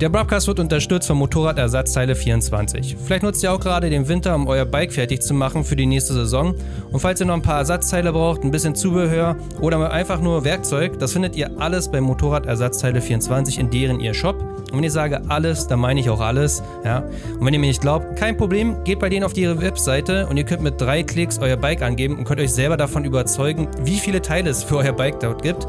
Der 0.00 0.08
Broadcast 0.08 0.46
wird 0.46 0.60
unterstützt 0.60 1.08
von 1.08 1.16
Motorradersatzteile 1.16 2.14
24. 2.14 2.96
Vielleicht 3.04 3.24
nutzt 3.24 3.42
ihr 3.42 3.52
auch 3.52 3.58
gerade 3.58 3.90
den 3.90 4.06
Winter, 4.06 4.36
um 4.36 4.46
euer 4.46 4.64
Bike 4.64 4.92
fertig 4.92 5.22
zu 5.22 5.34
machen 5.34 5.64
für 5.64 5.74
die 5.74 5.86
nächste 5.86 6.12
Saison. 6.12 6.54
Und 6.92 7.00
falls 7.00 7.18
ihr 7.18 7.26
noch 7.26 7.34
ein 7.34 7.42
paar 7.42 7.58
Ersatzteile 7.58 8.12
braucht, 8.12 8.44
ein 8.44 8.52
bisschen 8.52 8.76
Zubehör 8.76 9.36
oder 9.60 9.90
einfach 9.90 10.20
nur 10.20 10.44
Werkzeug, 10.44 11.00
das 11.00 11.14
findet 11.14 11.34
ihr 11.34 11.50
alles 11.60 11.90
bei 11.90 12.00
Motorradersatzteile 12.00 13.00
24 13.00 13.58
in 13.58 13.70
deren 13.70 13.98
ihr 13.98 14.14
Shop. 14.14 14.40
Und 14.70 14.76
wenn 14.76 14.84
ich 14.84 14.92
sage 14.92 15.20
alles, 15.28 15.66
dann 15.66 15.80
meine 15.80 15.98
ich 15.98 16.08
auch 16.10 16.20
alles. 16.20 16.62
Ja? 16.84 16.98
Und 16.98 17.46
wenn 17.46 17.54
ihr 17.54 17.58
mir 17.58 17.66
nicht 17.66 17.80
glaubt, 17.80 18.14
kein 18.14 18.36
Problem, 18.36 18.84
geht 18.84 19.00
bei 19.00 19.08
denen 19.08 19.24
auf 19.24 19.36
ihre 19.36 19.60
Webseite 19.60 20.28
und 20.28 20.36
ihr 20.36 20.44
könnt 20.44 20.62
mit 20.62 20.80
drei 20.80 21.02
Klicks 21.02 21.40
euer 21.40 21.56
Bike 21.56 21.82
angeben 21.82 22.18
und 22.18 22.24
könnt 22.24 22.38
euch 22.38 22.52
selber 22.52 22.76
davon 22.76 23.04
überzeugen, 23.04 23.66
wie 23.82 23.98
viele 23.98 24.22
Teile 24.22 24.50
es 24.50 24.62
für 24.62 24.76
euer 24.76 24.92
Bike 24.92 25.18
dort 25.18 25.42
gibt. 25.42 25.66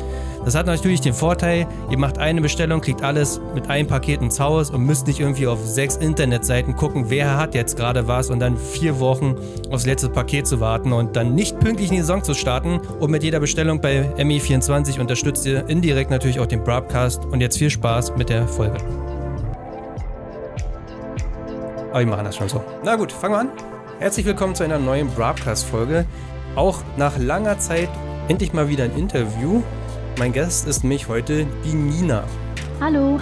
Das 0.49 0.55
hat 0.55 0.65
natürlich 0.65 0.99
den 0.99 1.13
Vorteil, 1.13 1.67
ihr 1.91 1.99
macht 1.99 2.17
eine 2.17 2.41
Bestellung, 2.41 2.81
kriegt 2.81 3.03
alles 3.03 3.39
mit 3.53 3.69
einem 3.69 3.87
Paket 3.87 4.19
ins 4.23 4.39
Haus 4.39 4.71
und 4.71 4.83
müsst 4.83 5.05
nicht 5.05 5.19
irgendwie 5.19 5.45
auf 5.45 5.63
sechs 5.63 5.95
Internetseiten 5.95 6.75
gucken, 6.75 7.11
wer 7.11 7.37
hat 7.37 7.53
jetzt 7.53 7.77
gerade 7.77 8.07
was 8.07 8.31
und 8.31 8.39
dann 8.39 8.57
vier 8.57 8.99
Wochen 8.99 9.35
aufs 9.69 9.85
letzte 9.85 10.09
Paket 10.09 10.47
zu 10.47 10.59
warten 10.59 10.91
und 10.91 11.15
dann 11.15 11.35
nicht 11.35 11.59
pünktlich 11.59 11.89
in 11.89 11.97
die 11.97 12.01
Saison 12.01 12.23
zu 12.23 12.33
starten. 12.33 12.79
Und 12.99 13.11
mit 13.11 13.21
jeder 13.21 13.39
Bestellung 13.39 13.79
bei 13.79 14.11
ME24 14.17 14.99
unterstützt 14.99 15.45
ihr 15.45 15.69
indirekt 15.69 16.09
natürlich 16.09 16.39
auch 16.39 16.47
den 16.47 16.63
Broadcast. 16.63 17.23
Und 17.25 17.41
jetzt 17.41 17.59
viel 17.59 17.69
Spaß 17.69 18.17
mit 18.17 18.29
der 18.29 18.47
Folge. 18.47 18.77
Aber 21.91 21.99
wir 21.99 22.07
machen 22.07 22.25
das 22.25 22.35
schon 22.35 22.49
so. 22.49 22.63
Na 22.83 22.95
gut, 22.95 23.11
fangen 23.11 23.35
wir 23.35 23.39
an. 23.39 23.49
Herzlich 23.99 24.25
willkommen 24.25 24.55
zu 24.55 24.63
einer 24.63 24.79
neuen 24.79 25.11
Broadcast-Folge. 25.11 26.07
Auch 26.55 26.79
nach 26.97 27.19
langer 27.19 27.59
Zeit 27.59 27.89
endlich 28.29 28.51
mal 28.51 28.67
wieder 28.67 28.85
ein 28.85 28.97
Interview. 28.97 29.61
Mein 30.19 30.33
Gast 30.33 30.67
ist 30.67 30.83
mich 30.83 31.07
heute 31.07 31.47
die 31.63 31.73
Nina. 31.73 32.25
Hallo. 32.81 33.21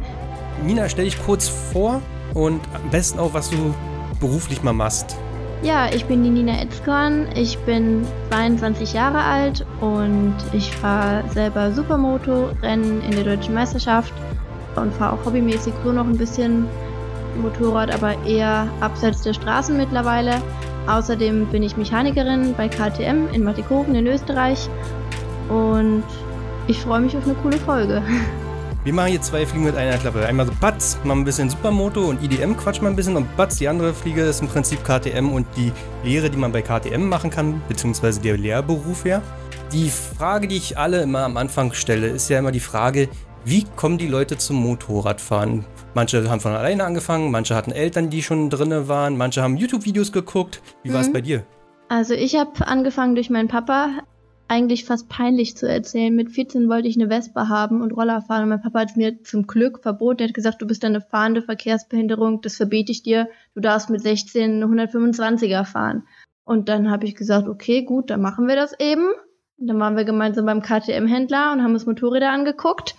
Nina, 0.66 0.88
stell 0.88 1.04
dich 1.04 1.24
kurz 1.24 1.48
vor 1.48 2.02
und 2.34 2.60
am 2.74 2.90
besten 2.90 3.20
auch, 3.20 3.34
was 3.34 3.50
du 3.50 3.72
beruflich 4.18 4.60
mal 4.60 4.72
machst. 4.72 5.16
Ja, 5.62 5.86
ich 5.94 6.06
bin 6.06 6.24
die 6.24 6.30
Nina 6.30 6.60
Etzkorn. 6.60 7.28
Ich 7.36 7.56
bin 7.58 8.04
22 8.30 8.94
Jahre 8.94 9.20
alt 9.20 9.64
und 9.80 10.34
ich 10.52 10.72
fahre 10.72 11.22
selber 11.32 11.70
Supermoto, 11.70 12.48
Rennen 12.62 13.00
in 13.02 13.12
der 13.12 13.22
deutschen 13.22 13.54
Meisterschaft 13.54 14.12
und 14.74 14.92
fahre 14.92 15.12
auch 15.12 15.24
hobbymäßig 15.24 15.72
so 15.84 15.92
noch 15.92 16.04
ein 16.04 16.18
bisschen 16.18 16.66
Motorrad, 17.40 17.94
aber 17.94 18.20
eher 18.26 18.66
abseits 18.80 19.22
der 19.22 19.34
Straßen 19.34 19.76
mittlerweile. 19.76 20.42
Außerdem 20.88 21.46
bin 21.46 21.62
ich 21.62 21.76
Mechanikerin 21.76 22.54
bei 22.56 22.68
KTM 22.68 23.32
in 23.32 23.44
Mattikofen 23.44 23.94
in 23.94 24.08
Österreich 24.08 24.68
und 25.48 26.02
ich 26.66 26.78
freue 26.78 27.00
mich 27.00 27.16
auf 27.16 27.24
eine 27.24 27.34
coole 27.34 27.58
Folge. 27.58 28.02
Wir 28.84 28.92
machen 28.92 29.10
hier 29.10 29.22
zwei 29.22 29.46
Fliegen 29.46 29.64
mit 29.64 29.76
einer 29.76 29.96
Klappe. 29.96 30.26
Einmal 30.26 30.46
so 30.46 30.52
Batz, 30.60 30.98
mal 31.04 31.14
ein 31.14 31.24
bisschen 31.24 31.48
Supermoto 31.48 32.02
und 32.02 32.22
IDM 32.22 32.54
quatsch 32.54 32.82
mal 32.82 32.90
ein 32.90 32.96
bisschen 32.96 33.16
und 33.16 33.34
Batz, 33.36 33.56
die 33.56 33.66
andere 33.66 33.94
Fliege 33.94 34.22
ist 34.22 34.42
im 34.42 34.48
Prinzip 34.48 34.84
KTM 34.84 35.30
und 35.30 35.46
die 35.56 35.72
Lehre, 36.02 36.28
die 36.28 36.36
man 36.36 36.52
bei 36.52 36.60
KTM 36.60 37.08
machen 37.08 37.30
kann, 37.30 37.62
beziehungsweise 37.66 38.20
der 38.20 38.36
Lehrberuf 38.36 39.04
her. 39.04 39.22
Die 39.72 39.88
Frage, 39.88 40.48
die 40.48 40.56
ich 40.56 40.76
alle 40.76 41.00
immer 41.00 41.20
am 41.20 41.38
Anfang 41.38 41.72
stelle, 41.72 42.08
ist 42.08 42.28
ja 42.28 42.38
immer 42.38 42.52
die 42.52 42.60
Frage, 42.60 43.08
wie 43.46 43.64
kommen 43.76 43.98
die 43.98 44.06
Leute 44.06 44.36
zum 44.36 44.56
Motorradfahren? 44.56 45.64
Manche 45.94 46.28
haben 46.28 46.40
von 46.40 46.52
alleine 46.52 46.84
angefangen, 46.84 47.30
manche 47.30 47.54
hatten 47.54 47.72
Eltern, 47.72 48.10
die 48.10 48.22
schon 48.22 48.50
drinne 48.50 48.88
waren, 48.88 49.16
manche 49.16 49.42
haben 49.42 49.56
YouTube-Videos 49.56 50.12
geguckt. 50.12 50.60
Wie 50.82 50.90
mhm. 50.90 50.94
war 50.94 51.00
es 51.00 51.12
bei 51.12 51.20
dir? 51.20 51.44
Also 51.88 52.14
ich 52.14 52.36
habe 52.36 52.66
angefangen 52.66 53.14
durch 53.14 53.30
meinen 53.30 53.48
Papa 53.48 53.90
eigentlich 54.54 54.84
fast 54.84 55.08
peinlich 55.08 55.56
zu 55.56 55.68
erzählen. 55.68 56.14
Mit 56.14 56.30
14 56.30 56.68
wollte 56.68 56.86
ich 56.86 56.96
eine 56.96 57.08
Vespa 57.08 57.48
haben 57.48 57.82
und 57.82 57.90
Roller 57.90 58.22
fahren 58.22 58.44
und 58.44 58.50
mein 58.50 58.62
Papa 58.62 58.80
hat 58.80 58.96
mir 58.96 59.20
zum 59.24 59.48
Glück 59.48 59.82
verboten. 59.82 60.22
Er 60.22 60.28
hat 60.28 60.34
gesagt, 60.34 60.62
du 60.62 60.66
bist 60.66 60.84
eine 60.84 61.00
fahrende 61.00 61.42
Verkehrsbehinderung, 61.42 62.40
das 62.40 62.56
verbiete 62.56 62.92
ich 62.92 63.02
dir. 63.02 63.28
Du 63.54 63.60
darfst 63.60 63.90
mit 63.90 64.00
16 64.00 64.62
eine 64.62 64.66
125er 64.66 65.64
fahren. 65.64 66.04
Und 66.44 66.68
dann 66.68 66.90
habe 66.90 67.04
ich 67.04 67.16
gesagt, 67.16 67.48
okay, 67.48 67.82
gut, 67.82 68.10
dann 68.10 68.20
machen 68.20 68.46
wir 68.46 68.54
das 68.54 68.78
eben. 68.78 69.08
Und 69.56 69.66
dann 69.66 69.80
waren 69.80 69.96
wir 69.96 70.04
gemeinsam 70.04 70.46
beim 70.46 70.62
KTM-Händler 70.62 71.52
und 71.52 71.62
haben 71.62 71.72
uns 71.72 71.86
Motorräder 71.86 72.30
angeguckt. 72.30 72.94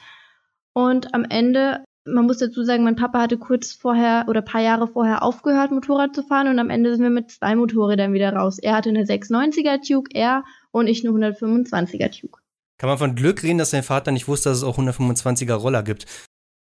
Und 0.74 1.14
am 1.14 1.24
Ende, 1.24 1.86
man 2.06 2.26
muss 2.26 2.40
dazu 2.40 2.64
sagen, 2.64 2.84
mein 2.84 2.98
Papa 2.98 3.22
hatte 3.22 3.38
kurz 3.38 3.72
vorher 3.72 4.26
oder 4.28 4.42
paar 4.42 4.62
Jahre 4.62 4.88
vorher 4.88 5.24
aufgehört, 5.24 5.72
Motorrad 5.72 6.14
zu 6.14 6.24
fahren 6.24 6.50
und 6.50 6.60
am 6.60 6.70
Ende 6.70 6.94
sind 6.94 7.04
wir 7.04 7.10
mit 7.10 7.32
zwei 7.32 7.56
Motorrädern 7.56 8.12
wieder 8.12 8.34
raus. 8.34 8.60
Er 8.60 8.76
hatte 8.76 8.90
eine 8.90 9.04
690er 9.04 9.88
Duke 9.88 10.14
R 10.14 10.44
und 10.76 10.88
ich 10.88 11.08
eine 11.08 11.18
125er 11.18 12.20
Tube. 12.20 12.38
Kann 12.78 12.90
man 12.90 12.98
von 12.98 13.16
Glück 13.16 13.44
reden, 13.44 13.58
dass 13.58 13.70
dein 13.70 13.84
Vater 13.84 14.12
nicht 14.12 14.28
wusste, 14.28 14.50
dass 14.50 14.58
es 14.58 14.64
auch 14.66 14.78
125er 14.78 15.54
Roller 15.54 15.84
gibt? 15.84 16.06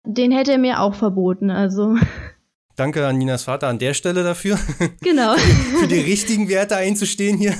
Den 0.05 0.31
hätte 0.31 0.51
er 0.51 0.57
mir 0.59 0.81
auch 0.81 0.93
verboten, 0.93 1.49
also. 1.49 1.95
Danke 2.75 3.07
an 3.07 3.17
Ninas 3.17 3.43
Vater 3.43 3.67
an 3.67 3.79
der 3.79 3.95
Stelle 3.95 4.23
dafür. 4.23 4.59
Genau. 5.01 5.35
Für 5.79 5.87
die 5.87 5.99
richtigen 5.99 6.47
Werte 6.47 6.75
einzustehen 6.75 7.37
hier. 7.37 7.55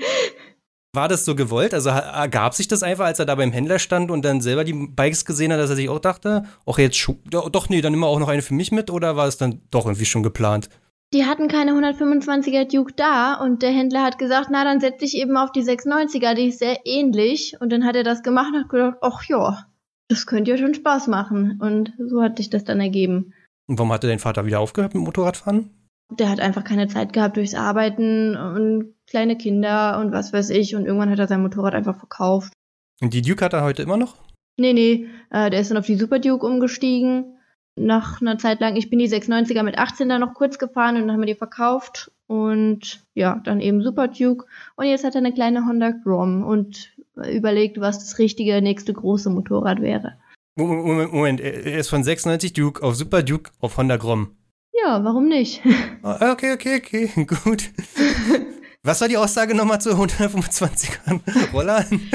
War 0.94 1.08
das 1.08 1.24
so 1.24 1.34
gewollt? 1.34 1.72
Also 1.72 1.88
ergab 1.88 2.52
sich 2.52 2.68
das 2.68 2.82
einfach, 2.82 3.06
als 3.06 3.18
er 3.18 3.24
da 3.24 3.34
beim 3.34 3.52
Händler 3.52 3.78
stand 3.78 4.10
und 4.10 4.26
dann 4.26 4.42
selber 4.42 4.64
die 4.64 4.74
Bikes 4.74 5.24
gesehen 5.24 5.52
hat, 5.52 5.58
dass 5.58 5.70
er 5.70 5.76
sich 5.76 5.88
auch 5.88 6.00
dachte, 6.00 6.44
ach 6.66 6.76
jetzt, 6.76 7.10
doch 7.30 7.70
nee, 7.70 7.80
dann 7.80 7.92
nimm 7.92 8.00
wir 8.00 8.08
auch 8.08 8.18
noch 8.18 8.28
eine 8.28 8.42
für 8.42 8.52
mich 8.52 8.72
mit 8.72 8.90
oder 8.90 9.16
war 9.16 9.26
es 9.26 9.38
dann 9.38 9.62
doch 9.70 9.86
irgendwie 9.86 10.04
schon 10.04 10.22
geplant? 10.22 10.68
Die 11.12 11.26
hatten 11.26 11.48
keine 11.48 11.72
125er 11.72 12.64
Duke 12.64 12.94
da 12.96 13.34
und 13.34 13.62
der 13.62 13.70
Händler 13.70 14.02
hat 14.02 14.18
gesagt, 14.18 14.48
na, 14.50 14.64
dann 14.64 14.80
setz 14.80 14.98
dich 14.98 15.16
eben 15.16 15.36
auf 15.36 15.52
die 15.52 15.62
690er, 15.62 16.34
die 16.34 16.48
ist 16.48 16.58
sehr 16.58 16.80
ähnlich. 16.84 17.56
Und 17.60 17.70
dann 17.70 17.84
hat 17.84 17.96
er 17.96 18.04
das 18.04 18.22
gemacht 18.22 18.52
und 18.54 18.60
hat 18.60 18.68
gedacht, 18.70 18.98
ach 19.02 19.22
ja, 19.28 19.66
das 20.08 20.26
könnte 20.26 20.52
ja 20.52 20.56
schon 20.56 20.74
Spaß 20.74 21.08
machen. 21.08 21.58
Und 21.60 21.92
so 21.98 22.22
hat 22.22 22.38
sich 22.38 22.48
das 22.48 22.64
dann 22.64 22.80
ergeben. 22.80 23.34
Und 23.66 23.78
warum 23.78 23.92
hatte 23.92 24.08
dein 24.08 24.18
Vater 24.18 24.46
wieder 24.46 24.60
aufgehört 24.60 24.94
mit 24.94 25.02
Motorradfahren? 25.02 25.70
Der 26.10 26.30
hat 26.30 26.40
einfach 26.40 26.64
keine 26.64 26.88
Zeit 26.88 27.12
gehabt 27.12 27.36
durchs 27.36 27.54
Arbeiten 27.54 28.36
und 28.36 28.94
kleine 29.06 29.36
Kinder 29.36 29.98
und 30.00 30.12
was 30.12 30.32
weiß 30.32 30.50
ich. 30.50 30.74
Und 30.74 30.86
irgendwann 30.86 31.10
hat 31.10 31.18
er 31.18 31.28
sein 31.28 31.42
Motorrad 31.42 31.74
einfach 31.74 31.98
verkauft. 31.98 32.52
Und 33.00 33.14
die 33.14 33.22
Duke 33.22 33.44
hat 33.44 33.52
er 33.52 33.64
heute 33.64 33.82
immer 33.82 33.96
noch? 33.96 34.16
Nee, 34.58 34.72
nee, 34.72 35.06
äh, 35.30 35.50
der 35.50 35.60
ist 35.60 35.70
dann 35.70 35.78
auf 35.78 35.86
die 35.86 35.96
Super 35.96 36.18
Duke 36.18 36.46
umgestiegen 36.46 37.31
nach 37.76 38.20
einer 38.20 38.38
Zeit 38.38 38.60
lang, 38.60 38.76
ich 38.76 38.90
bin 38.90 38.98
die 38.98 39.08
690er 39.08 39.62
mit 39.62 39.78
18 39.78 40.08
da 40.08 40.18
noch 40.18 40.34
kurz 40.34 40.58
gefahren 40.58 40.96
und 40.96 41.02
dann 41.02 41.12
haben 41.12 41.20
wir 41.20 41.26
die 41.26 41.34
verkauft 41.34 42.10
und 42.26 43.04
ja, 43.14 43.40
dann 43.44 43.60
eben 43.60 43.82
Super 43.82 44.08
Duke 44.08 44.46
und 44.76 44.86
jetzt 44.86 45.04
hat 45.04 45.14
er 45.14 45.20
eine 45.20 45.32
kleine 45.32 45.66
Honda 45.66 45.90
Grom 45.90 46.44
und 46.44 46.92
überlegt, 47.14 47.80
was 47.80 47.98
das 47.98 48.18
richtige 48.18 48.60
nächste 48.62 48.92
große 48.92 49.30
Motorrad 49.30 49.80
wäre. 49.80 50.18
Moment, 50.56 51.12
Moment, 51.12 51.40
er 51.40 51.78
ist 51.78 51.88
von 51.88 52.04
96 52.04 52.52
Duke 52.52 52.82
auf 52.82 52.94
Super 52.94 53.22
Duke 53.22 53.50
auf 53.60 53.78
Honda 53.78 53.96
Grom. 53.96 54.36
Ja, 54.84 55.02
warum 55.04 55.28
nicht? 55.28 55.62
Ah, 56.02 56.32
okay, 56.32 56.52
okay, 56.52 56.76
okay, 56.76 57.26
gut. 57.44 57.70
Was 58.84 59.00
war 59.00 59.08
die 59.08 59.16
Aussage 59.16 59.54
nochmal 59.54 59.80
zu 59.80 59.90
125ern 59.90 61.20
Rollern? 61.52 62.10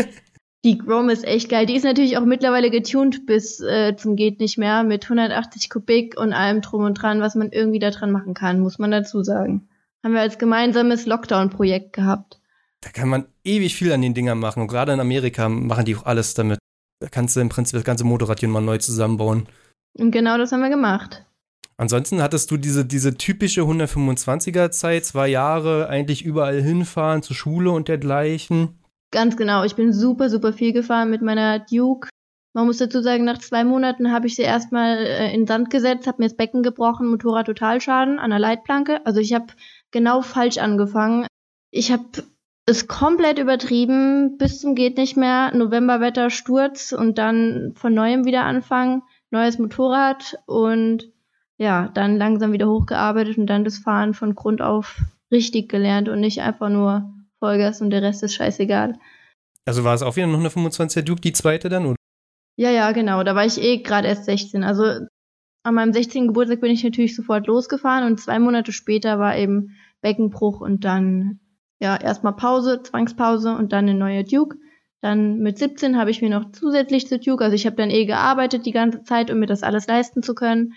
Die 0.67 0.77
Grom 0.77 1.07
ist 1.07 1.23
echt 1.23 1.47
geil. 1.47 1.65
Die 1.65 1.77
ist 1.77 1.85
natürlich 1.85 2.17
auch 2.17 2.25
mittlerweile 2.25 2.69
getuned 2.69 3.25
bis 3.25 3.61
äh, 3.61 3.95
zum 3.95 4.17
geht 4.17 4.41
nicht 4.41 4.57
mehr 4.57 4.83
mit 4.83 5.05
180 5.05 5.69
Kubik 5.69 6.19
und 6.19 6.33
allem 6.33 6.59
drum 6.59 6.83
und 6.83 6.95
dran, 6.95 7.21
was 7.21 7.35
man 7.35 7.53
irgendwie 7.53 7.79
da 7.79 7.89
dran 7.89 8.11
machen 8.11 8.33
kann, 8.33 8.59
muss 8.59 8.77
man 8.77 8.91
dazu 8.91 9.23
sagen. 9.23 9.69
Haben 10.03 10.13
wir 10.13 10.19
als 10.19 10.37
gemeinsames 10.37 11.05
Lockdown-Projekt 11.05 11.93
gehabt. 11.93 12.41
Da 12.81 12.89
kann 12.89 13.07
man 13.07 13.27
ewig 13.45 13.75
viel 13.75 13.93
an 13.93 14.01
den 14.01 14.13
Dingern 14.13 14.39
machen. 14.39 14.61
Und 14.61 14.67
gerade 14.67 14.91
in 14.91 14.99
Amerika 14.99 15.47
machen 15.47 15.85
die 15.85 15.95
auch 15.95 16.05
alles 16.05 16.33
damit. 16.33 16.59
Da 16.99 17.07
kannst 17.07 17.37
du 17.37 17.39
im 17.39 17.47
Prinzip 17.47 17.75
das 17.77 17.85
ganze 17.85 18.03
Motorrad 18.03 18.41
hier 18.41 18.49
mal 18.49 18.59
neu 18.59 18.77
zusammenbauen. 18.77 19.47
Und 19.97 20.11
genau 20.11 20.37
das 20.37 20.51
haben 20.51 20.59
wir 20.59 20.69
gemacht. 20.69 21.23
Ansonsten 21.77 22.21
hattest 22.21 22.51
du 22.51 22.57
diese, 22.57 22.83
diese 22.83 23.15
typische 23.15 23.61
125er 23.61 24.69
Zeit, 24.71 25.05
zwei 25.05 25.29
Jahre 25.29 25.87
eigentlich 25.87 26.25
überall 26.25 26.61
hinfahren, 26.61 27.23
zur 27.23 27.37
Schule 27.37 27.71
und 27.71 27.87
dergleichen. 27.87 28.76
Ganz 29.11 29.37
genau. 29.37 29.63
Ich 29.63 29.75
bin 29.75 29.93
super, 29.93 30.29
super 30.29 30.53
viel 30.53 30.73
gefahren 30.73 31.09
mit 31.09 31.21
meiner 31.21 31.59
Duke. 31.59 32.09
Man 32.53 32.65
muss 32.65 32.77
dazu 32.77 33.01
sagen, 33.01 33.23
nach 33.23 33.37
zwei 33.37 33.63
Monaten 33.63 34.11
habe 34.11 34.27
ich 34.27 34.35
sie 34.35 34.41
erstmal 34.41 34.97
äh, 34.97 35.33
in 35.33 35.45
Sand 35.45 35.69
gesetzt, 35.69 36.07
habe 36.07 36.21
mir 36.21 36.27
das 36.27 36.35
Becken 36.35 36.63
gebrochen, 36.63 37.07
Motorrad 37.07 37.45
Totalschaden 37.45 38.19
an 38.19 38.31
der 38.31 38.39
Leitplanke. 38.39 39.05
Also 39.05 39.19
ich 39.19 39.33
habe 39.33 39.47
genau 39.91 40.21
falsch 40.21 40.57
angefangen. 40.57 41.27
Ich 41.71 41.91
habe 41.91 42.03
es 42.65 42.87
komplett 42.87 43.39
übertrieben, 43.39 44.37
bis 44.37 44.59
zum 44.59 44.75
geht 44.75 44.97
nicht 44.97 45.15
mehr. 45.15 45.55
Novemberwetter, 45.55 46.29
Sturz 46.29 46.91
und 46.91 47.17
dann 47.17 47.73
von 47.75 47.93
neuem 47.93 48.25
wieder 48.25 48.43
anfangen, 48.43 49.03
neues 49.31 49.57
Motorrad 49.57 50.37
und 50.47 51.11
ja, 51.57 51.89
dann 51.93 52.17
langsam 52.17 52.51
wieder 52.51 52.67
hochgearbeitet 52.67 53.37
und 53.37 53.47
dann 53.47 53.63
das 53.63 53.77
Fahren 53.77 54.13
von 54.13 54.35
Grund 54.35 54.61
auf 54.61 54.99
richtig 55.31 55.69
gelernt 55.69 56.09
und 56.09 56.19
nicht 56.19 56.41
einfach 56.41 56.69
nur 56.69 57.13
Vollgas 57.39 57.81
und 57.81 57.89
der 57.89 58.01
Rest 58.01 58.23
ist 58.23 58.35
scheißegal. 58.35 58.97
Also 59.65 59.83
war 59.83 59.93
es 59.93 60.01
auch 60.01 60.15
wieder 60.15 60.27
ein 60.27 60.35
125er 60.35 61.01
Duke, 61.01 61.21
die 61.21 61.33
zweite 61.33 61.69
dann, 61.69 61.85
oder? 61.85 61.95
Ja, 62.57 62.71
ja, 62.71 62.91
genau. 62.91 63.23
Da 63.23 63.35
war 63.35 63.45
ich 63.45 63.61
eh 63.61 63.77
gerade 63.83 64.07
erst 64.07 64.25
16. 64.25 64.63
Also 64.63 64.83
an 65.63 65.75
meinem 65.75 65.93
16. 65.93 66.27
Geburtstag 66.27 66.61
bin 66.61 66.71
ich 66.71 66.83
natürlich 66.83 67.15
sofort 67.15 67.45
losgefahren 67.47 68.05
und 68.05 68.19
zwei 68.19 68.39
Monate 68.39 68.71
später 68.71 69.19
war 69.19 69.37
eben 69.37 69.75
Beckenbruch 70.01 70.61
und 70.61 70.85
dann 70.85 71.39
ja 71.79 71.95
erstmal 71.97 72.35
Pause, 72.35 72.81
Zwangspause 72.81 73.55
und 73.55 73.73
dann 73.73 73.89
eine 73.89 73.97
neue 73.97 74.23
Duke. 74.23 74.57
Dann 75.01 75.39
mit 75.39 75.59
17 75.59 75.97
habe 75.97 76.09
ich 76.09 76.21
mir 76.21 76.29
noch 76.29 76.51
zusätzlich 76.51 77.07
zu 77.07 77.19
Duke, 77.19 77.43
also 77.43 77.55
ich 77.55 77.65
habe 77.65 77.75
dann 77.75 77.91
eh 77.91 78.05
gearbeitet 78.05 78.65
die 78.65 78.71
ganze 78.71 79.03
Zeit, 79.03 79.29
um 79.29 79.39
mir 79.39 79.45
das 79.45 79.61
alles 79.61 79.85
leisten 79.85 80.23
zu 80.23 80.33
können. 80.33 80.73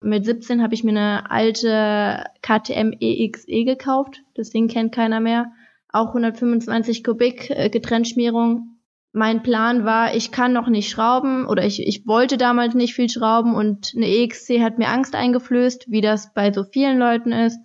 Mit 0.00 0.24
17 0.24 0.62
habe 0.62 0.74
ich 0.74 0.84
mir 0.84 0.90
eine 0.90 1.30
alte 1.30 2.24
KTM 2.42 2.92
EXE 3.00 3.64
gekauft. 3.64 4.22
Das 4.34 4.50
Ding 4.50 4.68
kennt 4.68 4.92
keiner 4.92 5.20
mehr. 5.20 5.52
Auch 5.94 6.08
125 6.08 7.04
Kubik 7.04 7.50
äh, 7.50 7.70
Getrenntschmierung. 7.70 8.80
Mein 9.12 9.44
Plan 9.44 9.84
war, 9.84 10.16
ich 10.16 10.32
kann 10.32 10.52
noch 10.52 10.66
nicht 10.66 10.90
schrauben 10.90 11.46
oder 11.46 11.64
ich, 11.64 11.86
ich 11.86 12.04
wollte 12.04 12.36
damals 12.36 12.74
nicht 12.74 12.94
viel 12.94 13.08
schrauben 13.08 13.54
und 13.54 13.92
eine 13.94 14.08
EXC 14.08 14.58
hat 14.58 14.76
mir 14.76 14.88
Angst 14.88 15.14
eingeflößt, 15.14 15.92
wie 15.92 16.00
das 16.00 16.34
bei 16.34 16.52
so 16.52 16.64
vielen 16.64 16.98
Leuten 16.98 17.30
ist. 17.30 17.60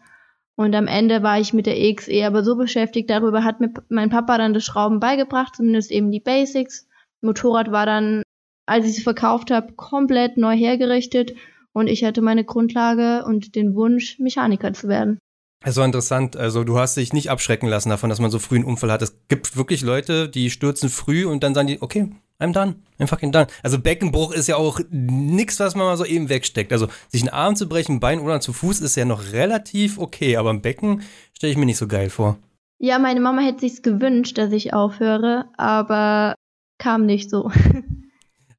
Und 0.55 0.75
am 0.75 0.85
Ende 0.85 1.23
war 1.23 1.39
ich 1.39 1.53
mit 1.53 1.65
der 1.65 1.79
EXE 1.79 2.23
aber 2.23 2.43
so 2.43 2.55
beschäftigt, 2.55 3.09
darüber 3.09 3.43
hat 3.43 3.61
mir 3.61 3.73
mein 3.89 4.11
Papa 4.11 4.37
dann 4.37 4.53
das 4.53 4.63
Schrauben 4.63 4.99
beigebracht, 4.99 5.55
zumindest 5.55 5.89
eben 5.89 6.11
die 6.11 6.19
Basics. 6.19 6.87
Motorrad 7.21 7.71
war 7.71 7.87
dann, 7.87 8.21
als 8.67 8.85
ich 8.85 8.97
es 8.97 9.03
verkauft 9.03 9.49
habe, 9.49 9.73
komplett 9.73 10.37
neu 10.37 10.55
hergerichtet 10.55 11.33
und 11.73 11.87
ich 11.87 12.03
hatte 12.03 12.21
meine 12.21 12.43
Grundlage 12.43 13.25
und 13.25 13.55
den 13.55 13.73
Wunsch, 13.73 14.19
Mechaniker 14.19 14.71
zu 14.73 14.87
werden. 14.87 15.17
Es 15.63 15.75
war 15.75 15.85
interessant. 15.85 16.38
Also 16.38 16.63
du 16.63 16.79
hast 16.79 16.95
dich 16.95 17.11
nicht 17.11 17.29
abschrecken 17.29 17.67
lassen 17.67 17.89
davon, 17.89 18.09
dass 18.09 18.19
man 18.19 18.31
so 18.31 18.39
früh 18.39 18.56
einen 18.56 18.65
Unfall 18.65 18.91
hat. 18.91 19.01
Es 19.01 19.17
gibt 19.27 19.57
wirklich 19.57 19.81
Leute, 19.81 20.29
die 20.29 20.50
stürzen 20.50 20.89
früh 20.89 21.25
und 21.25 21.44
dann 21.44 21.53
sagen 21.53 21.67
die, 21.67 21.81
okay, 21.81 22.09
I'm 22.39 22.53
done, 22.53 22.75
I'm 23.00 23.07
fucking 23.07 23.33
done. 23.33 23.47
Also 23.63 23.79
Beckenbruch 23.79 24.31
ist 24.31 24.47
ja 24.47 24.56
auch 24.56 24.79
nichts, 24.89 25.59
was 25.59 25.75
man 25.75 25.85
mal 25.85 25.97
so 25.97 26.06
eben 26.06 26.29
wegsteckt. 26.29 26.71
Also 26.71 26.88
sich 27.09 27.21
einen 27.21 27.33
Arm 27.33 27.57
zu 27.57 27.67
brechen, 27.67 27.95
ein 27.95 28.00
Bein 28.00 28.21
oder 28.21 28.39
zu 28.39 28.53
Fuß 28.53 28.79
ist 28.79 28.95
ja 28.95 29.03
noch 29.03 29.33
relativ 29.33 29.97
okay, 29.97 30.38
aber 30.38 30.50
ein 30.51 30.61
Becken 30.61 31.01
stelle 31.33 31.51
ich 31.51 31.57
mir 31.57 31.65
nicht 31.65 31.77
so 31.77 31.88
geil 31.88 32.09
vor. 32.09 32.38
Ja, 32.81 32.97
meine 32.97 33.19
Mama 33.19 33.41
hätte 33.41 33.59
sich's 33.59 33.81
gewünscht, 33.81 34.38
dass 34.38 34.53
ich 34.53 34.73
aufhöre, 34.73 35.50
aber 35.57 36.35
kam 36.77 37.05
nicht 37.05 37.29
so. 37.29 37.51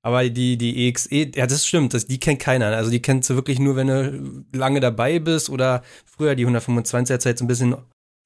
Aber 0.02 0.28
die, 0.28 0.56
die 0.56 0.88
EXE, 0.88 1.30
ja, 1.34 1.46
das 1.46 1.66
stimmt, 1.66 1.92
das, 1.92 2.06
die 2.06 2.18
kennt 2.18 2.40
keiner. 2.40 2.66
Also 2.68 2.90
die 2.90 3.02
kennst 3.02 3.28
du 3.28 3.34
wirklich 3.34 3.58
nur, 3.58 3.76
wenn 3.76 3.86
du 3.88 4.44
lange 4.56 4.80
dabei 4.80 5.18
bist 5.18 5.50
oder 5.50 5.82
früher 6.06 6.34
die 6.34 6.46
125er 6.46 7.18
Zeit 7.18 7.38
so 7.38 7.44
ein 7.44 7.48
bisschen 7.48 7.76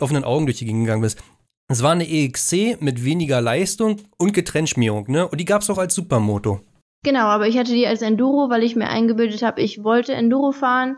offenen 0.01 0.25
Augen 0.25 0.47
durch 0.47 0.59
die 0.59 0.67
Gegend 0.67 0.85
gegangen 0.85 1.03
bist. 1.03 1.21
Es 1.69 1.83
war 1.83 1.93
eine 1.93 2.09
EXC 2.09 2.81
mit 2.81 3.05
weniger 3.05 3.41
Leistung 3.41 4.03
und 4.19 4.35
Getrenntschmierung, 4.35 5.11
ne? 5.11 5.27
Und 5.27 5.41
die 5.41 5.47
gab 5.47 5.63
es 5.63 5.71
auch 5.71 5.79
als 5.79 5.95
Supermoto. 5.95 6.61
Genau, 7.05 7.25
aber 7.25 7.49
ich 7.49 7.59
hatte 7.59 7.73
die 7.73 7.87
als 7.87 8.03
Enduro, 8.03 8.51
weil 8.51 8.63
ich 8.63 8.77
mir 8.77 8.89
eingebildet 8.89 9.43
habe, 9.43 9.63
ich 9.63 9.83
wollte 9.83 10.15
Enduro 10.15 10.53
fahren. 10.53 10.97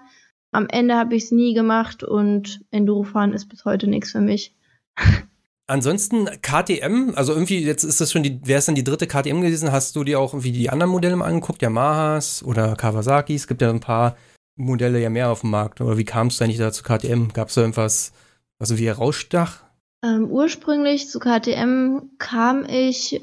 Am 0.52 0.69
Ende 0.69 0.96
habe 0.96 1.14
ich 1.14 1.25
es 1.25 1.32
nie 1.32 1.55
gemacht 1.55 2.02
und 2.02 2.64
Enduro 2.70 3.05
fahren 3.05 3.32
ist 3.32 3.46
bis 3.46 3.64
heute 3.64 3.88
nichts 3.88 4.12
für 4.12 4.20
mich. 4.20 4.55
Ansonsten 5.69 6.27
KTM, 6.43 7.15
also 7.17 7.33
irgendwie, 7.33 7.59
jetzt 7.59 7.83
ist 7.83 8.01
das 8.01 8.13
schon 8.13 8.23
die, 8.23 8.41
wer 8.45 8.59
ist 8.59 8.69
denn 8.69 8.77
die 8.77 8.85
dritte 8.85 9.09
KTM 9.09 9.41
gewesen? 9.41 9.73
Hast 9.73 9.97
du 9.97 10.05
dir 10.05 10.21
auch 10.21 10.33
irgendwie 10.33 10.53
die 10.53 10.71
anderen 10.71 10.93
Modelle 10.93 11.17
mal 11.17 11.27
angeguckt? 11.27 11.61
Yamahas 11.61 12.45
oder 12.45 12.77
Kawasaki? 12.77 13.35
Es 13.35 13.49
gibt 13.49 13.63
ja 13.63 13.71
ein 13.71 13.81
paar 13.81 14.17
Modelle 14.55 15.01
ja 15.01 15.11
mehr 15.11 15.31
auf 15.31 15.41
dem 15.41 15.51
Markt. 15.51 15.81
Oder 15.81 15.99
wie 15.99 16.05
kamst 16.05 16.41
du 16.41 16.45
eigentlich 16.45 16.59
da 16.59 16.71
zu 16.71 16.85
KTM? 16.85 17.33
Gab 17.33 17.49
es 17.49 17.55
da 17.55 17.63
irgendwas, 17.63 18.13
was 18.59 18.71
irgendwie 18.71 18.87
herausstach? 18.87 19.65
Ähm, 20.05 20.31
ursprünglich 20.31 21.09
zu 21.09 21.19
KTM 21.19 22.11
kam 22.19 22.65
ich 22.65 23.21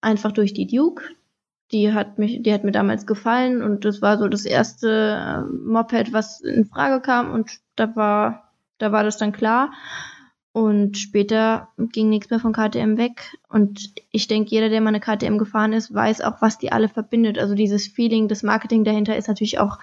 einfach 0.00 0.32
durch 0.32 0.52
die 0.52 0.66
Duke. 0.66 1.04
Die 1.70 1.92
hat 1.92 2.18
mich, 2.18 2.42
die 2.42 2.52
hat 2.52 2.64
mir 2.64 2.72
damals 2.72 3.06
gefallen 3.06 3.62
und 3.62 3.84
das 3.84 4.02
war 4.02 4.18
so 4.18 4.28
das 4.28 4.44
erste 4.44 5.16
äh, 5.16 5.40
Moped, 5.42 6.12
was 6.12 6.40
in 6.40 6.66
Frage 6.66 7.00
kam 7.00 7.32
und 7.32 7.50
da 7.76 7.94
war, 7.94 8.52
da 8.78 8.90
war 8.90 9.04
das 9.04 9.16
dann 9.16 9.32
klar. 9.32 9.72
Und 10.54 10.98
später 10.98 11.66
ging 11.76 12.08
nichts 12.08 12.30
mehr 12.30 12.38
von 12.38 12.52
KTM 12.52 12.96
weg. 12.96 13.36
Und 13.48 13.92
ich 14.12 14.28
denke, 14.28 14.50
jeder, 14.52 14.68
der 14.68 14.80
mal 14.80 14.94
eine 14.94 15.00
KTM 15.00 15.36
gefahren 15.36 15.72
ist, 15.72 15.92
weiß 15.92 16.20
auch, 16.20 16.40
was 16.42 16.58
die 16.58 16.70
alle 16.70 16.88
verbindet. 16.88 17.38
Also 17.38 17.56
dieses 17.56 17.88
Feeling, 17.88 18.28
das 18.28 18.44
Marketing 18.44 18.84
dahinter 18.84 19.16
ist 19.16 19.26
natürlich 19.26 19.58
auch 19.58 19.80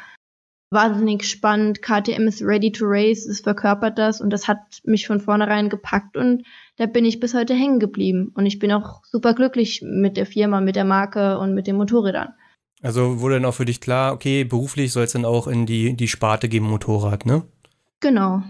wahnsinnig 0.69 1.29
spannend. 1.29 1.81
KTM 1.81 2.25
ist 2.25 2.41
ready 2.41 2.71
to 2.71 2.85
race, 2.87 3.25
es 3.25 3.41
verkörpert 3.41 3.97
das 3.97 4.21
und 4.21 4.29
das 4.29 4.47
hat 4.47 4.59
mich 4.85 5.07
von 5.07 5.19
vornherein 5.19 5.67
gepackt 5.67 6.15
und 6.15 6.43
da 6.77 6.85
bin 6.85 7.03
ich 7.03 7.19
bis 7.19 7.33
heute 7.33 7.53
hängen 7.53 7.81
geblieben. 7.81 8.31
Und 8.33 8.45
ich 8.45 8.57
bin 8.57 8.71
auch 8.71 9.03
super 9.03 9.33
glücklich 9.33 9.81
mit 9.83 10.15
der 10.15 10.25
Firma, 10.25 10.61
mit 10.61 10.77
der 10.77 10.85
Marke 10.85 11.37
und 11.37 11.53
mit 11.53 11.67
den 11.67 11.75
Motorrädern. 11.75 12.29
Also 12.81 13.19
wurde 13.19 13.35
dann 13.35 13.45
auch 13.45 13.55
für 13.55 13.65
dich 13.65 13.81
klar, 13.81 14.13
okay, 14.13 14.45
beruflich 14.45 14.93
soll 14.93 15.03
es 15.03 15.11
dann 15.11 15.25
auch 15.25 15.47
in 15.47 15.65
die, 15.65 15.97
die 15.97 16.07
Sparte 16.07 16.47
geben, 16.47 16.69
Motorrad, 16.69 17.25
ne? 17.25 17.43
Genau 17.99 18.41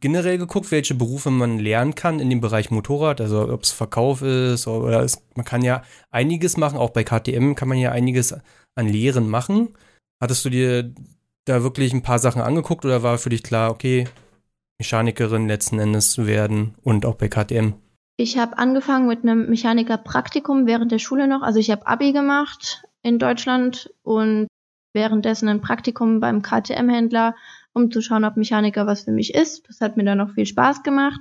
generell 0.00 0.38
geguckt, 0.38 0.70
welche 0.70 0.94
Berufe 0.94 1.30
man 1.30 1.58
lernen 1.58 1.94
kann 1.94 2.20
in 2.20 2.30
dem 2.30 2.40
Bereich 2.40 2.70
Motorrad, 2.70 3.20
also 3.20 3.50
ob 3.52 3.62
es 3.62 3.72
Verkauf 3.72 4.22
ist 4.22 4.66
oder 4.66 5.02
es, 5.02 5.22
man 5.34 5.44
kann 5.44 5.62
ja 5.62 5.82
einiges 6.10 6.56
machen, 6.56 6.78
auch 6.78 6.90
bei 6.90 7.04
KTM 7.04 7.54
kann 7.54 7.68
man 7.68 7.78
ja 7.78 7.92
einiges 7.92 8.34
an 8.74 8.88
Lehren 8.88 9.28
machen. 9.28 9.74
Hattest 10.20 10.44
du 10.44 10.50
dir 10.50 10.94
da 11.46 11.62
wirklich 11.62 11.92
ein 11.92 12.02
paar 12.02 12.18
Sachen 12.18 12.42
angeguckt 12.42 12.84
oder 12.84 13.02
war 13.02 13.18
für 13.18 13.30
dich 13.30 13.42
klar, 13.42 13.70
okay, 13.70 14.06
Mechanikerin 14.78 15.48
letzten 15.48 15.78
Endes 15.78 16.10
zu 16.10 16.26
werden 16.26 16.74
und 16.82 17.06
auch 17.06 17.14
bei 17.14 17.28
KTM? 17.28 17.74
Ich 18.18 18.38
habe 18.38 18.58
angefangen 18.58 19.06
mit 19.06 19.22
einem 19.22 19.48
Mechanikerpraktikum 19.48 20.66
während 20.66 20.90
der 20.90 20.98
Schule 20.98 21.28
noch. 21.28 21.42
Also 21.42 21.58
ich 21.60 21.70
habe 21.70 21.86
Abi 21.86 22.12
gemacht 22.12 22.82
in 23.02 23.18
Deutschland 23.18 23.90
und 24.02 24.48
währenddessen 24.94 25.48
ein 25.48 25.60
Praktikum 25.60 26.20
beim 26.20 26.42
KTM-Händler 26.42 27.34
um 27.76 27.90
zu 27.90 28.00
schauen, 28.00 28.24
ob 28.24 28.36
Mechaniker 28.36 28.86
was 28.86 29.04
für 29.04 29.12
mich 29.12 29.34
ist. 29.34 29.68
Das 29.68 29.82
hat 29.82 29.98
mir 29.98 30.04
dann 30.04 30.18
noch 30.18 30.30
viel 30.30 30.46
Spaß 30.46 30.82
gemacht. 30.82 31.20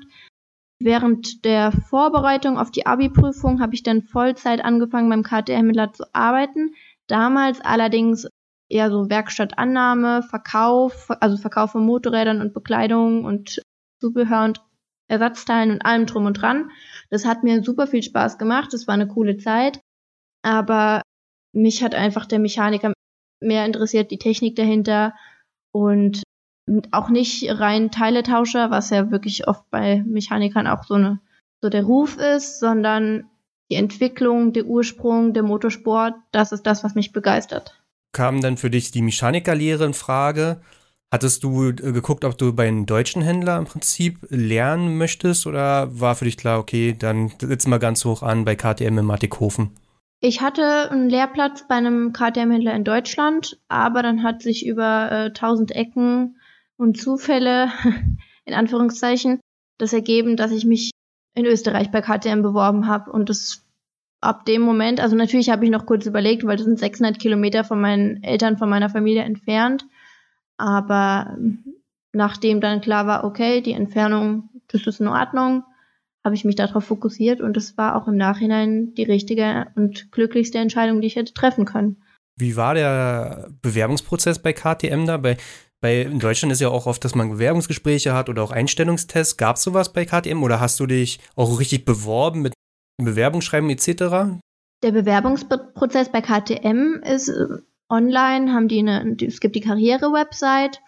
Während 0.80 1.44
der 1.44 1.74
Vorbereitung 1.74 2.58
auf 2.58 2.72
die 2.72 2.86
Abi-Prüfung 2.86 3.60
habe 3.60 3.76
ich 3.76 3.84
dann 3.84 4.04
Vollzeit 4.04 4.64
angefangen, 4.64 5.10
beim 5.10 5.24
KTM-Händler 5.24 5.92
zu 5.92 6.06
arbeiten. 6.14 6.74
Damals 7.08 7.60
allerdings 7.60 8.28
eher 8.70 8.90
so 8.90 9.10
Werkstattannahme, 9.10 10.24
Verkauf, 10.24 11.10
also 11.20 11.36
Verkauf 11.38 11.72
von 11.72 11.86
Motorrädern 11.86 12.40
und 12.40 12.54
Bekleidung 12.54 13.26
und 13.26 13.62
Zubehör 14.02 14.46
und 14.46 14.62
Ersatzteilen 15.08 15.72
und 15.72 15.86
allem 15.86 16.06
drum 16.06 16.26
und 16.26 16.42
dran. 16.42 16.72
Das 17.10 17.26
hat 17.26 17.44
mir 17.44 17.64
super 17.64 17.86
viel 17.86 18.02
Spaß 18.02 18.38
gemacht. 18.38 18.74
Das 18.74 18.88
war 18.88 18.94
eine 18.94 19.08
coole 19.08 19.38
Zeit. 19.38 19.82
Aber 20.42 21.02
mich 21.54 21.84
hat 21.84 21.96
einfach 21.96 22.26
der 22.26 22.40
Mechaniker 22.40 22.94
mehr 23.44 23.66
interessiert, 23.66 24.10
die 24.12 24.18
Technik 24.18 24.56
dahinter 24.56 25.14
und 25.74 26.24
auch 26.92 27.10
nicht 27.10 27.48
rein 27.60 27.92
Teiletauscher, 27.92 28.72
was 28.72 28.90
ja 28.90 29.12
wirklich 29.12 29.48
oft 29.48 29.70
bei 29.70 30.04
Mechanikern 30.06 30.68
auch 30.68 30.84
so 30.84 30.96
eine 30.96 31.20
so 31.62 31.70
der 31.70 31.84
Ruf 31.84 32.18
ist, 32.18 32.60
sondern 32.60 33.30
die 33.72 33.76
Entwicklung, 33.76 34.54
der 34.54 34.66
Ursprung, 34.66 35.34
der 35.34 35.44
Motorsport, 35.44 36.14
das 36.32 36.52
ist 36.52 36.64
das, 36.64 36.84
was 36.84 36.96
mich 36.96 37.12
begeistert. 37.12 37.82
Kam 38.12 38.42
dann 38.42 38.58
für 38.58 38.70
dich 38.70 38.92
die 38.92 39.02
Mechanikerlehre 39.02 39.86
in 39.86 39.94
Frage? 39.94 40.62
Hattest 41.12 41.44
du 41.44 41.70
äh, 41.70 41.74
geguckt, 41.74 42.26
ob 42.26 42.38
du 42.38 42.54
bei 42.54 42.68
einem 42.68 42.86
deutschen 42.86 43.22
Händler 43.22 43.58
im 43.58 43.66
Prinzip 43.66 44.20
lernen 44.30 44.98
möchtest 44.98 45.48
oder 45.48 46.00
war 46.00 46.16
für 46.16 46.26
dich 46.26 46.38
klar, 46.38 46.60
okay, 46.60 46.96
dann 46.98 47.32
sitzen 47.40 47.70
wir 47.70 47.80
ganz 47.80 48.06
hoch 48.06 48.22
an 48.22 48.46
bei 48.46 48.56
KTM 48.56 48.98
in 48.98 49.06
Mattighofen? 49.06 49.72
Ich 50.20 50.42
hatte 50.42 50.90
einen 50.92 51.10
Lehrplatz 51.10 51.68
bei 51.68 51.76
einem 51.76 52.12
KTM-Händler 52.14 52.74
in 52.74 52.84
Deutschland, 52.84 53.60
aber 53.68 54.02
dann 54.02 54.24
hat 54.24 54.42
sich 54.42 54.66
über 54.66 55.12
äh, 55.12 55.26
1000 55.26 55.72
Ecken 55.72 56.35
und 56.78 57.00
Zufälle, 57.00 57.72
in 58.46 58.54
Anführungszeichen, 58.54 59.40
das 59.78 59.94
ergeben, 59.94 60.38
dass 60.38 60.52
ich 60.52 60.66
mich 60.66 60.92
in 61.36 61.46
Österreich 61.46 61.92
bei 61.92 62.02
KTM 62.02 62.42
beworben 62.42 62.88
habe 62.88 63.12
und 63.12 63.30
das 63.30 63.64
ab 64.22 64.46
dem 64.46 64.62
Moment, 64.62 65.00
also 65.00 65.16
natürlich 65.16 65.50
habe 65.50 65.66
ich 65.66 65.72
noch 65.72 65.86
kurz 65.86 66.06
überlegt, 66.06 66.46
weil 66.46 66.58
das 66.58 66.66
sind 66.66 66.80
600 66.80 67.20
Kilometer 67.20 67.64
von 67.64 67.80
meinen 67.80 68.24
Eltern, 68.24 68.58
von 68.58 68.70
meiner 68.70 68.90
Familie 68.90 69.24
entfernt, 69.24 69.86
aber 70.58 71.38
nachdem 72.14 72.62
dann 72.62 72.82
klar 72.82 73.06
war, 73.08 73.24
okay, 73.24 73.62
die 73.62 73.74
Entfernung, 73.74 74.50
das 74.68 74.88
ist 74.88 75.02
in 75.02 75.08
Ordnung, 75.08 75.64
habe 76.24 76.34
ich 76.34 76.46
mich 76.46 76.56
darauf 76.56 76.86
fokussiert 76.86 77.42
und 77.42 77.56
das 77.56 77.78
war 77.78 77.96
auch 77.96 78.08
im 78.08 78.16
Nachhinein 78.16 78.96
die 78.96 79.04
richtige 79.04 79.68
und 79.76 80.12
glücklichste 80.12 80.58
Entscheidung, 80.58 81.02
die 81.02 81.08
ich 81.08 81.18
hätte 81.18 81.34
treffen 81.34 81.66
können. 81.66 82.02
Wie 82.38 82.56
war 82.56 82.74
der 82.74 83.50
Bewerbungsprozess 83.62 84.40
bei 84.40 84.52
KTM 84.52 85.06
da? 85.06 85.22
Bei, 85.86 86.02
in 86.02 86.18
Deutschland 86.18 86.52
ist 86.52 86.62
ja 86.62 86.70
auch 86.70 86.88
oft, 86.88 87.06
dass 87.06 87.14
man 87.14 87.30
Bewerbungsgespräche 87.30 88.16
hat 88.16 88.28
oder 88.28 88.42
auch 88.42 88.50
Einstellungstests. 88.50 89.38
Gab 89.38 89.58
es 89.58 89.62
sowas 89.62 89.94
bei 89.94 90.04
KTM 90.04 90.42
oder 90.42 90.60
hast 90.60 90.80
du 90.80 90.88
dich 90.88 91.20
auch 91.36 91.60
richtig 91.60 91.86
beworben 91.86 92.42
mit 92.42 92.54
Bewerbungsschreiben 92.98 93.70
etc.? 93.70 94.40
Der 94.82 94.92
Bewerbungsprozess 94.92 96.12
bei 96.12 96.22
KTM 96.22 97.04
ist 97.04 97.30
äh, 97.30 97.60
online, 97.88 98.52
haben 98.52 98.68
die 98.68 98.80
eine, 98.80 99.16
es 99.22 99.40
gibt 99.40 99.56
die 99.56 99.62
Karriere-Website 99.62 100.82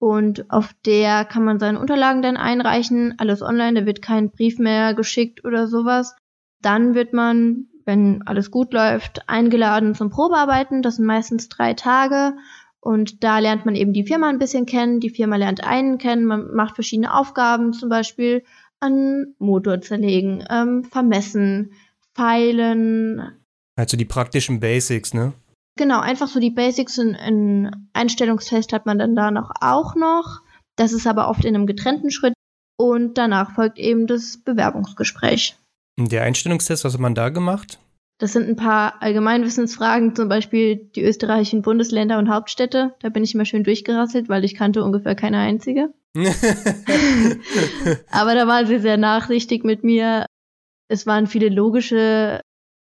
und 0.00 0.50
auf 0.50 0.72
der 0.84 1.24
kann 1.26 1.44
man 1.44 1.60
seine 1.60 1.78
Unterlagen 1.78 2.20
dann 2.20 2.36
einreichen, 2.36 3.14
alles 3.18 3.42
online, 3.42 3.78
da 3.78 3.86
wird 3.86 4.02
kein 4.02 4.32
Brief 4.32 4.58
mehr 4.58 4.94
geschickt 4.94 5.44
oder 5.44 5.68
sowas. 5.68 6.16
Dann 6.60 6.96
wird 6.96 7.12
man, 7.12 7.66
wenn 7.84 8.26
alles 8.26 8.50
gut 8.50 8.72
läuft, 8.72 9.28
eingeladen 9.28 9.94
zum 9.94 10.10
Probearbeiten, 10.10 10.82
das 10.82 10.96
sind 10.96 11.06
meistens 11.06 11.48
drei 11.48 11.74
Tage 11.74 12.32
und 12.80 13.22
da 13.22 13.38
lernt 13.38 13.66
man 13.66 13.74
eben 13.74 13.92
die 13.92 14.06
Firma 14.06 14.28
ein 14.28 14.38
bisschen 14.38 14.66
kennen, 14.66 15.00
die 15.00 15.10
Firma 15.10 15.36
lernt 15.36 15.62
einen 15.62 15.98
kennen, 15.98 16.24
man 16.24 16.54
macht 16.54 16.74
verschiedene 16.74 17.14
Aufgaben, 17.14 17.72
zum 17.72 17.88
Beispiel 17.88 18.42
an 18.80 19.34
Motor 19.38 19.80
zerlegen, 19.82 20.44
ähm, 20.50 20.84
vermessen, 20.84 21.72
Pfeilen. 22.14 23.22
Also 23.76 23.96
die 23.96 24.06
praktischen 24.06 24.60
Basics, 24.60 25.14
ne? 25.14 25.32
Genau, 25.76 26.00
einfach 26.00 26.28
so 26.28 26.40
die 26.40 26.50
Basics 26.50 26.98
in, 26.98 27.14
in 27.14 27.88
Einstellungstest 27.92 28.72
hat 28.72 28.86
man 28.86 28.98
dann 28.98 29.14
da 29.14 29.30
noch 29.30 29.50
auch 29.60 29.94
noch. 29.94 30.40
Das 30.76 30.92
ist 30.92 31.06
aber 31.06 31.28
oft 31.28 31.44
in 31.44 31.54
einem 31.54 31.66
getrennten 31.66 32.10
Schritt. 32.10 32.34
Und 32.76 33.18
danach 33.18 33.54
folgt 33.54 33.78
eben 33.78 34.06
das 34.06 34.38
Bewerbungsgespräch. 34.38 35.56
Der 35.98 36.22
Einstellungstest, 36.22 36.84
was 36.84 36.94
hat 36.94 37.00
man 37.00 37.14
da 37.14 37.28
gemacht? 37.28 37.78
Das 38.20 38.34
sind 38.34 38.48
ein 38.50 38.56
paar 38.56 39.00
Allgemeinwissensfragen, 39.02 40.14
zum 40.14 40.28
Beispiel 40.28 40.76
die 40.94 41.02
österreichischen 41.02 41.62
Bundesländer 41.62 42.18
und 42.18 42.28
Hauptstädte. 42.28 42.94
Da 43.00 43.08
bin 43.08 43.24
ich 43.24 43.34
immer 43.34 43.46
schön 43.46 43.64
durchgerasselt, 43.64 44.28
weil 44.28 44.44
ich 44.44 44.54
kannte 44.54 44.84
ungefähr 44.84 45.14
keine 45.14 45.38
einzige. 45.38 45.94
Aber 48.10 48.34
da 48.34 48.46
waren 48.46 48.66
sie 48.66 48.78
sehr 48.78 48.98
nachsichtig 48.98 49.64
mit 49.64 49.84
mir. 49.84 50.26
Es 50.86 51.06
waren 51.06 51.26
viele 51.26 51.48
logische, 51.48 52.42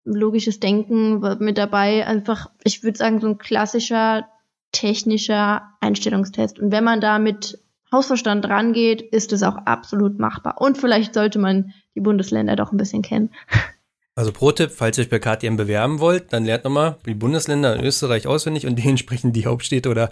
logisches 0.04 0.58
Denken 0.58 1.20
mit 1.38 1.58
dabei. 1.58 2.04
Einfach, 2.08 2.50
ich 2.64 2.82
würde 2.82 2.98
sagen, 2.98 3.20
so 3.20 3.28
ein 3.28 3.38
klassischer 3.38 4.26
technischer 4.72 5.62
Einstellungstest. 5.80 6.58
Und 6.58 6.72
wenn 6.72 6.82
man 6.82 7.00
da 7.00 7.20
mit 7.20 7.56
Hausverstand 7.92 8.48
rangeht, 8.48 9.00
ist 9.00 9.32
es 9.32 9.44
auch 9.44 9.58
absolut 9.58 10.18
machbar. 10.18 10.60
Und 10.60 10.76
vielleicht 10.76 11.14
sollte 11.14 11.38
man 11.38 11.72
die 11.94 12.00
Bundesländer 12.00 12.56
doch 12.56 12.72
ein 12.72 12.78
bisschen 12.78 13.02
kennen. 13.02 13.30
Also 14.20 14.32
Pro-Tipp, 14.32 14.70
falls 14.70 14.98
ihr 14.98 15.04
euch 15.04 15.08
bei 15.08 15.18
KTM 15.18 15.56
bewerben 15.56 15.98
wollt, 15.98 16.34
dann 16.34 16.44
lernt 16.44 16.64
nochmal 16.64 16.98
die 17.06 17.14
Bundesländer 17.14 17.74
in 17.74 17.82
Österreich 17.82 18.26
auswendig 18.26 18.66
und 18.66 18.76
dementsprechend 18.76 19.34
die 19.34 19.46
Hauptstädte 19.46 19.88
oder 19.88 20.10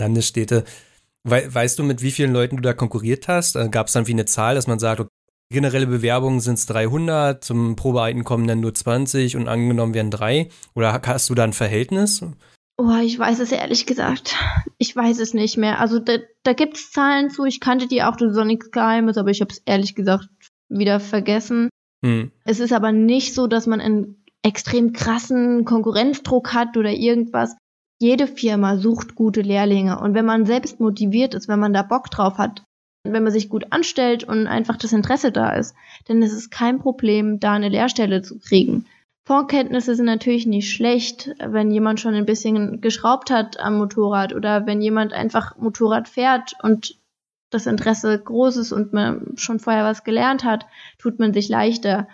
Landesstädte. 0.00 0.62
We 1.24 1.52
weißt 1.52 1.76
du, 1.76 1.82
mit 1.82 2.00
wie 2.00 2.12
vielen 2.12 2.32
Leuten 2.32 2.54
du 2.54 2.62
da 2.62 2.72
konkurriert 2.72 3.26
hast? 3.26 3.56
Äh, 3.56 3.68
Gab 3.68 3.88
es 3.88 3.94
dann 3.94 4.06
wie 4.06 4.12
eine 4.12 4.26
Zahl, 4.26 4.54
dass 4.54 4.68
man 4.68 4.78
sagt, 4.78 5.00
okay, 5.00 5.10
generelle 5.52 5.88
Bewerbungen 5.88 6.38
sind 6.38 6.54
es 6.54 6.66
300, 6.66 7.42
zum 7.42 7.74
Probearbeiten 7.74 8.22
kommen 8.22 8.46
dann 8.46 8.60
nur 8.60 8.74
20 8.74 9.34
und 9.34 9.48
angenommen 9.48 9.92
werden 9.92 10.12
drei? 10.12 10.50
Oder 10.76 11.02
hast 11.04 11.28
du 11.28 11.34
da 11.34 11.42
ein 11.42 11.52
Verhältnis? 11.52 12.22
Oh, 12.76 12.96
ich 13.02 13.18
weiß 13.18 13.40
es 13.40 13.50
ehrlich 13.50 13.86
gesagt. 13.86 14.36
Ich 14.78 14.94
weiß 14.94 15.18
es 15.18 15.34
nicht 15.34 15.56
mehr. 15.56 15.80
Also 15.80 15.98
da, 15.98 16.18
da 16.44 16.52
gibt 16.52 16.76
es 16.76 16.92
Zahlen 16.92 17.28
zu. 17.28 17.44
Ich 17.44 17.58
kannte 17.58 17.88
die 17.88 18.04
auch, 18.04 18.14
das 18.14 18.30
ist 18.30 18.38
auch 18.38 18.44
nichts 18.44 18.70
Geheimes, 18.70 19.18
aber 19.18 19.30
ich 19.30 19.40
habe 19.40 19.50
es 19.50 19.60
ehrlich 19.66 19.96
gesagt 19.96 20.28
wieder 20.68 21.00
vergessen. 21.00 21.70
Hm. 22.04 22.30
Es 22.44 22.60
ist 22.60 22.72
aber 22.72 22.92
nicht 22.92 23.34
so, 23.34 23.46
dass 23.46 23.66
man 23.66 23.80
einen 23.80 24.24
extrem 24.42 24.92
krassen 24.92 25.64
Konkurrenzdruck 25.64 26.54
hat 26.54 26.76
oder 26.76 26.90
irgendwas. 26.90 27.56
Jede 28.00 28.28
Firma 28.28 28.76
sucht 28.76 29.16
gute 29.16 29.40
Lehrlinge 29.40 29.98
und 29.98 30.14
wenn 30.14 30.24
man 30.24 30.46
selbst 30.46 30.78
motiviert 30.78 31.34
ist, 31.34 31.48
wenn 31.48 31.58
man 31.58 31.72
da 31.72 31.82
Bock 31.82 32.10
drauf 32.10 32.38
hat, 32.38 32.62
wenn 33.04 33.24
man 33.24 33.32
sich 33.32 33.48
gut 33.48 33.66
anstellt 33.70 34.24
und 34.24 34.46
einfach 34.46 34.76
das 34.76 34.92
Interesse 34.92 35.32
da 35.32 35.50
ist, 35.50 35.74
dann 36.06 36.22
ist 36.22 36.32
es 36.32 36.50
kein 36.50 36.78
Problem, 36.78 37.40
da 37.40 37.52
eine 37.52 37.68
Lehrstelle 37.68 38.22
zu 38.22 38.38
kriegen. 38.38 38.86
Vorkenntnisse 39.26 39.94
sind 39.94 40.06
natürlich 40.06 40.46
nicht 40.46 40.72
schlecht, 40.72 41.34
wenn 41.38 41.70
jemand 41.70 42.00
schon 42.00 42.14
ein 42.14 42.24
bisschen 42.24 42.80
geschraubt 42.80 43.30
hat 43.30 43.60
am 43.60 43.76
Motorrad 43.78 44.34
oder 44.34 44.66
wenn 44.66 44.80
jemand 44.80 45.12
einfach 45.12 45.56
Motorrad 45.58 46.08
fährt 46.08 46.54
und 46.62 46.96
das 47.50 47.66
Interesse 47.66 48.18
groß 48.18 48.56
ist 48.56 48.72
und 48.72 48.92
man 48.92 49.32
schon 49.36 49.58
vorher 49.58 49.84
was 49.84 50.04
gelernt 50.04 50.44
hat, 50.44 50.66
tut 50.98 51.18
man 51.18 51.32
sich 51.32 51.48
leichter. 51.48 52.08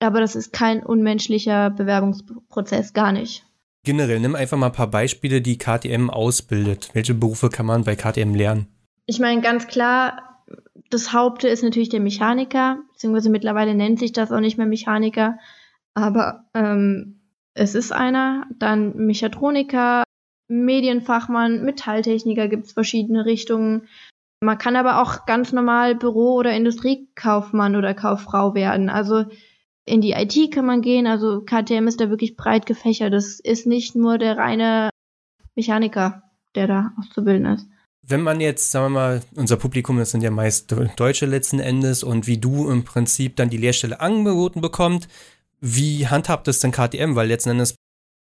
Aber 0.00 0.20
das 0.20 0.36
ist 0.36 0.52
kein 0.52 0.82
unmenschlicher 0.82 1.70
Bewerbungsprozess, 1.70 2.92
gar 2.92 3.12
nicht. 3.12 3.44
Generell, 3.84 4.20
nimm 4.20 4.36
einfach 4.36 4.56
mal 4.56 4.66
ein 4.66 4.72
paar 4.72 4.90
Beispiele, 4.90 5.42
die 5.42 5.58
KTM 5.58 6.08
ausbildet. 6.08 6.90
Welche 6.92 7.14
Berufe 7.14 7.48
kann 7.48 7.66
man 7.66 7.84
bei 7.84 7.96
KTM 7.96 8.34
lernen? 8.34 8.68
Ich 9.06 9.18
meine, 9.18 9.40
ganz 9.40 9.66
klar, 9.66 10.44
das 10.90 11.12
Haupte 11.12 11.48
ist 11.48 11.64
natürlich 11.64 11.88
der 11.88 12.00
Mechaniker, 12.00 12.78
beziehungsweise 12.92 13.30
mittlerweile 13.30 13.74
nennt 13.74 13.98
sich 13.98 14.12
das 14.12 14.30
auch 14.30 14.40
nicht 14.40 14.58
mehr 14.58 14.66
Mechaniker, 14.66 15.38
aber 15.94 16.44
ähm, 16.54 17.20
es 17.54 17.74
ist 17.74 17.92
einer. 17.92 18.46
Dann 18.58 18.96
Mechatroniker, 18.96 20.04
Medienfachmann, 20.48 21.64
Metalltechniker 21.64 22.48
gibt 22.48 22.66
es 22.66 22.72
verschiedene 22.72 23.24
Richtungen. 23.24 23.88
Man 24.42 24.58
kann 24.58 24.74
aber 24.74 25.00
auch 25.00 25.24
ganz 25.24 25.52
normal 25.52 25.94
Büro- 25.94 26.34
oder 26.34 26.52
Industriekaufmann 26.52 27.76
oder 27.76 27.94
Kauffrau 27.94 28.56
werden. 28.56 28.90
Also 28.90 29.26
in 29.84 30.00
die 30.00 30.12
IT 30.12 30.52
kann 30.52 30.66
man 30.66 30.82
gehen. 30.82 31.06
Also 31.06 31.42
KTM 31.42 31.86
ist 31.86 32.00
da 32.00 32.10
wirklich 32.10 32.34
breit 32.34 32.66
gefächert. 32.66 33.12
Das 33.12 33.38
ist 33.38 33.68
nicht 33.68 33.94
nur 33.94 34.18
der 34.18 34.36
reine 34.36 34.90
Mechaniker, 35.54 36.24
der 36.56 36.66
da 36.66 36.92
auszubilden 36.98 37.46
ist. 37.46 37.68
Wenn 38.02 38.22
man 38.22 38.40
jetzt, 38.40 38.72
sagen 38.72 38.86
wir 38.86 38.98
mal, 38.98 39.22
unser 39.36 39.56
Publikum, 39.56 39.98
das 39.98 40.10
sind 40.10 40.22
ja 40.22 40.32
meist 40.32 40.74
Deutsche 40.96 41.26
letzten 41.26 41.60
Endes 41.60 42.02
und 42.02 42.26
wie 42.26 42.38
du 42.38 42.68
im 42.68 42.82
Prinzip 42.82 43.36
dann 43.36 43.48
die 43.48 43.58
Lehrstelle 43.58 44.00
angeboten 44.00 44.60
bekommt, 44.60 45.06
wie 45.60 46.08
handhabt 46.08 46.48
es 46.48 46.58
denn 46.58 46.72
KTM? 46.72 47.14
Weil 47.14 47.28
letzten 47.28 47.50
Endes 47.50 47.76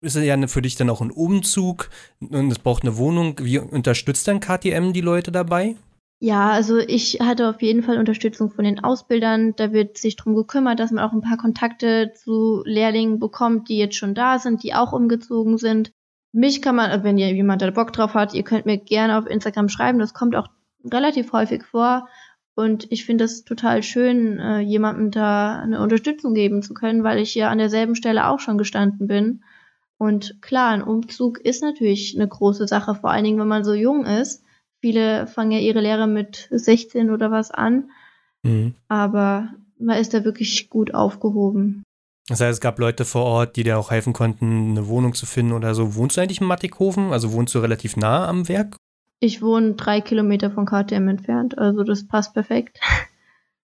ist 0.02 0.14
es 0.14 0.24
ja 0.24 0.46
für 0.46 0.62
dich 0.62 0.76
dann 0.76 0.88
auch 0.88 1.00
ein 1.00 1.10
Umzug 1.10 1.90
und 2.20 2.52
es 2.52 2.60
braucht 2.60 2.84
eine 2.84 2.96
Wohnung. 2.96 3.40
Wie 3.40 3.58
unterstützt 3.58 4.28
dann 4.28 4.38
KTM 4.38 4.92
die 4.92 5.00
Leute 5.00 5.32
dabei? 5.32 5.74
Ja, 6.18 6.50
also 6.50 6.78
ich 6.78 7.18
hatte 7.20 7.48
auf 7.48 7.60
jeden 7.60 7.82
Fall 7.82 7.98
Unterstützung 7.98 8.50
von 8.50 8.64
den 8.64 8.82
Ausbildern. 8.82 9.54
Da 9.56 9.72
wird 9.72 9.98
sich 9.98 10.16
drum 10.16 10.34
gekümmert, 10.34 10.80
dass 10.80 10.90
man 10.90 11.04
auch 11.04 11.12
ein 11.12 11.20
paar 11.20 11.36
Kontakte 11.36 12.12
zu 12.14 12.62
Lehrlingen 12.64 13.18
bekommt, 13.18 13.68
die 13.68 13.76
jetzt 13.76 13.96
schon 13.96 14.14
da 14.14 14.38
sind, 14.38 14.62
die 14.62 14.74
auch 14.74 14.92
umgezogen 14.92 15.58
sind. 15.58 15.92
Mich 16.32 16.62
kann 16.62 16.76
man, 16.76 17.04
wenn 17.04 17.18
ihr 17.18 17.32
jemand 17.32 17.60
da 17.60 17.70
Bock 17.70 17.92
drauf 17.92 18.14
hat, 18.14 18.32
ihr 18.32 18.44
könnt 18.44 18.64
mir 18.64 18.78
gerne 18.78 19.18
auf 19.18 19.26
Instagram 19.26 19.68
schreiben. 19.68 19.98
Das 19.98 20.14
kommt 20.14 20.36
auch 20.36 20.48
relativ 20.90 21.32
häufig 21.32 21.64
vor. 21.64 22.08
Und 22.54 22.90
ich 22.90 23.04
finde 23.04 23.24
es 23.24 23.44
total 23.44 23.82
schön, 23.82 24.38
äh, 24.38 24.60
jemandem 24.60 25.10
da 25.10 25.58
eine 25.58 25.82
Unterstützung 25.82 26.32
geben 26.32 26.62
zu 26.62 26.72
können, 26.72 27.04
weil 27.04 27.18
ich 27.18 27.34
ja 27.34 27.50
an 27.50 27.58
derselben 27.58 27.94
Stelle 27.94 28.26
auch 28.28 28.40
schon 28.40 28.56
gestanden 28.56 29.06
bin. 29.06 29.44
Und 29.98 30.40
klar, 30.40 30.70
ein 30.70 30.82
Umzug 30.82 31.38
ist 31.38 31.62
natürlich 31.62 32.14
eine 32.16 32.26
große 32.26 32.66
Sache, 32.66 32.94
vor 32.94 33.10
allen 33.10 33.24
Dingen, 33.24 33.38
wenn 33.38 33.48
man 33.48 33.64
so 33.64 33.74
jung 33.74 34.06
ist. 34.06 34.45
Viele 34.80 35.26
fangen 35.26 35.52
ja 35.52 35.58
ihre 35.58 35.80
Lehre 35.80 36.06
mit 36.06 36.48
16 36.50 37.10
oder 37.10 37.30
was 37.30 37.50
an. 37.50 37.90
Mhm. 38.42 38.74
Aber 38.88 39.50
man 39.78 39.98
ist 39.98 40.14
da 40.14 40.24
wirklich 40.24 40.70
gut 40.70 40.94
aufgehoben. 40.94 41.82
Das 42.28 42.40
heißt, 42.40 42.54
es 42.54 42.60
gab 42.60 42.78
Leute 42.78 43.04
vor 43.04 43.24
Ort, 43.24 43.56
die 43.56 43.62
dir 43.62 43.78
auch 43.78 43.90
helfen 43.90 44.12
konnten, 44.12 44.70
eine 44.70 44.88
Wohnung 44.88 45.14
zu 45.14 45.26
finden 45.26 45.52
oder 45.52 45.74
so. 45.74 45.94
Wohnst 45.94 46.16
du 46.16 46.20
eigentlich 46.20 46.40
in 46.40 46.46
Mattighofen? 46.46 47.12
Also 47.12 47.32
wohnst 47.32 47.54
du 47.54 47.60
relativ 47.60 47.96
nah 47.96 48.26
am 48.26 48.48
Werk? 48.48 48.76
Ich 49.20 49.40
wohne 49.42 49.74
drei 49.74 50.00
Kilometer 50.00 50.50
von 50.50 50.66
KTM 50.66 51.08
entfernt, 51.08 51.56
also 51.56 51.84
das 51.84 52.06
passt 52.06 52.34
perfekt. 52.34 52.80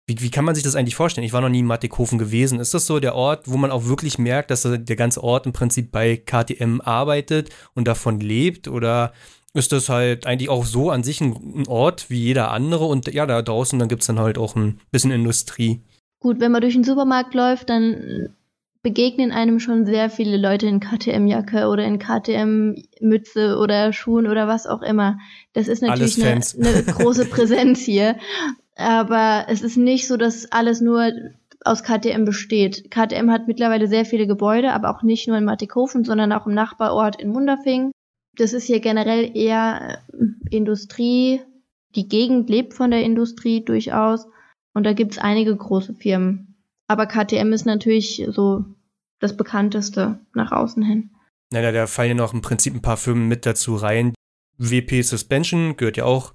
Wie, 0.07 0.21
wie 0.23 0.31
kann 0.31 0.45
man 0.45 0.57
sich 0.57 0.65
das 0.65 0.75
eigentlich 0.75 0.97
vorstellen? 0.97 1.25
Ich 1.25 1.33
war 1.33 1.41
noch 1.41 1.49
nie 1.49 1.61
in 1.61 1.67
Mattighofen 1.67 2.19
gewesen. 2.19 2.59
Ist 2.59 2.75
das 2.75 2.85
so 2.85 2.99
der 2.99 3.15
Ort, 3.15 3.47
wo 3.47 3.57
man 3.57 3.71
auch 3.71 3.85
wirklich 3.85 4.19
merkt, 4.19 4.51
dass 4.51 4.63
der 4.63 4.97
ganze 4.97 5.23
Ort 5.23 5.47
im 5.47 5.53
Prinzip 5.53 5.93
bei 5.93 6.17
KTM 6.17 6.81
arbeitet 6.81 7.51
und 7.75 7.87
davon 7.87 8.19
lebt? 8.19 8.67
Oder 8.67 9.13
ist 9.55 9.73
das 9.73 9.89
halt 9.89 10.27
eigentlich 10.27 10.49
auch 10.49 10.65
so 10.65 10.91
an 10.91 11.03
sich 11.03 11.21
ein, 11.21 11.65
Ort 11.67 12.11
wie 12.11 12.21
jeder 12.21 12.51
andere? 12.51 12.85
Und 12.85 13.13
ja, 13.13 13.27
da 13.27 13.43
draußen, 13.43 13.79
dann 13.79 13.89
gibt 13.89 14.03
es 14.03 14.07
dann 14.07 14.19
halt 14.19 14.39
auch 14.39 14.57
ein 14.57 14.81
bisschen 14.91 15.11
Industrie. 15.11 15.81
Gut, 16.21 16.41
wenn 16.41 16.53
man 16.53 16.61
durch 16.61 16.75
den 16.75 16.85
Supermarkt 16.85 17.35
läuft, 17.35 17.71
dann 17.71 18.35
begegnen 18.83 19.33
einem 19.33 19.61
schon 19.61 19.85
sehr 19.85 20.09
viele 20.09 20.37
Leute 20.37 20.67
in 20.67 20.81
KTM-Jacke 20.81 21.69
oder 21.69 21.85
in 21.85 21.99
KTM-Mütze 21.99 23.59
oder 23.59 23.93
Schuhen 23.93 24.27
oder 24.27 24.49
was 24.49 24.67
auch 24.67 24.83
immer. 24.83 25.19
Das 25.53 25.69
ist 25.69 25.83
natürlich 25.83 26.25
eine, 26.25 26.41
eine 26.61 26.83
große 26.87 27.27
Präsenz 27.27 27.81
hier. 27.81 28.17
Aber 28.77 29.47
es 29.49 29.61
ist 29.61 29.77
nicht 29.77 30.07
so, 30.07 30.17
dass 30.17 30.51
alles 30.53 30.81
nur 30.81 31.13
aus 31.65 31.83
KTM 31.83 32.25
besteht. 32.25 32.91
KTM 32.91 33.31
hat 33.31 33.47
mittlerweile 33.47 33.87
sehr 33.87 34.07
viele 34.07 34.27
Gebäude, 34.27 34.73
aber 34.73 34.91
auch 34.91 35.03
nicht 35.03 35.29
nur 35.29 35.37
in 35.37 35.45
Mattighofen, 35.45 36.05
sondern 36.05 36.33
auch 36.33 36.47
im 36.47 36.55
Nachbarort 36.55 37.21
in 37.21 37.31
Munderfing. 37.31 37.93
Das 38.37 38.53
ist 38.53 38.65
hier 38.65 38.81
generell 38.81 39.37
eher 39.37 40.03
äh, 40.13 40.57
Industrie. 40.57 41.41
Die 41.95 42.09
Gegend 42.09 42.49
lebt 42.49 42.75
von 42.75 42.91
der 42.91 43.03
Industrie 43.03 43.65
durchaus. 43.65 44.27
Und 44.73 44.85
da 44.85 44.93
gibt's 44.93 45.19
einige 45.19 45.57
große 45.57 45.95
Firmen. 45.95 46.57
Aber 46.87 47.07
KTM 47.07 47.53
ist 47.53 47.67
natürlich 47.67 48.25
so 48.29 48.65
das 49.19 49.37
bekannteste 49.37 50.21
nach 50.35 50.53
außen 50.53 50.83
hin. 50.83 51.11
Naja, 51.53 51.73
da 51.73 51.87
fallen 51.87 52.11
ja 52.11 52.15
noch 52.15 52.33
im 52.33 52.43
Prinzip 52.43 52.75
ein 52.75 52.83
paar 52.83 52.97
Firmen 52.97 53.29
mit 53.29 53.45
dazu 53.45 53.75
rein. 53.75 54.15
WP 54.59 55.03
Suspension 55.03 55.77
gehört 55.77 55.97
ja 55.97 56.05
auch 56.05 56.33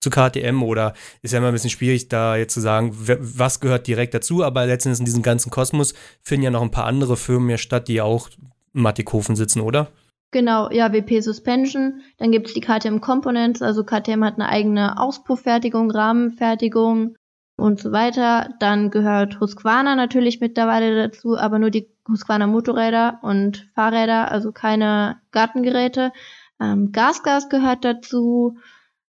zu 0.00 0.10
KTM 0.10 0.62
oder 0.62 0.94
ist 1.22 1.32
ja 1.32 1.38
immer 1.38 1.48
ein 1.48 1.54
bisschen 1.54 1.70
schwierig, 1.70 2.08
da 2.08 2.36
jetzt 2.36 2.54
zu 2.54 2.60
sagen, 2.60 2.92
was 2.94 3.60
gehört 3.60 3.86
direkt 3.86 4.14
dazu, 4.14 4.44
aber 4.44 4.66
letztendlich 4.66 5.00
in 5.00 5.04
diesem 5.06 5.22
ganzen 5.22 5.50
Kosmos 5.50 5.94
finden 6.22 6.44
ja 6.44 6.50
noch 6.50 6.62
ein 6.62 6.70
paar 6.70 6.84
andere 6.84 7.16
Firmen 7.16 7.50
ja 7.50 7.58
statt, 7.58 7.88
die 7.88 8.00
auch 8.00 8.28
in 8.74 8.82
Mattighofen 8.82 9.34
sitzen, 9.34 9.60
oder? 9.60 9.90
Genau, 10.30 10.70
ja, 10.70 10.92
WP 10.92 11.20
Suspension. 11.20 12.02
Dann 12.18 12.32
gibt 12.32 12.48
es 12.48 12.54
die 12.54 12.60
KTM 12.60 13.00
Components, 13.00 13.62
also 13.62 13.84
KTM 13.84 14.24
hat 14.24 14.34
eine 14.34 14.48
eigene 14.48 15.00
Auspufffertigung, 15.00 15.90
Rahmenfertigung, 15.90 17.16
und 17.58 17.80
so 17.80 17.92
weiter. 17.92 18.54
Dann 18.60 18.90
gehört 18.90 19.40
Husqvarna 19.40 19.96
natürlich 19.96 20.40
mittlerweile 20.40 21.08
dazu, 21.08 21.36
aber 21.36 21.58
nur 21.58 21.70
die 21.70 21.90
Husqvarna 22.08 22.46
Motorräder 22.46 23.18
und 23.22 23.68
Fahrräder, 23.74 24.30
also 24.30 24.52
keine 24.52 25.20
Gartengeräte. 25.32 26.12
Ähm, 26.60 26.92
Gasgas 26.92 27.48
gehört 27.48 27.84
dazu. 27.84 28.56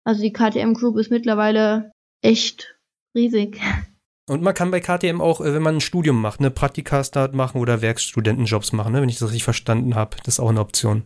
Also 0.04 0.22
die 0.22 0.32
KTM 0.32 0.74
Group 0.74 0.98
ist 0.98 1.12
mittlerweile 1.12 1.92
echt 2.22 2.78
riesig. 3.14 3.60
Und 4.30 4.44
man 4.44 4.54
kann 4.54 4.72
bei 4.72 4.82
KTM 4.82 5.22
auch, 5.22 5.42
äh, 5.42 5.54
wenn 5.54 5.62
man 5.62 5.78
ein 5.78 5.82
Studium 5.82 6.22
macht, 6.22 6.40
eine 6.40 6.52
Praktikastart 6.52 7.34
machen 7.34 7.62
oder 7.62 7.82
Werkstudentenjobs 7.82 8.74
machen, 8.74 8.94
ne? 8.94 9.02
wenn 9.02 9.10
ich 9.10 9.20
das 9.20 9.30
richtig 9.30 9.46
verstanden 9.46 9.96
habe. 9.96 10.18
Das 10.26 10.36
ist 10.36 10.40
auch 10.40 10.50
eine 10.50 10.60
Option. 10.60 11.04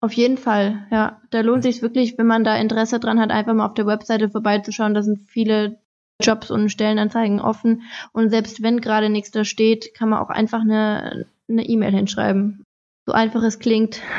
Auf 0.00 0.12
jeden 0.12 0.36
Fall, 0.36 0.86
ja. 0.90 1.20
Da 1.30 1.40
lohnt 1.40 1.62
sich 1.62 1.82
wirklich, 1.82 2.18
wenn 2.18 2.26
man 2.26 2.44
da 2.44 2.56
Interesse 2.56 2.98
dran 2.98 3.20
hat, 3.20 3.30
einfach 3.30 3.54
mal 3.54 3.66
auf 3.66 3.74
der 3.74 3.86
Webseite 3.86 4.30
vorbeizuschauen. 4.30 4.94
Da 4.94 5.02
sind 5.02 5.20
viele 5.28 5.78
Jobs 6.20 6.50
und 6.50 6.70
Stellenanzeigen 6.70 7.40
offen. 7.40 7.82
Und 8.12 8.30
selbst 8.30 8.62
wenn 8.62 8.80
gerade 8.80 9.10
nichts 9.10 9.30
da 9.30 9.44
steht, 9.44 9.94
kann 9.94 10.08
man 10.08 10.20
auch 10.20 10.30
einfach 10.30 10.60
eine 10.60 11.26
E-Mail 11.48 11.92
hinschreiben. 11.92 12.64
So 13.06 13.12
einfach 13.12 13.42
es 13.42 13.58
klingt. 13.58 14.00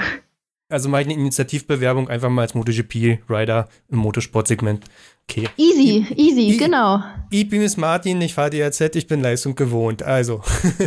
Also 0.69 0.89
mache 0.89 1.01
ich 1.01 1.07
eine 1.07 1.15
Initiativbewerbung 1.15 2.09
einfach 2.09 2.29
mal 2.29 2.43
als 2.43 2.55
MotoGP-Rider 2.55 3.67
im 3.89 3.97
Motorsportsegment. 3.97 4.85
Okay. 5.29 5.47
Easy, 5.57 6.05
easy, 6.15 6.55
I 6.55 6.57
genau. 6.57 7.01
Ich 7.29 7.47
bin 7.47 7.61
es 7.61 7.77
Martin, 7.77 8.19
ich 8.21 8.33
fahre 8.33 8.49
DRZ, 8.49 8.95
ich 8.95 9.07
bin 9.07 9.21
Leistung 9.21 9.55
gewohnt, 9.55 10.03
also. 10.03 10.41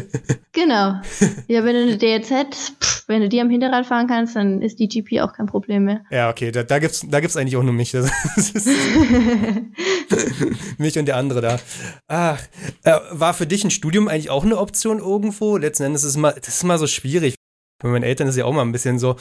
genau. 0.52 1.00
Ja, 1.48 1.64
wenn 1.64 1.74
du 1.74 1.82
eine 1.82 1.96
DRZ, 1.96 2.76
pff, 2.80 3.04
wenn 3.08 3.22
du 3.22 3.28
die 3.28 3.40
am 3.40 3.48
Hinterrad 3.48 3.86
fahren 3.86 4.08
kannst, 4.08 4.36
dann 4.36 4.60
ist 4.60 4.78
die 4.78 4.88
GP 4.88 5.22
auch 5.22 5.32
kein 5.32 5.46
Problem 5.46 5.84
mehr. 5.84 6.02
Ja, 6.10 6.28
okay, 6.28 6.50
da, 6.50 6.64
da 6.64 6.76
es 6.78 7.06
da 7.08 7.20
gibt's 7.20 7.36
eigentlich 7.36 7.56
auch 7.56 7.62
nur 7.62 7.72
mich. 7.72 7.92
mich 10.78 10.98
und 10.98 11.06
der 11.06 11.16
andere 11.16 11.40
da. 11.40 11.58
Ach, 12.08 12.40
äh, 12.82 12.98
war 13.12 13.32
für 13.32 13.46
dich 13.46 13.64
ein 13.64 13.70
Studium 13.70 14.08
eigentlich 14.08 14.30
auch 14.30 14.44
eine 14.44 14.58
Option 14.58 14.98
irgendwo? 14.98 15.56
Letzten 15.56 15.84
Endes 15.84 16.04
ist 16.04 16.10
es 16.10 16.16
mal, 16.16 16.34
das 16.34 16.56
ist 16.56 16.64
mal 16.64 16.78
so 16.78 16.86
schwierig. 16.86 17.36
Bei 17.82 17.88
meinen 17.88 18.04
Eltern 18.04 18.28
ist 18.28 18.34
es 18.34 18.38
ja 18.38 18.44
auch 18.44 18.52
mal 18.52 18.62
ein 18.62 18.72
bisschen 18.72 18.98
so, 18.98 19.16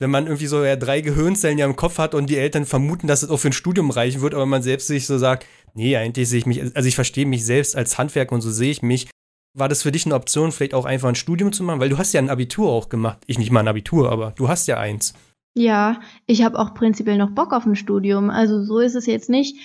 wenn 0.00 0.10
man 0.10 0.26
irgendwie 0.26 0.46
so 0.46 0.64
ja 0.64 0.76
drei 0.76 1.02
Gehirnzellen 1.02 1.58
ja 1.58 1.66
im 1.66 1.76
Kopf 1.76 1.98
hat 1.98 2.14
und 2.14 2.28
die 2.28 2.38
Eltern 2.38 2.64
vermuten, 2.64 3.06
dass 3.06 3.22
es 3.22 3.30
auch 3.30 3.36
für 3.36 3.50
ein 3.50 3.52
Studium 3.52 3.90
reichen 3.90 4.22
wird, 4.22 4.34
aber 4.34 4.46
man 4.46 4.62
selbst 4.62 4.88
sich 4.88 5.06
so 5.06 5.18
sagt, 5.18 5.46
nee, 5.74 5.96
eigentlich 5.96 6.28
sehe 6.28 6.38
ich 6.38 6.46
mich, 6.46 6.74
also 6.74 6.88
ich 6.88 6.94
verstehe 6.94 7.26
mich 7.26 7.44
selbst 7.44 7.76
als 7.76 7.98
Handwerk 7.98 8.32
und 8.32 8.40
so 8.40 8.50
sehe 8.50 8.70
ich 8.70 8.82
mich. 8.82 9.08
War 9.56 9.68
das 9.68 9.82
für 9.82 9.92
dich 9.92 10.06
eine 10.06 10.14
Option, 10.14 10.52
vielleicht 10.52 10.74
auch 10.74 10.86
einfach 10.86 11.08
ein 11.08 11.16
Studium 11.16 11.52
zu 11.52 11.62
machen? 11.62 11.80
Weil 11.80 11.90
du 11.90 11.98
hast 11.98 12.12
ja 12.12 12.20
ein 12.20 12.30
Abitur 12.30 12.70
auch 12.70 12.88
gemacht. 12.88 13.18
Ich 13.26 13.38
nicht 13.38 13.50
mal 13.50 13.60
ein 13.60 13.68
Abitur, 13.68 14.10
aber 14.10 14.32
du 14.36 14.48
hast 14.48 14.66
ja 14.68 14.78
eins. 14.78 15.12
Ja, 15.54 16.00
ich 16.26 16.44
habe 16.44 16.58
auch 16.58 16.72
prinzipiell 16.74 17.18
noch 17.18 17.30
Bock 17.30 17.52
auf 17.52 17.66
ein 17.66 17.76
Studium. 17.76 18.30
Also 18.30 18.62
so 18.62 18.78
ist 18.78 18.94
es 18.94 19.06
jetzt 19.06 19.28
nicht. 19.28 19.56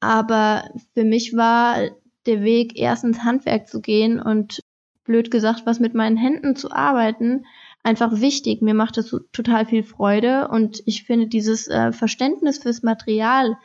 Aber 0.00 0.64
für 0.94 1.04
mich 1.04 1.36
war 1.36 1.90
der 2.26 2.42
Weg, 2.42 2.78
erst 2.78 3.04
ins 3.04 3.22
Handwerk 3.22 3.68
zu 3.68 3.80
gehen 3.80 4.18
und 4.18 4.60
blöd 5.04 5.30
gesagt, 5.30 5.66
was 5.66 5.78
mit 5.78 5.94
meinen 5.94 6.16
Händen 6.16 6.56
zu 6.56 6.72
arbeiten, 6.72 7.44
einfach 7.84 8.20
wichtig. 8.20 8.62
Mir 8.62 8.74
macht 8.74 8.96
das 8.96 9.14
total 9.32 9.66
viel 9.66 9.84
Freude 9.84 10.48
und 10.48 10.82
ich 10.86 11.04
finde, 11.04 11.28
dieses 11.28 11.68
äh, 11.68 11.92
Verständnis 11.92 12.58
fürs 12.58 12.82
Material 12.82 13.56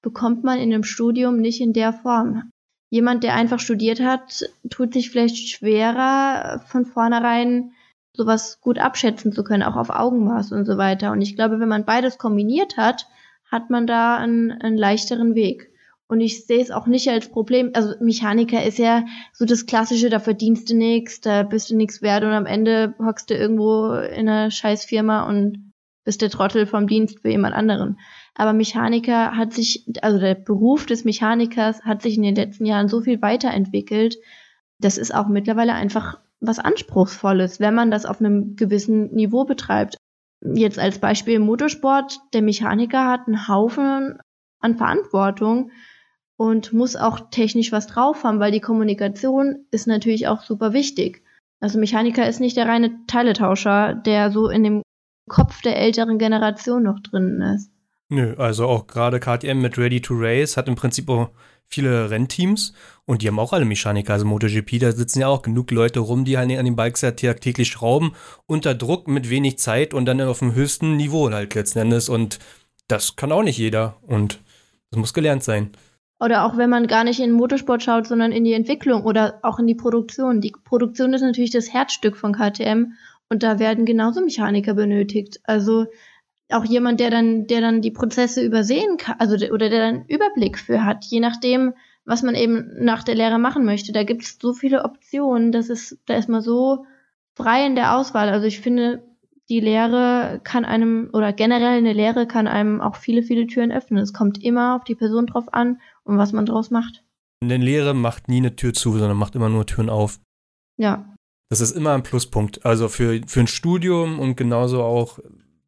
bekommt 0.00 0.44
man 0.44 0.58
in 0.58 0.72
einem 0.72 0.84
Studium 0.84 1.38
nicht 1.40 1.60
in 1.60 1.72
der 1.72 1.92
Form. 1.92 2.50
Jemand, 2.90 3.24
der 3.24 3.34
einfach 3.34 3.58
studiert 3.58 4.00
hat, 4.00 4.44
tut 4.70 4.94
sich 4.94 5.10
vielleicht 5.10 5.48
schwerer, 5.48 6.60
von 6.66 6.86
vornherein 6.86 7.72
sowas 8.12 8.60
gut 8.60 8.78
abschätzen 8.78 9.32
zu 9.32 9.42
können, 9.42 9.64
auch 9.64 9.76
auf 9.76 9.90
Augenmaß 9.90 10.52
und 10.52 10.64
so 10.64 10.78
weiter. 10.78 11.10
Und 11.10 11.20
ich 11.20 11.34
glaube, 11.34 11.58
wenn 11.58 11.68
man 11.68 11.84
beides 11.84 12.18
kombiniert 12.18 12.76
hat, 12.76 13.08
hat 13.50 13.70
man 13.70 13.88
da 13.88 14.16
einen, 14.16 14.52
einen 14.52 14.78
leichteren 14.78 15.34
Weg. 15.34 15.73
Und 16.06 16.20
ich 16.20 16.46
sehe 16.46 16.60
es 16.60 16.70
auch 16.70 16.86
nicht 16.86 17.08
als 17.08 17.30
Problem. 17.30 17.70
Also 17.72 17.94
Mechaniker 18.00 18.62
ist 18.62 18.78
ja 18.78 19.04
so 19.32 19.44
das 19.44 19.66
Klassische, 19.66 20.10
da 20.10 20.20
verdienst 20.20 20.70
du 20.70 20.76
nichts, 20.76 21.20
da 21.20 21.42
bist 21.42 21.70
du 21.70 21.76
nichts 21.76 22.02
wert 22.02 22.24
und 22.24 22.30
am 22.30 22.46
Ende 22.46 22.94
hockst 22.98 23.30
du 23.30 23.34
irgendwo 23.34 23.94
in 23.94 24.28
einer 24.28 24.50
Scheißfirma 24.50 25.26
und 25.26 25.72
bist 26.04 26.20
der 26.20 26.30
Trottel 26.30 26.66
vom 26.66 26.86
Dienst 26.86 27.20
für 27.20 27.30
jemand 27.30 27.54
anderen. 27.54 27.98
Aber 28.34 28.52
Mechaniker 28.52 29.36
hat 29.36 29.54
sich, 29.54 29.86
also 30.02 30.18
der 30.18 30.34
Beruf 30.34 30.84
des 30.84 31.04
Mechanikers 31.04 31.82
hat 31.82 32.02
sich 32.02 32.16
in 32.16 32.22
den 32.22 32.34
letzten 32.34 32.66
Jahren 32.66 32.88
so 32.88 33.00
viel 33.00 33.22
weiterentwickelt. 33.22 34.18
Das 34.78 34.98
ist 34.98 35.14
auch 35.14 35.28
mittlerweile 35.28 35.72
einfach 35.72 36.18
was 36.40 36.58
Anspruchsvolles, 36.58 37.60
wenn 37.60 37.74
man 37.74 37.90
das 37.90 38.04
auf 38.04 38.20
einem 38.20 38.56
gewissen 38.56 39.14
Niveau 39.14 39.44
betreibt. 39.44 39.96
Jetzt 40.42 40.78
als 40.78 40.98
Beispiel 40.98 41.34
im 41.34 41.42
Motorsport, 41.42 42.20
der 42.34 42.42
Mechaniker 42.42 43.08
hat 43.08 43.26
einen 43.26 43.48
Haufen 43.48 44.18
an 44.60 44.76
Verantwortung 44.76 45.70
und 46.36 46.72
muss 46.72 46.96
auch 46.96 47.30
technisch 47.30 47.72
was 47.72 47.86
drauf 47.86 48.24
haben, 48.24 48.40
weil 48.40 48.52
die 48.52 48.60
Kommunikation 48.60 49.66
ist 49.70 49.86
natürlich 49.86 50.28
auch 50.28 50.42
super 50.42 50.72
wichtig. 50.72 51.22
Also 51.60 51.78
Mechaniker 51.78 52.28
ist 52.28 52.40
nicht 52.40 52.56
der 52.56 52.66
reine 52.66 53.06
Teiletauscher, 53.06 53.94
der 53.94 54.30
so 54.30 54.48
in 54.48 54.64
dem 54.64 54.82
Kopf 55.28 55.62
der 55.62 55.78
älteren 55.78 56.18
Generation 56.18 56.82
noch 56.82 57.00
drin 57.00 57.40
ist. 57.40 57.70
Nö, 58.10 58.34
also 58.36 58.66
auch 58.66 58.86
gerade 58.86 59.18
KTM 59.18 59.60
mit 59.60 59.78
Ready 59.78 60.00
to 60.00 60.14
Race 60.16 60.56
hat 60.56 60.68
im 60.68 60.74
Prinzip 60.74 61.08
auch 61.08 61.30
viele 61.66 62.10
Rennteams 62.10 62.74
und 63.06 63.22
die 63.22 63.28
haben 63.28 63.38
auch 63.38 63.52
alle 63.52 63.64
Mechaniker. 63.64 64.12
Also 64.12 64.26
MotoGP, 64.26 64.78
da 64.78 64.92
sitzen 64.92 65.20
ja 65.20 65.28
auch 65.28 65.42
genug 65.42 65.70
Leute 65.70 66.00
rum, 66.00 66.24
die 66.24 66.36
halt 66.36 66.50
an 66.56 66.64
den 66.64 66.76
Bikes 66.76 67.00
ja 67.00 67.12
täglich 67.12 67.68
schrauben, 67.68 68.12
unter 68.46 68.74
Druck 68.74 69.08
mit 69.08 69.30
wenig 69.30 69.58
Zeit 69.58 69.94
und 69.94 70.04
dann 70.04 70.20
auf 70.20 70.40
dem 70.40 70.54
höchsten 70.54 70.96
Niveau 70.96 71.30
halt 71.30 71.54
letzten 71.54 71.78
Endes. 71.78 72.08
Und 72.08 72.38
das 72.88 73.16
kann 73.16 73.32
auch 73.32 73.42
nicht 73.42 73.58
jeder 73.58 73.96
und 74.02 74.40
das 74.90 74.98
muss 74.98 75.14
gelernt 75.14 75.42
sein. 75.42 75.70
Oder 76.20 76.44
auch 76.44 76.56
wenn 76.56 76.70
man 76.70 76.86
gar 76.86 77.04
nicht 77.04 77.18
in 77.18 77.30
den 77.30 77.36
Motorsport 77.36 77.82
schaut, 77.82 78.06
sondern 78.06 78.32
in 78.32 78.44
die 78.44 78.52
Entwicklung 78.52 79.04
oder 79.04 79.40
auch 79.42 79.58
in 79.58 79.66
die 79.66 79.74
Produktion. 79.74 80.40
Die 80.40 80.52
Produktion 80.64 81.12
ist 81.12 81.22
natürlich 81.22 81.50
das 81.50 81.72
Herzstück 81.72 82.16
von 82.16 82.32
KTM 82.32 82.92
und 83.28 83.42
da 83.42 83.58
werden 83.58 83.84
genauso 83.84 84.20
Mechaniker 84.20 84.74
benötigt. 84.74 85.40
Also 85.44 85.86
auch 86.50 86.64
jemand, 86.64 87.00
der 87.00 87.10
dann, 87.10 87.46
der 87.46 87.60
dann 87.60 87.82
die 87.82 87.90
Prozesse 87.90 88.44
übersehen 88.44 88.96
kann, 88.96 89.16
also 89.18 89.34
oder 89.52 89.70
der 89.70 89.80
dann 89.80 90.04
Überblick 90.06 90.58
für 90.58 90.84
hat, 90.84 91.04
je 91.04 91.20
nachdem, 91.20 91.74
was 92.04 92.22
man 92.22 92.34
eben 92.34 92.70
nach 92.84 93.02
der 93.02 93.14
Lehre 93.14 93.38
machen 93.38 93.64
möchte. 93.64 93.92
Da 93.92 94.04
gibt 94.04 94.22
es 94.22 94.38
so 94.40 94.52
viele 94.52 94.84
Optionen, 94.84 95.52
das 95.52 95.68
ist, 95.68 95.98
da 96.06 96.14
ist 96.14 96.28
man 96.28 96.42
so 96.42 96.84
frei 97.34 97.66
in 97.66 97.74
der 97.74 97.96
Auswahl. 97.96 98.28
Also 98.28 98.46
ich 98.46 98.60
finde, 98.60 99.02
die 99.48 99.60
Lehre 99.60 100.40
kann 100.44 100.64
einem, 100.64 101.10
oder 101.12 101.32
generell 101.32 101.78
eine 101.78 101.92
Lehre 101.92 102.26
kann 102.26 102.46
einem 102.46 102.80
auch 102.80 102.96
viele, 102.96 103.22
viele 103.22 103.46
Türen 103.46 103.72
öffnen. 103.72 104.02
Es 104.02 104.12
kommt 104.12 104.42
immer 104.42 104.76
auf 104.76 104.84
die 104.84 104.94
Person 104.94 105.26
drauf 105.26 105.52
an 105.52 105.80
und 106.04 106.18
was 106.18 106.32
man 106.32 106.46
draus 106.46 106.70
macht. 106.70 107.04
Eine 107.42 107.56
Lehre 107.56 107.94
macht 107.94 108.28
nie 108.28 108.38
eine 108.38 108.56
Tür 108.56 108.72
zu, 108.72 108.96
sondern 108.96 109.16
macht 109.16 109.34
immer 109.34 109.48
nur 109.48 109.66
Türen 109.66 109.90
auf. 109.90 110.20
Ja. 110.76 111.14
Das 111.50 111.60
ist 111.60 111.72
immer 111.72 111.92
ein 111.92 112.02
Pluspunkt. 112.02 112.64
Also 112.64 112.88
für, 112.88 113.20
für 113.26 113.40
ein 113.40 113.46
Studium 113.46 114.18
und 114.18 114.36
genauso 114.36 114.82
auch, 114.82 115.18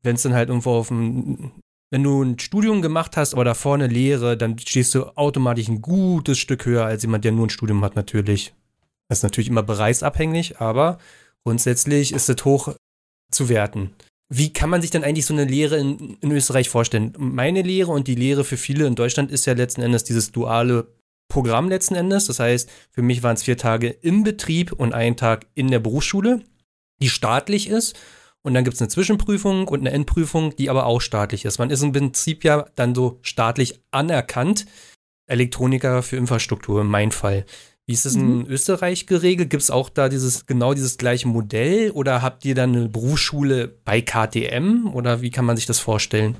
wenn 0.03 0.17
es 0.17 0.23
dann 0.23 0.35
halt 0.35 0.49
irgendwo 0.49 0.71
auf 0.71 0.91
ein, 0.91 1.53
wenn 1.91 2.03
du 2.03 2.23
ein 2.23 2.39
Studium 2.39 2.83
gemacht 2.83 3.17
hast, 3.17 3.35
aber 3.35 3.45
davor 3.45 3.75
eine 3.75 3.87
Lehre, 3.87 4.37
dann 4.37 4.59
stehst 4.59 4.95
du 4.95 5.17
automatisch 5.17 5.69
ein 5.69 5.83
gutes 5.83 6.39
Stück 6.39 6.67
höher 6.67 6.85
als 6.85 7.03
jemand, 7.03 7.25
der 7.25 7.33
nur 7.33 7.47
ein 7.47 7.51
Studium 7.51 7.85
hat, 7.85 7.95
natürlich. 7.95 8.55
Das 9.09 9.19
ist 9.19 9.23
natürlich 9.23 9.49
immer 9.49 9.63
bereichsabhängig, 9.63 10.61
aber 10.61 10.99
grundsätzlich 11.45 12.13
ist 12.13 12.29
es 12.29 12.45
hoch 12.45 12.75
zu 13.31 13.49
werten. 13.49 13.95
Wie 14.29 14.53
kann 14.53 14.71
man 14.71 14.83
sich 14.83 14.91
dann 14.91 15.05
eigentlich 15.05 15.27
so 15.27 15.35
eine 15.35 15.45
Lehre 15.45 15.77
in, 15.77 16.17
in 16.21 16.33
Österreich 16.33 16.69
vorstellen? 16.69 17.15
Meine 17.17 17.63
Lehre 17.63 17.93
und 17.93 18.09
die 18.09 18.17
Lehre 18.17 18.45
für 18.45 18.57
viele 18.57 18.87
in 18.87 18.97
Deutschland 18.97 19.31
ist 19.31 19.47
ja 19.47 19.53
letzten 19.53 19.83
Endes 19.83 20.05
dieses 20.05 20.33
duale 20.33 20.89
Programm 21.29 21.69
letzten 21.69 21.95
Endes. 21.95 22.27
Das 22.27 22.41
heißt, 22.41 22.71
für 22.91 23.03
mich 23.03 23.23
waren 23.23 23.35
es 23.35 23.43
vier 23.43 23.57
Tage 23.57 23.89
im 23.89 24.25
Betrieb 24.25 24.73
und 24.73 24.95
ein 24.95 25.17
Tag 25.17 25.47
in 25.55 25.71
der 25.71 25.79
Berufsschule, 25.79 26.43
die 27.01 27.09
staatlich 27.09 27.69
ist. 27.69 27.97
Und 28.43 28.55
dann 28.55 28.65
gibt 28.65 28.75
es 28.75 28.81
eine 28.81 28.89
Zwischenprüfung 28.89 29.67
und 29.67 29.81
eine 29.81 29.91
Endprüfung, 29.91 30.55
die 30.55 30.71
aber 30.71 30.87
auch 30.87 31.01
staatlich 31.01 31.45
ist. 31.45 31.59
Man 31.59 31.71
ist 31.71 31.83
im 31.83 31.93
Prinzip 31.93 32.45
ja 32.45 32.67
dann 32.77 32.95
so 32.95 33.19
staatlich 33.23 33.81
anerkannt. 33.91 34.67
Elektroniker 35.27 36.05
für 36.05 36.17
Infrastruktur, 36.17 36.83
in 36.83 36.87
meinem 36.87 37.11
Fall. 37.11 37.45
Wie 37.87 37.93
ist 37.93 38.05
das 38.05 38.17
in 38.17 38.39
mhm. 38.39 38.47
Österreich 38.49 39.07
geregelt? 39.07 39.49
Gibt 39.49 39.63
es 39.63 39.71
auch 39.71 39.89
da 39.89 40.09
dieses 40.09 40.47
genau 40.47 40.75
dieses 40.75 40.99
gleiche 40.99 41.29
Modell 41.29 41.93
oder 41.93 42.21
habt 42.21 42.45
ihr 42.45 42.57
dann 42.57 42.75
eine 42.75 42.89
Berufsschule 42.89 43.69
bei 43.85 44.01
KTM 44.01 44.89
oder 44.93 45.23
wie 45.23 45.31
kann 45.31 45.45
man 45.45 45.57
sich 45.57 45.67
das 45.67 45.79
vorstellen? 45.79 46.37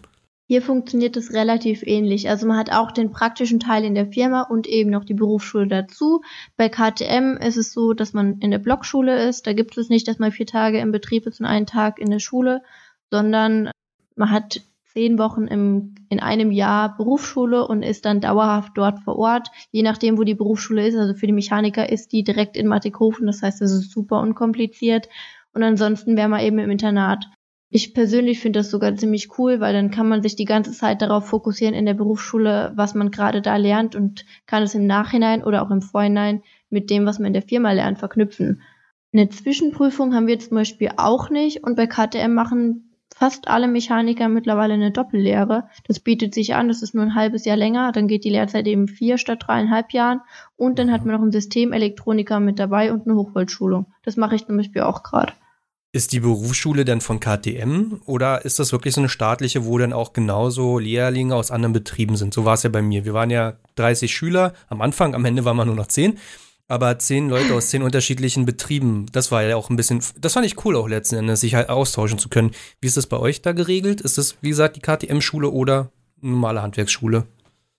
Hier 0.49 0.63
funktioniert 0.63 1.17
es 1.17 1.33
relativ 1.33 1.83
ähnlich. 1.85 2.29
Also 2.29 2.47
man 2.47 2.57
hat 2.57 2.73
auch 2.73 2.93
den 2.93 3.11
praktischen 3.11 3.61
Teil 3.61 3.85
in 3.85 3.95
der 3.95 4.13
Firma 4.13 4.43
und 4.43 4.67
eben 4.67 4.91
noch 4.91 5.05
die 5.05 5.15
Berufsschule 5.15 5.67
dazu. 5.67 6.23
Bei 6.57 6.69
KTM 6.69 7.37
ist 7.37 7.57
es 7.57 7.73
so, 7.73 7.95
dass 7.95 8.13
man 8.13 8.39
in 8.41 8.53
der 8.53 8.59
Blockschule 8.59 9.29
ist. 9.29 9.47
Da 9.47 9.53
gibt 9.53 9.77
es 9.77 9.89
nicht, 9.89 10.07
dass 10.07 10.19
man 10.19 10.31
vier 10.33 10.47
Tage 10.47 10.79
im 10.79 10.93
Betrieb 10.93 11.27
ist 11.27 11.41
und 11.41 11.47
einen 11.47 11.67
Tag 11.67 11.99
in 11.99 12.11
der 12.11 12.21
Schule, 12.21 12.63
sondern 13.11 13.71
man 14.15 14.31
hat 14.31 14.63
zehn 14.97 15.19
Wochen 15.19 15.47
im, 15.47 15.95
in 16.09 16.21
einem 16.21 16.51
Jahr 16.51 16.97
Berufsschule 16.97 17.69
und 17.69 17.83
ist 17.83 18.07
dann 18.07 18.23
dauerhaft 18.23 18.73
dort 18.77 19.01
vor 19.01 19.19
Ort, 19.19 19.49
je 19.71 19.83
nachdem, 19.83 20.17
wo 20.17 20.25
die 20.25 20.35
Berufsschule 20.35 20.89
ist. 20.89 20.97
Also 20.97 21.13
für 21.13 21.27
die 21.27 21.35
Mechaniker 21.35 21.91
ist 21.91 22.13
die 22.13 22.25
direkt 22.25 22.57
in 22.57 22.67
Mattighofen, 22.67 23.27
das 23.27 23.43
heißt, 23.43 23.61
das 23.61 23.73
ist 23.73 23.91
super 23.91 24.21
unkompliziert. 24.23 25.11
Und 25.53 25.63
ansonsten 25.63 26.17
wäre 26.17 26.31
man 26.31 26.41
eben 26.41 26.59
im 26.59 26.71
Internat. 26.71 27.27
Ich 27.69 27.93
persönlich 27.93 28.41
finde 28.41 28.61
das 28.61 28.71
sogar 28.71 28.97
ziemlich 28.97 29.39
cool, 29.39 29.61
weil 29.61 29.75
dann 29.75 29.91
kann 29.91 30.09
man 30.09 30.23
sich 30.23 30.35
die 30.35 30.47
ganze 30.47 30.73
Zeit 30.73 31.03
darauf 31.03 31.27
fokussieren 31.27 31.75
in 31.75 31.85
der 31.85 31.93
Berufsschule, 31.93 32.73
was 32.75 32.95
man 32.95 33.11
gerade 33.11 33.43
da 33.43 33.57
lernt 33.57 33.95
und 33.95 34.25
kann 34.47 34.63
es 34.63 34.75
im 34.75 34.87
Nachhinein 34.87 35.45
oder 35.45 35.63
auch 35.63 35.71
im 35.71 35.83
Vorhinein 35.83 36.43
mit 36.71 36.89
dem, 36.89 37.05
was 37.05 37.19
man 37.19 37.27
in 37.27 37.33
der 37.35 37.43
Firma 37.43 37.73
lernt, 37.73 37.99
verknüpfen. 37.99 38.63
Eine 39.13 39.29
Zwischenprüfung 39.29 40.15
haben 40.15 40.27
wir 40.27 40.39
zum 40.39 40.57
Beispiel 40.57 40.91
auch 40.97 41.29
nicht 41.29 41.65
und 41.65 41.77
bei 41.77 41.87
KTM 41.87 42.33
machen 42.33 42.86
fast 43.15 43.49
alle 43.49 43.69
Mechaniker 43.69 44.29
mittlerweile 44.29 44.75
eine 44.75 44.91
Doppellehre. 44.91 45.69
Das 45.87 46.01
bietet 46.01 46.35
sich 46.35 46.55
an, 46.55 46.69
das 46.69 46.83
ist 46.83 46.95
nur 46.95 47.05
ein 47.05 47.15
halbes 47.15 47.45
Jahr 47.45 47.57
länger, 47.57 47.93
dann 47.93 48.09
geht 48.09 48.25
die 48.25 48.31
Lehrzeit 48.31 48.67
eben 48.67 48.89
vier 48.89 49.19
statt 49.19 49.45
dreieinhalb 49.47 49.93
Jahren 49.93 50.21
und 50.57 50.79
dann 50.79 50.93
hat 50.93 51.05
man 51.05 51.15
noch 51.15 51.23
einen 51.23 51.33
Systemelektroniker 51.33 52.41
mit 52.41 52.59
dabei 52.59 52.93
und 52.93 53.07
eine 53.07 53.17
Hochvoltschulung. 53.17 53.87
Das 54.05 54.17
mache 54.17 54.35
ich 54.35 54.47
zum 54.47 54.57
Beispiel 54.57 54.83
auch 54.83 55.03
gerade. 55.03 55.33
Ist 55.93 56.13
die 56.13 56.21
Berufsschule 56.21 56.85
denn 56.85 57.01
von 57.01 57.21
KTM 57.21 58.03
oder 58.05 58.45
ist 58.45 58.59
das 58.59 58.71
wirklich 58.71 58.93
so 58.93 59.01
eine 59.01 59.09
staatliche, 59.09 59.65
wo 59.65 59.79
dann 59.79 59.95
auch 59.95 60.13
genauso 60.13 60.79
Lehrlinge 60.79 61.35
aus 61.35 61.51
anderen 61.51 61.73
Betrieben 61.73 62.17
sind? 62.17 62.35
So 62.35 62.45
war 62.45 62.53
es 62.53 62.65
ja 62.65 62.69
bei 62.69 62.83
mir. 62.83 63.07
Wir 63.07 63.15
waren 63.15 63.31
ja 63.31 63.55
30 63.77 64.15
Schüler 64.15 64.53
am 64.69 64.83
Anfang, 64.83 65.15
am 65.15 65.25
Ende 65.25 65.47
waren 65.47 65.57
wir 65.57 65.65
nur 65.65 65.75
noch 65.75 65.87
10. 65.87 66.19
Aber 66.69 66.99
zehn 66.99 67.29
Leute 67.29 67.55
aus 67.55 67.71
zehn 67.71 67.83
unterschiedlichen 67.83 68.45
Betrieben, 68.45 69.07
das 69.13 69.31
war 69.31 69.43
ja 69.45 69.57
auch 69.57 69.71
ein 69.71 69.77
bisschen, 69.77 70.03
das 70.21 70.33
fand 70.33 70.47
ich 70.47 70.65
cool 70.65 70.75
auch 70.75 70.89
letzten 70.89 71.17
Endes, 71.17 71.41
sich 71.41 71.55
halt 71.55 71.69
austauschen 71.69 72.19
zu 72.19 72.29
können. 72.29 72.51
Wie 72.81 72.89
ist 72.89 72.97
das 72.97 73.07
bei 73.07 73.19
euch 73.19 73.41
da 73.41 73.53
geregelt? 73.53 74.01
Ist 74.01 74.19
das, 74.19 74.37
wie 74.41 74.49
gesagt, 74.49 74.75
die 74.75 74.81
KTM-Schule 74.81 75.51
oder 75.51 75.91
eine 76.21 76.33
normale 76.33 76.63
Handwerksschule? 76.63 77.27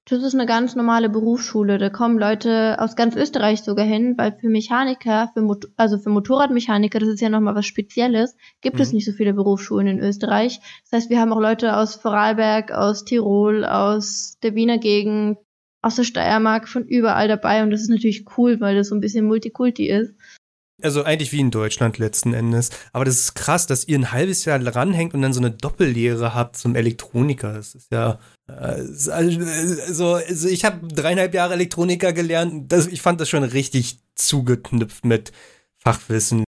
Das 0.10 0.23
ist 0.23 0.36
eine 0.36 0.45
ganz 0.45 0.73
normale 0.73 1.10
Berufsschule. 1.10 1.78
Da 1.80 1.89
kommen 1.89 2.17
Leute 2.17 2.78
aus 2.80 2.95
ganz 2.95 3.17
Österreich 3.17 3.63
sogar 3.63 3.86
hin, 3.86 4.13
weil 4.17 4.32
für 4.39 4.47
Mechaniker, 4.47 5.30
für 5.34 5.41
Mot 5.41 5.67
also 5.76 5.97
für 5.97 6.10
Motorradmechaniker, 6.10 7.00
das 7.00 7.10
ist 7.10 7.19
ja 7.19 7.28
nochmal 7.28 7.56
was 7.56 7.65
Spezielles, 7.65 8.38
gibt 8.62 8.78
mhm. 8.78 8.84
es 8.84 8.93
nicht 8.93 9.04
so 9.04 9.12
viele 9.12 9.34
Berufsschulen 9.34 9.88
in 9.88 10.00
Österreich. 10.00 10.62
Das 10.84 11.02
heißt, 11.02 11.10
wir 11.10 11.19
haben 11.19 11.34
auch 11.34 11.41
Leute 11.41 11.76
aus 11.76 11.95
Vorarlberg, 11.95 12.71
aus 12.71 13.04
Tirol, 13.04 13.65
aus 13.65 14.38
der 14.41 14.56
Wiener 14.56 14.78
Gegend, 14.78 15.39
aus 15.88 15.95
der 15.95 16.04
Steiermark, 16.04 16.67
von 16.67 16.86
überall 16.86 17.28
dabei. 17.28 17.63
Und 17.63 17.71
das 17.71 17.82
ist 17.82 17.89
natürlich 17.89 18.26
cool, 18.38 18.60
weil 18.60 18.76
das 18.76 18.89
so 18.89 18.95
ein 18.95 19.02
bisschen 19.02 19.26
Multikulti 19.26 19.89
ist. 19.89 20.13
Also 20.84 21.04
eigentlich 21.04 21.32
wie 21.32 21.39
in 21.39 21.50
Deutschland 21.50 21.97
letzten 21.97 22.36
Endes. 22.36 22.69
Aber 22.93 23.04
das 23.04 23.15
ist 23.15 23.34
krass, 23.34 23.65
dass 23.65 23.88
ihr 23.88 23.97
ein 23.97 24.12
halbes 24.12 24.45
Jahr 24.45 24.63
ranhängt 24.63 25.15
und 25.15 25.23
dann 25.23 25.34
so 25.34 25.39
eine 25.39 25.50
Doppellehre 25.50 26.36
habt 26.36 26.56
zum 26.56 26.76
Elektroniker. 26.76 27.54
Das 27.54 27.73
ist 27.73 27.91
ja. 27.91 28.19
Äh, 28.47 28.84
also, 29.10 30.13
also 30.13 30.47
ich 30.47 30.65
habe 30.65 30.88
dreieinhalb 30.88 31.34
Jahre 31.34 31.54
Elektroniker 31.54 32.13
gelernt. 32.13 32.71
Das, 32.71 32.86
ich 32.86 33.02
fand 33.02 33.19
das 33.19 33.28
schon 33.28 33.43
richtig 33.43 34.00
zugeknüpft 34.13 35.04
mit 35.04 35.32
Fachwissen 35.80 36.43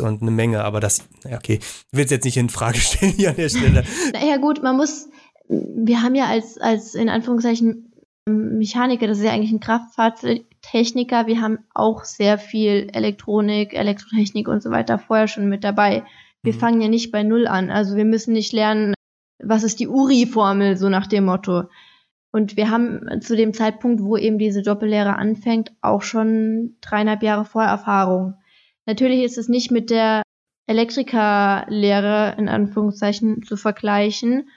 und 0.00 0.22
eine 0.22 0.30
Menge. 0.30 0.64
Aber 0.64 0.80
das, 0.80 1.02
okay, 1.24 1.58
ich 1.60 1.98
will 1.98 2.06
es 2.06 2.10
jetzt 2.10 2.24
nicht 2.24 2.38
in 2.38 2.48
Frage 2.48 2.78
stellen 2.80 3.12
hier 3.12 3.30
an 3.30 3.36
der 3.36 3.50
Stelle. 3.50 3.84
Naja, 4.14 4.38
gut, 4.38 4.62
man 4.62 4.76
muss. 4.76 5.08
Wir 5.50 6.02
haben 6.02 6.14
ja 6.14 6.26
als, 6.26 6.58
als 6.58 6.94
in 6.94 7.08
Anführungszeichen 7.08 7.87
Mechaniker, 8.28 9.06
das 9.06 9.18
ist 9.18 9.24
ja 9.24 9.32
eigentlich 9.32 9.52
ein 9.52 9.60
Kraftfahrzeugtechniker. 9.60 11.26
Wir 11.26 11.40
haben 11.40 11.58
auch 11.74 12.04
sehr 12.04 12.38
viel 12.38 12.88
Elektronik, 12.92 13.74
Elektrotechnik 13.74 14.48
und 14.48 14.62
so 14.62 14.70
weiter 14.70 14.98
vorher 14.98 15.28
schon 15.28 15.48
mit 15.48 15.64
dabei. 15.64 16.04
Wir 16.42 16.54
mhm. 16.54 16.58
fangen 16.58 16.80
ja 16.80 16.88
nicht 16.88 17.10
bei 17.10 17.22
Null 17.22 17.46
an. 17.46 17.70
Also 17.70 17.96
wir 17.96 18.04
müssen 18.04 18.32
nicht 18.32 18.52
lernen, 18.52 18.94
was 19.42 19.62
ist 19.64 19.80
die 19.80 19.88
URI-Formel, 19.88 20.76
so 20.76 20.88
nach 20.88 21.06
dem 21.06 21.24
Motto. 21.24 21.64
Und 22.30 22.56
wir 22.56 22.70
haben 22.70 23.20
zu 23.20 23.36
dem 23.36 23.54
Zeitpunkt, 23.54 24.02
wo 24.02 24.16
eben 24.16 24.38
diese 24.38 24.62
Doppellehre 24.62 25.16
anfängt, 25.16 25.72
auch 25.80 26.02
schon 26.02 26.76
dreieinhalb 26.80 27.22
Jahre 27.22 27.44
Vorerfahrung. 27.44 28.34
Natürlich 28.86 29.22
ist 29.22 29.38
es 29.38 29.48
nicht 29.48 29.70
mit 29.70 29.90
der 29.90 30.22
Elektrikerlehre 30.66 32.34
in 32.38 32.48
Anführungszeichen 32.48 33.42
zu 33.42 33.56
vergleichen. 33.56 34.50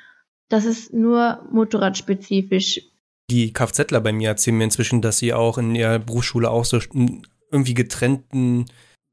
Das 0.49 0.65
ist 0.65 0.93
nur 0.93 1.47
motorradspezifisch 1.51 2.90
die 3.32 3.54
Kfzler 3.54 4.02
bei 4.02 4.12
mir 4.12 4.30
erzählen 4.30 4.58
mir 4.58 4.65
inzwischen, 4.65 5.02
dass 5.02 5.17
sie 5.17 5.34
auch 5.34 5.58
in 5.58 5.76
ihrer 5.76 6.00
Berufsschule 6.00 6.50
auch 6.50 6.65
so 6.65 6.80
irgendwie 7.52 7.74
getrennten, 7.74 8.65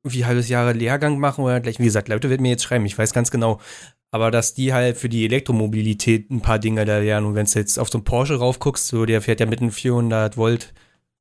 irgendwie 0.02 0.24
halbes 0.24 0.48
Jahre 0.48 0.72
Lehrgang 0.72 1.18
machen 1.18 1.44
oder 1.44 1.60
gleich, 1.60 1.78
wie 1.78 1.84
gesagt, 1.84 2.08
Leute 2.08 2.30
wird 2.30 2.40
mir 2.40 2.50
jetzt 2.50 2.64
schreiben, 2.64 2.86
ich 2.86 2.98
weiß 2.98 3.12
ganz 3.12 3.30
genau. 3.30 3.60
Aber 4.10 4.30
dass 4.30 4.54
die 4.54 4.72
halt 4.72 4.96
für 4.96 5.08
die 5.08 5.24
Elektromobilität 5.26 6.30
ein 6.30 6.40
paar 6.40 6.58
Dinge 6.58 6.84
da 6.84 6.98
lernen. 6.98 7.26
Und 7.26 7.34
wenn 7.34 7.46
du 7.46 7.58
jetzt 7.58 7.78
auf 7.78 7.90
so 7.90 7.98
einen 7.98 8.04
Porsche 8.04 8.36
raufguckst, 8.38 8.88
so 8.88 9.04
der 9.04 9.20
fährt 9.20 9.40
ja 9.40 9.46
mit 9.46 9.60
einem 9.60 9.70
400 9.70 10.36
Volt 10.36 10.72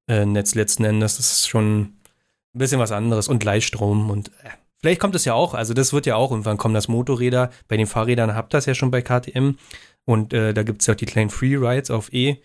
äh, 0.07 0.25
Netz 0.25 0.55
letzten 0.55 0.85
Endes, 0.85 1.17
das 1.17 1.31
ist 1.31 1.49
schon 1.49 1.81
ein 1.81 1.93
bisschen 2.53 2.79
was 2.79 2.93
anderes. 2.93 3.27
Und 3.27 3.39
Gleichstrom 3.39 4.09
und 4.09 4.29
äh, 4.29 4.49
vielleicht 4.79 5.01
kommt 5.01 5.15
es 5.15 5.25
ja 5.25 5.33
auch, 5.33 5.53
also 5.53 5.73
das 5.73 5.91
wird 5.91 6.05
ja 6.05 6.15
auch 6.15 6.31
irgendwann 6.31 6.57
kommen, 6.57 6.73
das 6.73 6.87
Motorräder. 6.87 7.51
Bei 7.67 7.75
den 7.75 7.87
Fahrrädern 7.87 8.35
habt 8.35 8.53
das 8.53 8.65
ja 8.65 8.73
schon 8.73 8.91
bei 8.91 9.01
KTM. 9.01 9.55
Und 10.05 10.33
äh, 10.33 10.53
da 10.53 10.63
gibt 10.63 10.81
es 10.81 10.87
ja 10.87 10.93
auch 10.93 10.97
die 10.97 11.05
kleinen 11.05 11.29
Freerides 11.29 11.91
auf 11.91 12.13
E 12.13 12.37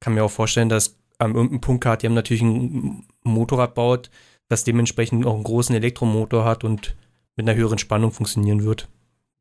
kann 0.00 0.14
mir 0.14 0.24
auch 0.24 0.30
vorstellen, 0.30 0.68
dass 0.68 0.96
an 1.18 1.34
irgendeinem 1.34 1.60
Punkt 1.60 1.84
hat, 1.84 2.02
die 2.02 2.06
haben 2.06 2.14
natürlich 2.14 2.42
ein 2.42 3.06
Motorrad 3.24 3.74
baut, 3.74 4.10
das 4.48 4.64
dementsprechend 4.64 5.26
auch 5.26 5.34
einen 5.34 5.44
großen 5.44 5.74
Elektromotor 5.74 6.44
hat 6.44 6.64
und 6.64 6.96
mit 7.36 7.48
einer 7.48 7.58
höheren 7.58 7.78
Spannung 7.78 8.12
funktionieren 8.12 8.64
wird. 8.64 8.88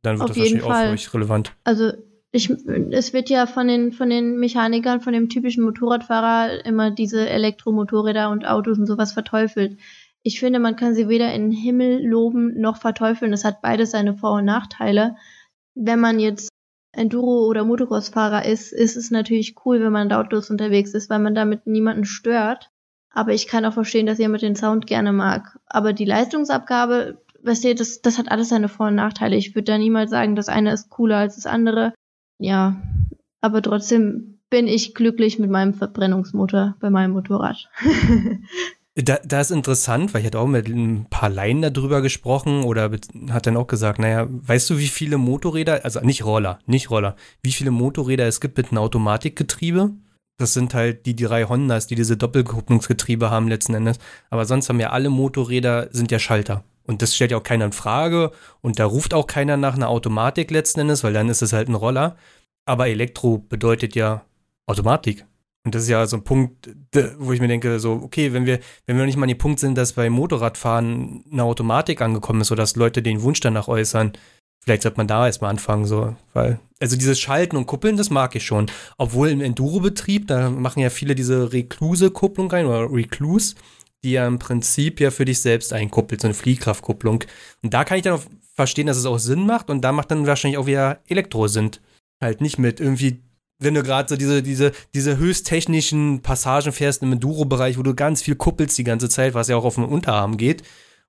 Dann 0.01 0.19
wird 0.19 0.29
Auf 0.29 0.35
das 0.35 0.37
wahrscheinlich 0.37 0.63
Fall. 0.63 0.85
auch 0.85 0.87
für 0.87 0.93
euch 0.93 1.13
relevant. 1.13 1.53
Also 1.63 1.91
ich, 2.31 2.49
es 2.49 3.13
wird 3.13 3.29
ja 3.29 3.47
von 3.47 3.67
den, 3.67 3.91
von 3.93 4.09
den 4.09 4.37
Mechanikern, 4.37 5.01
von 5.01 5.13
dem 5.13 5.29
typischen 5.29 5.63
Motorradfahrer 5.63 6.65
immer 6.65 6.91
diese 6.91 7.27
Elektromotorräder 7.27 8.29
und 8.29 8.45
Autos 8.45 8.77
und 8.77 8.85
sowas 8.85 9.13
verteufelt. 9.13 9.77
Ich 10.23 10.39
finde, 10.39 10.59
man 10.59 10.75
kann 10.75 10.93
sie 10.93 11.07
weder 11.07 11.33
in 11.33 11.49
den 11.49 11.57
Himmel 11.57 12.05
loben 12.05 12.59
noch 12.59 12.77
verteufeln. 12.77 13.31
Es 13.31 13.45
hat 13.45 13.61
beides 13.61 13.91
seine 13.91 14.15
Vor- 14.15 14.33
und 14.33 14.45
Nachteile. 14.45 15.15
Wenn 15.73 15.99
man 15.99 16.19
jetzt 16.19 16.49
Enduro- 16.97 17.47
oder 17.47 17.63
Motocross-Fahrer 17.63 18.45
ist, 18.45 18.73
ist 18.73 18.97
es 18.97 19.11
natürlich 19.11 19.55
cool, 19.65 19.81
wenn 19.81 19.91
man 19.91 20.09
lautlos 20.09 20.49
unterwegs 20.49 20.93
ist, 20.93 21.09
weil 21.09 21.19
man 21.19 21.35
damit 21.35 21.67
niemanden 21.67 22.05
stört. 22.05 22.71
Aber 23.11 23.33
ich 23.33 23.47
kann 23.47 23.65
auch 23.65 23.73
verstehen, 23.73 24.05
dass 24.05 24.19
jemand 24.19 24.43
den 24.43 24.55
Sound 24.55 24.87
gerne 24.87 25.11
mag. 25.13 25.59
Aber 25.65 25.93
die 25.93 26.05
Leistungsabgabe, 26.05 27.21
weißt 27.43 27.63
du, 27.63 27.75
das, 27.75 28.01
das 28.01 28.17
hat 28.17 28.31
alles 28.31 28.49
seine 28.49 28.69
Vor- 28.69 28.87
und 28.87 28.95
Nachteile. 28.95 29.35
Ich 29.35 29.55
würde 29.55 29.71
da 29.71 29.77
niemals 29.77 30.11
sagen, 30.11 30.35
das 30.35 30.49
eine 30.49 30.71
ist 30.73 30.89
cooler 30.89 31.17
als 31.17 31.35
das 31.35 31.45
andere. 31.45 31.93
Ja, 32.39 32.81
aber 33.41 33.61
trotzdem 33.61 34.39
bin 34.49 34.67
ich 34.67 34.93
glücklich 34.93 35.39
mit 35.39 35.49
meinem 35.49 35.73
Verbrennungsmotor 35.73 36.75
bei 36.79 36.89
meinem 36.89 37.11
Motorrad. 37.11 37.69
Da, 38.99 39.19
da 39.23 39.41
ist 39.41 39.51
interessant, 39.51 40.13
weil 40.13 40.21
ich 40.21 40.27
hatte 40.27 40.39
auch 40.39 40.47
mit 40.47 40.67
ein 40.67 41.05
paar 41.11 41.29
Laien 41.29 41.61
darüber 41.61 42.01
gesprochen 42.01 42.63
oder 42.63 42.89
hat 43.29 43.45
dann 43.45 43.55
auch 43.55 43.67
gesagt, 43.67 43.99
naja, 43.99 44.25
weißt 44.27 44.71
du, 44.71 44.79
wie 44.79 44.87
viele 44.87 45.19
Motorräder, 45.19 45.85
also 45.85 45.99
nicht 45.99 46.25
Roller, 46.25 46.57
nicht 46.65 46.89
Roller, 46.89 47.15
wie 47.43 47.51
viele 47.51 47.69
Motorräder 47.69 48.27
es 48.27 48.41
gibt 48.41 48.57
mit 48.57 48.71
einem 48.71 48.79
Automatikgetriebe? 48.79 49.91
Das 50.39 50.53
sind 50.53 50.73
halt 50.73 51.05
die 51.05 51.15
drei 51.15 51.45
Hondas, 51.45 51.85
die 51.85 51.93
diese 51.93 52.17
Doppelkupplungsgetriebe 52.17 53.29
haben 53.29 53.47
letzten 53.47 53.75
Endes. 53.75 53.99
Aber 54.31 54.45
sonst 54.45 54.67
haben 54.67 54.79
ja 54.79 54.89
alle 54.89 55.09
Motorräder, 55.09 55.89
sind 55.91 56.11
ja 56.11 56.17
Schalter. 56.17 56.63
Und 56.83 57.01
das 57.01 57.15
stellt 57.15 57.31
ja 57.31 57.37
auch 57.37 57.43
keiner 57.43 57.65
in 57.65 57.73
Frage. 57.73 58.31
Und 58.61 58.79
da 58.79 58.85
ruft 58.85 59.13
auch 59.13 59.27
keiner 59.27 59.57
nach 59.57 59.75
einer 59.75 59.89
Automatik 59.89 60.49
letzten 60.49 60.81
Endes, 60.81 61.03
weil 61.03 61.13
dann 61.13 61.29
ist 61.29 61.41
es 61.41 61.53
halt 61.53 61.69
ein 61.69 61.75
Roller. 61.75 62.17
Aber 62.65 62.87
Elektro 62.87 63.39
bedeutet 63.39 63.95
ja 63.95 64.25
Automatik. 64.67 65.25
Und 65.67 65.75
das 65.75 65.83
ist 65.83 65.89
ja 65.89 66.07
so 66.07 66.15
ein 66.15 66.23
Punkt, 66.23 66.69
wo 67.17 67.33
ich 67.33 67.41
mir 67.41 67.49
denke, 67.49 67.77
so, 67.81 67.91
okay, 68.01 68.31
wenn 68.31 68.45
wir, 68.45 68.61
wenn 68.85 68.97
wir 68.97 69.05
nicht 69.05 69.17
mal 69.17 69.23
an 69.23 69.27
dem 69.27 69.37
Punkt 69.37 69.59
sind, 69.59 69.77
dass 69.77 69.91
bei 69.91 70.09
Motorradfahren 70.09 71.25
eine 71.29 71.43
Automatik 71.43 72.01
angekommen 72.01 72.39
ist 72.39 72.53
oder 72.53 72.63
dass 72.63 72.77
Leute 72.77 73.01
den 73.01 73.21
Wunsch 73.21 73.41
danach 73.41 73.67
äußern, 73.67 74.13
vielleicht 74.63 74.83
sollte 74.83 74.95
man 74.95 75.09
da 75.09 75.25
erstmal 75.25 75.49
anfangen, 75.49 75.83
so, 75.83 76.15
weil, 76.31 76.61
also 76.79 76.95
dieses 76.95 77.19
Schalten 77.19 77.57
und 77.57 77.65
Kuppeln, 77.65 77.97
das 77.97 78.09
mag 78.09 78.33
ich 78.37 78.45
schon. 78.45 78.67
Obwohl 78.97 79.27
im 79.27 79.41
Enduro-Betrieb, 79.41 80.27
da 80.27 80.49
machen 80.49 80.79
ja 80.79 80.89
viele 80.89 81.15
diese 81.15 81.51
Rekluse-Kupplung 81.51 82.49
rein 82.49 82.65
oder 82.65 82.89
Recluse, 82.89 83.55
die 84.05 84.13
ja 84.13 84.25
im 84.25 84.39
Prinzip 84.39 85.01
ja 85.01 85.11
für 85.11 85.25
dich 85.25 85.41
selbst 85.41 85.73
einkuppelt, 85.73 86.21
so 86.21 86.27
eine 86.27 86.33
Fliehkraftkupplung. 86.33 87.25
Und 87.61 87.73
da 87.73 87.83
kann 87.83 87.97
ich 87.97 88.03
dann 88.03 88.13
auch 88.13 88.23
verstehen, 88.53 88.87
dass 88.87 88.95
es 88.95 89.05
auch 89.05 89.19
Sinn 89.19 89.45
macht 89.45 89.69
und 89.69 89.81
da 89.81 89.91
macht 89.91 90.11
dann 90.11 90.27
wahrscheinlich 90.27 90.59
auch 90.59 90.65
wieder 90.65 91.01
Elektro 91.09 91.49
Sinn. 91.49 91.71
Halt 92.21 92.39
nicht 92.39 92.57
mit 92.57 92.79
irgendwie 92.79 93.19
wenn 93.59 93.73
du 93.73 93.83
gerade 93.83 94.09
so 94.09 94.15
diese, 94.15 94.43
diese, 94.43 94.71
diese 94.93 95.17
höchsttechnischen 95.17 96.21
Passagen 96.21 96.71
fährst 96.71 97.01
im 97.01 97.13
Enduro-Bereich, 97.13 97.77
wo 97.77 97.83
du 97.83 97.95
ganz 97.95 98.21
viel 98.21 98.35
kuppelst 98.35 98.77
die 98.77 98.83
ganze 98.83 99.09
Zeit, 99.09 99.33
was 99.33 99.47
ja 99.47 99.55
auch 99.55 99.65
auf 99.65 99.75
den 99.75 99.85
Unterarm 99.85 100.37
geht, 100.37 100.63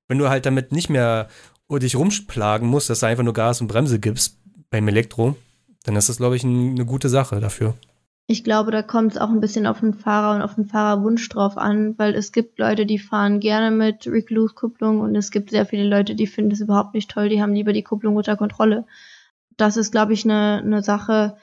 wenn 0.08 0.18
du 0.18 0.28
halt 0.28 0.46
damit 0.46 0.72
nicht 0.72 0.88
mehr 0.88 1.28
dich 1.70 1.96
rumplagen 1.96 2.66
musst, 2.66 2.88
dass 2.88 3.00
du 3.00 3.06
einfach 3.06 3.24
nur 3.24 3.34
Gas 3.34 3.60
und 3.60 3.66
Bremse 3.66 3.98
gibst 3.98 4.38
beim 4.70 4.88
Elektro, 4.88 5.36
dann 5.84 5.96
ist 5.96 6.08
das, 6.08 6.16
glaube 6.16 6.36
ich, 6.36 6.44
ein, 6.44 6.70
eine 6.70 6.86
gute 6.86 7.10
Sache 7.10 7.40
dafür. 7.40 7.74
Ich 8.26 8.44
glaube, 8.44 8.70
da 8.70 8.82
kommt 8.82 9.12
es 9.12 9.18
auch 9.18 9.30
ein 9.30 9.40
bisschen 9.40 9.66
auf 9.66 9.80
den 9.80 9.94
Fahrer 9.94 10.36
und 10.36 10.42
auf 10.42 10.54
den 10.54 10.66
Fahrerwunsch 10.66 11.26
drauf 11.30 11.56
an, 11.56 11.98
weil 11.98 12.14
es 12.14 12.32
gibt 12.32 12.58
Leute, 12.58 12.84
die 12.84 12.98
fahren 12.98 13.40
gerne 13.40 13.74
mit 13.74 14.06
Recluse-Kupplung 14.06 15.00
und 15.00 15.14
es 15.16 15.30
gibt 15.30 15.50
sehr 15.50 15.64
viele 15.64 15.88
Leute, 15.88 16.14
die 16.14 16.26
finden 16.26 16.52
es 16.52 16.60
überhaupt 16.60 16.92
nicht 16.94 17.10
toll, 17.10 17.30
die 17.30 17.40
haben 17.40 17.54
lieber 17.54 17.72
die 17.72 17.82
Kupplung 17.82 18.16
unter 18.16 18.36
Kontrolle. 18.36 18.84
Das 19.56 19.78
ist, 19.78 19.92
glaube 19.92 20.12
ich, 20.12 20.24
eine, 20.24 20.58
eine 20.58 20.82
Sache, 20.82 21.38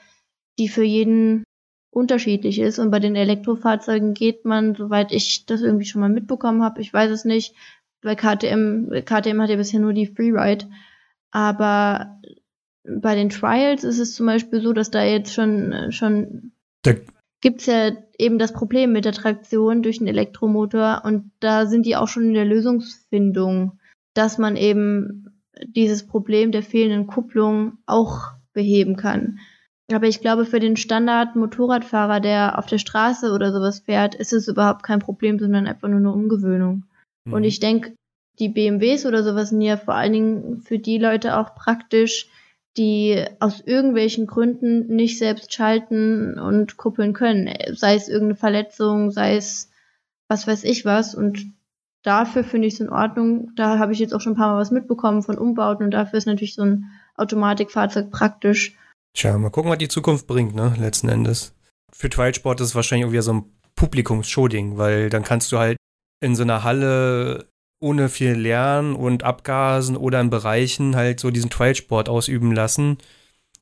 die 0.58 0.68
für 0.68 0.84
jeden 0.84 1.44
unterschiedlich 1.90 2.58
ist. 2.58 2.78
Und 2.78 2.90
bei 2.90 2.98
den 2.98 3.16
Elektrofahrzeugen 3.16 4.14
geht 4.14 4.44
man, 4.44 4.74
soweit 4.74 5.12
ich 5.12 5.46
das 5.46 5.62
irgendwie 5.62 5.86
schon 5.86 6.00
mal 6.00 6.10
mitbekommen 6.10 6.62
habe, 6.62 6.80
ich 6.80 6.92
weiß 6.92 7.10
es 7.10 7.24
nicht, 7.24 7.54
bei 8.02 8.14
KTM, 8.14 8.90
KTM 9.04 9.40
hat 9.40 9.50
ja 9.50 9.56
bisher 9.56 9.80
nur 9.80 9.92
die 9.92 10.06
Freeride, 10.06 10.66
aber 11.30 12.20
bei 12.84 13.14
den 13.14 13.30
Trials 13.30 13.82
ist 13.82 13.98
es 13.98 14.14
zum 14.14 14.26
Beispiel 14.26 14.60
so, 14.60 14.72
dass 14.72 14.90
da 14.90 15.02
jetzt 15.02 15.34
schon, 15.34 15.90
schon 15.90 16.52
gibt 17.40 17.60
es 17.60 17.66
ja 17.66 17.90
eben 18.18 18.38
das 18.38 18.52
Problem 18.52 18.92
mit 18.92 19.04
der 19.04 19.12
Traktion 19.12 19.82
durch 19.82 19.98
den 19.98 20.06
Elektromotor 20.06 21.02
und 21.04 21.32
da 21.40 21.66
sind 21.66 21.86
die 21.86 21.96
auch 21.96 22.08
schon 22.08 22.24
in 22.24 22.34
der 22.34 22.44
Lösungsfindung, 22.44 23.78
dass 24.14 24.38
man 24.38 24.56
eben 24.56 25.42
dieses 25.66 26.06
Problem 26.06 26.52
der 26.52 26.62
fehlenden 26.62 27.06
Kupplung 27.06 27.78
auch 27.86 28.32
beheben 28.52 28.96
kann. 28.96 29.38
Aber 29.92 30.06
ich 30.06 30.20
glaube, 30.20 30.46
für 30.46 30.58
den 30.58 30.76
Standard-Motorradfahrer, 30.76 32.20
der 32.20 32.58
auf 32.58 32.66
der 32.66 32.78
Straße 32.78 33.32
oder 33.32 33.52
sowas 33.52 33.80
fährt, 33.80 34.14
ist 34.14 34.32
es 34.32 34.48
überhaupt 34.48 34.82
kein 34.82 34.98
Problem, 34.98 35.38
sondern 35.38 35.66
einfach 35.66 35.88
nur 35.88 35.98
eine 35.98 36.12
Umgewöhnung. 36.12 36.84
Mhm. 37.24 37.32
Und 37.32 37.44
ich 37.44 37.60
denke, 37.60 37.94
die 38.38 38.48
BMWs 38.48 39.06
oder 39.06 39.22
sowas 39.22 39.50
sind 39.50 39.60
ja 39.60 39.76
vor 39.76 39.94
allen 39.94 40.12
Dingen 40.12 40.60
für 40.62 40.78
die 40.78 40.98
Leute 40.98 41.38
auch 41.38 41.54
praktisch, 41.54 42.28
die 42.76 43.24
aus 43.40 43.62
irgendwelchen 43.64 44.26
Gründen 44.26 44.94
nicht 44.94 45.18
selbst 45.18 45.54
schalten 45.54 46.38
und 46.38 46.76
kuppeln 46.76 47.14
können. 47.14 47.48
Sei 47.72 47.94
es 47.94 48.08
irgendeine 48.08 48.36
Verletzung, 48.36 49.10
sei 49.10 49.36
es 49.36 49.70
was 50.28 50.46
weiß 50.46 50.64
ich 50.64 50.84
was. 50.84 51.14
Und 51.14 51.52
dafür 52.02 52.44
finde 52.44 52.68
ich 52.68 52.74
es 52.74 52.80
in 52.80 52.90
Ordnung. 52.90 53.52
Da 53.56 53.78
habe 53.78 53.92
ich 53.92 53.98
jetzt 53.98 54.12
auch 54.12 54.20
schon 54.20 54.32
ein 54.32 54.36
paar 54.36 54.52
Mal 54.52 54.60
was 54.60 54.70
mitbekommen 54.70 55.22
von 55.22 55.38
Umbauten 55.38 55.84
und 55.84 55.92
dafür 55.92 56.18
ist 56.18 56.26
natürlich 56.26 56.54
so 56.54 56.62
ein 56.62 56.90
Automatikfahrzeug 57.16 58.10
praktisch. 58.10 58.76
Tja, 59.16 59.38
mal 59.38 59.48
gucken, 59.48 59.70
was 59.70 59.78
die 59.78 59.88
Zukunft 59.88 60.26
bringt, 60.26 60.54
ne, 60.54 60.74
letzten 60.78 61.08
Endes. 61.08 61.54
Für 61.90 62.10
Trialsport 62.10 62.60
ist 62.60 62.68
es 62.68 62.74
wahrscheinlich 62.74 63.04
irgendwie 63.04 63.22
so 63.22 63.32
ein 63.32 63.44
Publikumsshow-Ding, 63.74 64.76
weil 64.76 65.08
dann 65.08 65.22
kannst 65.22 65.50
du 65.52 65.58
halt 65.58 65.78
in 66.20 66.36
so 66.36 66.42
einer 66.42 66.64
Halle 66.64 67.48
ohne 67.80 68.10
viel 68.10 68.32
Lernen 68.32 68.94
und 68.94 69.22
Abgasen 69.22 69.96
oder 69.96 70.20
in 70.20 70.28
Bereichen 70.28 70.96
halt 70.96 71.18
so 71.18 71.30
diesen 71.30 71.48
Trialsport 71.48 72.10
ausüben 72.10 72.52
lassen. 72.52 72.98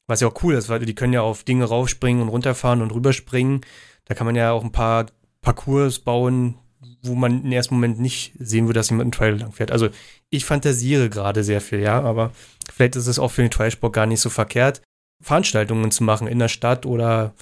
Was 0.09 0.21
ja 0.21 0.27
auch 0.27 0.43
cool 0.43 0.55
ist, 0.55 0.71
weil 0.71 0.81
die 0.81 0.95
können 0.97 1.13
ja 1.13 1.23
auf 1.23 1.45
Dinge 1.45 1.67
raufspringen 1.67 2.23
und 2.23 2.31
runterfahren 2.31 2.83
und 2.83 2.93
rüberspringen. 2.93 3.61
Da 4.07 4.15
kann 4.15 4.27
man 4.27 4.35
ja 4.35 4.51
auch 4.51 4.65
ein 4.65 4.73
paar 4.73 5.07
Parcours 5.41 6.01
bauen, 6.01 6.57
wo 7.03 7.15
man 7.15 7.45
im 7.45 7.53
ersten 7.53 7.77
Moment 7.77 8.01
nicht 8.01 8.33
sehen 8.41 8.67
würde, 8.67 8.81
dass 8.81 8.91
jemand 8.91 9.05
einen 9.05 9.13
Trail 9.13 9.37
lang 9.37 9.53
fährt. 9.53 9.71
Also 9.71 9.89
ich 10.31 10.45
fantasiere 10.45 11.11
gerade 11.11 11.45
sehr 11.45 11.61
viel, 11.61 11.79
ja, 11.79 12.03
aber 12.03 12.33
vielleicht 12.73 12.97
ist 12.97 13.07
es 13.07 13.21
auch 13.21 13.31
für 13.31 13.43
den 13.43 13.53
Trailsport 13.53 13.93
gar 13.93 14.07
nicht 14.07 14.21
so 14.21 14.31
verkehrt, 14.31 14.83
Veranstaltungen 15.23 15.91
zu 15.91 16.05
machen 16.05 16.27
in 16.27 16.39
der 16.39 16.49
Stadt 16.49 16.87
oder 16.87 17.35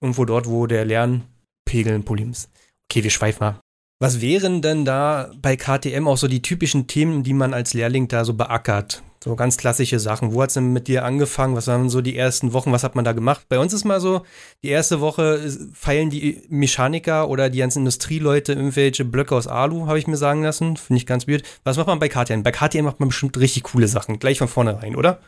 irgendwo 0.00 0.24
dort, 0.24 0.48
wo 0.48 0.66
der 0.66 0.84
Lernpegel 0.84 1.94
ein 1.94 2.04
Problem 2.04 2.30
ist. 2.30 2.50
Okay, 2.90 3.02
wir 3.02 3.10
schweifen 3.10 3.44
mal. 3.44 3.60
Was 4.00 4.20
wären 4.20 4.62
denn 4.62 4.84
da 4.84 5.30
bei 5.42 5.56
KTM 5.56 6.06
auch 6.06 6.16
so 6.16 6.28
die 6.28 6.42
typischen 6.42 6.86
Themen, 6.86 7.24
die 7.24 7.34
man 7.34 7.52
als 7.52 7.74
Lehrling 7.74 8.06
da 8.06 8.24
so 8.24 8.32
beackert? 8.32 9.02
So 9.22 9.34
ganz 9.34 9.56
klassische 9.56 9.98
Sachen. 9.98 10.32
Wo 10.32 10.40
hat 10.40 10.50
es 10.50 10.54
denn 10.54 10.72
mit 10.72 10.86
dir 10.86 11.04
angefangen? 11.04 11.56
Was 11.56 11.66
waren 11.66 11.90
so 11.90 12.00
die 12.00 12.16
ersten 12.16 12.52
Wochen? 12.52 12.70
Was 12.70 12.84
hat 12.84 12.94
man 12.94 13.04
da 13.04 13.10
gemacht? 13.12 13.46
Bei 13.48 13.58
uns 13.58 13.72
ist 13.72 13.84
mal 13.84 14.00
so, 14.00 14.22
die 14.62 14.68
erste 14.68 15.00
Woche 15.00 15.40
feilen 15.74 16.10
die 16.10 16.44
Mechaniker 16.48 17.28
oder 17.28 17.50
die 17.50 17.58
ganzen 17.58 17.80
Industrieleute 17.80 18.52
irgendwelche 18.52 19.04
Blöcke 19.04 19.34
aus 19.34 19.48
Alu, 19.48 19.88
habe 19.88 19.98
ich 19.98 20.06
mir 20.06 20.16
sagen 20.16 20.44
lassen. 20.44 20.76
Finde 20.76 20.98
ich 20.98 21.06
ganz 21.06 21.26
weird. 21.26 21.42
Was 21.64 21.76
macht 21.76 21.88
man 21.88 21.98
bei 21.98 22.08
KTM? 22.08 22.44
Bei 22.44 22.52
KTM 22.52 22.84
macht 22.84 23.00
man 23.00 23.08
bestimmt 23.08 23.36
richtig 23.38 23.64
coole 23.64 23.88
Sachen. 23.88 24.20
Gleich 24.20 24.38
von 24.38 24.46
vornherein, 24.46 24.94
oder? 24.94 25.18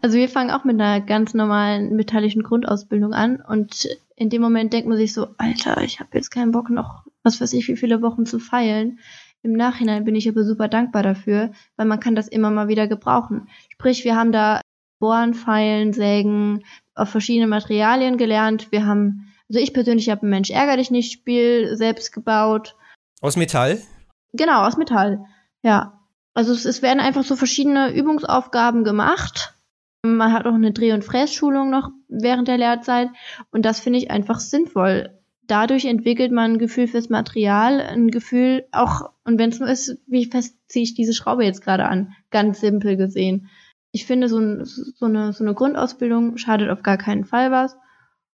Also 0.00 0.16
wir 0.16 0.28
fangen 0.28 0.50
auch 0.50 0.64
mit 0.64 0.80
einer 0.80 1.00
ganz 1.00 1.34
normalen 1.34 1.94
metallischen 1.94 2.42
Grundausbildung 2.42 3.12
an 3.12 3.42
und 3.46 3.88
in 4.16 4.30
dem 4.30 4.42
Moment 4.42 4.72
denkt 4.72 4.88
man 4.88 4.96
sich 4.96 5.12
so, 5.12 5.28
Alter, 5.38 5.82
ich 5.82 6.00
habe 6.00 6.10
jetzt 6.14 6.30
keinen 6.30 6.52
Bock 6.52 6.70
noch, 6.70 7.04
was 7.22 7.40
weiß 7.40 7.52
ich, 7.52 7.68
wie 7.68 7.76
viele 7.76 8.02
Wochen 8.02 8.24
zu 8.24 8.38
feilen. 8.38 9.00
Im 9.42 9.52
Nachhinein 9.52 10.04
bin 10.04 10.14
ich 10.14 10.28
aber 10.28 10.44
super 10.44 10.68
dankbar 10.68 11.02
dafür, 11.02 11.50
weil 11.76 11.86
man 11.86 12.00
kann 12.00 12.14
das 12.14 12.28
immer 12.28 12.50
mal 12.50 12.68
wieder 12.68 12.86
gebrauchen. 12.86 13.48
Sprich, 13.70 14.04
wir 14.04 14.16
haben 14.16 14.32
da 14.32 14.60
Bohren, 15.00 15.34
Feilen, 15.34 15.92
Sägen 15.92 16.62
auf 16.94 17.08
verschiedene 17.08 17.48
Materialien 17.48 18.18
gelernt. 18.18 18.70
Wir 18.70 18.86
haben, 18.86 19.32
also 19.48 19.58
ich 19.58 19.74
persönlich 19.74 20.10
habe 20.10 20.26
ein 20.26 20.30
Mensch 20.30 20.50
ärger 20.50 20.76
dich 20.76 20.92
nicht 20.92 21.12
Spiel 21.12 21.76
selbst 21.76 22.12
gebaut. 22.12 22.76
Aus 23.20 23.36
Metall? 23.36 23.80
Genau, 24.32 24.64
aus 24.64 24.76
Metall. 24.76 25.24
Ja. 25.62 26.01
Also 26.34 26.52
es, 26.52 26.64
es 26.64 26.82
werden 26.82 27.00
einfach 27.00 27.24
so 27.24 27.36
verschiedene 27.36 27.92
Übungsaufgaben 27.92 28.84
gemacht. 28.84 29.54
Man 30.02 30.32
hat 30.32 30.46
auch 30.46 30.54
eine 30.54 30.72
Dreh- 30.72 30.92
und 30.92 31.04
Frässchulung 31.04 31.70
noch 31.70 31.90
während 32.08 32.48
der 32.48 32.58
Lehrzeit 32.58 33.10
und 33.50 33.64
das 33.64 33.80
finde 33.80 33.98
ich 33.98 34.10
einfach 34.10 34.40
sinnvoll 34.40 35.22
dadurch 35.46 35.84
entwickelt 35.84 36.32
man 36.32 36.52
ein 36.52 36.58
Gefühl 36.58 36.86
fürs 36.86 37.08
Material, 37.08 37.80
ein 37.80 38.08
Gefühl 38.08 38.64
auch, 38.72 39.10
und 39.24 39.38
wenn 39.38 39.50
es 39.50 39.60
nur 39.60 39.68
ist, 39.68 39.98
wie 40.06 40.24
fest 40.24 40.56
ziehe 40.68 40.82
ich 40.82 40.94
diese 40.94 41.12
Schraube 41.12 41.44
jetzt 41.44 41.62
gerade 41.62 41.86
an, 41.86 42.14
ganz 42.30 42.60
simpel 42.60 42.96
gesehen. 42.96 43.48
Ich 43.92 44.06
finde, 44.06 44.28
so, 44.28 44.38
ein, 44.38 44.64
so, 44.64 45.04
eine, 45.04 45.32
so 45.32 45.44
eine 45.44 45.54
Grundausbildung 45.54 46.38
schadet 46.38 46.70
auf 46.70 46.82
gar 46.82 46.96
keinen 46.96 47.24
Fall 47.24 47.50
was. 47.50 47.76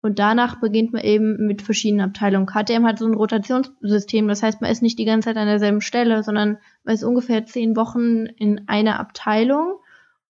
Und 0.06 0.20
danach 0.20 0.60
beginnt 0.60 0.92
man 0.92 1.02
eben 1.02 1.48
mit 1.48 1.62
verschiedenen 1.62 2.06
Abteilungen. 2.06 2.46
KTM 2.46 2.86
hat 2.86 3.00
so 3.00 3.06
ein 3.06 3.14
Rotationssystem, 3.14 4.28
das 4.28 4.44
heißt, 4.44 4.60
man 4.60 4.70
ist 4.70 4.82
nicht 4.82 5.00
die 5.00 5.06
ganze 5.06 5.30
Zeit 5.30 5.38
an 5.38 5.48
derselben 5.48 5.80
Stelle, 5.80 6.24
sondern 6.24 6.58
man 6.84 6.94
ist 6.94 7.06
ungefähr 7.06 7.46
zehn 7.46 7.78
Wochen 7.78 8.26
in 8.26 8.68
einer 8.68 9.00
Abteilung 9.00 9.78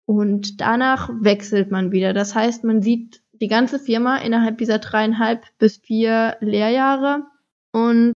und 0.06 0.60
danach 0.60 1.08
wechselt 1.20 1.70
man 1.70 1.92
wieder. 1.92 2.12
Das 2.12 2.34
heißt, 2.34 2.64
man 2.64 2.82
sieht 2.82 3.22
die 3.40 3.46
ganze 3.46 3.78
Firma 3.78 4.16
innerhalb 4.16 4.58
dieser 4.58 4.80
dreieinhalb 4.80 5.44
bis 5.58 5.76
vier 5.76 6.36
Lehrjahre 6.40 7.26
und 7.70 8.12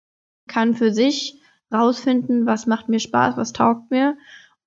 kann 0.48 0.74
für 0.74 0.94
sich 0.94 1.42
rausfinden, 1.74 2.46
was 2.46 2.66
macht 2.66 2.88
mir 2.88 3.02
Spaß, 3.02 3.36
was 3.36 3.52
taugt 3.52 3.92
mir 3.92 4.16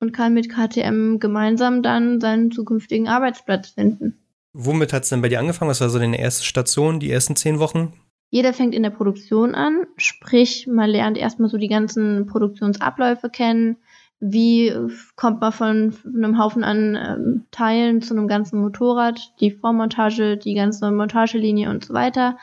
und 0.01 0.12
kann 0.12 0.35
mit 0.35 0.51
KTM 0.51 1.18
gemeinsam 1.18 1.83
dann 1.83 2.20
seinen 2.20 2.51
zukünftigen 2.51 3.09
Arbeitsplatz 3.09 3.70
finden. 3.70 4.23
Womit 4.55 4.93
hat 4.93 5.03
es 5.03 5.09
denn 5.09 5.21
bei 5.21 5.29
dir 5.29 5.40
angefangen? 5.40 5.69
Was 5.71 5.81
war 5.81 5.90
so 5.90 5.99
deine 5.99 6.21
erste 6.21 6.45
Station, 6.45 7.01
die 7.01 7.11
ersten 7.11 7.35
zehn 7.35 7.59
Wochen? 7.59 7.93
Jeder 8.31 8.53
fängt 8.53 8.75
in 8.75 8.85
der 8.85 8.90
Produktion 8.90 9.55
an, 9.55 9.85
sprich, 9.97 10.67
man 10.67 10.90
lernt 10.90 11.19
erstmal 11.19 11.49
so 11.49 11.59
die 11.59 11.69
ganzen 11.69 12.27
Produktionsabläufe 12.27 13.31
kennen, 13.31 13.77
wie 14.21 14.73
kommt 15.17 15.40
man 15.40 15.53
von 15.53 15.95
einem 16.07 16.38
Haufen 16.38 16.64
an 16.64 16.97
ähm, 16.97 17.45
Teilen 17.51 18.01
zu 18.01 18.14
einem 18.14 18.29
ganzen 18.29 18.61
Motorrad, 18.61 19.21
die 19.40 19.51
Vormontage, 19.51 20.37
die 20.37 20.55
ganze 20.55 20.90
Montagelinie 20.90 21.69
und 21.69 21.85
so 21.85 21.93
weiter. 21.93 22.38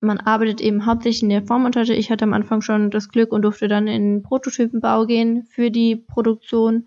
Man 0.00 0.18
arbeitet 0.18 0.60
eben 0.60 0.86
hauptsächlich 0.86 1.24
in 1.24 1.28
der 1.28 1.42
Vormontage. 1.42 1.92
Ich 1.92 2.10
hatte 2.10 2.24
am 2.24 2.32
Anfang 2.32 2.62
schon 2.62 2.90
das 2.90 3.08
Glück 3.08 3.32
und 3.32 3.42
durfte 3.42 3.66
dann 3.66 3.88
in 3.88 4.22
Prototypenbau 4.22 5.06
gehen 5.06 5.42
für 5.50 5.70
die 5.70 5.96
Produktion. 5.96 6.86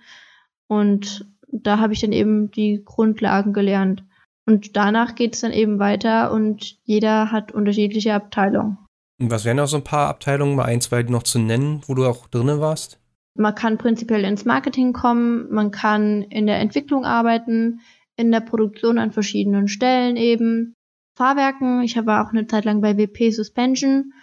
Und 0.67 1.25
da 1.51 1.79
habe 1.79 1.93
ich 1.93 1.99
dann 1.99 2.13
eben 2.13 2.51
die 2.51 2.81
Grundlagen 2.83 3.51
gelernt. 3.51 4.05
Und 4.47 4.75
danach 4.75 5.15
geht 5.15 5.35
es 5.35 5.41
dann 5.41 5.51
eben 5.51 5.79
weiter 5.79 6.31
und 6.31 6.77
jeder 6.83 7.31
hat 7.31 7.51
unterschiedliche 7.51 8.13
Abteilungen. 8.13 8.77
Und 9.19 9.29
was 9.29 9.45
wären 9.45 9.59
auch 9.59 9.67
so 9.67 9.77
ein 9.77 9.83
paar 9.83 10.09
Abteilungen, 10.09 10.55
mal 10.55 10.65
ein, 10.65 10.81
zwei 10.81 11.03
noch 11.03 11.23
zu 11.23 11.37
nennen, 11.37 11.81
wo 11.85 11.93
du 11.93 12.05
auch 12.05 12.27
drinnen 12.27 12.59
warst? 12.59 12.99
Man 13.37 13.55
kann 13.55 13.77
prinzipiell 13.77 14.25
ins 14.25 14.45
Marketing 14.45 14.93
kommen, 14.93 15.47
man 15.51 15.71
kann 15.71 16.23
in 16.23 16.47
der 16.47 16.59
Entwicklung 16.59 17.05
arbeiten, 17.05 17.81
in 18.17 18.31
der 18.31 18.41
Produktion 18.41 18.97
an 18.97 19.11
verschiedenen 19.11 19.67
Stellen 19.67 20.17
eben. 20.17 20.73
Fahrwerken, 21.15 21.81
ich 21.81 21.95
war 22.05 22.25
auch 22.25 22.31
eine 22.31 22.47
Zeit 22.47 22.65
lang 22.65 22.81
bei 22.81 22.97
WP 22.97 23.31
Suspension. 23.31 24.13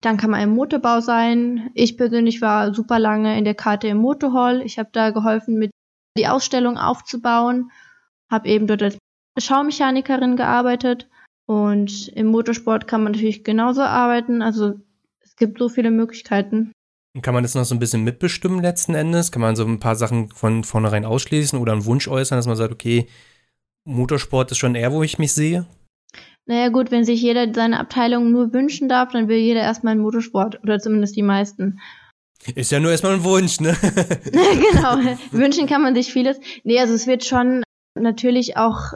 Dann 0.00 0.16
kann 0.16 0.30
man 0.30 0.40
im 0.40 0.50
Motorbau 0.50 1.00
sein. 1.00 1.70
Ich 1.74 1.96
persönlich 1.96 2.40
war 2.40 2.74
super 2.74 2.98
lange 2.98 3.36
in 3.38 3.44
der 3.44 3.54
KTM 3.54 3.96
Motorhall. 3.96 4.62
Ich 4.62 4.78
habe 4.78 4.90
da 4.92 5.10
geholfen, 5.10 5.58
mit 5.58 5.70
die 6.18 6.28
Ausstellung 6.28 6.78
aufzubauen. 6.78 7.70
Habe 8.30 8.48
eben 8.48 8.66
dort 8.66 8.82
als 8.82 8.98
Schaumechanikerin 9.38 10.36
gearbeitet. 10.36 11.08
Und 11.46 12.08
im 12.08 12.26
Motorsport 12.26 12.88
kann 12.88 13.02
man 13.02 13.12
natürlich 13.12 13.44
genauso 13.44 13.82
arbeiten. 13.82 14.42
Also 14.42 14.74
es 15.20 15.36
gibt 15.36 15.58
so 15.58 15.68
viele 15.68 15.90
Möglichkeiten. 15.90 16.72
Kann 17.22 17.34
man 17.34 17.44
das 17.44 17.54
noch 17.54 17.64
so 17.64 17.74
ein 17.74 17.78
bisschen 17.78 18.04
mitbestimmen 18.04 18.60
letzten 18.60 18.94
Endes? 18.94 19.32
Kann 19.32 19.42
man 19.42 19.56
so 19.56 19.64
ein 19.64 19.80
paar 19.80 19.96
Sachen 19.96 20.28
von 20.28 20.64
vornherein 20.64 21.04
ausschließen 21.04 21.58
oder 21.58 21.72
einen 21.72 21.86
Wunsch 21.86 22.08
äußern, 22.08 22.36
dass 22.36 22.46
man 22.46 22.56
sagt, 22.56 22.72
okay, 22.72 23.06
Motorsport 23.84 24.50
ist 24.50 24.58
schon 24.58 24.74
eher, 24.74 24.92
wo 24.92 25.02
ich 25.02 25.18
mich 25.18 25.32
sehe? 25.32 25.66
Naja 26.46 26.68
gut, 26.68 26.90
wenn 26.90 27.04
sich 27.04 27.22
jeder 27.22 27.52
seine 27.52 27.80
Abteilung 27.80 28.30
nur 28.30 28.52
wünschen 28.52 28.88
darf, 28.88 29.12
dann 29.12 29.28
will 29.28 29.38
jeder 29.38 29.62
erstmal 29.62 29.92
einen 29.92 30.02
Motorsport 30.02 30.62
oder 30.62 30.78
zumindest 30.78 31.16
die 31.16 31.22
meisten. 31.22 31.80
Ist 32.54 32.70
ja 32.70 32.78
nur 32.78 32.92
erstmal 32.92 33.14
ein 33.14 33.24
Wunsch, 33.24 33.60
ne? 33.60 33.76
genau, 34.32 34.98
wünschen 35.32 35.66
kann 35.66 35.82
man 35.82 35.94
sich 35.94 36.12
vieles. 36.12 36.38
Nee, 36.62 36.78
also 36.78 36.94
es 36.94 37.06
wird 37.06 37.24
schon 37.24 37.62
natürlich 37.98 38.56
auch, 38.56 38.92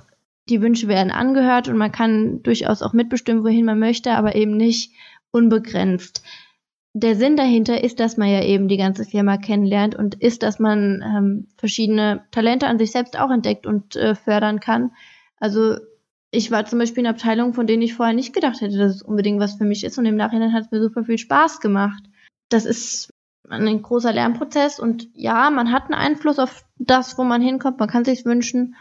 die 0.51 0.61
Wünsche 0.61 0.89
werden 0.89 1.11
angehört 1.11 1.69
und 1.69 1.77
man 1.77 1.93
kann 1.93 2.43
durchaus 2.43 2.83
auch 2.83 2.93
mitbestimmen, 2.93 3.45
wohin 3.45 3.65
man 3.65 3.79
möchte, 3.79 4.13
aber 4.13 4.35
eben 4.35 4.57
nicht 4.57 4.93
unbegrenzt 5.31 6.23
der 6.93 7.15
Sinn 7.15 7.37
dahinter 7.37 7.83
ist, 7.85 8.01
dass 8.01 8.17
man 8.17 8.29
ja 8.29 8.43
eben 8.43 8.69
die 8.69 8.77
ganze 8.77 9.05
Firma 9.05 9.37
kennenlernt 9.37 9.95
und 9.95 10.17
ist, 10.17 10.43
dass 10.43 10.59
man 10.59 11.03
ähm, 11.03 11.49
verschiedene 11.57 12.25
Talente 12.33 12.67
an 12.67 12.79
sich 12.79 12.91
selbst 12.91 13.19
auch 13.19 13.31
entdeckt 13.31 13.67
und 13.67 13.95
äh, 13.97 14.15
fördern 14.15 14.61
kann. 14.61 14.91
Also 15.39 15.77
ich 16.33 16.51
war 16.51 16.67
zum 16.67 16.79
Beispiel 16.79 17.05
in 17.05 17.11
Abteilungen, 17.11 17.55
von 17.55 17.67
denen 17.67 17.83
ich 17.83 17.95
vorher 17.95 18.15
nicht 18.15 18.33
gedacht 18.33 18.61
hätte, 18.61 18.77
dass 18.77 18.97
es 18.97 19.03
unbedingt 19.03 19.41
was 19.41 19.55
für 19.55 19.65
mich 19.65 19.85
ist 19.85 19.99
und 19.99 20.07
im 20.07 20.17
Nachhinein 20.17 20.53
hat 20.53 20.65
es 20.65 20.71
mir 20.71 20.81
super 20.81 21.05
viel 21.05 21.19
Spaß 21.19 21.61
gemacht. 21.61 22.03
Das 22.49 22.67
ist 22.67 23.13
ein 23.49 23.83
großer 23.83 24.13
Lernprozess 24.13 24.81
und 24.81 25.09
ja, 25.15 25.51
man 25.51 25.73
hat 25.73 25.85
einen 25.85 25.95
Einfluss 25.95 26.39
auf 26.39 26.65
das, 26.79 27.19
wo 27.19 27.25
man 27.25 27.43
hinkommt, 27.43 27.79
man 27.79 27.89
kann 27.89 28.05
sich's 28.05 28.25
wünschen, 28.25 28.75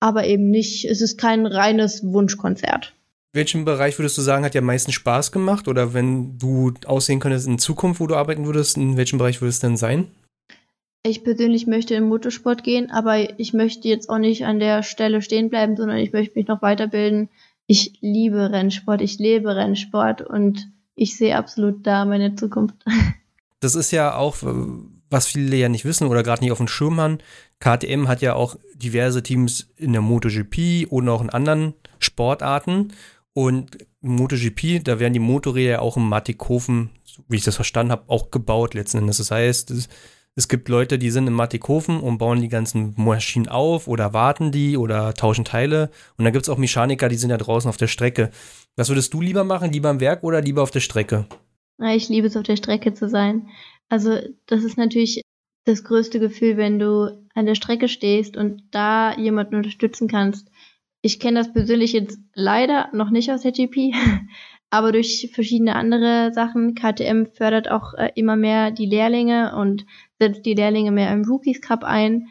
aber 0.00 0.26
eben 0.26 0.50
nicht, 0.50 0.86
es 0.86 1.00
ist 1.00 1.18
kein 1.18 1.46
reines 1.46 2.02
Wunschkonzert. 2.02 2.94
Welchen 3.32 3.64
Bereich 3.64 3.98
würdest 3.98 4.18
du 4.18 4.22
sagen, 4.22 4.44
hat 4.44 4.54
dir 4.54 4.58
am 4.58 4.64
meisten 4.64 4.90
Spaß 4.90 5.30
gemacht? 5.30 5.68
Oder 5.68 5.94
wenn 5.94 6.36
du 6.38 6.72
aussehen 6.86 7.20
könntest 7.20 7.46
in 7.46 7.60
Zukunft, 7.60 8.00
wo 8.00 8.08
du 8.08 8.16
arbeiten 8.16 8.44
würdest, 8.44 8.76
in 8.76 8.96
welchem 8.96 9.18
Bereich 9.18 9.40
würde 9.40 9.50
es 9.50 9.60
denn 9.60 9.76
sein? 9.76 10.08
Ich 11.02 11.22
persönlich 11.22 11.66
möchte 11.66 11.94
in 11.94 12.08
Motorsport 12.08 12.64
gehen, 12.64 12.90
aber 12.90 13.38
ich 13.38 13.52
möchte 13.54 13.88
jetzt 13.88 14.10
auch 14.10 14.18
nicht 14.18 14.44
an 14.44 14.58
der 14.58 14.82
Stelle 14.82 15.22
stehen 15.22 15.48
bleiben, 15.48 15.76
sondern 15.76 15.98
ich 15.98 16.12
möchte 16.12 16.38
mich 16.38 16.48
noch 16.48 16.60
weiterbilden. 16.60 17.30
Ich 17.66 17.98
liebe 18.00 18.50
Rennsport, 18.50 19.00
ich 19.00 19.18
lebe 19.18 19.54
Rennsport 19.54 20.22
und 20.22 20.68
ich 20.96 21.16
sehe 21.16 21.36
absolut 21.36 21.86
da 21.86 22.04
meine 22.04 22.34
Zukunft. 22.34 22.74
Das 23.62 23.74
ist 23.74 23.90
ja 23.90 24.16
auch, 24.16 24.36
was 25.10 25.26
viele 25.26 25.56
ja 25.56 25.68
nicht 25.68 25.84
wissen 25.84 26.06
oder 26.06 26.22
gerade 26.22 26.42
nicht 26.42 26.52
auf 26.52 26.58
dem 26.58 26.68
Schirm 26.68 27.00
haben. 27.00 27.18
KTM 27.58 28.08
hat 28.08 28.22
ja 28.22 28.34
auch 28.34 28.56
diverse 28.74 29.22
Teams 29.22 29.68
in 29.76 29.92
der 29.92 30.00
MotoGP 30.00 30.86
und 30.88 31.08
auch 31.08 31.20
in 31.20 31.30
anderen 31.30 31.74
Sportarten. 31.98 32.92
Und 33.32 33.78
MotoGP, 34.00 34.82
da 34.82 34.98
werden 34.98 35.12
die 35.12 35.18
Motorräder 35.18 35.70
ja 35.70 35.78
auch 35.80 35.96
im 35.96 36.08
Mattighofen, 36.08 36.90
wie 37.28 37.36
ich 37.36 37.44
das 37.44 37.56
verstanden 37.56 37.92
habe, 37.92 38.04
auch 38.08 38.30
gebaut 38.30 38.74
letzten 38.74 38.98
Endes. 38.98 39.18
Das 39.18 39.30
heißt, 39.30 39.70
es, 39.72 39.88
es 40.36 40.48
gibt 40.48 40.68
Leute, 40.68 40.98
die 40.98 41.10
sind 41.10 41.26
im 41.26 41.34
Mattighofen 41.34 42.00
und 42.00 42.18
bauen 42.18 42.40
die 42.40 42.48
ganzen 42.48 42.94
Maschinen 42.96 43.48
auf 43.48 43.88
oder 43.88 44.12
warten 44.12 44.52
die 44.52 44.76
oder 44.76 45.12
tauschen 45.14 45.44
Teile. 45.44 45.90
Und 46.16 46.24
dann 46.24 46.32
gibt 46.32 46.44
es 46.44 46.48
auch 46.48 46.56
Mechaniker, 46.56 47.08
die 47.08 47.16
sind 47.16 47.30
ja 47.30 47.36
draußen 47.36 47.68
auf 47.68 47.76
der 47.76 47.88
Strecke. 47.88 48.30
Was 48.76 48.88
würdest 48.88 49.12
du 49.12 49.20
lieber 49.20 49.44
machen? 49.44 49.72
Lieber 49.72 49.90
im 49.90 50.00
Werk 50.00 50.22
oder 50.22 50.40
lieber 50.40 50.62
auf 50.62 50.70
der 50.70 50.80
Strecke? 50.80 51.26
Ich 51.88 52.08
liebe 52.08 52.26
es, 52.26 52.36
auf 52.36 52.42
der 52.42 52.56
Strecke 52.56 52.92
zu 52.92 53.08
sein. 53.08 53.48
Also, 53.90 54.18
das 54.46 54.64
ist 54.64 54.78
natürlich 54.78 55.20
das 55.64 55.84
größte 55.84 56.20
Gefühl, 56.20 56.56
wenn 56.56 56.78
du 56.78 57.26
an 57.34 57.46
der 57.46 57.56
Strecke 57.56 57.88
stehst 57.88 58.36
und 58.36 58.62
da 58.70 59.16
jemanden 59.18 59.56
unterstützen 59.56 60.08
kannst. 60.08 60.48
Ich 61.02 61.18
kenne 61.18 61.40
das 61.40 61.52
persönlich 61.52 61.92
jetzt 61.92 62.18
leider 62.34 62.88
noch 62.92 63.10
nicht 63.10 63.30
aus 63.32 63.42
der 63.42 63.52
GP, 63.52 63.92
aber 64.70 64.92
durch 64.92 65.30
verschiedene 65.34 65.74
andere 65.74 66.32
Sachen. 66.32 66.74
KTM 66.74 67.26
fördert 67.26 67.70
auch 67.70 67.94
äh, 67.94 68.10
immer 68.14 68.36
mehr 68.36 68.70
die 68.70 68.86
Lehrlinge 68.86 69.56
und 69.56 69.84
setzt 70.18 70.46
die 70.46 70.54
Lehrlinge 70.54 70.92
mehr 70.92 71.12
im 71.12 71.24
Rookies 71.24 71.60
Cup 71.60 71.82
ein. 71.82 72.28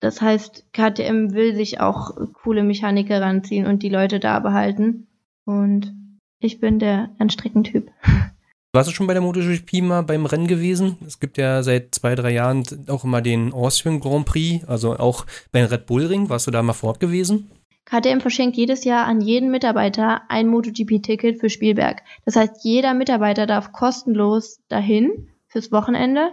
Das 0.00 0.20
heißt, 0.20 0.72
KTM 0.72 1.32
will 1.32 1.54
sich 1.54 1.80
auch 1.80 2.16
coole 2.32 2.64
Mechaniker 2.64 3.20
ranziehen 3.20 3.66
und 3.66 3.82
die 3.82 3.88
Leute 3.88 4.18
da 4.18 4.40
behalten. 4.40 5.06
Und 5.44 5.94
ich 6.40 6.60
bin 6.60 6.78
der 6.78 7.14
Anstreckentyp. 7.18 7.90
Warst 8.76 8.90
du 8.90 8.94
schon 8.94 9.06
bei 9.06 9.14
der 9.14 9.22
MotoGP 9.22 9.80
mal 9.80 10.02
beim 10.02 10.26
Rennen 10.26 10.46
gewesen? 10.46 10.98
Es 11.06 11.18
gibt 11.18 11.38
ja 11.38 11.62
seit 11.62 11.94
zwei, 11.94 12.14
drei 12.14 12.34
Jahren 12.34 12.62
auch 12.88 13.04
immer 13.04 13.22
den 13.22 13.54
Austrian 13.54 14.00
Grand 14.00 14.26
Prix, 14.26 14.68
also 14.68 14.98
auch 14.98 15.24
beim 15.50 15.64
Red 15.64 15.86
Bull 15.86 16.04
Ring. 16.04 16.28
Warst 16.28 16.46
du 16.46 16.50
da 16.50 16.62
mal 16.62 16.74
fort 16.74 17.00
gewesen? 17.00 17.50
KTM 17.86 18.20
verschenkt 18.20 18.54
jedes 18.58 18.84
Jahr 18.84 19.06
an 19.06 19.22
jeden 19.22 19.50
Mitarbeiter 19.50 20.20
ein 20.28 20.48
MotoGP-Ticket 20.48 21.40
für 21.40 21.48
Spielberg. 21.48 22.02
Das 22.26 22.36
heißt, 22.36 22.64
jeder 22.64 22.92
Mitarbeiter 22.92 23.46
darf 23.46 23.72
kostenlos 23.72 24.60
dahin 24.68 25.30
fürs 25.48 25.72
Wochenende. 25.72 26.32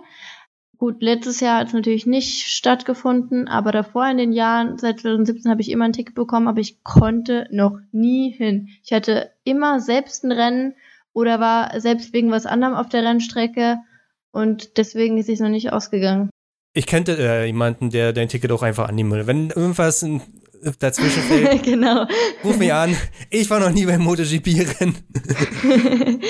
Gut, 0.77 1.01
letztes 1.01 1.39
Jahr 1.39 1.61
hat 1.61 1.67
es 1.67 1.73
natürlich 1.73 2.05
nicht 2.05 2.45
stattgefunden, 2.45 3.47
aber 3.47 3.71
davor 3.71 4.05
in 4.09 4.17
den 4.17 4.33
Jahren, 4.33 4.77
seit 4.77 4.99
2017 4.99 5.49
habe 5.49 5.61
ich 5.61 5.71
immer 5.71 5.85
ein 5.85 5.93
Ticket 5.93 6.13
bekommen, 6.13 6.49
aber 6.49 6.59
ich 6.59 6.83
konnte 6.83 7.47
noch 7.51 7.79
nie 7.93 8.31
hin. 8.31 8.67
Ich 8.83 8.91
hatte 8.91 9.31
immer 9.45 9.79
selbst 9.79 10.25
ein 10.25 10.33
Rennen 10.33 10.73
oder 11.13 11.39
war 11.39 11.79
selbst 11.79 12.13
wegen 12.13 12.31
was 12.31 12.45
anderem 12.45 12.73
auf 12.73 12.89
der 12.89 13.03
Rennstrecke 13.03 13.77
und 14.31 14.77
deswegen 14.77 15.17
ist 15.17 15.29
es 15.29 15.39
noch 15.39 15.49
nicht 15.49 15.71
ausgegangen. 15.71 16.29
Ich 16.73 16.87
kannte 16.87 17.15
äh, 17.17 17.45
jemanden, 17.45 17.91
der 17.91 18.13
dein 18.13 18.29
Ticket 18.29 18.51
auch 18.51 18.63
einfach 18.63 18.89
annehmen 18.89 19.11
würde. 19.11 19.27
Wenn 19.27 19.51
irgendwas 19.51 20.03
dazwischen 20.79 21.21
fällt, 21.23 21.63
genau. 21.63 22.07
ruf 22.43 22.57
mich 22.57 22.73
an. 22.73 22.95
Ich 23.29 23.49
war 23.49 23.59
noch 23.59 23.69
nie 23.69 23.85
beim 23.85 24.01
MotoGP-Rennen. 24.01 24.95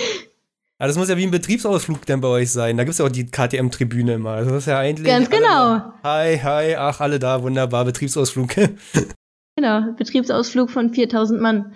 Aber 0.80 0.88
das 0.88 0.98
muss 0.98 1.08
ja 1.08 1.16
wie 1.16 1.24
ein 1.24 1.32
Betriebsausflug 1.32 2.06
dann 2.06 2.20
bei 2.20 2.28
euch 2.28 2.52
sein. 2.52 2.76
Da 2.76 2.84
gibt 2.84 2.92
es 2.92 2.98
ja 2.98 3.06
auch 3.06 3.10
die 3.10 3.26
KTM-Tribüne 3.26 4.16
immer. 4.16 4.32
Also 4.32 4.52
das 4.52 4.64
ist 4.64 4.68
ja 4.68 4.80
eigentlich. 4.80 5.08
Ganz 5.08 5.30
genau. 5.30 5.94
Hi, 6.04 6.38
hi, 6.38 6.76
ach, 6.76 7.00
alle 7.00 7.20
da, 7.20 7.42
wunderbar, 7.42 7.86
Betriebsausflug. 7.86 8.56
genau, 9.56 9.94
Betriebsausflug 9.98 10.70
von 10.70 10.94
4000 10.94 11.40
Mann. 11.40 11.74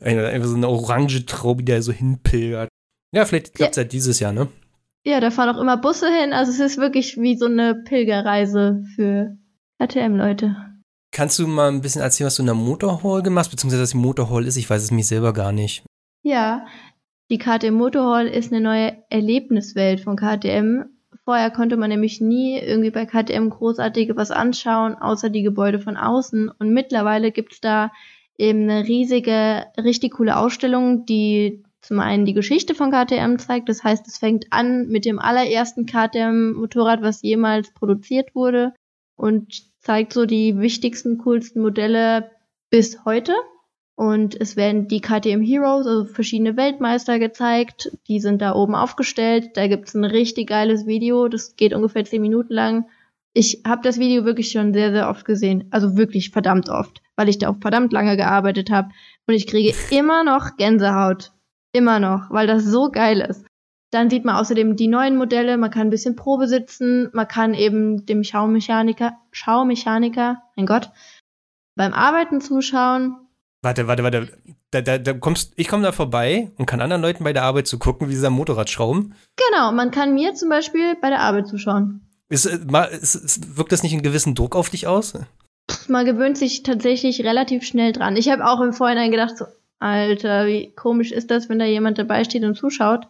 Einfach 0.00 0.48
so 0.48 0.56
eine 0.56 0.68
orange 0.68 1.26
Traube, 1.26 1.62
die 1.62 1.72
da 1.72 1.82
so 1.82 1.92
hinpilgert. 1.92 2.68
Ja, 3.14 3.24
vielleicht 3.24 3.54
klappt 3.54 3.72
es 3.72 3.76
ja. 3.76 3.82
halt 3.82 3.92
dieses 3.92 4.20
Jahr, 4.20 4.32
ne? 4.32 4.48
Ja, 5.04 5.20
da 5.20 5.30
fahren 5.30 5.54
auch 5.54 5.60
immer 5.60 5.76
Busse 5.76 6.08
hin. 6.08 6.32
Also 6.32 6.52
es 6.52 6.60
ist 6.60 6.78
wirklich 6.78 7.16
wie 7.16 7.36
so 7.36 7.46
eine 7.46 7.74
Pilgerreise 7.74 8.84
für 8.94 9.36
KTM-Leute. 9.80 10.56
Kannst 11.12 11.38
du 11.38 11.46
mal 11.46 11.68
ein 11.68 11.80
bisschen 11.80 12.02
erzählen, 12.02 12.26
was 12.26 12.36
du 12.36 12.42
in 12.42 12.46
der 12.46 12.54
Motorhall 12.54 13.22
gemacht 13.22 13.46
hast, 13.46 13.50
beziehungsweise 13.50 13.82
was 13.82 13.90
die 13.90 13.96
Motorhall 13.96 14.46
ist? 14.46 14.56
Ich 14.56 14.68
weiß 14.68 14.82
es 14.82 14.90
mich 14.90 15.06
selber 15.06 15.32
gar 15.32 15.52
nicht. 15.52 15.84
Ja, 16.22 16.66
die 17.30 17.38
KTM 17.38 17.74
Motorhall 17.74 18.26
ist 18.26 18.52
eine 18.52 18.60
neue 18.60 19.02
Erlebniswelt 19.08 20.00
von 20.00 20.16
KTM. 20.16 20.84
Vorher 21.24 21.50
konnte 21.50 21.76
man 21.76 21.90
nämlich 21.90 22.20
nie 22.20 22.58
irgendwie 22.58 22.90
bei 22.90 23.06
KTM 23.06 23.50
großartige 23.50 24.16
was 24.16 24.30
anschauen, 24.30 24.94
außer 24.94 25.30
die 25.30 25.42
Gebäude 25.42 25.78
von 25.78 25.96
außen. 25.96 26.50
Und 26.50 26.72
mittlerweile 26.72 27.32
gibt's 27.32 27.60
da 27.60 27.90
eben 28.38 28.62
eine 28.62 28.86
riesige, 28.86 29.66
richtig 29.76 30.14
coole 30.14 30.36
Ausstellung, 30.36 31.04
die 31.04 31.62
zum 31.80 32.00
einen 32.00 32.24
die 32.24 32.34
Geschichte 32.34 32.74
von 32.74 32.90
KTM 32.90 33.36
zeigt. 33.38 33.68
Das 33.68 33.84
heißt, 33.84 34.06
es 34.06 34.18
fängt 34.18 34.52
an 34.52 34.88
mit 34.88 35.04
dem 35.04 35.18
allerersten 35.18 35.86
KTM-Motorrad, 35.86 37.02
was 37.02 37.22
jemals 37.22 37.72
produziert 37.74 38.34
wurde 38.34 38.74
und 39.16 39.62
zeigt 39.80 40.12
so 40.12 40.26
die 40.26 40.58
wichtigsten, 40.58 41.18
coolsten 41.18 41.60
Modelle 41.60 42.30
bis 42.70 43.04
heute. 43.04 43.34
Und 43.96 44.40
es 44.40 44.54
werden 44.54 44.86
die 44.86 45.00
KTM 45.00 45.42
Heroes, 45.42 45.86
also 45.86 46.04
verschiedene 46.04 46.56
Weltmeister 46.56 47.18
gezeigt. 47.18 47.90
Die 48.06 48.20
sind 48.20 48.40
da 48.40 48.54
oben 48.54 48.76
aufgestellt. 48.76 49.56
Da 49.56 49.66
gibt's 49.66 49.94
ein 49.94 50.04
richtig 50.04 50.48
geiles 50.48 50.86
Video. 50.86 51.26
Das 51.26 51.56
geht 51.56 51.74
ungefähr 51.74 52.04
zehn 52.04 52.22
Minuten 52.22 52.52
lang. 52.52 52.86
Ich 53.32 53.62
habe 53.66 53.82
das 53.82 53.98
Video 53.98 54.24
wirklich 54.24 54.52
schon 54.52 54.72
sehr, 54.72 54.92
sehr 54.92 55.08
oft 55.08 55.24
gesehen. 55.24 55.66
Also 55.70 55.96
wirklich 55.96 56.30
verdammt 56.30 56.68
oft, 56.68 57.02
weil 57.18 57.28
ich 57.28 57.38
da 57.38 57.48
auch 57.48 57.56
verdammt 57.60 57.92
lange 57.92 58.16
gearbeitet 58.16 58.70
habe. 58.70 58.90
Und 59.26 59.34
ich 59.34 59.48
kriege 59.48 59.74
immer 59.90 60.22
noch 60.22 60.56
Gänsehaut. 60.56 61.32
Immer 61.72 61.98
noch, 61.98 62.30
weil 62.30 62.46
das 62.46 62.64
so 62.64 62.90
geil 62.90 63.20
ist. 63.20 63.44
Dann 63.90 64.08
sieht 64.08 64.24
man 64.24 64.36
außerdem 64.36 64.76
die 64.76 64.86
neuen 64.86 65.16
Modelle, 65.16 65.58
man 65.58 65.70
kann 65.70 65.88
ein 65.88 65.90
bisschen 65.90 66.14
Probe 66.14 66.46
sitzen, 66.46 67.10
man 67.12 67.26
kann 67.26 67.54
eben 67.54 68.06
dem 68.06 68.22
Schaumechaniker, 68.22 69.18
Schaumechaniker, 69.32 70.42
mein 70.56 70.66
Gott, 70.66 70.90
beim 71.74 71.92
Arbeiten 71.92 72.40
zuschauen 72.40 73.16
Warte, 73.60 73.88
warte, 73.88 74.04
warte. 74.04 74.28
Da, 74.70 74.82
da, 74.82 74.98
da 74.98 75.14
kommst, 75.14 75.52
ich 75.56 75.66
komme 75.66 75.82
da 75.82 75.90
vorbei 75.90 76.52
und 76.58 76.66
kann 76.66 76.80
anderen 76.80 77.02
Leuten 77.02 77.24
bei 77.24 77.32
der 77.32 77.42
Arbeit 77.42 77.66
zugucken, 77.66 78.08
wie 78.08 78.14
sie 78.14 78.26
am 78.26 78.34
Motorrad 78.34 78.70
schrauben. 78.70 79.14
Genau, 79.36 79.72
man 79.72 79.90
kann 79.90 80.14
mir 80.14 80.34
zum 80.34 80.48
Beispiel 80.48 80.94
bei 81.00 81.08
der 81.08 81.20
Arbeit 81.20 81.48
zuschauen. 81.48 82.02
Ist, 82.28 82.46
äh, 82.46 82.58
ist, 82.92 83.16
ist, 83.16 83.56
wirkt 83.56 83.72
das 83.72 83.82
nicht 83.82 83.94
einen 83.94 84.02
gewissen 84.02 84.36
Druck 84.36 84.54
auf 84.54 84.70
dich 84.70 84.86
aus? 84.86 85.14
Man 85.88 86.06
gewöhnt 86.06 86.38
sich 86.38 86.62
tatsächlich 86.62 87.24
relativ 87.24 87.64
schnell 87.64 87.92
dran. 87.92 88.16
Ich 88.16 88.30
habe 88.30 88.46
auch 88.46 88.60
im 88.60 88.72
Vorhinein 88.72 89.10
gedacht, 89.10 89.36
so, 89.36 89.46
Alter, 89.78 90.46
wie 90.46 90.72
komisch 90.74 91.12
ist 91.12 91.30
das, 91.30 91.48
wenn 91.48 91.58
da 91.58 91.64
jemand 91.64 91.98
dabei 91.98 92.24
steht 92.24 92.44
und 92.44 92.56
zuschaut. 92.56 93.06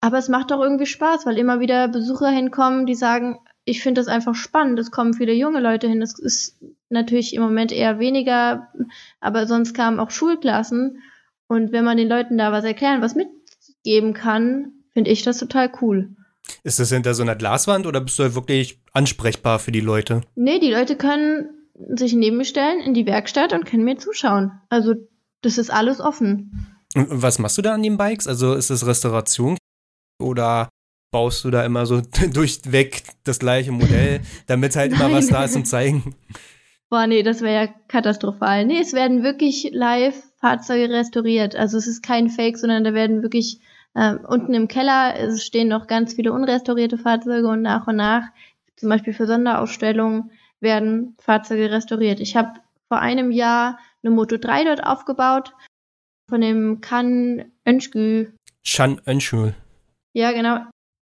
Aber 0.00 0.18
es 0.18 0.28
macht 0.28 0.50
doch 0.50 0.60
irgendwie 0.60 0.86
Spaß, 0.86 1.26
weil 1.26 1.38
immer 1.38 1.60
wieder 1.60 1.88
Besucher 1.88 2.28
hinkommen, 2.28 2.86
die 2.86 2.94
sagen, 2.94 3.38
ich 3.64 3.82
finde 3.82 4.00
das 4.00 4.08
einfach 4.08 4.34
spannend. 4.34 4.78
Es 4.78 4.90
kommen 4.90 5.14
viele 5.14 5.32
junge 5.32 5.60
Leute 5.60 5.88
hin. 5.88 6.02
Es 6.02 6.18
ist 6.18 6.58
natürlich 6.90 7.34
im 7.34 7.42
Moment 7.42 7.72
eher 7.72 7.98
weniger, 7.98 8.68
aber 9.20 9.46
sonst 9.46 9.74
kamen 9.74 10.00
auch 10.00 10.10
Schulklassen. 10.10 11.02
Und 11.48 11.72
wenn 11.72 11.84
man 11.84 11.96
den 11.96 12.08
Leuten 12.08 12.36
da 12.36 12.52
was 12.52 12.64
erklären, 12.64 13.00
was 13.00 13.14
mitgeben 13.14 14.12
kann, 14.12 14.72
finde 14.92 15.10
ich 15.10 15.22
das 15.22 15.38
total 15.38 15.70
cool. 15.80 16.10
Ist 16.62 16.78
das 16.78 16.92
hinter 16.92 17.14
so 17.14 17.22
einer 17.22 17.36
Glaswand 17.36 17.86
oder 17.86 18.00
bist 18.00 18.18
du 18.18 18.34
wirklich 18.34 18.78
ansprechbar 18.92 19.58
für 19.58 19.72
die 19.72 19.80
Leute? 19.80 20.20
Nee, 20.34 20.58
die 20.58 20.72
Leute 20.72 20.96
können 20.96 21.48
sich 21.74 22.14
neben 22.14 22.36
mir 22.36 22.44
stellen 22.44 22.80
in 22.80 22.94
die 22.94 23.06
Werkstatt 23.06 23.52
und 23.52 23.66
können 23.66 23.84
mir 23.84 23.96
zuschauen. 23.96 24.52
Also, 24.68 24.94
das 25.42 25.58
ist 25.58 25.70
alles 25.70 26.00
offen. 26.00 26.76
Und 26.94 27.22
was 27.22 27.38
machst 27.38 27.58
du 27.58 27.62
da 27.62 27.74
an 27.74 27.82
den 27.82 27.96
Bikes? 27.96 28.26
Also, 28.26 28.54
ist 28.54 28.70
das 28.70 28.86
Restauration 28.86 29.58
oder 30.20 30.68
baust 31.10 31.44
du 31.44 31.50
da 31.50 31.64
immer 31.64 31.86
so 31.86 32.00
durchweg 32.32 33.04
das 33.24 33.38
gleiche 33.38 33.72
Modell, 33.72 34.20
damit 34.46 34.76
halt 34.76 34.92
immer 34.92 35.12
was 35.12 35.28
da 35.28 35.44
ist 35.44 35.52
zum 35.52 35.64
Zeigen? 35.64 36.14
Boah, 36.90 37.06
nee, 37.06 37.22
das 37.22 37.40
wäre 37.40 37.66
ja 37.66 37.74
katastrophal. 37.88 38.66
Nee, 38.66 38.80
es 38.80 38.92
werden 38.92 39.22
wirklich 39.22 39.70
live 39.72 40.20
Fahrzeuge 40.40 40.90
restauriert. 40.90 41.56
Also 41.56 41.78
es 41.78 41.86
ist 41.86 42.02
kein 42.02 42.28
Fake, 42.30 42.58
sondern 42.58 42.84
da 42.84 42.94
werden 42.94 43.22
wirklich 43.22 43.60
äh, 43.94 44.14
unten 44.14 44.54
im 44.54 44.68
Keller 44.68 45.14
es 45.18 45.44
stehen 45.44 45.68
noch 45.68 45.86
ganz 45.86 46.14
viele 46.14 46.32
unrestaurierte 46.32 46.98
Fahrzeuge 46.98 47.48
und 47.48 47.62
nach 47.62 47.86
und 47.86 47.96
nach, 47.96 48.24
zum 48.76 48.88
Beispiel 48.88 49.14
für 49.14 49.26
Sonderausstellungen, 49.26 50.30
werden 50.64 51.16
Fahrzeuge 51.20 51.70
restauriert. 51.70 52.18
Ich 52.18 52.34
habe 52.34 52.58
vor 52.88 52.98
einem 52.98 53.30
Jahr 53.30 53.78
eine 54.02 54.10
Moto 54.12 54.36
3 54.36 54.64
dort 54.64 54.84
aufgebaut 54.84 55.52
von 56.28 56.40
dem 56.40 56.80
Kan 56.80 57.44
Önschgü. 57.64 58.32
Shan 58.66 59.00
Önschgü. 59.06 59.52
Ja, 60.14 60.32
genau. 60.32 60.58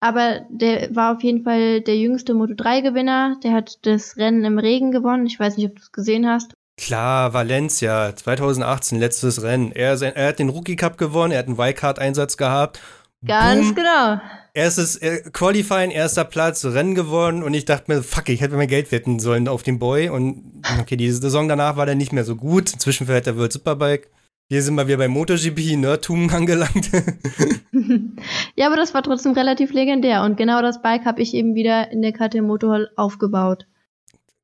Aber 0.02 0.46
der 0.48 0.94
war 0.96 1.14
auf 1.14 1.22
jeden 1.22 1.44
Fall 1.44 1.82
der 1.82 1.98
jüngste 1.98 2.32
Moto3-Gewinner. 2.32 3.38
Der 3.42 3.52
hat 3.52 3.78
das 3.82 4.16
Rennen 4.16 4.44
im 4.44 4.58
Regen 4.58 4.92
gewonnen. 4.92 5.26
Ich 5.26 5.38
weiß 5.38 5.58
nicht, 5.58 5.66
ob 5.66 5.76
du 5.76 5.82
es 5.82 5.92
gesehen 5.92 6.26
hast. 6.26 6.54
Klar, 6.78 7.34
Valencia, 7.34 8.16
2018, 8.16 8.98
letztes 8.98 9.42
Rennen. 9.42 9.72
Er, 9.72 10.00
er 10.00 10.28
hat 10.28 10.38
den 10.38 10.48
Rookie 10.48 10.76
Cup 10.76 10.96
gewonnen, 10.96 11.32
er 11.32 11.40
hat 11.40 11.46
einen 11.46 11.58
Wildcard-Einsatz 11.58 12.38
gehabt 12.38 12.80
Ganz 13.26 13.66
Boom. 13.66 13.74
genau. 13.74 14.20
Erstes 14.54 14.96
äh, 14.96 15.22
Qualifying, 15.30 15.90
erster 15.90 16.24
Platz, 16.24 16.64
Rennen 16.64 16.94
gewonnen 16.94 17.42
und 17.42 17.54
ich 17.54 17.66
dachte 17.66 17.92
mir, 17.92 18.02
fuck, 18.02 18.28
ich 18.28 18.40
hätte 18.40 18.56
mein 18.56 18.68
Geld 18.68 18.90
wetten 18.90 19.20
sollen 19.20 19.46
auf 19.46 19.62
den 19.62 19.78
Boy 19.78 20.08
und 20.08 20.62
okay, 20.80 20.96
die 20.96 21.10
Saison 21.10 21.46
danach 21.46 21.76
war 21.76 21.86
der 21.86 21.94
nicht 21.94 22.12
mehr 22.12 22.24
so 22.24 22.34
gut. 22.34 22.72
Inzwischen 22.72 23.06
fährt 23.06 23.26
der 23.26 23.36
World 23.36 23.52
Superbike. 23.52 24.10
Hier 24.48 24.62
sind 24.62 24.74
wir 24.74 24.88
wieder 24.88 24.96
beim 24.96 25.12
MotoGP, 25.12 25.76
Nerdtum 25.76 26.28
angelangt. 26.34 26.90
ja, 28.56 28.66
aber 28.66 28.76
das 28.76 28.94
war 28.94 29.02
trotzdem 29.02 29.32
relativ 29.32 29.72
legendär 29.72 30.24
und 30.24 30.36
genau 30.36 30.62
das 30.62 30.82
Bike 30.82 31.04
habe 31.04 31.22
ich 31.22 31.34
eben 31.34 31.54
wieder 31.54 31.92
in 31.92 32.02
der 32.02 32.12
KTM 32.12 32.46
Motorhall 32.46 32.90
aufgebaut. 32.96 33.66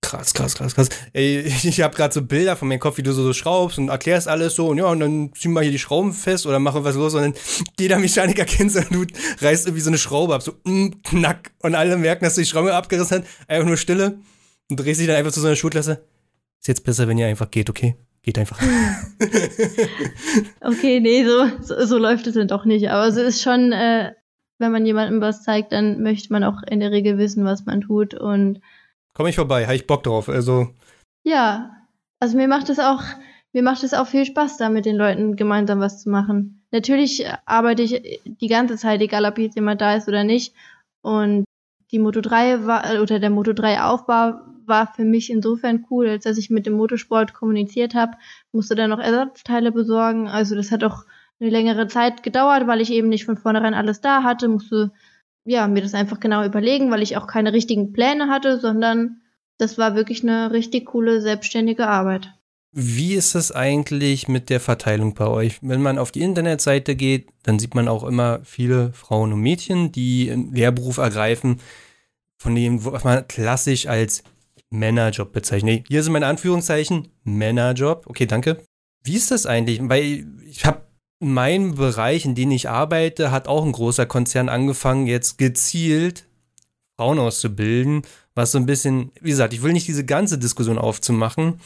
Krass, 0.07 0.35
krass, 0.35 0.55
krass, 0.55 0.77
krass. 0.77 0.89
Ey, 1.13 1.41
ich 1.65 1.81
habe 1.81 1.97
gerade 1.97 2.15
so 2.15 2.23
Bilder 2.23 2.55
von 2.55 2.69
meinem 2.69 2.79
Kopf, 2.79 2.97
wie 2.97 3.03
du 3.03 3.13
so, 3.13 3.25
so 3.25 3.33
schraubst 3.33 3.79
und 3.79 3.89
erklärst 3.89 4.29
alles 4.29 4.55
so 4.55 4.69
und 4.69 4.79
ja, 4.79 4.87
und 4.87 5.01
dann 5.01 5.33
ziehen 5.35 5.53
wir 5.53 5.63
hier 5.63 5.73
die 5.73 5.81
Schrauben 5.81 6.13
fest 6.13 6.47
oder 6.47 6.61
machen 6.61 6.85
was 6.85 6.95
los 6.95 7.15
und 7.15 7.23
dann 7.23 7.35
jeder 7.81 7.99
Mechaniker 7.99 8.45
kennt 8.45 8.77
und 8.77 8.93
du 8.93 9.05
reißt 9.41 9.67
irgendwie 9.67 9.83
so 9.83 9.91
eine 9.91 9.99
Schraube 9.99 10.37
ab, 10.37 10.43
so 10.43 10.53
mm, 10.63 11.03
knack 11.03 11.51
und 11.61 11.75
alle 11.75 11.97
merken, 11.97 12.25
dass 12.25 12.37
du 12.37 12.43
die 12.43 12.47
Schraube 12.47 12.73
abgerissen 12.73 13.25
hast, 13.25 13.49
einfach 13.49 13.67
nur 13.67 13.77
Stille 13.77 14.21
und 14.71 14.79
drehst 14.79 15.01
dich 15.01 15.09
dann 15.09 15.17
einfach 15.17 15.33
zu 15.33 15.41
so 15.41 15.49
einer 15.49 15.57
Schulklasse. 15.57 16.05
Ist 16.61 16.69
jetzt 16.69 16.85
besser, 16.85 17.09
wenn 17.09 17.19
ihr 17.19 17.27
einfach 17.27 17.51
geht, 17.51 17.69
okay? 17.69 17.97
Geht 18.23 18.39
einfach. 18.39 18.61
okay, 20.61 21.01
nee, 21.01 21.25
so, 21.25 21.51
so, 21.63 21.85
so, 21.85 21.99
läuft 21.99 22.29
es 22.29 22.35
dann 22.35 22.49
doch 22.49 22.65
nicht. 22.65 22.91
Aber 22.91 23.07
es 23.07 23.17
ist 23.17 23.43
schon, 23.43 23.73
äh, 23.73 24.13
wenn 24.59 24.73
man 24.73 24.87
jemandem 24.87 25.21
was 25.21 25.43
zeigt, 25.43 25.73
dann 25.73 26.03
möchte 26.03 26.33
man 26.33 26.45
auch 26.45 26.63
in 26.69 26.79
der 26.79 26.93
Regel 26.93 27.19
wissen, 27.19 27.45
was 27.45 27.67
man 27.67 27.81
tut 27.81 28.15
und 28.15 28.61
Komm 29.17 29.29
ich 29.29 29.37
vorbei, 29.37 29.65
habe 29.65 29.77
ich 29.77 29.87
Bock 29.87 30.03
drauf. 30.03 30.29
Also. 30.29 30.69
Ja, 31.25 31.71
also 32.21 32.37
mir 32.37 32.49
macht 32.49 32.69
es 32.69 32.79
auch, 32.79 33.03
mir 33.55 33.63
macht 33.63 33.83
es 33.83 33.95
auch 33.95 34.07
viel 34.07 34.27
Spaß, 34.27 34.59
da 34.59 34.69
mit 34.69 34.85
den 34.85 34.97
Leuten 34.97 35.37
gemeinsam 35.37 35.81
was 35.81 36.03
zu 36.03 36.11
machen. 36.11 36.67
Natürlich 36.71 37.27
arbeite 37.47 37.83
ich 37.83 38.21
die 38.27 38.49
ganze 38.49 38.77
Zeit, 38.77 39.01
egal 39.01 39.25
ob 39.25 39.39
jetzt 39.39 39.55
jemand 39.55 39.81
da 39.81 39.95
ist 39.95 40.07
oder 40.07 40.23
nicht. 40.23 40.55
Und 41.01 41.45
die 41.93 41.99
Moto 41.99 42.21
3 42.21 42.67
war, 42.67 43.01
oder 43.01 43.19
der 43.19 43.31
Moto 43.31 43.55
3 43.55 43.81
Aufbau 43.85 44.35
war 44.67 44.93
für 44.95 45.05
mich 45.05 45.31
insofern 45.31 45.87
cool, 45.91 46.09
als 46.09 46.25
dass 46.25 46.37
ich 46.37 46.51
mit 46.51 46.67
dem 46.67 46.75
Motorsport 46.75 47.33
kommuniziert 47.33 47.95
habe, 47.95 48.19
musste 48.53 48.75
dann 48.75 48.91
noch 48.91 48.99
Ersatzteile 48.99 49.73
besorgen. 49.73 50.29
Also 50.29 50.57
das 50.57 50.71
hat 50.73 50.85
auch 50.85 51.05
eine 51.41 51.49
längere 51.49 51.87
Zeit 51.87 52.23
gedauert, 52.23 52.67
weil 52.67 52.83
ich 52.83 52.93
eben 52.93 53.09
nicht 53.09 53.25
von 53.25 53.39
vornherein 53.39 53.73
alles 53.73 54.03
da 54.03 54.25
hatte, 54.25 54.49
musste 54.49 54.93
ja, 55.47 55.69
mir 55.69 55.83
das 55.83 55.95
einfach 55.95 56.21
genau 56.21 56.45
überlegen, 56.45 56.91
weil 56.91 57.03
ich 57.03 57.17
auch 57.17 57.27
keine 57.27 57.53
richtigen 57.53 57.93
Pläne 57.93 58.29
hatte, 58.29 58.61
sondern 58.61 59.23
das 59.59 59.79
war 59.79 59.95
wirklich 59.95 60.23
eine 60.23 60.53
richtig 60.53 60.87
coole 60.87 61.23
selbstständige 61.23 61.87
Arbeit. 61.87 62.33
Wie 62.73 63.15
ist 63.15 63.35
das 63.35 63.53
eigentlich 63.53 64.29
mit 64.29 64.51
der 64.51 64.61
Verteilung 64.61 65.15
bei 65.15 65.27
euch? 65.27 65.59
Wenn 65.63 65.81
man 65.81 65.99
auf 65.99 66.13
die 66.13 66.21
Internetseite 66.21 66.95
geht, 66.95 67.29
dann 67.43 67.59
sieht 67.59 67.75
man 67.75 67.89
auch 67.89 68.05
immer 68.05 68.41
viele 68.45 68.93
Frauen 68.93 69.33
und 69.33 69.41
Mädchen, 69.41 69.93
die 69.93 70.31
einen 70.31 70.53
Lehrberuf 70.53 70.99
ergreifen, 70.99 71.61
von 72.37 72.55
dem, 72.55 72.85
was 72.85 73.05
man 73.05 73.27
klassisch 73.29 73.87
als 73.87 74.25
Männerjob 74.69 75.33
bezeichnet. 75.33 75.87
Hier 75.89 76.03
sind 76.03 76.13
meine 76.13 76.27
Anführungszeichen 76.27 77.09
Männerjob. 77.25 78.07
Okay, 78.07 78.27
danke. 78.27 78.59
Wie 79.03 79.15
ist 79.15 79.31
das 79.31 79.47
eigentlich? 79.47 79.81
Weil 79.83 80.27
ich 80.45 80.67
habe 80.67 80.83
mein 81.19 81.75
Bereich, 81.75 82.25
in 82.25 82.35
dem 82.35 82.51
ich 82.51 82.69
arbeite, 82.69 83.31
hat 83.31 83.49
auch 83.49 83.65
ein 83.65 83.73
großer 83.73 84.07
Konzern 84.07 84.49
angefangen, 84.49 85.07
jetzt 85.07 85.39
gezielt 85.39 86.27
Frauen 86.97 87.19
auszubilden, 87.19 88.03
was 88.35 88.53
so 88.53 88.59
ein 88.59 88.67
bisschen, 88.67 89.13
wie 89.21 89.31
gesagt, 89.31 89.53
ich 89.53 89.63
will 89.63 89.73
nicht 89.73 89.89
diese 89.89 90.05
ganze 90.05 90.39
Diskussion 90.39 90.79
aufzumachen. 90.79 91.61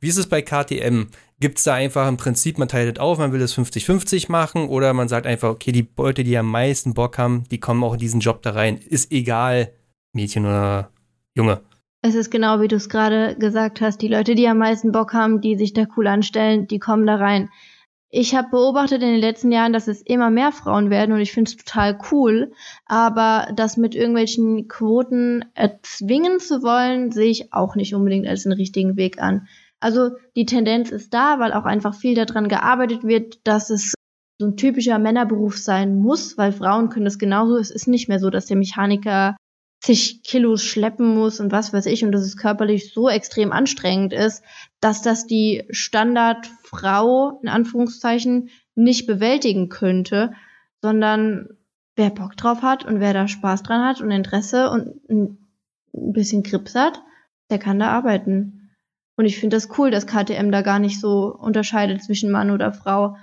Wie 0.00 0.08
ist 0.08 0.16
es 0.16 0.28
bei 0.28 0.42
KTM? 0.42 1.08
Gibt 1.38 1.58
es 1.58 1.64
da 1.64 1.74
einfach 1.74 2.08
im 2.08 2.16
Prinzip, 2.16 2.58
man 2.58 2.68
teilt 2.68 2.96
es 2.96 3.00
auf, 3.00 3.18
man 3.18 3.32
will 3.32 3.42
es 3.42 3.56
50-50 3.56 4.30
machen 4.30 4.68
oder 4.68 4.92
man 4.92 5.08
sagt 5.08 5.26
einfach, 5.26 5.50
okay, 5.50 5.72
die 5.72 5.88
Leute, 5.96 6.24
die 6.24 6.36
am 6.36 6.50
meisten 6.50 6.94
Bock 6.94 7.18
haben, 7.18 7.44
die 7.50 7.60
kommen 7.60 7.84
auch 7.84 7.94
in 7.94 8.00
diesen 8.00 8.20
Job 8.20 8.42
da 8.42 8.50
rein. 8.50 8.78
Ist 8.78 9.12
egal, 9.12 9.72
Mädchen 10.12 10.46
oder 10.46 10.90
Junge. 11.34 11.60
Es 12.02 12.14
ist 12.14 12.30
genau 12.30 12.60
wie 12.60 12.68
du 12.68 12.76
es 12.76 12.88
gerade 12.88 13.36
gesagt 13.36 13.80
hast. 13.80 14.00
Die 14.00 14.08
Leute, 14.08 14.34
die 14.34 14.46
am 14.48 14.58
meisten 14.58 14.92
Bock 14.92 15.12
haben, 15.12 15.40
die 15.40 15.56
sich 15.56 15.72
da 15.72 15.86
cool 15.96 16.06
anstellen, 16.06 16.66
die 16.68 16.78
kommen 16.78 17.06
da 17.06 17.16
rein 17.16 17.50
ich 18.18 18.34
habe 18.34 18.48
beobachtet 18.50 19.02
in 19.02 19.10
den 19.10 19.20
letzten 19.20 19.52
Jahren, 19.52 19.74
dass 19.74 19.88
es 19.88 20.00
immer 20.00 20.30
mehr 20.30 20.50
Frauen 20.50 20.88
werden 20.88 21.12
und 21.12 21.20
ich 21.20 21.32
finde 21.32 21.50
es 21.50 21.56
total 21.58 21.98
cool. 22.10 22.50
Aber 22.86 23.48
das 23.54 23.76
mit 23.76 23.94
irgendwelchen 23.94 24.68
Quoten 24.68 25.44
erzwingen 25.52 26.40
zu 26.40 26.62
wollen, 26.62 27.12
sehe 27.12 27.28
ich 27.28 27.52
auch 27.52 27.76
nicht 27.76 27.94
unbedingt 27.94 28.26
als 28.26 28.44
den 28.44 28.52
richtigen 28.52 28.96
Weg 28.96 29.20
an. 29.20 29.46
Also 29.80 30.12
die 30.34 30.46
Tendenz 30.46 30.90
ist 30.90 31.12
da, 31.12 31.38
weil 31.40 31.52
auch 31.52 31.66
einfach 31.66 31.94
viel 31.94 32.14
daran 32.14 32.48
gearbeitet 32.48 33.04
wird, 33.04 33.38
dass 33.44 33.68
es 33.68 33.92
so 34.38 34.46
ein 34.46 34.56
typischer 34.56 34.98
Männerberuf 34.98 35.58
sein 35.58 35.96
muss, 35.96 36.38
weil 36.38 36.52
Frauen 36.52 36.88
können 36.88 37.04
das 37.04 37.18
genauso. 37.18 37.58
Es 37.58 37.70
ist 37.70 37.86
nicht 37.86 38.08
mehr 38.08 38.18
so, 38.18 38.30
dass 38.30 38.46
der 38.46 38.56
Mechaniker 38.56 39.36
zig 39.82 40.22
Kilos 40.22 40.62
schleppen 40.62 41.14
muss 41.14 41.38
und 41.38 41.52
was 41.52 41.72
weiß 41.74 41.84
ich 41.86 42.02
und 42.02 42.12
dass 42.12 42.22
es 42.22 42.38
körperlich 42.38 42.92
so 42.92 43.10
extrem 43.10 43.52
anstrengend 43.52 44.12
ist, 44.12 44.42
dass 44.80 45.02
das 45.02 45.26
die 45.26 45.64
Standardfrau 45.70 47.40
in 47.42 47.48
Anführungszeichen 47.48 48.50
nicht 48.74 49.06
bewältigen 49.06 49.68
könnte, 49.68 50.32
sondern 50.82 51.48
wer 51.96 52.10
Bock 52.10 52.36
drauf 52.36 52.62
hat 52.62 52.84
und 52.84 53.00
wer 53.00 53.14
da 53.14 53.26
Spaß 53.26 53.62
dran 53.62 53.84
hat 53.84 54.00
und 54.00 54.10
Interesse 54.10 54.70
und 54.70 55.08
ein 55.08 55.38
bisschen 55.92 56.42
Krips 56.42 56.74
hat, 56.74 57.02
der 57.50 57.58
kann 57.58 57.78
da 57.78 57.88
arbeiten. 57.88 58.70
Und 59.16 59.24
ich 59.24 59.38
finde 59.38 59.56
das 59.56 59.78
cool, 59.78 59.90
dass 59.90 60.06
KTM 60.06 60.50
da 60.50 60.60
gar 60.60 60.78
nicht 60.78 61.00
so 61.00 61.34
unterscheidet 61.34 62.02
zwischen 62.02 62.30
Mann 62.30 62.50
oder 62.50 62.72
Frau, 62.72 63.16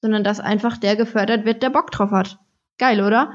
sondern 0.00 0.24
dass 0.24 0.40
einfach 0.40 0.76
der 0.76 0.96
gefördert 0.96 1.44
wird, 1.44 1.62
der 1.62 1.70
Bock 1.70 1.92
drauf 1.92 2.10
hat. 2.10 2.38
Geil, 2.78 3.00
oder? 3.00 3.32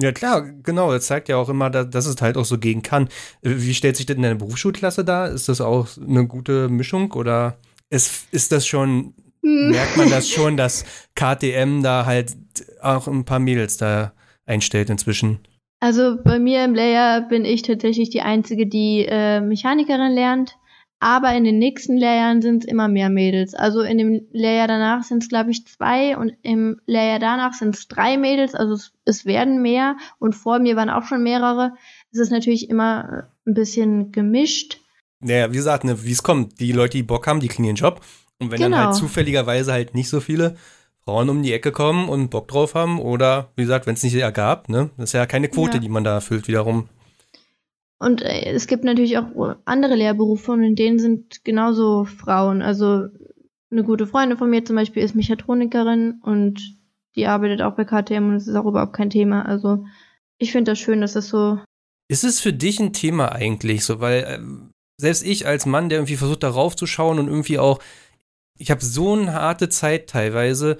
Ja, 0.00 0.12
klar, 0.12 0.42
genau. 0.62 0.92
Das 0.92 1.06
zeigt 1.06 1.28
ja 1.28 1.36
auch 1.36 1.48
immer, 1.48 1.70
dass, 1.70 1.90
dass 1.90 2.06
es 2.06 2.20
halt 2.20 2.36
auch 2.36 2.44
so 2.44 2.58
gehen 2.58 2.82
kann. 2.82 3.08
Wie 3.42 3.74
stellt 3.74 3.96
sich 3.96 4.06
das 4.06 4.16
in 4.16 4.22
der 4.22 4.34
Berufsschulklasse 4.34 5.04
dar? 5.04 5.30
Ist 5.30 5.48
das 5.48 5.60
auch 5.60 5.88
eine 5.96 6.26
gute 6.26 6.68
Mischung 6.68 7.12
oder 7.12 7.58
ist, 7.90 8.32
ist 8.32 8.52
das 8.52 8.66
schon, 8.66 9.14
hm. 9.42 9.70
merkt 9.70 9.96
man 9.96 10.10
das 10.10 10.28
schon, 10.28 10.56
dass 10.58 10.84
KTM 11.14 11.82
da 11.82 12.06
halt 12.06 12.36
auch 12.80 13.08
ein 13.08 13.24
paar 13.24 13.38
Mädels 13.38 13.76
da 13.76 14.12
einstellt 14.46 14.90
inzwischen? 14.90 15.40
Also 15.80 16.16
bei 16.22 16.38
mir 16.38 16.64
im 16.64 16.74
Layer 16.74 17.22
bin 17.22 17.44
ich 17.44 17.62
tatsächlich 17.62 18.10
die 18.10 18.22
Einzige, 18.22 18.66
die 18.66 19.06
äh, 19.08 19.40
Mechanikerin 19.40 20.12
lernt. 20.12 20.56
Aber 21.00 21.32
in 21.32 21.44
den 21.44 21.58
nächsten 21.58 21.96
Layern 21.96 22.42
sind 22.42 22.64
es 22.64 22.68
immer 22.68 22.88
mehr 22.88 23.08
Mädels. 23.08 23.54
Also 23.54 23.82
in 23.82 23.98
dem 23.98 24.26
Layer 24.32 24.66
danach 24.66 25.04
sind 25.04 25.22
es, 25.22 25.28
glaube 25.28 25.52
ich, 25.52 25.64
zwei 25.66 26.16
und 26.16 26.32
im 26.42 26.80
Layer 26.86 27.20
danach 27.20 27.54
sind 27.54 27.76
es 27.76 27.86
drei 27.86 28.16
Mädels. 28.16 28.54
Also 28.54 28.74
es, 28.74 28.92
es, 29.04 29.24
werden 29.24 29.62
mehr 29.62 29.96
und 30.18 30.34
vor 30.34 30.58
mir 30.58 30.74
waren 30.74 30.90
auch 30.90 31.04
schon 31.04 31.22
mehrere. 31.22 31.72
Es 32.10 32.18
ist 32.18 32.30
natürlich 32.30 32.68
immer 32.68 33.28
ein 33.46 33.54
bisschen 33.54 34.10
gemischt. 34.10 34.80
Naja, 35.20 35.52
wie 35.52 35.56
gesagt, 35.56 35.84
ne, 35.84 36.04
wie 36.04 36.12
es 36.12 36.24
kommt. 36.24 36.58
Die 36.58 36.72
Leute, 36.72 36.96
die 36.96 37.04
Bock 37.04 37.28
haben, 37.28 37.40
die 37.40 37.48
kriegen 37.48 37.64
ihren 37.64 37.76
Job. 37.76 38.00
Und 38.40 38.50
wenn 38.50 38.58
genau. 38.58 38.70
dann 38.70 38.86
halt 38.86 38.94
genau. 38.94 39.06
zufälligerweise 39.06 39.72
halt 39.72 39.94
nicht 39.94 40.08
so 40.08 40.20
viele 40.20 40.56
Frauen 41.04 41.28
um 41.28 41.42
die 41.42 41.52
Ecke 41.52 41.70
kommen 41.70 42.08
und 42.08 42.30
Bock 42.30 42.48
drauf 42.48 42.74
haben 42.74 43.00
oder, 43.00 43.52
wie 43.54 43.62
gesagt, 43.62 43.86
wenn 43.86 43.94
es 43.94 44.02
nicht 44.02 44.14
ergab, 44.14 44.68
ne, 44.68 44.90
das 44.96 45.10
ist 45.10 45.12
ja 45.14 45.26
keine 45.26 45.48
Quote, 45.48 45.74
ja. 45.74 45.78
die 45.78 45.88
man 45.88 46.04
da 46.04 46.14
erfüllt 46.14 46.48
wiederum. 46.48 46.88
Und 47.98 48.22
äh, 48.22 48.52
es 48.52 48.66
gibt 48.66 48.84
natürlich 48.84 49.18
auch 49.18 49.56
andere 49.64 49.94
Lehrberufe 49.94 50.52
und 50.52 50.62
in 50.62 50.76
denen 50.76 50.98
sind 50.98 51.44
genauso 51.44 52.04
Frauen. 52.04 52.62
Also 52.62 53.08
eine 53.70 53.84
gute 53.84 54.06
Freundin 54.06 54.38
von 54.38 54.50
mir 54.50 54.64
zum 54.64 54.76
Beispiel 54.76 55.02
ist 55.02 55.14
Mechatronikerin 55.14 56.20
und 56.22 56.78
die 57.16 57.26
arbeitet 57.26 57.62
auch 57.62 57.74
bei 57.74 57.84
KTM 57.84 58.28
und 58.28 58.36
es 58.36 58.46
ist 58.46 58.54
auch 58.54 58.66
überhaupt 58.66 58.92
kein 58.92 59.10
Thema. 59.10 59.44
Also 59.44 59.84
ich 60.38 60.52
finde 60.52 60.72
das 60.72 60.78
schön, 60.78 61.00
dass 61.00 61.14
das 61.14 61.28
so. 61.28 61.58
Ist 62.08 62.24
es 62.24 62.40
für 62.40 62.52
dich 62.52 62.80
ein 62.80 62.92
Thema 62.92 63.32
eigentlich 63.32 63.84
so? 63.84 64.00
Weil 64.00 64.24
äh, 64.24 64.38
selbst 65.00 65.26
ich 65.26 65.46
als 65.46 65.66
Mann, 65.66 65.88
der 65.88 65.98
irgendwie 65.98 66.16
versucht, 66.16 66.42
darauf 66.42 66.76
zu 66.76 66.86
schauen 66.86 67.18
und 67.18 67.26
irgendwie 67.26 67.58
auch, 67.58 67.80
ich 68.58 68.70
habe 68.70 68.84
so 68.84 69.14
eine 69.14 69.32
harte 69.32 69.68
Zeit 69.68 70.08
teilweise, 70.08 70.78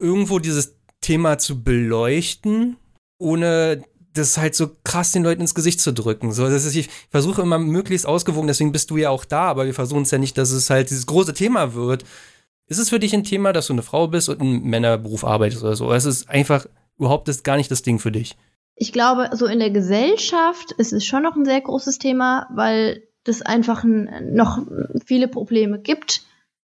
irgendwo 0.00 0.38
dieses 0.38 0.76
Thema 1.00 1.38
zu 1.38 1.62
beleuchten, 1.62 2.76
ohne 3.18 3.82
das 4.18 4.38
halt 4.38 4.54
so 4.54 4.70
krass 4.84 5.12
den 5.12 5.22
Leuten 5.22 5.40
ins 5.40 5.54
Gesicht 5.54 5.80
zu 5.80 5.92
drücken. 5.92 6.32
So, 6.32 6.48
das 6.48 6.64
ist, 6.64 6.74
ich 6.74 6.88
versuche 7.10 7.42
immer 7.42 7.58
möglichst 7.58 8.06
ausgewogen, 8.06 8.48
deswegen 8.48 8.72
bist 8.72 8.90
du 8.90 8.96
ja 8.96 9.10
auch 9.10 9.24
da, 9.24 9.42
aber 9.42 9.66
wir 9.66 9.74
versuchen 9.74 10.02
es 10.02 10.10
ja 10.10 10.18
nicht, 10.18 10.36
dass 10.38 10.50
es 10.50 10.70
halt 10.70 10.90
dieses 10.90 11.06
große 11.06 11.34
Thema 11.34 11.74
wird. 11.74 12.04
Ist 12.66 12.78
es 12.78 12.88
für 12.88 12.98
dich 12.98 13.14
ein 13.14 13.24
Thema, 13.24 13.52
dass 13.52 13.68
du 13.68 13.74
eine 13.74 13.82
Frau 13.82 14.08
bist 14.08 14.28
und 14.28 14.40
einen 14.40 14.62
Männerberuf 14.62 15.24
arbeitest 15.24 15.62
oder 15.62 15.76
so? 15.76 15.86
Oder 15.86 15.96
ist 15.96 16.04
es 16.04 16.28
einfach 16.28 16.66
überhaupt 16.98 17.28
das, 17.28 17.42
gar 17.42 17.56
nicht 17.56 17.70
das 17.70 17.82
Ding 17.82 17.98
für 17.98 18.10
dich? 18.10 18.36
Ich 18.74 18.92
glaube, 18.92 19.30
so 19.32 19.46
in 19.46 19.58
der 19.58 19.70
Gesellschaft 19.70 20.72
ist 20.72 20.92
es 20.92 21.04
schon 21.04 21.22
noch 21.22 21.36
ein 21.36 21.44
sehr 21.44 21.60
großes 21.60 21.98
Thema, 21.98 22.48
weil 22.54 23.02
das 23.24 23.42
einfach 23.42 23.84
noch 23.84 24.58
viele 25.04 25.28
Probleme 25.28 25.80
gibt, 25.80 26.22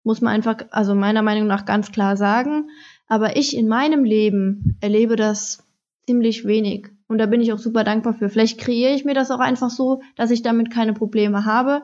muss 0.04 0.20
man 0.20 0.32
einfach, 0.32 0.56
also 0.70 0.94
meiner 0.94 1.22
Meinung 1.22 1.46
nach 1.46 1.66
ganz 1.66 1.92
klar 1.92 2.16
sagen. 2.16 2.70
Aber 3.08 3.36
ich 3.36 3.56
in 3.56 3.68
meinem 3.68 4.04
Leben 4.04 4.78
erlebe 4.80 5.16
das 5.16 5.64
ziemlich 6.06 6.46
wenig. 6.46 6.88
Und 7.08 7.18
da 7.18 7.26
bin 7.26 7.40
ich 7.40 7.52
auch 7.52 7.58
super 7.58 7.84
dankbar 7.84 8.14
für. 8.14 8.28
Vielleicht 8.28 8.60
kreiere 8.60 8.94
ich 8.94 9.04
mir 9.04 9.14
das 9.14 9.30
auch 9.30 9.40
einfach 9.40 9.70
so, 9.70 10.02
dass 10.14 10.30
ich 10.30 10.42
damit 10.42 10.70
keine 10.70 10.92
Probleme 10.92 11.44
habe, 11.44 11.82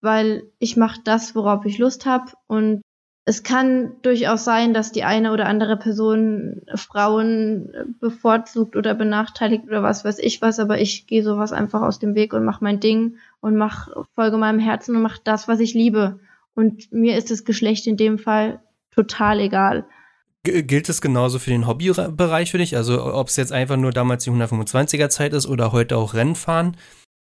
weil 0.00 0.44
ich 0.58 0.76
mache 0.76 1.00
das, 1.04 1.34
worauf 1.34 1.64
ich 1.64 1.78
Lust 1.78 2.06
habe 2.06 2.32
und 2.48 2.82
es 3.24 3.44
kann 3.44 3.92
durchaus 4.02 4.44
sein, 4.44 4.74
dass 4.74 4.90
die 4.90 5.04
eine 5.04 5.32
oder 5.32 5.46
andere 5.46 5.76
Person 5.76 6.62
Frauen 6.74 7.72
bevorzugt 8.00 8.74
oder 8.74 8.94
benachteiligt 8.94 9.64
oder 9.66 9.82
was 9.82 10.04
weiß 10.04 10.18
ich 10.18 10.42
was, 10.42 10.58
aber 10.58 10.80
ich 10.80 11.06
gehe 11.06 11.22
sowas 11.22 11.52
einfach 11.52 11.82
aus 11.82 12.00
dem 12.00 12.16
Weg 12.16 12.32
und 12.32 12.44
mache 12.44 12.64
mein 12.64 12.80
Ding 12.80 13.18
und 13.40 13.54
mach, 13.54 13.88
folge 14.16 14.38
meinem 14.38 14.58
Herzen 14.58 14.96
und 14.96 15.02
mache 15.02 15.20
das, 15.22 15.46
was 15.46 15.60
ich 15.60 15.72
liebe. 15.72 16.18
Und 16.54 16.92
mir 16.92 17.16
ist 17.16 17.30
das 17.30 17.44
Geschlecht 17.44 17.86
in 17.86 17.96
dem 17.96 18.18
Fall 18.18 18.60
total 18.90 19.38
egal. 19.38 19.86
Gilt 20.44 20.88
es 20.88 21.00
genauso 21.00 21.38
für 21.38 21.50
den 21.50 21.68
Hobbybereich 21.68 22.50
für 22.50 22.58
dich? 22.58 22.76
Also 22.76 23.14
ob 23.14 23.28
es 23.28 23.36
jetzt 23.36 23.52
einfach 23.52 23.76
nur 23.76 23.92
damals 23.92 24.24
die 24.24 24.30
125er 24.30 25.08
Zeit 25.08 25.32
ist 25.32 25.46
oder 25.46 25.70
heute 25.70 25.96
auch 25.96 26.14
Rennfahren? 26.14 26.76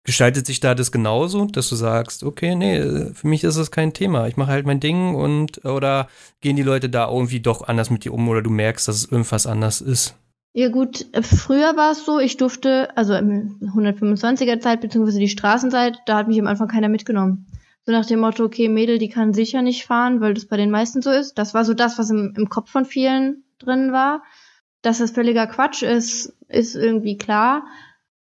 Gestaltet 0.05 0.47
sich 0.47 0.61
da 0.61 0.75
das 0.75 0.93
genauso, 0.93 1.47
dass 1.47 1.69
du 1.69 1.77
sagst, 1.77 2.25
okay, 2.25 2.57
nee, 2.57 2.83
für 3.15 3.27
mich 3.27 3.45
ist 3.45 3.57
es 3.57 3.71
kein 3.71 3.95
Thema. 3.95 4.27
Ich 4.27 4.37
mache 4.37 4.51
halt 4.51 4.67
mein 4.67 4.81
Ding 4.81 5.15
und 5.15 5.65
oder 5.65 6.09
gehen 6.41 6.57
die 6.57 6.63
Leute 6.63 6.91
da 6.91 7.09
irgendwie 7.09 7.41
doch 7.41 7.63
anders 7.67 7.89
mit 7.89 8.05
dir 8.05 8.13
um 8.13 8.29
oder 8.29 8.43
du 8.43 8.51
merkst, 8.51 8.89
dass 8.89 8.97
es 8.97 9.11
irgendwas 9.11 9.47
anders 9.47 9.81
ist? 9.81 10.17
Ja 10.53 10.69
gut, 10.69 11.07
früher 11.23 11.77
war 11.77 11.93
es 11.93 12.05
so, 12.05 12.19
ich 12.19 12.37
durfte, 12.37 12.97
also 12.97 13.15
im 13.15 13.59
125er 13.61 14.61
Zeit 14.61 14.81
beziehungsweise 14.81 15.19
die 15.19 15.29
Straßenzeit, 15.29 15.99
da 16.07 16.19
hat 16.19 16.29
mich 16.29 16.39
am 16.39 16.47
Anfang 16.47 16.69
keiner 16.69 16.89
mitgenommen. 16.89 17.47
So 17.87 17.93
nach 17.93 18.07
dem 18.07 18.21
Motto, 18.21 18.45
okay, 18.45 18.69
Mädel, 18.69 18.99
die 18.99 19.11
kann 19.11 19.35
sicher 19.35 19.61
nicht 19.61 19.85
fahren, 19.85 20.21
weil 20.21 20.35
das 20.35 20.47
bei 20.47 20.57
den 20.57 20.71
meisten 20.71 21.03
so 21.03 21.11
ist. 21.11 21.35
Das 21.35 21.53
war 21.53 21.65
so 21.65 21.75
das, 21.75 21.99
was 21.99 22.11
im, 22.11 22.35
im 22.37 22.49
Kopf 22.49 22.71
von 22.71 22.87
vielen 22.87 23.45
drin 23.59 23.93
war. 23.93 24.23
Dass 24.81 24.99
das 24.99 25.11
völliger 25.11 25.47
Quatsch 25.47 25.83
ist, 25.83 26.35
ist 26.49 26.75
irgendwie 26.75 27.19
klar. 27.19 27.67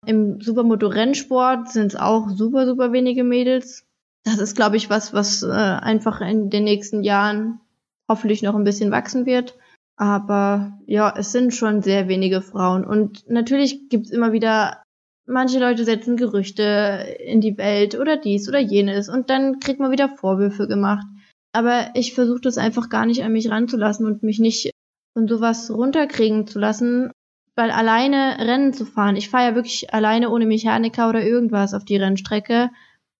Im 0.04 0.40
Supermoto-Rennsport 0.40 1.70
sind 1.70 1.86
es 1.86 1.96
auch 1.96 2.28
super, 2.28 2.66
super 2.66 2.92
wenige 2.92 3.24
Mädels. 3.24 3.86
Das 4.24 4.38
ist, 4.38 4.56
glaube 4.56 4.76
ich, 4.76 4.90
was, 4.90 5.14
was 5.14 5.42
äh, 5.42 5.46
einfach 5.48 6.20
in 6.20 6.50
den 6.50 6.64
nächsten 6.64 7.02
Jahren 7.02 7.60
hoffentlich 8.08 8.42
noch 8.42 8.54
ein 8.54 8.64
bisschen 8.64 8.90
wachsen 8.90 9.24
wird. 9.24 9.56
Aber 9.96 10.78
ja, 10.86 11.14
es 11.16 11.32
sind 11.32 11.54
schon 11.54 11.82
sehr 11.82 12.08
wenige 12.08 12.42
Frauen. 12.42 12.84
Und 12.84 13.28
natürlich 13.30 13.88
gibt's 13.88 14.10
immer 14.10 14.32
wieder 14.32 14.82
manche 15.26 15.58
Leute 15.58 15.84
setzen 15.84 16.16
Gerüchte 16.16 17.16
in 17.24 17.40
die 17.40 17.58
Welt 17.58 17.98
oder 17.98 18.16
dies 18.16 18.48
oder 18.48 18.58
jenes 18.58 19.08
und 19.08 19.30
dann 19.30 19.60
kriegt 19.60 19.80
man 19.80 19.90
wieder 19.90 20.08
Vorwürfe 20.08 20.68
gemacht. 20.68 21.06
Aber 21.52 21.90
ich 21.94 22.14
versuche 22.14 22.40
das 22.40 22.58
einfach 22.58 22.88
gar 22.88 23.06
nicht 23.06 23.24
an 23.24 23.32
mich 23.32 23.50
ranzulassen 23.50 24.06
und 24.06 24.22
mich 24.22 24.38
nicht 24.38 24.70
von 25.14 25.26
sowas 25.26 25.70
runterkriegen 25.70 26.46
zu 26.46 26.58
lassen, 26.58 27.10
weil 27.54 27.70
alleine 27.70 28.36
Rennen 28.38 28.74
zu 28.74 28.84
fahren, 28.84 29.16
ich 29.16 29.30
fahre 29.30 29.50
ja 29.50 29.54
wirklich 29.54 29.92
alleine 29.94 30.30
ohne 30.30 30.46
Mechaniker 30.46 31.08
oder 31.08 31.24
irgendwas 31.24 31.72
auf 31.72 31.84
die 31.84 31.96
Rennstrecke, 31.96 32.70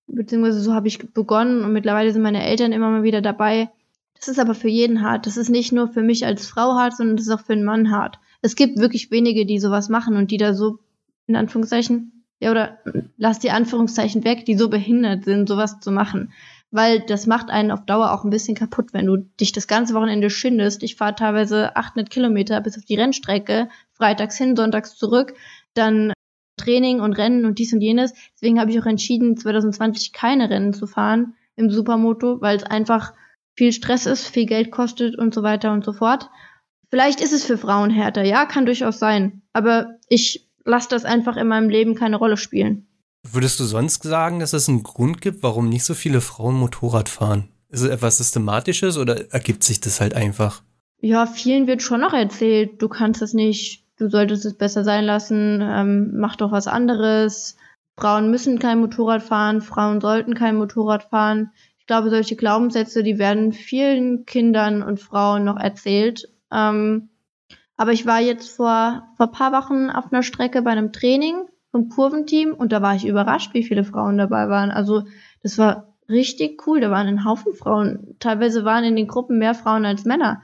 beziehungsweise 0.06 0.60
so 0.60 0.74
habe 0.74 0.88
ich 0.88 1.12
begonnen 1.12 1.64
und 1.64 1.72
mittlerweile 1.72 2.12
sind 2.12 2.22
meine 2.22 2.44
Eltern 2.44 2.72
immer 2.72 2.90
mal 2.90 3.02
wieder 3.02 3.22
dabei. 3.22 3.70
Das 4.14 4.28
ist 4.28 4.38
aber 4.38 4.54
für 4.54 4.68
jeden 4.68 5.02
hart. 5.02 5.26
Das 5.26 5.36
ist 5.36 5.48
nicht 5.48 5.72
nur 5.72 5.88
für 5.88 6.02
mich 6.02 6.26
als 6.26 6.46
Frau 6.46 6.74
hart, 6.74 6.96
sondern 6.96 7.16
das 7.16 7.26
ist 7.26 7.32
auch 7.32 7.44
für 7.44 7.54
einen 7.54 7.64
Mann 7.64 7.90
hart. 7.90 8.18
Es 8.42 8.56
gibt 8.56 8.78
wirklich 8.78 9.10
wenige, 9.10 9.46
die 9.46 9.58
sowas 9.58 9.88
machen 9.88 10.16
und 10.16 10.30
die 10.30 10.36
da 10.36 10.54
so 10.54 10.78
in 11.26 11.36
Anführungszeichen, 11.36 12.24
ja, 12.38 12.50
oder 12.50 12.78
lass 13.16 13.38
die 13.38 13.50
Anführungszeichen 13.50 14.24
weg, 14.24 14.44
die 14.44 14.56
so 14.56 14.68
behindert 14.68 15.24
sind, 15.24 15.48
sowas 15.48 15.80
zu 15.80 15.90
machen. 15.90 16.32
Weil 16.70 17.00
das 17.00 17.26
macht 17.26 17.48
einen 17.48 17.70
auf 17.70 17.86
Dauer 17.86 18.12
auch 18.12 18.24
ein 18.24 18.30
bisschen 18.30 18.56
kaputt, 18.56 18.92
wenn 18.92 19.06
du 19.06 19.16
dich 19.16 19.52
das 19.52 19.66
ganze 19.66 19.94
Wochenende 19.94 20.30
schindest. 20.30 20.82
Ich 20.82 20.96
fahre 20.96 21.14
teilweise 21.14 21.76
800 21.76 22.10
Kilometer 22.10 22.60
bis 22.60 22.76
auf 22.76 22.84
die 22.84 22.96
Rennstrecke, 22.96 23.68
freitags 23.92 24.36
hin, 24.36 24.56
sonntags 24.56 24.96
zurück, 24.96 25.34
dann 25.74 26.12
Training 26.58 27.00
und 27.00 27.12
Rennen 27.14 27.44
und 27.44 27.58
dies 27.58 27.72
und 27.72 27.80
jenes. 27.80 28.12
Deswegen 28.34 28.60
habe 28.60 28.70
ich 28.70 28.80
auch 28.80 28.86
entschieden, 28.86 29.36
2020 29.36 30.12
keine 30.12 30.50
Rennen 30.50 30.72
zu 30.72 30.86
fahren 30.86 31.34
im 31.54 31.70
Supermoto, 31.70 32.40
weil 32.40 32.56
es 32.56 32.64
einfach 32.64 33.14
viel 33.56 33.72
Stress 33.72 34.06
ist, 34.06 34.28
viel 34.28 34.46
Geld 34.46 34.70
kostet 34.70 35.16
und 35.16 35.34
so 35.34 35.42
weiter 35.42 35.72
und 35.72 35.84
so 35.84 35.92
fort. 35.92 36.28
Vielleicht 36.90 37.20
ist 37.20 37.32
es 37.32 37.44
für 37.44 37.58
Frauen 37.58 37.90
härter, 37.90 38.22
ja, 38.22 38.44
kann 38.44 38.66
durchaus 38.66 38.98
sein. 38.98 39.42
Aber 39.52 39.96
ich 40.08 40.45
lass 40.66 40.88
das 40.88 41.04
einfach 41.04 41.36
in 41.36 41.48
meinem 41.48 41.70
Leben 41.70 41.94
keine 41.94 42.16
Rolle 42.16 42.36
spielen. 42.36 42.86
Würdest 43.22 43.58
du 43.58 43.64
sonst 43.64 44.02
sagen, 44.02 44.40
dass 44.40 44.52
es 44.52 44.68
einen 44.68 44.82
Grund 44.82 45.20
gibt, 45.20 45.42
warum 45.42 45.68
nicht 45.68 45.84
so 45.84 45.94
viele 45.94 46.20
Frauen 46.20 46.54
Motorrad 46.56 47.08
fahren? 47.08 47.48
Ist 47.68 47.80
es 47.82 47.88
etwas 47.88 48.18
Systematisches 48.18 48.98
oder 48.98 49.32
ergibt 49.32 49.64
sich 49.64 49.80
das 49.80 50.00
halt 50.00 50.14
einfach? 50.14 50.62
Ja, 51.00 51.26
vielen 51.26 51.66
wird 51.66 51.82
schon 51.82 52.00
noch 52.00 52.12
erzählt, 52.12 52.80
du 52.80 52.88
kannst 52.88 53.22
es 53.22 53.34
nicht, 53.34 53.84
du 53.98 54.08
solltest 54.08 54.44
es 54.44 54.54
besser 54.54 54.84
sein 54.84 55.04
lassen, 55.04 55.60
ähm, 55.62 56.12
mach 56.14 56.36
doch 56.36 56.52
was 56.52 56.68
anderes. 56.68 57.56
Frauen 57.98 58.30
müssen 58.30 58.58
kein 58.58 58.80
Motorrad 58.80 59.22
fahren, 59.22 59.62
Frauen 59.62 60.00
sollten 60.00 60.34
kein 60.34 60.56
Motorrad 60.56 61.04
fahren. 61.04 61.50
Ich 61.78 61.86
glaube, 61.86 62.10
solche 62.10 62.36
Glaubenssätze, 62.36 63.02
die 63.02 63.18
werden 63.18 63.52
vielen 63.52 64.26
Kindern 64.26 64.82
und 64.82 65.00
Frauen 65.00 65.44
noch 65.44 65.58
erzählt. 65.58 66.28
Ähm, 66.52 67.08
aber 67.76 67.92
ich 67.92 68.06
war 68.06 68.20
jetzt 68.20 68.50
vor, 68.50 69.08
vor 69.16 69.28
paar 69.28 69.52
Wochen 69.52 69.90
auf 69.90 70.12
einer 70.12 70.22
Strecke 70.22 70.62
bei 70.62 70.70
einem 70.70 70.92
Training 70.92 71.44
vom 71.70 71.88
Kurventeam 71.88 72.54
und 72.54 72.72
da 72.72 72.80
war 72.80 72.94
ich 72.94 73.06
überrascht, 73.06 73.52
wie 73.54 73.64
viele 73.64 73.84
Frauen 73.84 74.16
dabei 74.16 74.48
waren. 74.48 74.70
Also 74.70 75.02
das 75.42 75.58
war 75.58 75.94
richtig 76.08 76.66
cool. 76.66 76.80
Da 76.80 76.90
waren 76.90 77.06
ein 77.06 77.24
Haufen 77.24 77.54
Frauen. 77.54 78.16
Teilweise 78.18 78.64
waren 78.64 78.84
in 78.84 78.96
den 78.96 79.08
Gruppen 79.08 79.38
mehr 79.38 79.54
Frauen 79.54 79.84
als 79.84 80.04
Männer. 80.04 80.42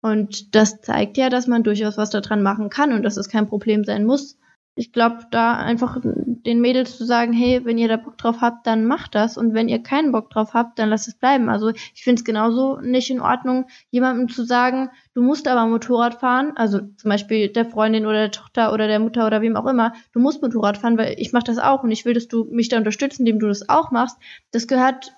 Und 0.00 0.54
das 0.54 0.80
zeigt 0.80 1.18
ja, 1.18 1.28
dass 1.28 1.46
man 1.46 1.62
durchaus 1.62 1.98
was 1.98 2.10
daran 2.10 2.42
machen 2.42 2.70
kann 2.70 2.92
und 2.92 3.02
dass 3.02 3.18
es 3.18 3.28
kein 3.28 3.48
Problem 3.48 3.84
sein 3.84 4.06
muss, 4.06 4.38
ich 4.80 4.92
glaube, 4.92 5.26
da 5.30 5.58
einfach 5.58 5.98
den 6.02 6.62
Mädels 6.62 6.96
zu 6.96 7.04
sagen, 7.04 7.34
hey, 7.34 7.66
wenn 7.66 7.76
ihr 7.76 7.86
da 7.86 7.98
Bock 7.98 8.16
drauf 8.16 8.40
habt, 8.40 8.66
dann 8.66 8.86
macht 8.86 9.14
das. 9.14 9.36
Und 9.36 9.52
wenn 9.52 9.68
ihr 9.68 9.82
keinen 9.82 10.10
Bock 10.10 10.30
drauf 10.30 10.54
habt, 10.54 10.78
dann 10.78 10.88
lasst 10.88 11.06
es 11.06 11.18
bleiben. 11.18 11.50
Also 11.50 11.68
ich 11.68 12.02
finde 12.02 12.20
es 12.20 12.24
genauso 12.24 12.80
nicht 12.80 13.10
in 13.10 13.20
Ordnung, 13.20 13.66
jemandem 13.90 14.30
zu 14.30 14.42
sagen, 14.42 14.88
du 15.12 15.20
musst 15.20 15.48
aber 15.48 15.66
Motorrad 15.66 16.14
fahren, 16.14 16.52
also 16.56 16.78
zum 16.78 17.10
Beispiel 17.10 17.48
der 17.48 17.66
Freundin 17.66 18.06
oder 18.06 18.20
der 18.20 18.30
Tochter 18.30 18.72
oder 18.72 18.86
der 18.86 19.00
Mutter 19.00 19.26
oder 19.26 19.42
wem 19.42 19.54
auch 19.54 19.66
immer, 19.66 19.92
du 20.12 20.18
musst 20.18 20.40
Motorrad 20.40 20.78
fahren, 20.78 20.96
weil 20.96 21.14
ich 21.18 21.34
mache 21.34 21.44
das 21.44 21.58
auch 21.58 21.82
und 21.82 21.90
ich 21.90 22.06
will, 22.06 22.14
dass 22.14 22.28
du 22.28 22.44
mich 22.44 22.70
da 22.70 22.78
unterstützt, 22.78 23.20
indem 23.20 23.38
du 23.38 23.48
das 23.48 23.68
auch 23.68 23.90
machst. 23.90 24.16
Das 24.50 24.66
gehört 24.66 25.12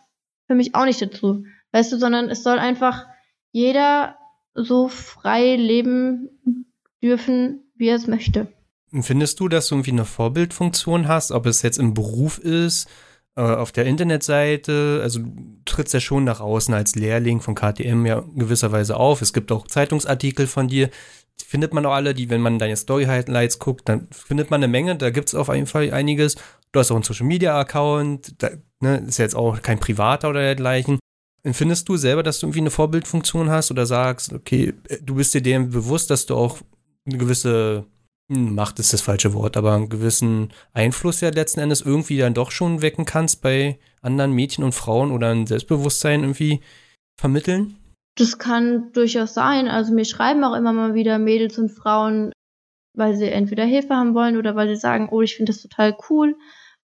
für 0.49 0.57
mich 0.57 0.75
auch 0.75 0.87
nicht 0.87 1.01
dazu. 1.01 1.45
Weißt 1.71 1.93
du, 1.93 1.99
sondern 1.99 2.31
es 2.31 2.43
soll 2.43 2.59
einfach 2.59 3.07
jeder 3.53 4.17
so 4.55 4.89
frei 4.89 5.55
leben 5.55 6.31
dürfen, 7.01 7.63
wie 7.77 7.87
er 7.87 7.97
es 7.97 8.09
möchte. 8.09 8.49
Findest 9.01 9.41
du, 9.41 9.49
dass 9.49 9.69
du 9.69 9.77
irgendwie 9.77 9.93
eine 9.93 10.05
Vorbildfunktion 10.05 11.09
hast, 11.09 11.33
ob 11.33 11.47
es 11.47 11.63
jetzt 11.63 11.79
im 11.79 11.95
Beruf 11.95 12.39
ist, 12.39 12.89
äh, 13.37 13.41
auf 13.41 13.73
der 13.73 13.87
Internetseite? 13.87 15.01
Also 15.03 15.21
du 15.21 15.33
trittst 15.65 15.95
ja 15.95 16.01
schon 16.01 16.25
nach 16.25 16.41
außen 16.41 16.75
als 16.75 16.95
Lehrling 16.95 17.41
von 17.41 17.55
KTM 17.55 18.05
ja 18.05 18.23
gewisserweise 18.37 18.97
auf. 18.97 19.23
Es 19.23 19.33
gibt 19.33 19.51
auch 19.51 19.67
Zeitungsartikel 19.67 20.47
von 20.47 20.69
dir. 20.69 20.91
Die 21.41 21.47
findet 21.47 21.73
man 21.73 21.87
auch 21.87 21.93
alle, 21.93 22.13
die, 22.13 22.29
wenn 22.29 22.43
man 22.43 22.59
deine 22.59 22.77
Story-Highlights 22.77 23.59
guckt, 23.59 23.89
dann 23.89 24.09
findet 24.11 24.51
man 24.51 24.59
eine 24.63 24.69
Menge. 24.71 24.97
Da 24.97 25.09
gibt 25.09 25.29
es 25.29 25.35
auf 25.35 25.49
jeden 25.49 25.67
Fall 25.67 25.91
einiges. 25.93 26.37
Du 26.73 26.81
hast 26.81 26.91
auch 26.91 26.97
einen 26.97 27.05
Social-Media-Account. 27.05 28.37
Ne, 28.81 29.05
ist 29.09 29.19
jetzt 29.19 29.37
auch 29.37 29.63
kein 29.63 29.81
privater 29.81 30.29
oder 30.29 30.41
dergleichen. 30.41 30.99
Findest 31.45 31.89
du 31.89 31.97
selber, 31.97 32.23
dass 32.23 32.39
du 32.39 32.47
irgendwie 32.47 32.61
eine 32.61 32.71
Vorbildfunktion 32.71 33.51
hast 33.51 33.71
oder 33.71 33.87
sagst, 33.87 34.33
okay, 34.33 34.75
du 35.03 35.15
bist 35.15 35.35
dir 35.35 35.43
dem 35.43 35.71
bewusst, 35.71 36.11
dass 36.11 36.27
du 36.27 36.37
auch 36.37 36.59
eine 37.07 37.19
gewisse 37.19 37.87
Macht 38.29 38.79
ist 38.79 38.93
das 38.93 39.03
falsche 39.03 39.35
Wort, 39.35 39.57
aber 39.57 39.75
einen 39.75 39.89
gewissen 39.89 40.53
Einfluss 40.73 41.21
ja 41.21 41.29
letzten 41.31 41.61
Endes 41.61 41.83
irgendwie 41.83 42.19
dann 42.19 42.35
doch 42.35 42.51
schon 42.51 42.81
wecken 42.81 43.05
kannst 43.05 43.43
bei 43.43 43.79
anderen 44.01 44.33
Mädchen 44.33 44.65
und 44.65 44.75
Frauen 44.75 45.11
oder 45.11 45.31
ein 45.31 45.47
Selbstbewusstsein 45.47 46.21
irgendwie 46.23 46.61
vermitteln? 47.19 47.77
Das 48.17 48.39
kann 48.39 48.93
durchaus 48.93 49.35
sein. 49.35 49.69
Also 49.69 49.93
mir 49.93 50.05
schreiben 50.05 50.45
auch 50.45 50.55
immer 50.55 50.73
mal 50.73 50.95
wieder 50.95 51.19
Mädels 51.19 51.59
und 51.59 51.71
Frauen, 51.71 52.33
weil 52.95 53.17
sie 53.17 53.29
entweder 53.29 53.65
Hilfe 53.65 53.95
haben 53.95 54.15
wollen 54.15 54.37
oder 54.37 54.55
weil 54.55 54.69
sie 54.69 54.81
sagen, 54.81 55.09
oh, 55.11 55.23
ich 55.23 55.37
finde 55.37 55.53
das 55.53 55.63
total 55.63 55.97
cool. 56.11 56.37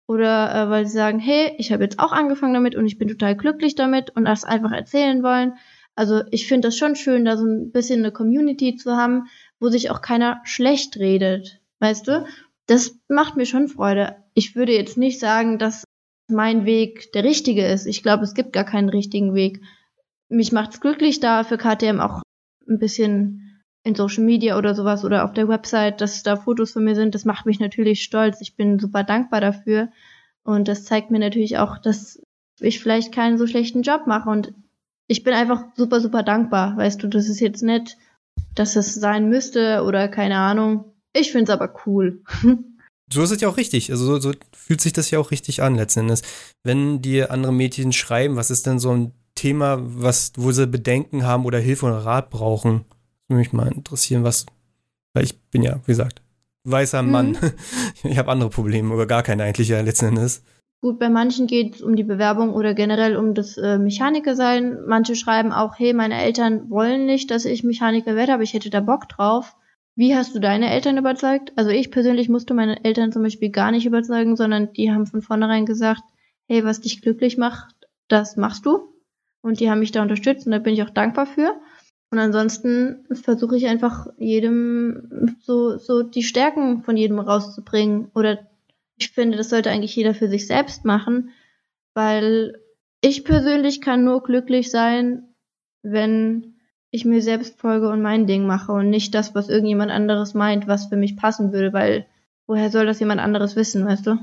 Oder 0.07 0.55
äh, 0.55 0.71
weil 0.71 0.87
sie 0.87 0.97
sagen, 0.97 1.19
hey, 1.19 1.55
ich 1.59 1.71
habe 1.71 1.83
jetzt 1.85 1.99
auch 1.99 2.13
angefangen 2.13 2.55
damit 2.55 2.75
und 2.75 2.87
ich 2.87 2.97
bin 2.97 3.09
total 3.09 3.37
glücklich 3.37 3.75
damit 3.75 4.11
und 4.17 4.25
das 4.25 4.45
einfach 4.45 4.73
erzählen 4.73 5.23
wollen. 5.23 5.55
Also 5.95 6.23
ich 6.31 6.47
finde 6.47 6.69
das 6.69 6.79
schon 6.79 6.95
schön, 6.95 7.25
da 7.25 7.37
so 7.37 7.45
ein 7.45 7.73
bisschen 7.73 7.99
eine 7.99 8.13
Community 8.13 8.77
zu 8.77 8.97
haben, 8.97 9.25
wo 9.61 9.69
sich 9.69 9.91
auch 9.91 10.01
keiner 10.01 10.41
schlecht 10.45 10.97
redet. 10.97 11.61
Weißt 11.81 12.09
du? 12.09 12.27
Das 12.67 12.99
macht 13.09 13.37
mir 13.37 13.47
schon 13.47 13.69
Freude. 13.69 14.17
Ich 14.35 14.55
würde 14.55 14.73
jetzt 14.73 14.99
nicht 14.99 15.21
sagen, 15.21 15.59
dass 15.59 15.85
mein 16.29 16.67
Weg 16.67 17.13
der 17.13 17.25
richtige 17.25 17.67
ist. 17.67 17.87
Ich 17.87 18.03
glaube, 18.03 18.25
es 18.25 18.35
gibt 18.35 18.53
gar 18.53 18.65
keinen 18.65 18.91
richtigen 18.91 19.35
Weg. 19.35 19.63
Mich 20.29 20.53
macht's 20.53 20.81
glücklich, 20.81 21.21
da 21.21 21.45
für 21.45 21.57
KTM 21.57 22.01
auch 22.01 22.23
ein 22.69 22.79
bisschen 22.79 23.63
in 23.85 23.95
Social 23.95 24.25
Media 24.25 24.59
oder 24.59 24.75
sowas 24.75 25.05
oder 25.05 25.25
auf 25.25 25.33
der 25.33 25.49
Website, 25.49 26.01
dass 26.03 26.23
da 26.23 26.37
Fotos 26.37 26.73
von 26.73 26.85
mir 26.85 26.95
sind. 26.95 27.15
Das 27.15 27.25
macht 27.25 27.47
mich 27.47 27.59
natürlich 27.59 28.03
stolz. 28.03 28.41
Ich 28.43 28.57
bin 28.57 28.79
super 28.79 29.03
dankbar 29.03 29.41
dafür. 29.41 29.89
Und 30.45 30.69
das 30.69 30.85
zeigt 30.85 31.11
mir 31.11 31.19
natürlich 31.19 31.59
auch, 31.59 31.79
dass 31.79 32.21
ich 32.61 32.81
vielleicht 32.81 33.13
keinen 33.13 33.39
so 33.39 33.47
schlechten 33.47 33.83
Job 33.83 34.07
mache. 34.07 34.29
Und 34.29 34.53
ich 35.07 35.25
bin 35.25 35.33
einfach 35.33 35.65
super, 35.75 36.01
super 36.01 36.23
dankbar. 36.23 36.77
Weißt 36.77 37.03
du, 37.03 37.09
das 37.09 37.29
ist 37.29 37.41
jetzt 37.41 37.63
nicht 37.63 37.97
dass 38.59 38.77
es 38.77 38.95
sein 38.95 39.29
müsste 39.29 39.83
oder 39.85 40.09
keine 40.09 40.37
Ahnung. 40.37 40.85
Ich 41.13 41.33
finde 41.33 41.45
es 41.45 41.51
aber 41.51 41.75
cool. 41.87 42.23
So 43.11 43.23
ist 43.23 43.31
es 43.31 43.41
ja 43.41 43.49
auch 43.49 43.57
richtig. 43.57 43.91
Also 43.91 44.05
so, 44.05 44.21
so, 44.21 44.33
fühlt 44.53 44.83
sich 44.83 44.93
das 44.93 45.11
ja 45.11 45.19
auch 45.19 45.31
richtig 45.31 45.63
an 45.63 45.77
letzten 45.77 46.01
Endes. 46.01 46.21
Wenn 46.63 47.01
dir 47.01 47.31
andere 47.31 47.55
Mädchen 47.55 47.95
schreiben, 47.95 48.37
was 48.37 48.51
ist 48.51 48.67
denn 48.67 48.79
so 48.79 48.91
ein 48.95 49.13
Thema, 49.35 49.79
was, 49.81 50.33
wo 50.37 50.53
sie 50.53 50.67
Bedenken 50.67 51.25
haben 51.25 51.47
oder 51.47 51.59
Hilfe 51.59 51.87
oder 51.87 52.05
Rat 52.05 52.29
brauchen. 52.29 52.85
Das 52.89 53.29
würde 53.29 53.39
mich 53.39 53.53
mal 53.53 53.73
interessieren, 53.73 54.25
was, 54.25 54.47
weil 55.15 55.25
ich 55.25 55.41
bin 55.51 55.63
ja, 55.63 55.77
wie 55.87 55.93
gesagt, 55.93 56.23
weißer 56.65 57.03
mhm. 57.03 57.11
Mann. 57.11 57.39
Ich 58.05 58.19
habe 58.19 58.31
andere 58.31 58.51
Probleme 58.51 58.93
oder 58.95 59.07
gar 59.07 59.23
keine 59.23 59.45
eigentlich 59.45 59.69
ja 59.69 59.81
letzten 59.81 60.07
Endes. 60.07 60.43
Gut, 60.81 61.01
bei 61.01 61.09
manchen 61.09 61.49
geht 61.49 61.75
es 61.75 61.83
um 61.83 61.97
die 61.97 62.05
Bewerbung 62.05 62.55
oder 62.55 62.73
generell 62.73 63.17
um 63.17 63.35
das 63.35 63.57
äh, 63.57 63.79
Mechaniker 63.79 64.37
sein. 64.37 64.79
Manche 64.87 65.17
schreiben 65.17 65.51
auch, 65.51 65.77
hey, 65.77 65.93
meine 65.93 66.23
Eltern 66.23 66.71
wollen 66.71 67.05
nicht, 67.05 67.33
dass 67.33 67.45
ich 67.45 67.65
Mechaniker 67.65 68.15
werde, 68.15 68.35
aber 68.35 68.45
ich 68.45 68.55
hätte 68.55 68.71
da 68.71 68.81
Bock 68.81 69.09
drauf. 69.09 69.57
Wie 69.97 70.15
hast 70.15 70.37
du 70.37 70.39
deine 70.39 70.71
Eltern 70.71 70.97
überzeugt? 70.97 71.53
Also 71.57 71.71
ich 71.71 71.91
persönlich 71.91 72.29
musste 72.29 72.55
meine 72.55 72.85
Eltern 72.85 73.11
zum 73.11 73.25
Beispiel 73.25 73.51
gar 73.51 73.73
nicht 73.73 73.87
überzeugen, 73.87 74.37
sondern 74.37 74.73
die 74.73 74.93
haben 74.93 75.07
von 75.07 75.23
vornherein 75.23 75.67
gesagt, 75.67 76.03
hey, 76.47 76.65
was 76.65 76.81
dich 76.81 77.03
glücklich 77.03 77.37
macht, 77.37 77.75
das 78.07 78.37
machst 78.37 78.65
du. 78.65 78.95
Und 79.43 79.59
die 79.59 79.69
haben 79.69 79.81
mich 79.81 79.91
da 79.91 80.03
unterstützt 80.03 80.47
und 80.47 80.53
da 80.53 80.61
bin 80.61 80.75
ich 80.75 80.85
auch 80.85 80.91
dankbar 80.91 81.27
für. 81.27 81.61
Und 82.11 82.19
ansonsten 82.19 83.05
versuche 83.13 83.57
ich 83.57 83.67
einfach 83.67 84.07
jedem 84.17 85.37
so, 85.41 85.77
so 85.77 86.03
die 86.03 86.23
Stärken 86.23 86.83
von 86.83 86.97
jedem 86.97 87.19
rauszubringen. 87.19 88.11
Oder 88.15 88.48
ich 88.99 89.11
finde, 89.11 89.37
das 89.37 89.49
sollte 89.49 89.71
eigentlich 89.71 89.97
jeder 89.97 90.15
für 90.15 90.29
sich 90.29 90.47
selbst 90.47 90.85
machen, 90.85 91.31
weil 91.95 92.61
ich 93.01 93.25
persönlich 93.25 93.81
kann 93.81 94.05
nur 94.05 94.23
glücklich 94.23 94.71
sein, 94.71 95.35
wenn 95.83 96.55
ich 96.91 97.05
mir 97.05 97.23
selbst 97.23 97.59
folge 97.59 97.89
und 97.89 98.03
mein 98.03 98.27
Ding 98.27 98.47
mache 98.47 98.73
und 98.73 98.91
nicht 98.91 99.15
das, 99.15 99.35
was 99.35 99.49
irgendjemand 99.49 99.91
anderes 99.91 100.35
meint, 100.35 100.67
was 100.67 100.87
für 100.87 100.97
mich 100.97 101.17
passen 101.17 101.53
würde, 101.53 101.73
weil 101.73 102.07
woher 102.47 102.71
soll 102.71 102.87
das 102.87 103.01
jemand 103.01 103.21
anderes 103.21 103.57
wissen, 103.57 103.85
weißt 103.87 104.07
du? 104.07 104.19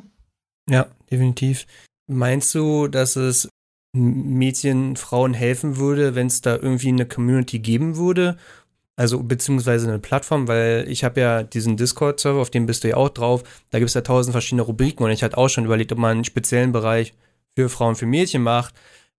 Ja, 0.69 0.87
definitiv. 1.11 1.67
Meinst 2.07 2.53
du, 2.55 2.87
dass 2.87 3.15
es 3.15 3.49
Mädchen, 3.93 4.95
Frauen 4.95 5.33
helfen 5.33 5.77
würde, 5.77 6.15
wenn 6.15 6.27
es 6.27 6.41
da 6.41 6.55
irgendwie 6.55 6.89
eine 6.89 7.05
Community 7.05 7.59
geben 7.59 7.97
würde? 7.97 8.37
Also 8.95 9.21
beziehungsweise 9.21 9.87
eine 9.87 9.99
Plattform, 9.99 10.47
weil 10.47 10.85
ich 10.87 11.03
habe 11.03 11.19
ja 11.19 11.43
diesen 11.43 11.77
Discord-Server, 11.77 12.39
auf 12.39 12.49
dem 12.49 12.65
bist 12.65 12.83
du 12.83 12.89
ja 12.89 12.97
auch 12.97 13.09
drauf. 13.09 13.43
Da 13.71 13.79
gibt 13.79 13.89
es 13.89 13.93
ja 13.93 14.01
tausend 14.01 14.31
verschiedene 14.31 14.61
Rubriken 14.61 15.03
und 15.03 15.11
ich 15.11 15.23
hatte 15.23 15.37
auch 15.37 15.49
schon 15.49 15.65
überlegt, 15.65 15.91
ob 15.91 15.97
man 15.97 16.11
einen 16.11 16.23
speziellen 16.23 16.71
Bereich 16.71 17.13
für 17.55 17.69
Frauen, 17.69 17.95
für 17.95 18.05
Mädchen 18.05 18.41
macht 18.41 18.73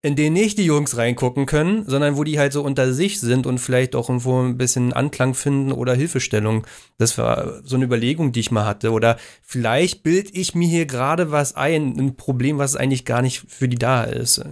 in 0.07 0.15
denen 0.15 0.35
nicht 0.35 0.59
die 0.59 0.65
Jungs 0.65 0.97
reingucken 0.97 1.47
können, 1.47 1.85
sondern 1.85 2.17
wo 2.17 2.23
die 2.23 2.39
halt 2.39 2.53
so 2.53 2.63
unter 2.63 2.93
sich 2.93 3.19
sind 3.19 3.45
und 3.45 3.59
vielleicht 3.59 3.97
auch 3.97 4.09
irgendwo 4.09 4.41
ein 4.41 4.57
bisschen 4.57 4.93
Anklang 4.93 5.35
finden 5.35 5.73
oder 5.73 5.95
Hilfestellung. 5.95 6.65
Das 6.97 7.19
war 7.19 7.61
so 7.65 7.75
eine 7.75 7.87
Überlegung, 7.87 8.31
die 8.31 8.39
ich 8.39 8.53
mal 8.53 8.67
hatte. 8.67 8.93
Oder 8.93 9.17
vielleicht 9.43 10.05
bild 10.05 10.37
ich 10.37 10.55
mir 10.55 10.69
hier 10.69 10.87
gerade 10.87 11.33
was 11.33 11.57
ein, 11.57 11.99
ein 11.99 12.17
Problem, 12.17 12.59
was 12.59 12.77
eigentlich 12.77 13.05
gar 13.05 13.21
nicht 13.21 13.47
für 13.49 13.69
die 13.69 13.79
da 13.79 14.05
ist. 14.05 14.45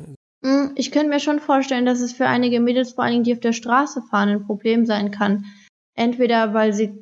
Hm, 0.45 0.72
ich 0.74 0.92
könnte 0.92 1.09
mir 1.09 1.20
schon 1.20 1.40
vorstellen, 1.40 1.86
dass 1.86 2.01
es 2.01 2.12
für 2.12 2.26
einige 2.26 2.61
Mädels, 2.61 2.92
vor 2.92 3.05
allen 3.05 3.12
Dingen, 3.14 3.24
die 3.24 3.32
auf 3.32 3.40
der 3.40 3.55
Straße 3.55 4.03
fahren, 4.03 4.28
ein 4.28 4.47
Problem 4.47 4.84
sein 4.84 5.11
kann. 5.11 5.47
Entweder 5.95 6.53
weil 6.53 6.74
sie 6.74 6.92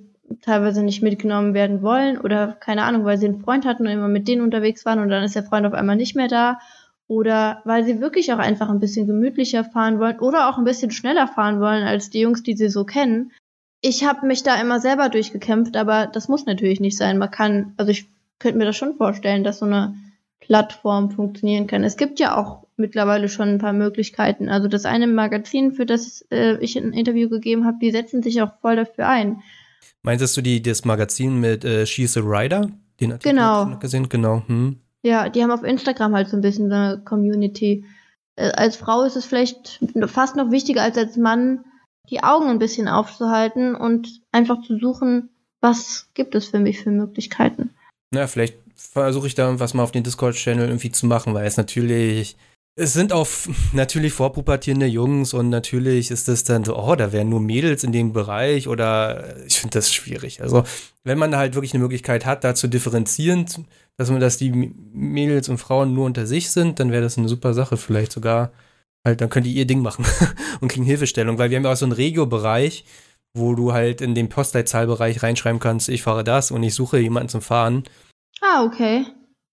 teilweise 0.43 0.83
nicht 0.83 1.03
mitgenommen 1.03 1.53
werden 1.53 1.83
wollen 1.83 2.19
oder 2.19 2.57
keine 2.61 2.85
Ahnung, 2.85 3.05
weil 3.05 3.19
sie 3.19 3.27
einen 3.27 3.41
Freund 3.41 3.67
hatten 3.67 3.87
und 3.87 3.93
immer 3.93 4.09
mit 4.09 4.29
denen 4.29 4.43
unterwegs 4.43 4.87
waren 4.87 5.01
und 5.01 5.09
dann 5.09 5.25
ist 5.25 5.35
der 5.35 5.43
Freund 5.43 5.67
auf 5.67 5.75
einmal 5.75 5.97
nicht 5.97 6.15
mehr 6.15 6.29
da 6.29 6.59
oder 7.07 7.61
weil 7.65 7.85
sie 7.85 8.01
wirklich 8.01 8.33
auch 8.33 8.39
einfach 8.39 8.71
ein 8.71 8.81
bisschen 8.81 9.07
gemütlicher 9.07 9.65
fahren 9.65 9.99
wollen 9.99 10.21
oder 10.21 10.49
auch 10.49 10.57
ein 10.57 10.65
bisschen 10.65 10.91
schneller 10.91 11.27
fahren 11.27 11.61
wollen 11.61 11.83
als 11.83 12.11
die 12.11 12.21
Jungs, 12.21 12.43
die 12.43 12.57
sie 12.57 12.69
so 12.69 12.85
kennen. 12.85 13.33
Ich 13.83 14.05
habe 14.05 14.27
mich 14.27 14.43
da 14.43 14.61
immer 14.61 14.81
selber 14.81 15.09
durchgekämpft, 15.09 15.77
aber 15.77 16.07
das 16.07 16.29
muss 16.29 16.47
natürlich 16.47 16.81
nicht 16.81 16.97
sein. 16.97 17.19
Man 17.19 17.31
kann, 17.31 17.75
also 17.77 17.91
ich 17.91 18.09
könnte 18.39 18.59
mir 18.59 18.65
das 18.65 18.77
schon 18.77 18.97
vorstellen, 18.97 19.45
dass 19.45 19.59
so 19.59 19.67
eine 19.67 19.95
Plattform 20.41 21.11
funktionieren 21.11 21.67
kann. 21.67 21.85
Es 21.85 21.97
gibt 21.97 22.21
ja 22.21 22.37
auch 22.37 22.62
mittlerweile 22.77 23.29
schon 23.29 23.49
ein 23.49 23.59
paar 23.59 23.73
Möglichkeiten. 23.73 24.49
Also 24.49 24.69
das 24.69 24.85
eine 24.85 25.07
Magazin, 25.07 25.73
für 25.73 25.87
das 25.87 26.25
äh, 26.31 26.57
ich 26.59 26.77
ein 26.77 26.93
Interview 26.93 27.29
gegeben 27.29 27.65
habe, 27.65 27.79
die 27.81 27.91
setzen 27.91 28.23
sich 28.23 28.43
auch 28.43 28.53
voll 28.61 28.77
dafür 28.77 29.09
ein. 29.09 29.43
Meintest 30.03 30.37
du 30.37 30.41
die 30.41 30.63
das 30.63 30.85
Magazin 30.85 31.41
mit 31.41 31.65
äh, 31.65 31.87
She's 31.87 32.17
a 32.17 32.21
Rider? 32.21 32.71
Den 33.01 33.13
Artikel 33.13 33.33
genau. 33.33 33.79
gesehen? 33.79 34.09
Genau. 34.09 34.43
Hm. 34.47 34.79
Ja, 35.03 35.29
die 35.29 35.43
haben 35.43 35.51
auf 35.51 35.65
Instagram 35.65 36.15
halt 36.15 36.29
so 36.29 36.37
ein 36.37 36.43
bisschen 36.43 36.73
eine 36.73 37.01
Community. 37.05 37.85
Äh, 38.37 38.51
als 38.53 38.77
Frau 38.77 39.03
ist 39.03 39.17
es 39.17 39.27
vielleicht 39.27 39.81
fast 40.07 40.37
noch 40.37 40.51
wichtiger 40.51 40.83
als 40.83 40.97
als 40.97 41.17
Mann, 41.17 41.65
die 42.11 42.23
Augen 42.23 42.49
ein 42.49 42.59
bisschen 42.59 42.89
aufzuhalten 42.89 43.75
und 43.75 44.21
einfach 44.33 44.63
zu 44.63 44.79
suchen, 44.79 45.31
was 45.61 46.09
gibt 46.15 46.35
es 46.35 46.49
für 46.49 46.59
mich 46.59 46.81
für 46.81 46.91
Möglichkeiten. 46.91 47.71
Na, 48.11 48.27
vielleicht 48.27 48.57
versuche 48.75 49.27
ich 49.27 49.35
da 49.35 49.59
was 49.59 49.75
mal 49.75 49.83
auf 49.83 49.93
den 49.93 50.03
Discord-Channel 50.03 50.67
irgendwie 50.67 50.91
zu 50.91 51.07
machen, 51.07 51.35
weil 51.35 51.47
es 51.47 51.57
natürlich 51.57 52.37
es 52.75 52.93
sind 52.93 53.13
auch 53.13 53.29
natürlich 53.73 54.13
vorpubertierende 54.13 54.87
Jungs 54.87 55.35
und 55.35 55.51
natürlich 55.51 56.11
ist 56.11 56.29
das 56.29 56.45
dann 56.45 56.65
so, 56.65 56.77
oh, 56.77 56.95
da 56.97 57.13
wären 57.13 57.29
nur 57.29 57.41
Mädels 57.41 57.85
in 57.85 57.93
dem 57.93 58.13
Bereich 58.13 58.69
oder 58.69 59.37
ich 59.47 59.61
finde 59.61 59.79
das 59.79 59.93
schwierig. 59.93 60.43
Also, 60.43 60.65
wenn 61.05 61.19
man 61.19 61.37
halt 61.37 61.55
wirklich 61.55 61.75
eine 61.75 61.83
Möglichkeit 61.83 62.25
hat, 62.27 62.45
da 62.45 62.55
zu 62.55 62.69
differenzieren, 62.69 63.47
dass 63.97 64.11
man, 64.11 64.21
dass 64.21 64.39
die 64.39 64.51
Mädels 64.51 65.49
und 65.49 65.59
Frauen 65.59 65.95
nur 65.95 66.07
unter 66.07 66.27
sich 66.27 66.51
sind, 66.51 66.81
dann 66.81 66.91
wäre 66.91 67.03
das 67.03 67.19
eine 67.19 67.29
super 67.29 67.55
Sache. 67.55 67.77
Vielleicht 67.77 68.13
sogar, 68.13 68.53
halt, 69.05 69.21
dann 69.21 69.29
könnt 69.29 69.47
ihr 69.47 69.53
ihr 69.53 69.67
Ding 69.67 69.83
machen 69.83 70.07
und 70.61 70.69
kriegen 70.69 70.85
Hilfestellung, 70.85 71.39
weil 71.39 71.51
wir 71.51 71.59
haben 71.59 71.65
ja 71.65 71.73
auch 71.73 71.77
so 71.77 71.85
einen 71.85 71.93
Regio-Bereich, 71.93 72.85
wo 73.35 73.55
du 73.55 73.73
halt 73.73 74.01
in 74.01 74.15
den 74.15 74.29
Postleitzahlbereich 74.29 75.23
reinschreiben 75.23 75.61
kannst, 75.61 75.89
ich 75.89 76.03
fahre 76.03 76.25
das 76.25 76.51
und 76.51 76.63
ich 76.63 76.75
suche 76.75 76.99
jemanden 76.99 77.29
zum 77.29 77.43
Fahren. 77.43 77.85
Ah, 78.41 78.65
okay. 78.65 79.05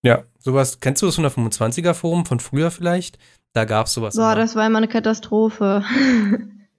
Ja, 0.03 0.23
sowas, 0.39 0.79
kennst 0.79 1.01
du 1.01 1.07
das 1.07 1.17
125er 1.17 1.93
Forum 1.93 2.25
von 2.25 2.39
früher 2.39 2.71
vielleicht? 2.71 3.19
Da 3.53 3.65
gab 3.65 3.87
es 3.87 3.93
sowas. 3.93 4.15
Boah, 4.15 4.33
immer. 4.33 4.41
das 4.41 4.55
war 4.55 4.65
immer 4.65 4.77
eine 4.77 4.87
Katastrophe. 4.87 5.83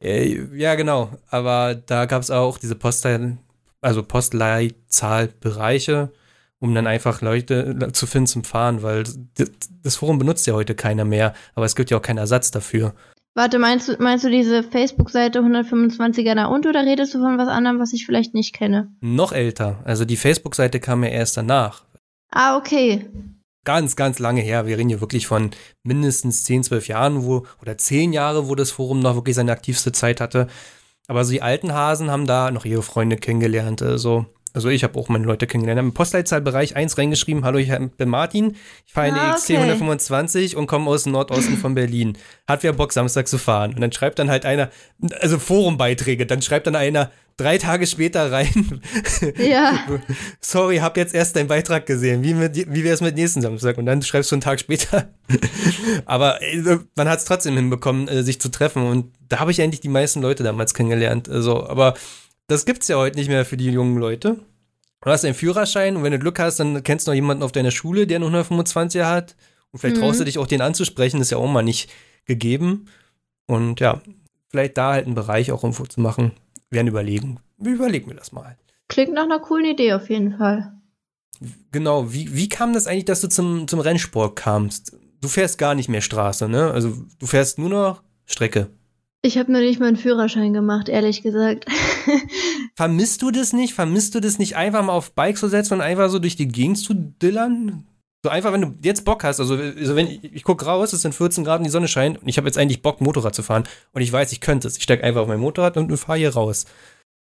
Äh, 0.02 0.46
ja, 0.56 0.76
genau. 0.76 1.10
Aber 1.28 1.74
da 1.74 2.06
gab 2.06 2.22
es 2.22 2.30
auch 2.30 2.56
diese 2.56 2.74
Postleitzahlbereiche, 2.74 3.36
also 3.82 4.02
Postleitzahlbereiche, 4.02 6.10
um 6.58 6.74
dann 6.74 6.86
einfach 6.86 7.20
Leute 7.20 7.90
zu 7.92 8.06
finden 8.06 8.26
zum 8.26 8.44
Fahren, 8.44 8.82
weil 8.82 9.04
das 9.82 9.96
Forum 9.96 10.18
benutzt 10.18 10.46
ja 10.46 10.54
heute 10.54 10.74
keiner 10.74 11.04
mehr, 11.04 11.34
aber 11.54 11.66
es 11.66 11.76
gibt 11.76 11.90
ja 11.90 11.98
auch 11.98 12.02
keinen 12.02 12.16
Ersatz 12.16 12.50
dafür. 12.50 12.94
Warte, 13.34 13.58
meinst 13.58 13.88
du, 13.88 13.96
meinst 13.98 14.24
du 14.24 14.30
diese 14.30 14.62
Facebook-Seite 14.62 15.40
125er 15.40 16.34
da 16.34 16.46
und 16.46 16.66
oder 16.66 16.86
redest 16.86 17.14
du 17.14 17.18
von 17.18 17.36
was 17.36 17.48
anderem, 17.48 17.78
was 17.78 17.92
ich 17.92 18.06
vielleicht 18.06 18.32
nicht 18.32 18.54
kenne? 18.54 18.90
Noch 19.02 19.32
älter. 19.32 19.80
Also 19.84 20.06
die 20.06 20.16
Facebook-Seite 20.16 20.80
kam 20.80 21.04
ja 21.04 21.10
erst 21.10 21.36
danach. 21.36 21.84
Ah, 22.30 22.56
okay. 22.56 23.06
Ganz, 23.64 23.96
ganz 23.96 24.18
lange 24.18 24.40
her. 24.40 24.66
Wir 24.66 24.78
reden 24.78 24.88
hier 24.88 25.00
wirklich 25.00 25.26
von 25.26 25.50
mindestens 25.82 26.44
10, 26.44 26.64
12 26.64 26.88
Jahren, 26.88 27.24
wo, 27.24 27.46
oder 27.60 27.76
10 27.76 28.12
Jahre, 28.12 28.48
wo 28.48 28.54
das 28.54 28.70
Forum 28.70 29.00
noch 29.00 29.14
wirklich 29.14 29.36
seine 29.36 29.52
aktivste 29.52 29.92
Zeit 29.92 30.20
hatte. 30.20 30.46
Aber 31.08 31.24
so 31.24 31.32
die 31.32 31.42
alten 31.42 31.74
Hasen 31.74 32.10
haben 32.10 32.26
da 32.26 32.50
noch 32.50 32.64
ihre 32.64 32.82
Freunde 32.82 33.16
kennengelernt. 33.16 33.82
Also 33.82 34.26
also 34.52 34.68
ich 34.68 34.82
habe 34.82 34.98
auch 34.98 35.08
meine 35.08 35.24
Leute 35.24 35.46
kennengelernt. 35.46 35.78
Ich 35.78 35.82
habe 35.82 35.88
im 35.88 35.94
Postleitzahlbereich 35.94 36.74
1 36.74 36.98
reingeschrieben, 36.98 37.44
hallo, 37.44 37.58
ich 37.58 37.70
bin 37.96 38.08
Martin, 38.08 38.56
ich 38.86 38.92
fahre 38.92 39.08
in 39.08 39.14
die 39.14 39.20
ah, 39.20 39.34
XC 39.34 39.50
125 39.50 40.56
und 40.56 40.66
komme 40.66 40.90
aus 40.90 41.04
dem 41.04 41.12
Nordosten 41.12 41.56
von 41.56 41.74
Berlin. 41.74 42.18
Hat 42.48 42.62
wer 42.62 42.72
Bock, 42.72 42.92
Samstag 42.92 43.28
zu 43.28 43.38
fahren? 43.38 43.74
Und 43.74 43.80
dann 43.80 43.92
schreibt 43.92 44.18
dann 44.18 44.30
halt 44.30 44.44
einer, 44.44 44.70
also 45.20 45.38
Forumbeiträge, 45.38 46.26
dann 46.26 46.42
schreibt 46.42 46.66
dann 46.66 46.76
einer 46.76 47.10
drei 47.40 47.58
Tage 47.58 47.86
später 47.86 48.30
rein. 48.30 48.82
Ja. 49.38 49.86
Sorry, 50.40 50.78
hab 50.78 50.96
jetzt 50.96 51.14
erst 51.14 51.36
deinen 51.36 51.48
Beitrag 51.48 51.86
gesehen. 51.86 52.22
Wie, 52.22 52.34
mit, 52.34 52.56
wie 52.56 52.84
wäre 52.84 52.94
es 52.94 53.00
mit 53.00 53.14
nächsten 53.14 53.40
Samstag? 53.40 53.78
Und 53.78 53.86
dann 53.86 54.02
schreibst 54.02 54.30
du 54.30 54.36
einen 54.36 54.42
Tag 54.42 54.60
später. 54.60 55.08
Aber 56.04 56.42
äh, 56.42 56.78
man 56.96 57.08
hat 57.08 57.20
es 57.20 57.24
trotzdem 57.24 57.56
hinbekommen, 57.56 58.08
äh, 58.08 58.22
sich 58.22 58.40
zu 58.40 58.50
treffen. 58.50 58.86
Und 58.86 59.12
da 59.28 59.40
habe 59.40 59.50
ich 59.50 59.62
eigentlich 59.62 59.80
die 59.80 59.88
meisten 59.88 60.20
Leute 60.20 60.42
damals 60.42 60.74
kennengelernt. 60.74 61.28
Also, 61.28 61.66
aber 61.66 61.94
das 62.46 62.64
gibt's 62.64 62.88
ja 62.88 62.96
heute 62.96 63.16
nicht 63.16 63.28
mehr 63.28 63.44
für 63.44 63.56
die 63.56 63.70
jungen 63.70 63.96
Leute. 63.96 64.36
Du 65.02 65.10
hast 65.10 65.24
einen 65.24 65.34
Führerschein 65.34 65.96
und 65.96 66.02
wenn 66.02 66.12
du 66.12 66.18
Glück 66.18 66.38
hast, 66.38 66.60
dann 66.60 66.82
kennst 66.82 67.06
du 67.06 67.12
noch 67.12 67.14
jemanden 67.14 67.42
auf 67.42 67.52
deiner 67.52 67.70
Schule, 67.70 68.06
der 68.06 68.16
einen 68.16 68.34
125er 68.34 69.04
hat. 69.04 69.36
Und 69.72 69.78
vielleicht 69.78 69.96
mhm. 69.96 70.00
traust 70.00 70.20
du 70.20 70.24
dich 70.24 70.38
auch, 70.38 70.46
den 70.46 70.60
anzusprechen, 70.60 71.20
ist 71.20 71.30
ja 71.30 71.38
auch 71.38 71.48
mal 71.48 71.62
nicht 71.62 71.90
gegeben. 72.26 72.86
Und 73.46 73.80
ja, 73.80 74.02
vielleicht 74.48 74.76
da 74.76 74.92
halt 74.92 75.06
einen 75.06 75.14
Bereich 75.14 75.52
auch 75.52 75.64
irgendwo 75.64 75.84
zu 75.84 76.00
machen, 76.00 76.32
wäre 76.70 76.80
eine 76.80 76.90
Überlegung. 76.90 77.40
Überleg 77.58 78.06
mir 78.06 78.14
das 78.14 78.32
mal. 78.32 78.56
Klingt 78.88 79.12
nach 79.12 79.24
einer 79.24 79.38
coolen 79.38 79.66
Idee 79.66 79.92
auf 79.92 80.08
jeden 80.08 80.38
Fall. 80.38 80.72
Genau, 81.72 82.12
wie, 82.12 82.34
wie 82.34 82.48
kam 82.48 82.72
das 82.72 82.86
eigentlich, 82.86 83.04
dass 83.04 83.20
du 83.20 83.28
zum, 83.28 83.68
zum 83.68 83.80
Rennsport 83.80 84.36
kamst? 84.36 84.96
Du 85.20 85.28
fährst 85.28 85.58
gar 85.58 85.74
nicht 85.74 85.88
mehr 85.88 86.00
Straße, 86.00 86.48
ne? 86.48 86.70
Also 86.70 86.96
du 87.18 87.26
fährst 87.26 87.58
nur 87.58 87.70
noch 87.70 88.02
Strecke. 88.26 88.70
Ich 89.22 89.36
habe 89.36 89.52
nur 89.52 89.60
nicht 89.60 89.80
meinen 89.80 89.96
Führerschein 89.96 90.54
gemacht, 90.54 90.88
ehrlich 90.88 91.22
gesagt. 91.22 91.66
Vermisst 92.74 93.20
du 93.20 93.30
das 93.30 93.52
nicht? 93.52 93.74
Vermisst 93.74 94.14
du 94.14 94.20
das 94.20 94.38
nicht 94.38 94.56
einfach 94.56 94.82
mal 94.82 94.92
auf 94.92 95.12
Bike 95.12 95.36
zu 95.36 95.48
setzen 95.48 95.74
und 95.74 95.80
einfach 95.82 96.08
so 96.08 96.18
durch 96.18 96.36
die 96.36 96.48
Gegend 96.48 96.78
zu 96.78 96.94
dillern? 96.94 97.86
So 98.22 98.30
einfach, 98.30 98.52
wenn 98.52 98.60
du 98.60 98.74
jetzt 98.82 99.04
Bock 99.04 99.24
hast, 99.24 99.40
also, 99.40 99.54
also 99.54 99.96
wenn 99.96 100.06
ich, 100.06 100.24
ich 100.24 100.44
gucke 100.44 100.66
raus, 100.66 100.92
es 100.92 101.02
sind 101.02 101.14
14 101.14 101.42
Grad 101.42 101.60
und 101.60 101.64
die 101.64 101.70
Sonne 101.70 101.88
scheint 101.88 102.20
und 102.20 102.28
ich 102.28 102.36
habe 102.36 102.46
jetzt 102.46 102.58
eigentlich 102.58 102.82
Bock, 102.82 103.00
Motorrad 103.00 103.34
zu 103.34 103.42
fahren 103.42 103.64
und 103.92 104.02
ich 104.02 104.12
weiß, 104.12 104.32
ich 104.32 104.40
könnte 104.40 104.68
es. 104.68 104.76
Ich 104.76 104.82
steige 104.82 105.04
einfach 105.04 105.22
auf 105.22 105.28
mein 105.28 105.40
Motorrad 105.40 105.76
und 105.78 105.96
fahre 105.96 106.18
hier 106.18 106.34
raus. 106.34 106.66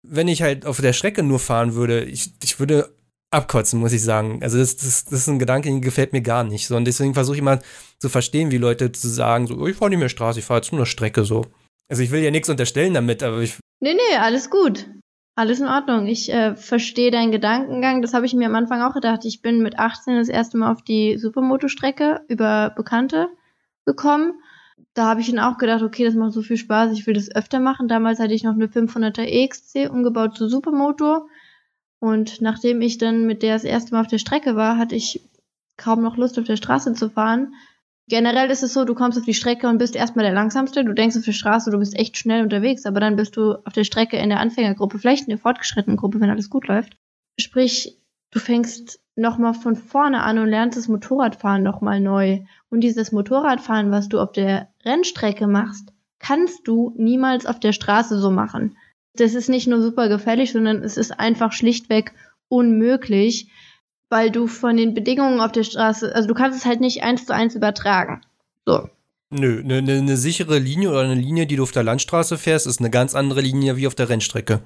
Wenn 0.02 0.28
ich 0.28 0.42
halt 0.42 0.66
auf 0.66 0.80
der 0.80 0.92
Strecke 0.92 1.22
nur 1.22 1.38
fahren 1.38 1.74
würde, 1.74 2.04
ich, 2.04 2.32
ich 2.42 2.58
würde 2.58 2.94
abkotzen, 3.30 3.80
muss 3.80 3.92
ich 3.92 4.02
sagen. 4.02 4.40
Also 4.42 4.58
das, 4.58 4.76
das, 4.76 5.04
das 5.04 5.20
ist 5.20 5.28
ein 5.28 5.38
Gedanke, 5.38 5.70
der 5.70 5.80
gefällt 5.80 6.12
mir 6.12 6.22
gar 6.22 6.44
nicht. 6.44 6.66
So, 6.66 6.76
und 6.76 6.84
deswegen 6.84 7.14
versuche 7.14 7.36
ich 7.36 7.42
mal 7.42 7.60
zu 7.98 8.08
verstehen, 8.08 8.50
wie 8.50 8.58
Leute 8.58 8.92
zu 8.92 9.08
sagen, 9.08 9.46
so, 9.46 9.66
ich 9.66 9.76
fahre 9.76 9.90
nicht 9.90 9.98
mehr 9.98 10.08
Straße, 10.08 10.40
ich 10.40 10.44
fahre 10.44 10.60
jetzt 10.60 10.72
nur 10.72 10.80
eine 10.80 10.86
Strecke 10.86 11.24
so. 11.24 11.46
Also 11.88 12.02
ich 12.02 12.10
will 12.10 12.22
ja 12.22 12.30
nichts 12.30 12.48
unterstellen 12.48 12.94
damit, 12.94 13.22
aber 13.22 13.40
ich. 13.40 13.56
Nee, 13.80 13.94
nee, 13.94 14.16
alles 14.18 14.50
gut. 14.50 14.86
Alles 15.40 15.58
in 15.58 15.68
Ordnung. 15.68 16.06
Ich 16.06 16.30
äh, 16.30 16.54
verstehe 16.54 17.10
deinen 17.10 17.32
Gedankengang. 17.32 18.02
Das 18.02 18.12
habe 18.12 18.26
ich 18.26 18.34
mir 18.34 18.44
am 18.46 18.54
Anfang 18.54 18.82
auch 18.82 18.92
gedacht. 18.92 19.24
Ich 19.24 19.40
bin 19.40 19.62
mit 19.62 19.78
18 19.78 20.16
das 20.16 20.28
erste 20.28 20.58
Mal 20.58 20.70
auf 20.70 20.82
die 20.82 21.16
Supermoto-Strecke 21.16 22.20
über 22.28 22.68
Bekannte 22.76 23.30
gekommen. 23.86 24.34
Da 24.92 25.06
habe 25.06 25.22
ich 25.22 25.30
dann 25.30 25.38
auch 25.38 25.56
gedacht, 25.56 25.80
okay, 25.80 26.04
das 26.04 26.14
macht 26.14 26.34
so 26.34 26.42
viel 26.42 26.58
Spaß, 26.58 26.92
ich 26.92 27.06
will 27.06 27.14
das 27.14 27.34
öfter 27.34 27.58
machen. 27.58 27.88
Damals 27.88 28.20
hatte 28.20 28.34
ich 28.34 28.44
noch 28.44 28.52
eine 28.52 28.66
500er 28.66 29.22
EXC 29.22 29.90
umgebaut 29.90 30.36
zu 30.36 30.46
Supermoto. 30.46 31.26
Und 32.00 32.42
nachdem 32.42 32.82
ich 32.82 32.98
dann 32.98 33.24
mit 33.24 33.42
der 33.42 33.54
das 33.54 33.64
erste 33.64 33.94
Mal 33.94 34.02
auf 34.02 34.08
der 34.08 34.18
Strecke 34.18 34.56
war, 34.56 34.76
hatte 34.76 34.94
ich 34.94 35.26
kaum 35.78 36.02
noch 36.02 36.18
Lust, 36.18 36.38
auf 36.38 36.44
der 36.44 36.56
Straße 36.56 36.92
zu 36.92 37.08
fahren. 37.08 37.54
Generell 38.10 38.50
ist 38.50 38.62
es 38.62 38.74
so, 38.74 38.84
du 38.84 38.94
kommst 38.94 39.16
auf 39.18 39.24
die 39.24 39.34
Strecke 39.34 39.68
und 39.68 39.78
bist 39.78 39.96
erstmal 39.96 40.26
der 40.26 40.34
Langsamste. 40.34 40.84
Du 40.84 40.92
denkst 40.92 41.16
auf 41.16 41.24
der 41.24 41.32
Straße, 41.32 41.70
du 41.70 41.78
bist 41.78 41.98
echt 41.98 42.18
schnell 42.18 42.42
unterwegs, 42.42 42.84
aber 42.84 43.00
dann 43.00 43.16
bist 43.16 43.36
du 43.36 43.54
auf 43.64 43.72
der 43.72 43.84
Strecke 43.84 44.18
in 44.18 44.28
der 44.28 44.40
Anfängergruppe, 44.40 44.98
vielleicht 44.98 45.22
in 45.22 45.30
der 45.30 45.38
fortgeschrittenen 45.38 45.96
Gruppe, 45.96 46.20
wenn 46.20 46.28
alles 46.28 46.50
gut 46.50 46.68
läuft. 46.68 46.96
Sprich, 47.38 47.98
du 48.32 48.38
fängst 48.38 49.00
nochmal 49.16 49.54
von 49.54 49.76
vorne 49.76 50.22
an 50.22 50.38
und 50.38 50.48
lernst 50.48 50.76
das 50.76 50.88
Motorradfahren 50.88 51.62
nochmal 51.62 52.00
neu. 52.00 52.40
Und 52.68 52.80
dieses 52.80 53.12
Motorradfahren, 53.12 53.90
was 53.90 54.08
du 54.08 54.20
auf 54.20 54.32
der 54.32 54.68
Rennstrecke 54.84 55.46
machst, 55.46 55.92
kannst 56.18 56.68
du 56.68 56.92
niemals 56.98 57.46
auf 57.46 57.60
der 57.60 57.72
Straße 57.72 58.18
so 58.18 58.30
machen 58.30 58.76
das 59.14 59.34
ist 59.34 59.48
nicht 59.48 59.66
nur 59.66 59.80
super 59.80 60.08
gefährlich, 60.08 60.52
sondern 60.52 60.82
es 60.82 60.96
ist 60.96 61.18
einfach 61.18 61.52
schlichtweg 61.52 62.14
unmöglich, 62.48 63.48
weil 64.10 64.30
du 64.30 64.46
von 64.46 64.76
den 64.76 64.92
Bedingungen 64.92 65.40
auf 65.40 65.52
der 65.52 65.64
Straße, 65.64 66.14
also 66.14 66.28
du 66.28 66.34
kannst 66.34 66.58
es 66.58 66.66
halt 66.66 66.80
nicht 66.80 67.02
eins 67.02 67.24
zu 67.24 67.34
eins 67.34 67.54
übertragen. 67.54 68.20
So. 68.66 68.88
Nö, 69.30 69.60
eine 69.60 69.80
ne, 69.80 70.02
ne 70.02 70.16
sichere 70.16 70.58
Linie 70.58 70.90
oder 70.90 71.02
eine 71.02 71.14
Linie, 71.14 71.46
die 71.46 71.56
du 71.56 71.62
auf 71.62 71.70
der 71.70 71.84
Landstraße 71.84 72.36
fährst, 72.36 72.66
ist 72.66 72.80
eine 72.80 72.90
ganz 72.90 73.14
andere 73.14 73.40
Linie 73.40 73.76
wie 73.76 73.86
auf 73.86 73.94
der 73.94 74.08
Rennstrecke. 74.08 74.60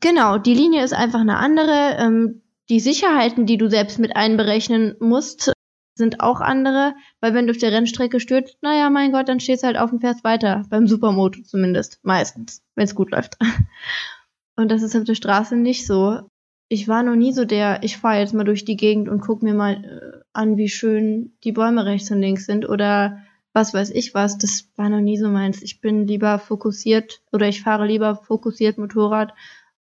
Genau, 0.00 0.38
die 0.38 0.54
Linie 0.54 0.82
ist 0.82 0.92
einfach 0.92 1.20
eine 1.20 1.36
andere. 1.36 1.96
Ähm, 1.98 2.42
die 2.68 2.80
Sicherheiten, 2.80 3.46
die 3.46 3.58
du 3.58 3.70
selbst 3.70 4.00
mit 4.00 4.16
einberechnen 4.16 4.96
musst, 4.98 5.52
sind 5.94 6.20
auch 6.20 6.40
andere, 6.40 6.94
weil 7.20 7.34
wenn 7.34 7.46
du 7.46 7.52
auf 7.52 7.58
der 7.58 7.70
Rennstrecke 7.70 8.18
stürzt, 8.18 8.56
naja, 8.62 8.90
mein 8.90 9.12
Gott, 9.12 9.28
dann 9.28 9.38
stehst 9.38 9.62
du 9.62 9.68
halt 9.68 9.78
auf 9.78 9.90
dem 9.90 10.00
fährst 10.00 10.24
weiter. 10.24 10.64
Beim 10.68 10.88
Supermoto 10.88 11.42
zumindest. 11.42 12.00
Meistens, 12.02 12.62
wenn 12.74 12.84
es 12.84 12.96
gut 12.96 13.12
läuft. 13.12 13.36
Und 14.56 14.70
das 14.70 14.82
ist 14.82 14.96
auf 14.96 15.04
der 15.04 15.14
Straße 15.14 15.56
nicht 15.56 15.86
so. 15.86 16.28
Ich 16.72 16.88
war 16.88 17.02
noch 17.02 17.16
nie 17.16 17.34
so 17.34 17.44
der, 17.44 17.82
ich 17.82 17.98
fahre 17.98 18.20
jetzt 18.20 18.32
mal 18.32 18.44
durch 18.44 18.64
die 18.64 18.78
Gegend 18.78 19.10
und 19.10 19.20
guck 19.20 19.42
mir 19.42 19.52
mal 19.52 19.84
äh, 19.84 20.24
an, 20.32 20.56
wie 20.56 20.70
schön 20.70 21.34
die 21.44 21.52
Bäume 21.52 21.84
rechts 21.84 22.10
und 22.10 22.20
links 22.20 22.46
sind 22.46 22.66
oder 22.66 23.18
was 23.52 23.74
weiß 23.74 23.90
ich 23.90 24.14
was. 24.14 24.38
Das 24.38 24.70
war 24.76 24.88
noch 24.88 25.02
nie 25.02 25.18
so 25.18 25.28
meins. 25.28 25.60
Ich 25.60 25.82
bin 25.82 26.06
lieber 26.06 26.38
fokussiert 26.38 27.20
oder 27.30 27.46
ich 27.46 27.60
fahre 27.60 27.86
lieber 27.86 28.16
fokussiert 28.16 28.78
Motorrad 28.78 29.34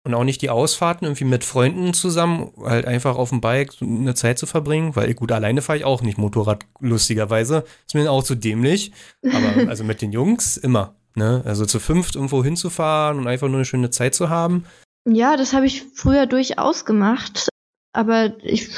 und 0.05 0.13
auch 0.13 0.23
nicht 0.23 0.41
die 0.41 0.49
Ausfahrten 0.49 1.05
irgendwie 1.05 1.25
mit 1.25 1.43
Freunden 1.43 1.93
zusammen, 1.93 2.53
halt 2.63 2.85
einfach 2.85 3.17
auf 3.17 3.29
dem 3.29 3.41
Bike 3.41 3.73
eine 3.81 4.15
Zeit 4.15 4.39
zu 4.39 4.45
verbringen, 4.45 4.95
weil 4.95 5.13
gut, 5.15 5.33
alleine 5.33 5.61
fahre 5.61 5.79
ich 5.79 5.83
auch 5.83 6.01
nicht 6.01 6.17
Motorrad, 6.17 6.65
lustigerweise. 6.79 7.65
Ist 7.85 7.93
mir 7.93 8.09
auch 8.09 8.23
zu 8.23 8.35
dämlich. 8.35 8.93
Aber 9.21 9.67
also 9.69 9.83
mit 9.83 10.01
den 10.01 10.13
Jungs 10.13 10.55
immer. 10.55 10.95
Ne? 11.15 11.43
Also 11.45 11.65
zu 11.65 11.81
fünft 11.81 12.15
irgendwo 12.15 12.41
hinzufahren 12.41 13.17
und 13.17 13.27
einfach 13.27 13.49
nur 13.49 13.57
eine 13.57 13.65
schöne 13.65 13.89
Zeit 13.89 14.15
zu 14.15 14.29
haben. 14.29 14.63
Ja, 15.11 15.37
das 15.37 15.53
habe 15.53 15.65
ich 15.65 15.83
früher 15.93 16.25
durchaus 16.25 16.85
gemacht. 16.85 17.49
Aber 17.93 18.33
ich 18.43 18.69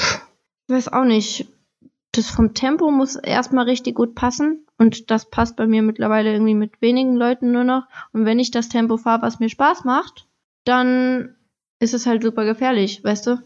weiß 0.68 0.88
auch 0.90 1.04
nicht. 1.04 1.48
Das 2.14 2.30
vom 2.30 2.54
Tempo 2.54 2.92
muss 2.92 3.16
erstmal 3.16 3.66
richtig 3.66 3.96
gut 3.96 4.16
passen. 4.16 4.66
Und 4.78 5.12
das 5.12 5.30
passt 5.30 5.56
bei 5.56 5.68
mir 5.68 5.82
mittlerweile 5.82 6.34
irgendwie 6.34 6.56
mit 6.56 6.82
wenigen 6.82 7.16
Leuten 7.16 7.52
nur 7.52 7.64
noch. 7.64 7.84
Und 8.12 8.26
wenn 8.26 8.40
ich 8.40 8.52
das 8.52 8.70
Tempo 8.70 8.98
fahre, 8.98 9.22
was 9.22 9.40
mir 9.40 9.50
Spaß 9.50 9.86
macht, 9.86 10.28
dann 10.66 11.36
ist 11.80 11.94
es 11.94 12.06
halt 12.06 12.24
super 12.24 12.46
gefährlich, 12.46 13.04
weißt 13.04 13.28
du? 13.28 13.44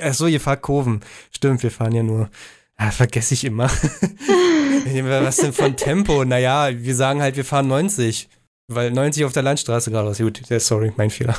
Achso, 0.00 0.26
ihr 0.26 0.40
fahrt 0.40 0.62
Kurven. 0.62 1.00
Stimmt, 1.30 1.62
wir 1.62 1.70
fahren 1.70 1.94
ja 1.94 2.02
nur. 2.02 2.30
Ja, 2.78 2.90
vergesse 2.90 3.34
ich 3.34 3.44
immer. 3.44 3.64
Was 3.70 5.36
denn 5.36 5.52
von 5.52 5.76
Tempo? 5.76 6.24
Naja, 6.24 6.70
wir 6.72 6.94
sagen 6.94 7.22
halt, 7.22 7.36
wir 7.36 7.44
fahren 7.44 7.68
90. 7.68 8.28
Weil 8.68 8.90
90 8.90 9.24
auf 9.24 9.32
der 9.32 9.42
Landstraße 9.42 9.90
gerade 9.90 10.10
ist. 10.10 10.20
Gut, 10.20 10.40
sorry, 10.60 10.92
mein 10.96 11.10
Fehler. 11.10 11.36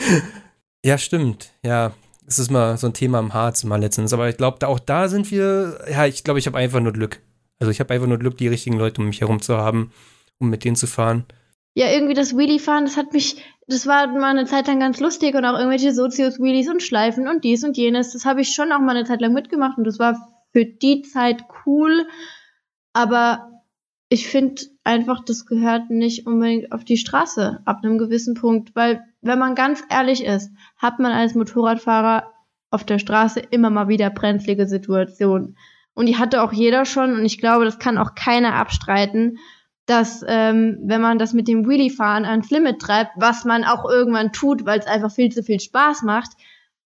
ja, 0.84 0.98
stimmt. 0.98 1.52
Ja, 1.64 1.92
es 2.26 2.38
ist 2.38 2.50
mal 2.50 2.76
so 2.76 2.86
ein 2.86 2.94
Thema 2.94 3.18
im 3.18 3.34
Harz 3.34 3.64
mal 3.64 3.80
letztens. 3.80 4.12
Aber 4.12 4.28
ich 4.28 4.36
glaube, 4.36 4.66
auch 4.66 4.78
da 4.78 5.08
sind 5.08 5.30
wir. 5.30 5.84
Ja, 5.90 6.06
ich 6.06 6.24
glaube, 6.24 6.38
ich 6.38 6.46
habe 6.46 6.58
einfach 6.58 6.80
nur 6.80 6.92
Glück. 6.92 7.20
Also 7.58 7.70
ich 7.70 7.80
habe 7.80 7.92
einfach 7.92 8.06
nur 8.06 8.18
Glück, 8.18 8.38
die 8.38 8.48
richtigen 8.48 8.78
Leute 8.78 9.00
um 9.00 9.08
mich 9.08 9.20
herum 9.20 9.42
zu 9.42 9.56
haben, 9.56 9.92
um 10.38 10.48
mit 10.48 10.64
denen 10.64 10.76
zu 10.76 10.86
fahren. 10.86 11.24
Ja, 11.74 11.88
irgendwie 11.90 12.14
das 12.14 12.36
Wheelie-Fahren, 12.36 12.84
das 12.84 12.96
hat 12.96 13.12
mich 13.12 13.36
das 13.70 13.86
war 13.86 14.08
mal 14.08 14.30
eine 14.30 14.46
Zeit 14.46 14.66
lang 14.66 14.80
ganz 14.80 14.98
lustig 14.98 15.36
und 15.36 15.44
auch 15.44 15.56
irgendwelche 15.56 15.94
Sozius-Wheelies 15.94 16.68
und 16.68 16.82
Schleifen 16.82 17.28
und 17.28 17.44
dies 17.44 17.62
und 17.62 17.76
jenes. 17.76 18.12
Das 18.12 18.24
habe 18.24 18.40
ich 18.40 18.52
schon 18.52 18.72
auch 18.72 18.80
mal 18.80 18.96
eine 18.96 19.04
Zeit 19.04 19.20
lang 19.20 19.32
mitgemacht 19.32 19.78
und 19.78 19.84
das 19.84 20.00
war 20.00 20.18
für 20.52 20.64
die 20.64 21.02
Zeit 21.02 21.44
cool. 21.64 22.08
Aber 22.92 23.62
ich 24.08 24.26
finde 24.26 24.60
einfach, 24.84 25.24
das 25.24 25.46
gehört 25.46 25.90
nicht 25.90 26.26
unbedingt 26.26 26.72
auf 26.72 26.84
die 26.84 26.96
Straße 26.96 27.60
ab 27.64 27.80
einem 27.82 27.98
gewissen 27.98 28.34
Punkt, 28.34 28.74
weil 28.74 29.02
wenn 29.20 29.38
man 29.38 29.54
ganz 29.54 29.82
ehrlich 29.90 30.24
ist, 30.24 30.50
hat 30.76 30.98
man 30.98 31.12
als 31.12 31.34
Motorradfahrer 31.34 32.32
auf 32.70 32.84
der 32.84 32.98
Straße 32.98 33.40
immer 33.40 33.70
mal 33.70 33.88
wieder 33.88 34.10
brenzlige 34.10 34.66
Situationen. 34.66 35.56
Und 35.94 36.06
die 36.06 36.16
hatte 36.16 36.42
auch 36.42 36.52
jeder 36.52 36.84
schon 36.84 37.14
und 37.14 37.24
ich 37.24 37.38
glaube, 37.38 37.64
das 37.64 37.78
kann 37.78 37.98
auch 37.98 38.14
keiner 38.14 38.54
abstreiten 38.54 39.38
dass 39.90 40.24
ähm, 40.28 40.78
wenn 40.84 41.00
man 41.00 41.18
das 41.18 41.32
mit 41.32 41.48
dem 41.48 41.68
Wheelie-Fahren 41.68 42.24
ans 42.24 42.48
Limit 42.50 42.80
treibt, 42.80 43.10
was 43.16 43.44
man 43.44 43.64
auch 43.64 43.84
irgendwann 43.84 44.32
tut, 44.32 44.64
weil 44.64 44.78
es 44.78 44.86
einfach 44.86 45.10
viel 45.10 45.32
zu 45.32 45.42
viel 45.42 45.58
Spaß 45.58 46.02
macht, 46.02 46.30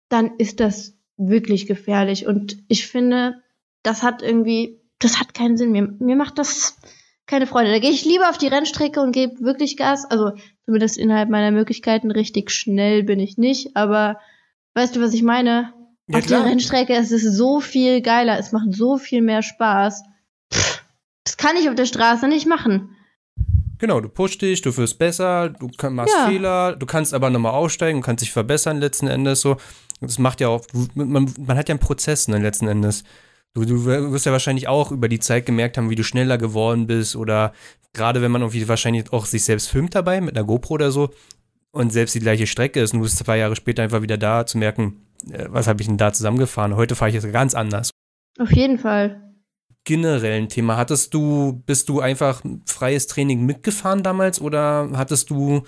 dann 0.08 0.38
ist 0.38 0.62
das 0.62 0.96
wirklich 1.18 1.68
gefährlich. 1.68 2.28
Und 2.28 2.64
ich 2.70 2.88
finde, 2.88 3.42
das 3.82 4.04
hat 4.04 4.22
irgendwie, 4.22 4.80
das 5.00 5.20
hat 5.20 5.34
keinen 5.34 5.58
Sinn. 5.58 5.74
Mir, 5.74 5.94
mir 6.00 6.16
macht 6.16 6.38
das 6.38 6.78
keine 7.26 7.48
Freude. 7.48 7.72
Da 7.72 7.80
gehe 7.80 7.92
ich 7.92 8.06
lieber 8.06 8.30
auf 8.30 8.38
die 8.38 8.48
Rennstrecke 8.48 9.02
und 9.02 9.12
gebe 9.12 9.40
wirklich 9.42 9.78
Gas. 9.78 10.06
Also 10.06 10.32
zumindest 10.66 10.98
innerhalb 10.98 11.30
meiner 11.30 11.52
Möglichkeiten 11.52 12.12
richtig 12.12 12.52
schnell 12.52 13.04
bin 13.04 13.20
ich 13.20 13.38
nicht. 13.38 13.76
Aber 13.76 14.20
weißt 14.74 14.96
du, 14.96 15.02
was 15.02 15.14
ich 15.14 15.24
meine? 15.24 15.74
Ja, 16.08 16.20
auf 16.20 16.26
klar. 16.26 16.42
der 16.42 16.52
Rennstrecke 16.52 16.96
ist 16.96 17.12
es 17.12 17.24
so 17.24 17.60
viel 17.60 18.02
geiler. 18.02 18.38
Es 18.38 18.52
macht 18.52 18.74
so 18.74 18.98
viel 18.98 19.22
mehr 19.22 19.42
Spaß. 19.42 20.04
Das 21.24 21.38
kann 21.38 21.56
ich 21.56 21.70
auf 21.70 21.76
der 21.76 21.86
Straße 21.86 22.28
nicht 22.28 22.48
machen. 22.48 22.96
Genau, 23.80 24.00
du 24.00 24.08
pusht 24.08 24.42
dich, 24.42 24.62
du 24.62 24.76
wirst 24.78 24.98
besser, 24.98 25.50
du 25.50 25.70
kann, 25.78 25.96
machst 25.96 26.16
ja. 26.16 26.28
Fehler, 26.28 26.76
du 26.76 26.86
kannst 26.86 27.14
aber 27.14 27.30
nochmal 27.30 27.54
aussteigen, 27.54 28.02
kannst 28.02 28.22
dich 28.22 28.32
verbessern 28.32 28.80
letzten 28.80 29.08
Endes 29.08 29.42
so. 29.42 29.58
Das 30.00 30.20
macht 30.20 30.42
ja 30.42 30.50
auch, 30.50 30.66
man, 30.94 31.34
man 31.38 31.58
hat 31.58 31.70
ja 31.70 31.74
einen 31.74 31.80
Prozess 31.80 32.28
ne, 32.28 32.38
letzten 32.38 32.68
Endes. 32.68 33.04
Du, 33.56 33.66
du 33.66 33.86
wirst 33.86 34.26
ja 34.26 34.32
wahrscheinlich 34.32 34.68
auch 34.68 34.92
über 34.92 35.08
die 35.08 35.20
Zeit 35.20 35.46
gemerkt 35.46 35.78
haben, 35.78 35.90
wie 35.90 35.96
du 35.96 36.04
schneller 36.04 36.38
geworden 36.38 36.88
bist 36.88 37.16
oder 37.16 37.54
gerade 37.94 38.22
wenn 38.22 38.32
man 38.32 38.42
irgendwie 38.42 38.68
wahrscheinlich 38.68 39.14
auch 39.14 39.26
sich 39.26 39.44
selbst 39.44 39.70
filmt 39.70 39.94
dabei 39.94 40.22
mit 40.22 40.36
einer 40.36 40.46
GoPro 40.46 40.74
oder 40.74 40.92
so 40.92 41.12
und 41.72 41.92
selbst 41.92 42.16
die 42.16 42.20
gleiche 42.20 42.48
Strecke 42.48 42.82
ist 42.82 42.94
und 42.94 43.00
du 43.00 43.04
bist 43.04 43.18
zwei 43.18 43.38
Jahre 43.38 43.56
später 43.56 43.84
einfach 43.84 44.02
wieder 44.02 44.18
da 44.18 44.46
zu 44.46 44.58
merken, 44.58 45.06
äh, 45.32 45.46
was 45.50 45.68
habe 45.68 45.82
ich 45.82 45.88
denn 45.88 45.98
da 45.98 46.12
zusammengefahren. 46.12 46.76
Heute 46.76 46.96
fahre 46.96 47.10
ich 47.10 47.16
jetzt 47.16 47.32
ganz 47.32 47.54
anders. 47.54 47.92
Auf 48.40 48.52
jeden 48.52 48.80
Fall 48.80 49.24
generellen 49.84 50.50
Thema. 50.50 50.78
Hattest 50.78 51.14
du, 51.14 51.62
bist 51.66 51.90
du 51.90 52.00
einfach 52.00 52.42
freies 52.66 53.08
Training 53.08 53.46
mitgefahren 53.46 54.02
damals 54.02 54.40
oder 54.42 54.90
hattest 54.94 55.30
du 55.30 55.64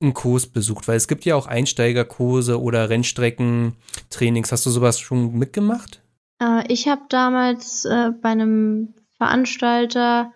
einen 0.00 0.14
Kurs 0.14 0.46
besucht? 0.46 0.88
Weil 0.88 0.96
es 0.96 1.08
gibt 1.08 1.24
ja 1.24 1.34
auch 1.34 1.46
Einsteigerkurse 1.46 2.60
oder 2.60 2.88
Rennstreckentrainings. 2.88 4.52
Hast 4.52 4.66
du 4.66 4.70
sowas 4.70 5.00
schon 5.00 5.36
mitgemacht? 5.36 6.00
Äh, 6.40 6.64
ich 6.72 6.88
habe 6.88 7.02
damals 7.08 7.84
äh, 7.84 8.10
bei 8.20 8.30
einem 8.30 8.94
Veranstalter 9.16 10.32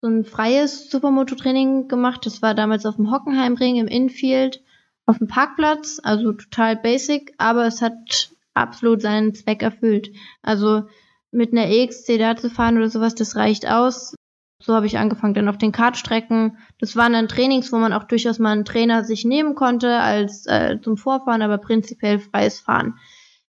so 0.00 0.08
ein 0.08 0.24
freies 0.24 0.90
Supermoto-Training 0.90 1.88
gemacht. 1.88 2.24
Das 2.26 2.42
war 2.42 2.54
damals 2.54 2.86
auf 2.86 2.96
dem 2.96 3.10
Hockenheimring 3.10 3.76
im 3.76 3.88
Infield 3.88 4.62
auf 5.06 5.18
dem 5.18 5.28
Parkplatz, 5.28 6.00
also 6.02 6.32
total 6.32 6.76
basic, 6.76 7.34
aber 7.38 7.66
es 7.66 7.82
hat 7.82 8.30
absolut 8.54 9.02
seinen 9.02 9.34
Zweck 9.34 9.62
erfüllt. 9.62 10.10
Also 10.42 10.84
mit 11.30 11.52
einer 11.52 11.66
EXC 11.66 12.18
da 12.18 12.36
zu 12.36 12.50
fahren 12.50 12.76
oder 12.76 12.88
sowas, 12.88 13.14
das 13.14 13.36
reicht 13.36 13.68
aus. 13.68 14.14
So 14.60 14.74
habe 14.74 14.86
ich 14.86 14.98
angefangen. 14.98 15.34
Dann 15.34 15.48
auf 15.48 15.58
den 15.58 15.72
Kartstrecken. 15.72 16.58
Das 16.78 16.94
waren 16.94 17.14
dann 17.14 17.26
Trainings, 17.26 17.72
wo 17.72 17.78
man 17.78 17.92
auch 17.92 18.04
durchaus 18.04 18.38
mal 18.38 18.52
einen 18.52 18.64
Trainer 18.64 19.02
sich 19.02 19.24
nehmen 19.24 19.56
konnte 19.56 19.98
als 19.98 20.46
äh, 20.46 20.78
zum 20.80 20.96
Vorfahren, 20.96 21.42
aber 21.42 21.58
prinzipiell 21.58 22.20
freies 22.20 22.60
Fahren. 22.60 22.98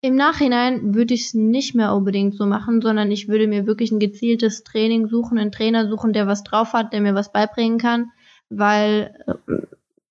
Im 0.01 0.15
Nachhinein 0.15 0.95
würde 0.95 1.13
ich 1.13 1.25
es 1.25 1.33
nicht 1.33 1.75
mehr 1.75 1.93
unbedingt 1.93 2.35
so 2.35 2.45
machen, 2.45 2.81
sondern 2.81 3.11
ich 3.11 3.27
würde 3.27 3.47
mir 3.47 3.67
wirklich 3.67 3.91
ein 3.91 3.99
gezieltes 3.99 4.63
Training 4.63 5.07
suchen, 5.07 5.37
einen 5.37 5.51
Trainer 5.51 5.89
suchen, 5.89 6.13
der 6.13 6.25
was 6.25 6.43
drauf 6.43 6.71
hat, 6.71 6.93
der 6.93 7.01
mir 7.01 7.15
was 7.15 7.33
beibringen 7.33 7.79
kann, 7.79 8.11
weil 8.49 9.13
äh, 9.27 9.53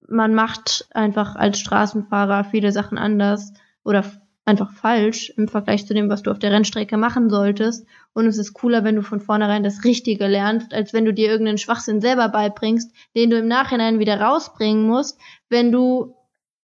man 0.08 0.34
macht 0.34 0.88
einfach 0.92 1.36
als 1.36 1.58
Straßenfahrer 1.58 2.44
viele 2.44 2.70
Sachen 2.72 2.98
anders 2.98 3.54
oder 3.82 4.04
einfach 4.44 4.72
falsch 4.72 5.30
im 5.36 5.46
Vergleich 5.46 5.86
zu 5.86 5.94
dem, 5.94 6.08
was 6.08 6.22
du 6.22 6.30
auf 6.30 6.38
der 6.38 6.50
Rennstrecke 6.50 6.96
machen 6.96 7.28
solltest. 7.28 7.86
Und 8.14 8.26
es 8.26 8.38
ist 8.38 8.54
cooler, 8.54 8.82
wenn 8.82 8.96
du 8.96 9.02
von 9.02 9.20
vornherein 9.20 9.62
das 9.62 9.84
Richtige 9.84 10.26
lernst, 10.26 10.72
als 10.72 10.92
wenn 10.92 11.04
du 11.04 11.12
dir 11.12 11.28
irgendeinen 11.28 11.58
Schwachsinn 11.58 12.00
selber 12.00 12.30
beibringst, 12.30 12.90
den 13.14 13.30
du 13.30 13.38
im 13.38 13.46
Nachhinein 13.46 13.98
wieder 13.98 14.20
rausbringen 14.20 14.86
musst, 14.86 15.18
wenn 15.50 15.70
du 15.70 16.14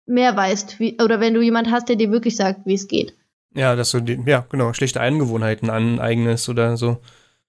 mehr 0.06 0.36
weißt, 0.36 0.80
wie, 0.80 0.98
oder 1.02 1.20
wenn 1.20 1.34
du 1.34 1.42
jemand 1.42 1.72
hast, 1.72 1.90
der 1.90 1.96
dir 1.96 2.12
wirklich 2.12 2.36
sagt, 2.36 2.66
wie 2.66 2.74
es 2.74 2.88
geht. 2.88 3.16
Ja, 3.56 3.76
dass 3.76 3.92
du 3.92 4.00
die, 4.00 4.22
ja, 4.26 4.46
genau, 4.50 4.74
schlechte 4.74 5.02
Angewohnheiten 5.02 5.70
aneignest 5.70 6.50
oder 6.50 6.76
so. 6.78 6.98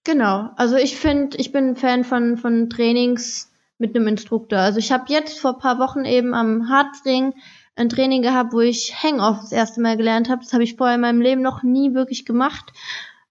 Genau. 0.05 0.51
Also 0.57 0.77
ich 0.77 0.97
finde, 0.97 1.39
ich 1.39 1.51
bin 1.51 1.71
ein 1.71 1.77
Fan 1.77 2.05
von, 2.05 2.37
von 2.37 2.69
Trainings 2.69 3.51
mit 3.79 3.97
einem 3.97 4.07
Instruktor. 4.09 4.59
Also 4.59 4.79
ich 4.79 4.93
habe 4.93 5.05
jetzt 5.09 5.39
vor 5.39 5.59
paar 5.59 5.79
Wochen 5.79 6.05
eben 6.05 6.35
am 6.35 6.69
Harzring 6.69 7.33
ein 7.77 7.89
Training 7.89 8.23
gehabt, 8.23 8.53
wo 8.53 8.61
ich 8.61 8.95
Hang-Off 9.03 9.41
das 9.41 9.53
erste 9.53 9.81
Mal 9.81 9.97
gelernt 9.97 10.29
habe. 10.29 10.43
Das 10.43 10.53
habe 10.53 10.63
ich 10.63 10.77
vorher 10.77 10.95
in 10.95 11.01
meinem 11.01 11.21
Leben 11.21 11.43
noch 11.43 11.63
nie 11.63 11.95
wirklich 11.95 12.25
gemacht. 12.25 12.73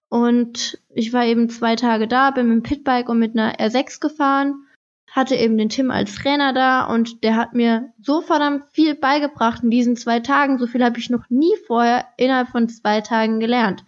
Und 0.08 0.78
ich 0.90 1.12
war 1.12 1.24
eben 1.24 1.48
zwei 1.48 1.76
Tage 1.76 2.06
da, 2.06 2.30
bin 2.30 2.48
mit 2.48 2.56
dem 2.56 2.62
Pitbike 2.62 3.08
und 3.08 3.18
mit 3.18 3.36
einer 3.36 3.56
R6 3.56 4.00
gefahren, 4.00 4.63
hatte 5.14 5.36
eben 5.36 5.56
den 5.56 5.68
Tim 5.68 5.92
als 5.92 6.16
Trainer 6.16 6.52
da 6.52 6.86
und 6.86 7.22
der 7.22 7.36
hat 7.36 7.54
mir 7.54 7.92
so 8.02 8.20
verdammt 8.20 8.64
viel 8.72 8.96
beigebracht 8.96 9.62
in 9.62 9.70
diesen 9.70 9.96
zwei 9.96 10.18
Tagen. 10.18 10.58
So 10.58 10.66
viel 10.66 10.82
habe 10.82 10.98
ich 10.98 11.08
noch 11.08 11.30
nie 11.30 11.52
vorher 11.68 12.06
innerhalb 12.16 12.48
von 12.48 12.68
zwei 12.68 13.00
Tagen 13.00 13.38
gelernt. 13.38 13.84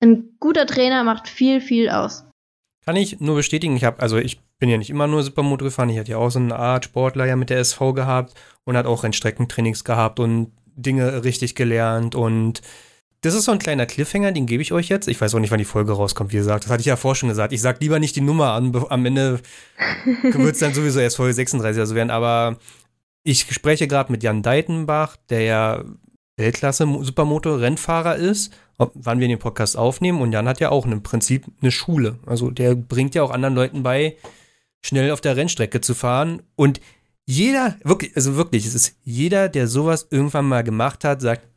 Ein 0.00 0.36
guter 0.40 0.66
Trainer 0.66 1.04
macht 1.04 1.28
viel, 1.28 1.60
viel 1.60 1.90
aus. 1.90 2.24
Kann 2.86 2.96
ich 2.96 3.20
nur 3.20 3.36
bestätigen. 3.36 3.76
Ich 3.76 3.84
habe, 3.84 4.00
also 4.00 4.16
ich 4.16 4.40
bin 4.58 4.70
ja 4.70 4.78
nicht 4.78 4.88
immer 4.88 5.06
nur 5.06 5.22
Supermoto 5.22 5.66
gefahren. 5.66 5.90
Ich 5.90 5.98
hatte 5.98 6.12
ja 6.12 6.16
auch 6.16 6.30
so 6.30 6.38
eine 6.38 6.56
Art 6.56 6.86
Sportler 6.86 7.26
ja 7.26 7.36
mit 7.36 7.50
der 7.50 7.58
SV 7.58 7.92
gehabt 7.92 8.32
und 8.64 8.76
hat 8.76 8.86
auch 8.86 9.04
Rennstreckentrainings 9.04 9.84
gehabt 9.84 10.18
und 10.18 10.50
Dinge 10.76 11.24
richtig 11.24 11.54
gelernt 11.54 12.14
und 12.14 12.62
das 13.24 13.32
ist 13.32 13.44
so 13.44 13.52
ein 13.52 13.58
kleiner 13.58 13.86
Cliffhanger, 13.86 14.32
den 14.32 14.44
gebe 14.44 14.62
ich 14.62 14.72
euch 14.72 14.90
jetzt. 14.90 15.08
Ich 15.08 15.18
weiß 15.18 15.34
auch 15.34 15.38
nicht, 15.38 15.50
wann 15.50 15.58
die 15.58 15.64
Folge 15.64 15.92
rauskommt, 15.92 16.32
wie 16.32 16.36
gesagt. 16.36 16.64
Das 16.64 16.70
hatte 16.70 16.82
ich 16.82 16.86
ja 16.86 16.96
vorher 16.96 17.16
schon 17.16 17.30
gesagt. 17.30 17.54
Ich 17.54 17.62
sag 17.62 17.80
lieber 17.80 17.98
nicht 17.98 18.16
die 18.16 18.20
Nummer 18.20 18.52
an. 18.52 18.74
Am 18.90 19.06
Ende 19.06 19.40
wird 20.22 20.54
es 20.54 20.60
dann 20.60 20.74
sowieso 20.74 21.00
erst 21.00 21.16
Folge 21.16 21.32
36 21.32 21.80
also 21.80 21.94
werden. 21.94 22.10
Aber 22.10 22.58
ich 23.22 23.46
spreche 23.50 23.88
gerade 23.88 24.12
mit 24.12 24.22
Jan 24.22 24.42
Deitenbach, 24.42 25.16
der 25.30 25.40
ja 25.40 25.84
Weltklasse 26.36 26.84
Supermoto-Rennfahrer 26.84 28.16
ist, 28.16 28.52
wann 28.76 29.20
wir 29.20 29.28
den 29.28 29.38
Podcast 29.38 29.78
aufnehmen. 29.78 30.20
Und 30.20 30.32
Jan 30.32 30.46
hat 30.46 30.60
ja 30.60 30.68
auch 30.68 30.84
im 30.84 31.02
Prinzip 31.02 31.46
eine 31.62 31.70
Schule. 31.70 32.18
Also 32.26 32.50
der 32.50 32.74
bringt 32.74 33.14
ja 33.14 33.22
auch 33.22 33.30
anderen 33.30 33.54
Leuten 33.54 33.82
bei, 33.82 34.16
schnell 34.82 35.10
auf 35.12 35.22
der 35.22 35.36
Rennstrecke 35.36 35.80
zu 35.80 35.94
fahren. 35.94 36.42
Und 36.56 36.78
jeder, 37.24 37.76
wirklich, 37.84 38.14
also 38.16 38.36
wirklich, 38.36 38.66
es 38.66 38.74
ist 38.74 38.98
jeder, 39.02 39.48
der 39.48 39.66
sowas 39.66 40.08
irgendwann 40.10 40.46
mal 40.46 40.62
gemacht 40.62 41.04
hat, 41.04 41.22
sagt, 41.22 41.48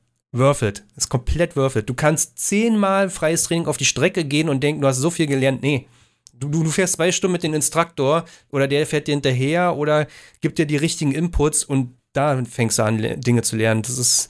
it. 0.61 0.83
Ist 0.95 1.09
komplett 1.09 1.55
it. 1.55 1.89
Du 1.89 1.93
kannst 1.93 2.39
zehnmal 2.39 3.09
freies 3.09 3.43
Training 3.43 3.67
auf 3.67 3.77
die 3.77 3.85
Strecke 3.85 4.25
gehen 4.25 4.49
und 4.49 4.61
denken, 4.61 4.81
du 4.81 4.87
hast 4.87 4.97
so 4.97 5.09
viel 5.09 5.27
gelernt. 5.27 5.61
Nee. 5.61 5.87
Du, 6.33 6.49
du, 6.49 6.63
du 6.63 6.69
fährst 6.69 6.93
zwei 6.93 7.11
Stunden 7.11 7.33
mit 7.33 7.43
dem 7.43 7.53
Instruktor 7.53 8.25
oder 8.51 8.67
der 8.67 8.85
fährt 8.85 9.07
dir 9.07 9.13
hinterher 9.13 9.75
oder 9.75 10.07
gibt 10.39 10.59
dir 10.59 10.67
die 10.67 10.77
richtigen 10.77 11.11
Inputs 11.11 11.63
und 11.63 11.97
da 12.13 12.43
fängst 12.45 12.77
du 12.77 12.83
an, 12.83 13.21
Dinge 13.21 13.41
zu 13.41 13.55
lernen. 13.55 13.81
Das 13.81 13.97
ist 13.97 14.29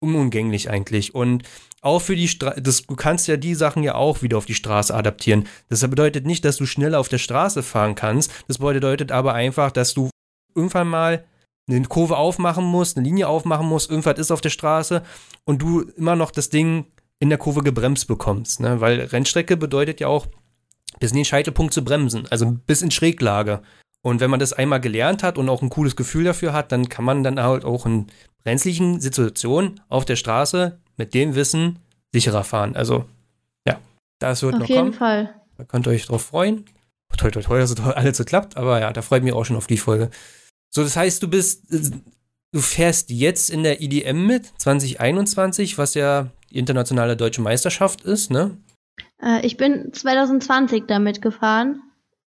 unumgänglich 0.00 0.68
eigentlich. 0.68 1.14
Und 1.14 1.44
auch 1.80 2.00
für 2.00 2.16
die 2.16 2.28
Straße, 2.28 2.62
du 2.62 2.96
kannst 2.96 3.28
ja 3.28 3.36
die 3.36 3.54
Sachen 3.54 3.82
ja 3.82 3.94
auch 3.94 4.22
wieder 4.22 4.38
auf 4.38 4.46
die 4.46 4.54
Straße 4.54 4.94
adaptieren. 4.94 5.46
Das 5.68 5.80
bedeutet 5.82 6.26
nicht, 6.26 6.44
dass 6.44 6.56
du 6.56 6.66
schneller 6.66 6.98
auf 6.98 7.08
der 7.08 7.18
Straße 7.18 7.62
fahren 7.62 7.94
kannst. 7.94 8.30
Das 8.48 8.58
bedeutet 8.58 9.12
aber 9.12 9.34
einfach, 9.34 9.70
dass 9.70 9.94
du 9.94 10.10
irgendwann 10.54 10.88
mal 10.88 11.24
eine 11.68 11.82
Kurve 11.86 12.16
aufmachen 12.16 12.64
musst, 12.64 12.96
eine 12.96 13.06
Linie 13.06 13.28
aufmachen 13.28 13.66
musst, 13.66 13.90
irgendwas 13.90 14.18
ist 14.18 14.30
auf 14.30 14.40
der 14.40 14.50
Straße 14.50 15.02
und 15.44 15.62
du 15.62 15.80
immer 15.96 16.16
noch 16.16 16.30
das 16.30 16.50
Ding 16.50 16.86
in 17.20 17.28
der 17.28 17.38
Kurve 17.38 17.62
gebremst 17.62 18.06
bekommst. 18.06 18.60
Ne? 18.60 18.80
Weil 18.80 19.00
Rennstrecke 19.00 19.56
bedeutet 19.56 20.00
ja 20.00 20.08
auch, 20.08 20.26
bis 21.00 21.10
in 21.10 21.16
den 21.16 21.24
Scheitelpunkt 21.24 21.74
zu 21.74 21.84
bremsen, 21.84 22.26
also 22.30 22.56
bis 22.66 22.82
in 22.82 22.90
Schräglage. 22.90 23.62
Und 24.02 24.20
wenn 24.20 24.30
man 24.30 24.40
das 24.40 24.52
einmal 24.52 24.80
gelernt 24.80 25.22
hat 25.22 25.38
und 25.38 25.48
auch 25.48 25.62
ein 25.62 25.70
cooles 25.70 25.96
Gefühl 25.96 26.24
dafür 26.24 26.52
hat, 26.52 26.70
dann 26.72 26.88
kann 26.88 27.04
man 27.04 27.24
dann 27.24 27.40
halt 27.40 27.64
auch 27.64 27.86
in 27.86 28.06
brenzlichen 28.44 29.00
Situationen 29.00 29.80
auf 29.88 30.04
der 30.04 30.16
Straße 30.16 30.78
mit 30.96 31.14
dem 31.14 31.34
Wissen 31.34 31.78
sicherer 32.12 32.44
fahren. 32.44 32.76
Also, 32.76 33.06
ja, 33.66 33.78
das 34.18 34.42
wird 34.42 34.54
auf 34.54 34.60
noch 34.60 34.66
kommen. 34.68 34.78
Auf 34.78 34.84
jeden 34.84 34.98
Fall. 34.98 35.34
Da 35.56 35.64
könnt 35.64 35.86
ihr 35.86 35.90
euch 35.90 36.06
drauf 36.06 36.22
freuen. 36.22 36.66
Toi, 37.16 37.30
toi, 37.30 37.42
toi, 37.42 37.58
dass 37.58 37.70
es 37.70 37.80
alles 37.80 38.18
so 38.18 38.24
klappt. 38.24 38.56
Aber 38.56 38.80
ja, 38.80 38.92
da 38.92 39.02
freut 39.02 39.22
mich 39.22 39.32
auch 39.32 39.44
schon 39.44 39.56
auf 39.56 39.66
die 39.66 39.78
Folge. 39.78 40.10
So, 40.74 40.82
das 40.82 40.96
heißt, 40.96 41.22
du 41.22 41.28
bist, 41.28 41.66
du 41.70 42.58
fährst 42.58 43.10
jetzt 43.10 43.48
in 43.48 43.62
der 43.62 43.80
IDM 43.80 44.26
mit, 44.26 44.46
2021, 44.58 45.78
was 45.78 45.94
ja 45.94 46.30
die 46.50 46.58
internationale 46.58 47.16
deutsche 47.16 47.42
Meisterschaft 47.42 48.02
ist, 48.02 48.30
ne? 48.30 48.58
Äh, 49.22 49.46
ich 49.46 49.56
bin 49.56 49.92
2020 49.92 50.84
damit 50.88 51.22
gefahren, 51.22 51.80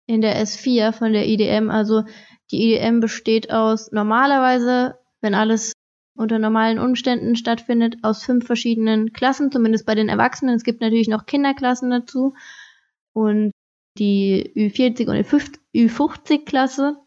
in 0.05 0.21
der 0.21 0.41
S4 0.41 0.93
von 0.93 1.11
der 1.11 1.27
IDM. 1.27 1.69
Also 1.69 2.03
die 2.51 2.73
IDM 2.73 3.01
besteht 3.01 3.51
aus 3.51 3.91
normalerweise, 3.91 4.95
wenn 5.19 5.35
alles 5.35 5.73
unter 6.15 6.39
normalen 6.39 6.79
Umständen 6.79 7.35
stattfindet, 7.35 7.97
aus 8.01 8.23
fünf 8.23 8.45
verschiedenen 8.45 9.11
Klassen, 9.11 9.51
zumindest 9.51 9.85
bei 9.85 9.93
den 9.93 10.07
Erwachsenen. 10.07 10.55
Es 10.55 10.63
gibt 10.63 10.81
natürlich 10.81 11.09
noch 11.09 11.25
Kinderklassen 11.25 11.89
dazu 11.89 12.33
und 13.13 13.51
die 13.97 14.53
Ü40 14.55 15.07
und 15.09 15.51
Ü50-Klasse, 15.75 16.97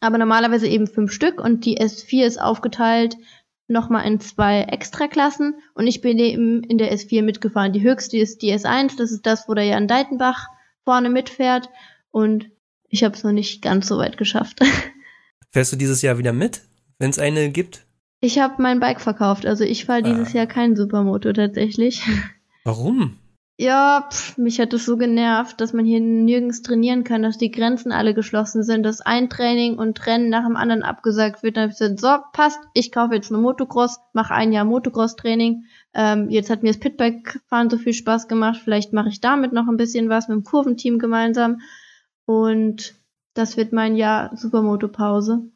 aber 0.00 0.18
normalerweise 0.18 0.66
eben 0.66 0.86
fünf 0.86 1.12
Stück 1.12 1.40
und 1.40 1.64
die 1.64 1.80
S4 1.80 2.24
ist 2.24 2.40
aufgeteilt 2.40 3.16
nochmal 3.68 4.06
in 4.06 4.20
zwei 4.20 4.62
Extraklassen 4.62 5.56
und 5.74 5.86
ich 5.86 6.00
bin 6.00 6.18
eben 6.18 6.62
in 6.62 6.78
der 6.78 6.92
S4 6.92 7.22
mitgefahren. 7.22 7.72
Die 7.72 7.82
höchste 7.82 8.16
ist 8.16 8.42
die 8.42 8.54
S1, 8.54 8.96
das 8.96 9.10
ist 9.10 9.26
das, 9.26 9.48
wo 9.48 9.54
der 9.54 9.64
Jan 9.64 9.88
Deitenbach 9.88 10.46
vorne 10.84 11.10
mitfährt 11.10 11.68
und 12.10 12.50
ich 12.88 13.02
habe 13.02 13.14
es 13.14 13.24
noch 13.24 13.32
nicht 13.32 13.62
ganz 13.62 13.88
so 13.88 13.98
weit 13.98 14.16
geschafft. 14.16 14.60
Fährst 15.50 15.72
du 15.72 15.76
dieses 15.76 16.02
Jahr 16.02 16.18
wieder 16.18 16.32
mit, 16.32 16.62
wenn 16.98 17.10
es 17.10 17.18
eine 17.18 17.50
gibt? 17.50 17.86
Ich 18.20 18.38
habe 18.38 18.62
mein 18.62 18.80
Bike 18.80 19.00
verkauft, 19.00 19.46
also 19.46 19.64
ich 19.64 19.84
fahre 19.84 20.02
dieses 20.02 20.34
ah. 20.34 20.38
Jahr 20.38 20.46
kein 20.46 20.76
Supermoto 20.76 21.32
tatsächlich. 21.32 22.02
Warum? 22.64 23.18
Ja, 23.58 24.06
pff, 24.10 24.36
mich 24.36 24.60
hat 24.60 24.74
es 24.74 24.84
so 24.84 24.98
genervt, 24.98 25.62
dass 25.62 25.72
man 25.72 25.86
hier 25.86 26.00
nirgends 26.00 26.60
trainieren 26.60 27.04
kann, 27.04 27.22
dass 27.22 27.38
die 27.38 27.50
Grenzen 27.50 27.90
alle 27.90 28.12
geschlossen 28.12 28.62
sind, 28.62 28.82
dass 28.82 29.00
ein 29.00 29.30
Training 29.30 29.78
und 29.78 30.06
Rennen 30.06 30.28
nach 30.28 30.44
dem 30.44 30.56
anderen 30.56 30.82
abgesagt 30.82 31.42
wird. 31.42 31.56
Dann 31.56 31.62
habe 31.62 31.72
ich 31.72 31.78
gesagt, 31.78 32.00
so, 32.00 32.08
passt, 32.34 32.60
ich 32.74 32.92
kaufe 32.92 33.14
jetzt 33.14 33.30
nur 33.30 33.40
Motocross, 33.40 33.98
mache 34.12 34.34
ein 34.34 34.52
Jahr 34.52 34.66
Motocross-Training. 34.66 35.64
Ähm, 35.94 36.28
jetzt 36.28 36.50
hat 36.50 36.62
mir 36.62 36.68
das 36.68 36.80
Pitbike-Fahren 36.80 37.70
so 37.70 37.78
viel 37.78 37.94
Spaß 37.94 38.28
gemacht, 38.28 38.60
vielleicht 38.62 38.92
mache 38.92 39.08
ich 39.08 39.22
damit 39.22 39.54
noch 39.54 39.68
ein 39.68 39.78
bisschen 39.78 40.10
was 40.10 40.28
mit 40.28 40.36
dem 40.36 40.44
Kurventeam 40.44 40.98
gemeinsam. 40.98 41.62
Und 42.26 42.94
das 43.32 43.56
wird 43.56 43.72
mein 43.72 43.96
Jahr 43.96 44.36
Supermoto-Pause 44.36 45.50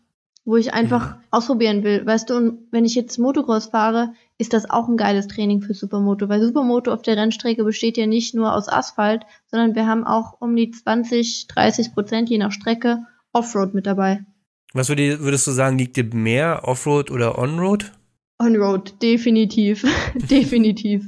wo 0.45 0.57
ich 0.57 0.73
einfach 0.75 1.17
ausprobieren 1.31 1.85
will. 1.85 2.05
Weißt 2.05 2.31
du, 2.31 2.35
und 2.35 2.67
wenn 2.73 2.85
ich 2.85 2.95
jetzt 2.95 3.19
Motocross 3.19 3.67
fahre, 3.67 4.15
ist 4.41 4.55
das 4.55 4.69
auch 4.69 4.89
ein 4.89 4.97
geiles 4.97 5.29
Training 5.29 5.61
für 5.61 5.75
Supermoto, 5.75 6.29
weil 6.29 6.41
Supermoto 6.41 6.93
auf 6.93 7.03
der 7.03 7.17
Rennstrecke 7.17 7.63
besteht 7.63 7.99
ja 7.99 8.07
nicht 8.07 8.35
nur 8.35 8.55
aus 8.55 8.69
Asphalt, 8.69 9.23
sondern 9.51 9.75
wir 9.75 9.87
haben 9.87 10.05
auch 10.05 10.41
um 10.41 10.57
die 10.57 10.71
20, 10.71 11.47
30 11.49 11.93
Prozent 11.93 12.31
je 12.31 12.39
nach 12.39 12.51
Strecke 12.51 13.01
Offroad 13.33 13.75
mit 13.75 13.87
dabei. 13.87 14.25
Was 14.73 14.89
würdest 14.89 15.47
du 15.47 15.51
sagen, 15.51 15.79
liegt 15.79 15.97
dir 15.97 16.05
mehr 16.05 16.63
Offroad 16.65 17.11
oder 17.11 17.39
Onroad? 17.39 17.93
Onroad, 18.39 19.03
definitiv. 19.03 19.85
definitiv. 20.15 21.05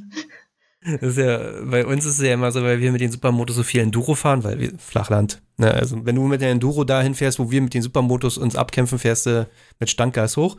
Das 0.85 1.03
ist 1.03 1.19
ja, 1.19 1.63
bei 1.65 1.87
uns 1.87 2.05
ist 2.05 2.19
es 2.19 2.27
ja 2.27 2.35
immer 2.35 2.51
so, 2.51 2.63
weil 2.63 2.81
wir 2.81 2.91
mit 2.91 3.01
den 3.01 3.13
Supermotos 3.13 3.57
so 3.57 3.63
viel 3.63 3.81
Enduro 3.81 4.17
fahren, 4.17 4.43
weil 4.43 4.59
wir 4.59 4.73
Flachland. 4.79 5.41
Ne? 5.57 5.73
Also 5.73 6.05
wenn 6.05 6.17
du 6.17 6.23
mit 6.25 6.41
der 6.41 6.51
Enduro 6.51 6.83
dahin 6.83 7.15
fährst, 7.15 7.39
wo 7.39 7.51
wir 7.51 7.63
mit 7.63 7.73
den 7.73 7.83
Supermotos 7.83 8.37
uns 8.37 8.57
abkämpfen, 8.57 8.99
fährst 8.99 9.27
du 9.27 9.49
mit 9.79 9.91
Standgas 9.91 10.37
hoch. 10.37 10.57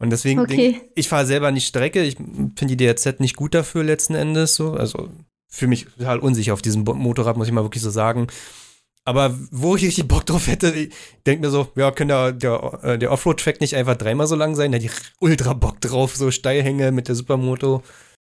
Und 0.00 0.10
deswegen, 0.10 0.40
okay. 0.40 0.72
denk, 0.72 0.82
ich 0.94 1.08
fahre 1.08 1.26
selber 1.26 1.50
nicht 1.50 1.66
Strecke. 1.66 2.02
Ich 2.02 2.16
finde 2.16 2.76
die 2.76 2.76
DRZ 2.76 3.20
nicht 3.20 3.36
gut 3.36 3.54
dafür 3.54 3.82
letzten 3.82 4.14
Endes. 4.14 4.54
So. 4.54 4.72
Also 4.72 5.10
fühle 5.48 5.70
mich 5.70 5.86
total 5.86 6.20
unsicher 6.20 6.52
auf 6.52 6.62
diesem 6.62 6.84
Motorrad, 6.84 7.36
muss 7.36 7.48
ich 7.48 7.52
mal 7.52 7.64
wirklich 7.64 7.82
so 7.82 7.90
sagen. 7.90 8.28
Aber 9.04 9.34
wo 9.50 9.74
ich 9.74 9.84
richtig 9.84 10.06
Bock 10.06 10.26
drauf 10.26 10.48
hätte, 10.48 10.70
ich 10.70 10.94
denke 11.26 11.46
mir 11.46 11.50
so, 11.50 11.68
ja, 11.76 11.90
kann 11.90 12.08
der, 12.08 12.32
der, 12.32 12.80
äh, 12.82 12.98
der 12.98 13.10
Offroad-Track 13.10 13.60
nicht 13.60 13.74
einfach 13.74 13.96
dreimal 13.96 14.26
so 14.26 14.36
lang 14.36 14.54
sein? 14.54 14.70
Da 14.70 14.76
hätte 14.76 14.86
ich 14.86 14.92
ultra 15.18 15.54
Bock 15.54 15.80
drauf, 15.80 16.14
so 16.14 16.30
Steilhänge 16.30 16.92
mit 16.92 17.08
der 17.08 17.14
Supermoto. 17.14 17.82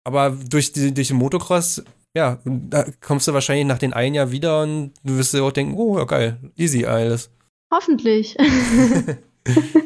Aber 0.05 0.31
durch, 0.31 0.73
die, 0.73 0.93
durch 0.93 1.09
den 1.09 1.17
Motocross, 1.17 1.83
ja, 2.15 2.41
da 2.45 2.85
kommst 3.01 3.27
du 3.27 3.33
wahrscheinlich 3.33 3.67
nach 3.67 3.79
den 3.79 3.95
einen 3.95 4.15
Jahr 4.15 4.33
wieder 4.33 4.63
und 4.63 4.93
du 5.03 5.17
wirst 5.17 5.33
dir 5.33 5.43
auch 5.43 5.53
denken, 5.53 5.75
oh, 5.79 5.99
ja, 5.99 6.05
geil, 6.05 6.39
easy 6.57 6.85
alles. 6.85 7.31
Hoffentlich. 7.73 8.37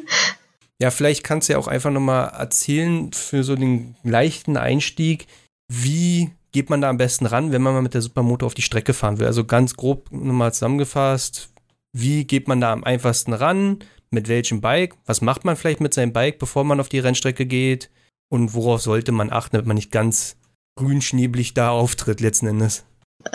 ja, 0.80 0.90
vielleicht 0.90 1.24
kannst 1.24 1.48
du 1.48 1.52
ja 1.52 1.58
auch 1.58 1.68
einfach 1.68 1.90
nochmal 1.90 2.32
erzählen 2.36 3.12
für 3.12 3.44
so 3.44 3.54
den 3.54 3.96
leichten 4.02 4.56
Einstieg, 4.56 5.26
wie 5.70 6.30
geht 6.52 6.70
man 6.70 6.80
da 6.80 6.88
am 6.88 6.96
besten 6.96 7.26
ran, 7.26 7.52
wenn 7.52 7.62
man 7.62 7.74
mal 7.74 7.82
mit 7.82 7.94
der 7.94 8.02
Supermoto 8.02 8.46
auf 8.46 8.54
die 8.54 8.62
Strecke 8.62 8.94
fahren 8.94 9.18
will? 9.18 9.26
Also 9.26 9.44
ganz 9.44 9.74
grob 9.74 10.10
nochmal 10.10 10.52
zusammengefasst, 10.52 11.50
wie 11.92 12.24
geht 12.24 12.48
man 12.48 12.60
da 12.60 12.72
am 12.72 12.84
einfachsten 12.84 13.32
ran? 13.32 13.78
Mit 14.10 14.28
welchem 14.28 14.60
Bike? 14.60 14.96
Was 15.06 15.20
macht 15.20 15.44
man 15.44 15.54
vielleicht 15.54 15.80
mit 15.80 15.94
seinem 15.94 16.12
Bike, 16.12 16.38
bevor 16.38 16.64
man 16.64 16.80
auf 16.80 16.88
die 16.88 16.98
Rennstrecke 16.98 17.46
geht? 17.46 17.90
Und 18.28 18.54
worauf 18.54 18.80
sollte 18.80 19.12
man 19.12 19.30
achten, 19.30 19.56
damit 19.56 19.66
man 19.66 19.76
nicht 19.76 19.92
ganz 19.92 20.36
grünschneblig 20.76 21.54
da 21.54 21.70
auftritt 21.70 22.20
letzten 22.20 22.46
Endes? 22.46 22.84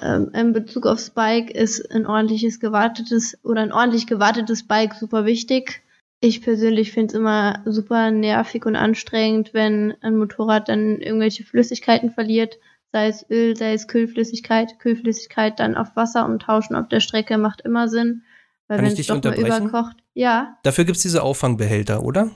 Ähm, 0.02 0.32
in 0.34 0.52
Bezug 0.52 0.86
auf 0.86 1.00
Spike 1.00 1.54
ist 1.54 1.91
ein 1.91 2.06
ordentliches 2.06 2.60
gewartetes 2.60 3.38
oder 3.43 3.62
ein 3.62 3.72
ordentlich 3.72 4.08
gewartetes 4.08 4.68
Bike 4.68 4.96
super 4.96 5.26
wichtig. 5.26 5.84
Ich 6.26 6.41
persönlich 6.41 6.91
finde 6.91 7.13
es 7.13 7.19
immer 7.19 7.61
super 7.65 8.09
nervig 8.09 8.65
und 8.65 8.76
anstrengend, 8.76 9.53
wenn 9.53 9.93
ein 10.01 10.17
Motorrad 10.17 10.69
dann 10.69 10.99
irgendwelche 10.99 11.43
Flüssigkeiten 11.43 12.09
verliert, 12.09 12.57
sei 12.91 13.09
es 13.09 13.30
Öl, 13.30 13.55
sei 13.55 13.73
es 13.73 13.88
Kühlflüssigkeit. 13.88 14.80
Kühlflüssigkeit 14.80 15.59
dann 15.59 15.76
auf 15.76 15.95
Wasser 15.95 16.26
umtauschen 16.26 16.76
auf 16.76 16.88
der 16.88 16.99
Strecke 16.99 17.38
macht 17.38 17.61
immer 17.61 17.88
Sinn. 17.89 18.23
Weil 18.67 18.80
wenn 18.80 18.86
es 18.88 19.05
doch 19.05 19.23
mal 19.23 19.39
überkocht. 19.39 19.97
Ja. 20.15 20.57
Dafür 20.63 20.86
gibt 20.86 20.95
es 20.95 21.03
diese 21.03 21.21
Auffangbehälter, 21.21 22.01
oder? 22.01 22.32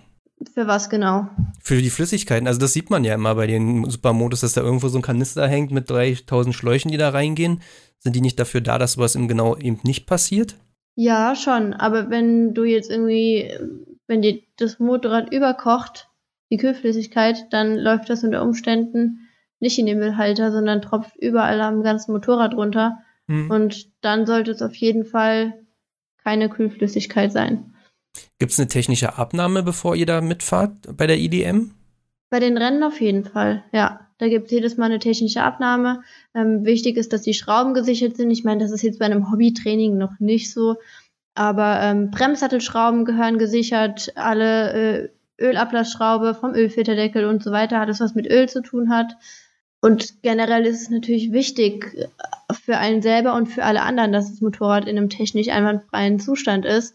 Für 0.53 0.67
was 0.67 0.91
genau? 0.91 1.27
Für 1.59 1.81
die 1.81 1.89
Flüssigkeiten. 1.89 2.47
Also 2.47 2.59
das 2.59 2.73
sieht 2.73 2.91
man 2.91 3.03
ja 3.03 3.15
immer 3.15 3.33
bei 3.33 3.47
den 3.47 3.89
Supermotos, 3.89 4.41
dass 4.41 4.53
da 4.53 4.61
irgendwo 4.61 4.89
so 4.89 4.99
ein 4.99 5.01
Kanister 5.01 5.47
hängt 5.47 5.71
mit 5.71 5.89
3000 5.89 6.53
Schläuchen, 6.53 6.91
die 6.91 6.97
da 6.97 7.09
reingehen. 7.09 7.63
Sind 7.97 8.15
die 8.15 8.21
nicht 8.21 8.39
dafür 8.39 8.61
da, 8.61 8.77
dass 8.77 8.93
sowas 8.93 9.15
im 9.15 9.27
genau 9.27 9.57
eben 9.57 9.79
nicht 9.81 10.05
passiert? 10.05 10.57
Ja, 11.01 11.33
schon. 11.33 11.73
Aber 11.73 12.09
wenn 12.09 12.53
du 12.53 12.65
jetzt 12.65 12.91
irgendwie, 12.91 13.49
wenn 14.07 14.21
dir 14.21 14.41
das 14.57 14.79
Motorrad 14.79 15.31
überkocht, 15.31 16.09
die 16.51 16.57
Kühlflüssigkeit, 16.57 17.45
dann 17.51 17.77
läuft 17.77 18.09
das 18.09 18.25
unter 18.25 18.43
Umständen 18.43 19.29
nicht 19.61 19.79
in 19.79 19.85
den 19.85 19.99
Müllhalter, 19.99 20.51
sondern 20.51 20.81
tropft 20.81 21.15
überall 21.15 21.61
am 21.61 21.83
ganzen 21.83 22.11
Motorrad 22.11 22.53
runter. 22.53 22.97
Mhm. 23.27 23.49
Und 23.49 23.89
dann 24.01 24.25
sollte 24.25 24.51
es 24.51 24.61
auf 24.61 24.75
jeden 24.75 25.05
Fall 25.05 25.65
keine 26.21 26.49
Kühlflüssigkeit 26.49 27.31
sein. 27.31 27.73
Gibt 28.37 28.51
es 28.51 28.59
eine 28.59 28.67
technische 28.67 29.17
Abnahme, 29.17 29.63
bevor 29.63 29.95
ihr 29.95 30.05
da 30.05 30.19
mitfahrt 30.19 30.97
bei 30.97 31.07
der 31.07 31.17
IDM? 31.17 31.71
Bei 32.29 32.41
den 32.41 32.57
Rennen 32.57 32.83
auf 32.83 32.99
jeden 32.99 33.23
Fall, 33.23 33.63
ja. 33.71 34.08
Da 34.19 34.29
gibt 34.29 34.45
es 34.45 34.51
jedes 34.51 34.77
Mal 34.77 34.85
eine 34.85 34.99
technische 34.99 35.41
Abnahme. 35.41 36.03
Ähm, 36.35 36.65
wichtig 36.65 36.97
ist, 36.97 37.11
dass 37.11 37.23
die 37.23 37.33
Schrauben 37.33 37.73
gesichert 37.73 38.15
sind. 38.15 38.29
Ich 38.29 38.43
meine, 38.43 38.61
das 38.61 38.71
ist 38.71 38.83
jetzt 38.83 38.99
bei 38.99 39.05
einem 39.05 39.31
Hobbytraining 39.31 39.97
noch 39.97 40.19
nicht 40.19 40.53
so. 40.53 40.75
Aber 41.33 41.79
ähm, 41.81 42.11
Bremssattelschrauben 42.11 43.05
gehören 43.05 43.39
gesichert, 43.39 44.11
alle 44.15 44.73
äh, 44.73 45.09
Ölablassschraube 45.41 46.35
vom 46.35 46.53
Ölfilterdeckel 46.53 47.25
und 47.25 47.43
so 47.43 47.51
weiter, 47.51 47.79
alles 47.79 47.99
was 47.99 48.13
mit 48.13 48.29
Öl 48.29 48.47
zu 48.47 48.61
tun 48.61 48.89
hat. 48.89 49.15
Und 49.81 50.21
generell 50.21 50.65
ist 50.65 50.81
es 50.81 50.89
natürlich 50.89 51.31
wichtig 51.31 51.95
äh, 51.95 52.07
für 52.53 52.77
einen 52.77 53.01
selber 53.01 53.33
und 53.33 53.47
für 53.47 53.63
alle 53.63 53.81
anderen, 53.81 54.11
dass 54.11 54.29
das 54.29 54.41
Motorrad 54.41 54.87
in 54.87 54.97
einem 54.97 55.09
technisch 55.09 55.47
einwandfreien 55.47 56.19
Zustand 56.19 56.65
ist 56.65 56.93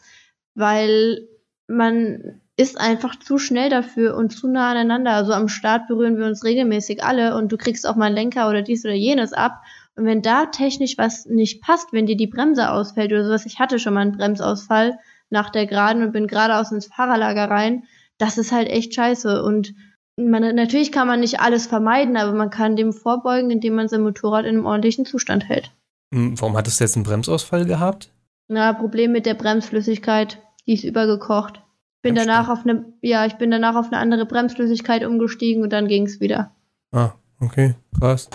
weil 0.54 1.28
man 1.66 2.40
ist 2.56 2.78
einfach 2.78 3.18
zu 3.18 3.38
schnell 3.38 3.68
dafür 3.68 4.16
und 4.16 4.30
zu 4.30 4.48
nah 4.48 4.70
aneinander. 4.70 5.12
Also 5.12 5.32
am 5.32 5.48
Start 5.48 5.88
berühren 5.88 6.18
wir 6.18 6.26
uns 6.26 6.44
regelmäßig 6.44 7.02
alle 7.02 7.36
und 7.36 7.50
du 7.50 7.56
kriegst 7.56 7.86
auch 7.86 7.96
mal 7.96 8.06
einen 8.06 8.14
Lenker 8.14 8.48
oder 8.48 8.62
dies 8.62 8.84
oder 8.84 8.94
jenes 8.94 9.32
ab. 9.32 9.62
Und 9.96 10.06
wenn 10.06 10.22
da 10.22 10.46
technisch 10.46 10.96
was 10.96 11.26
nicht 11.26 11.62
passt, 11.62 11.92
wenn 11.92 12.06
dir 12.06 12.16
die 12.16 12.26
Bremse 12.26 12.70
ausfällt 12.70 13.12
oder 13.12 13.24
sowas, 13.24 13.46
ich 13.46 13.58
hatte 13.58 13.78
schon 13.78 13.94
mal 13.94 14.00
einen 14.00 14.16
Bremsausfall 14.16 14.98
nach 15.30 15.50
der 15.50 15.66
Geraden 15.66 16.02
und 16.02 16.12
bin 16.12 16.28
geradeaus 16.28 16.70
ins 16.70 16.86
Fahrerlager 16.86 17.50
rein, 17.50 17.84
das 18.18 18.38
ist 18.38 18.52
halt 18.52 18.68
echt 18.68 18.94
scheiße. 18.94 19.42
Und 19.42 19.74
man, 20.16 20.54
natürlich 20.54 20.92
kann 20.92 21.08
man 21.08 21.20
nicht 21.20 21.40
alles 21.40 21.66
vermeiden, 21.66 22.16
aber 22.16 22.32
man 22.32 22.50
kann 22.50 22.76
dem 22.76 22.92
vorbeugen, 22.92 23.50
indem 23.50 23.74
man 23.74 23.88
sein 23.88 24.02
Motorrad 24.02 24.44
in 24.44 24.56
einem 24.56 24.66
ordentlichen 24.66 25.06
Zustand 25.06 25.48
hält. 25.48 25.72
Hm, 26.12 26.40
warum 26.40 26.56
hattest 26.56 26.78
du 26.78 26.84
jetzt 26.84 26.96
einen 26.96 27.04
Bremsausfall 27.04 27.64
gehabt? 27.64 28.10
Na, 28.46 28.72
Problem 28.72 29.10
mit 29.10 29.26
der 29.26 29.34
Bremsflüssigkeit. 29.34 30.40
Die 30.66 30.74
ist 30.74 30.84
übergekocht. 30.84 31.63
Bin 32.04 32.14
danach 32.14 32.50
auf 32.50 32.66
eine, 32.66 32.84
ja, 33.00 33.24
ich 33.24 33.36
bin 33.36 33.50
danach 33.50 33.76
auf 33.76 33.86
eine 33.86 33.96
andere 33.96 34.26
Bremsflüssigkeit 34.26 35.06
umgestiegen 35.06 35.62
und 35.62 35.72
dann 35.72 35.88
ging's 35.88 36.20
wieder. 36.20 36.54
Ah, 36.92 37.12
okay, 37.40 37.76
krass. 37.98 38.28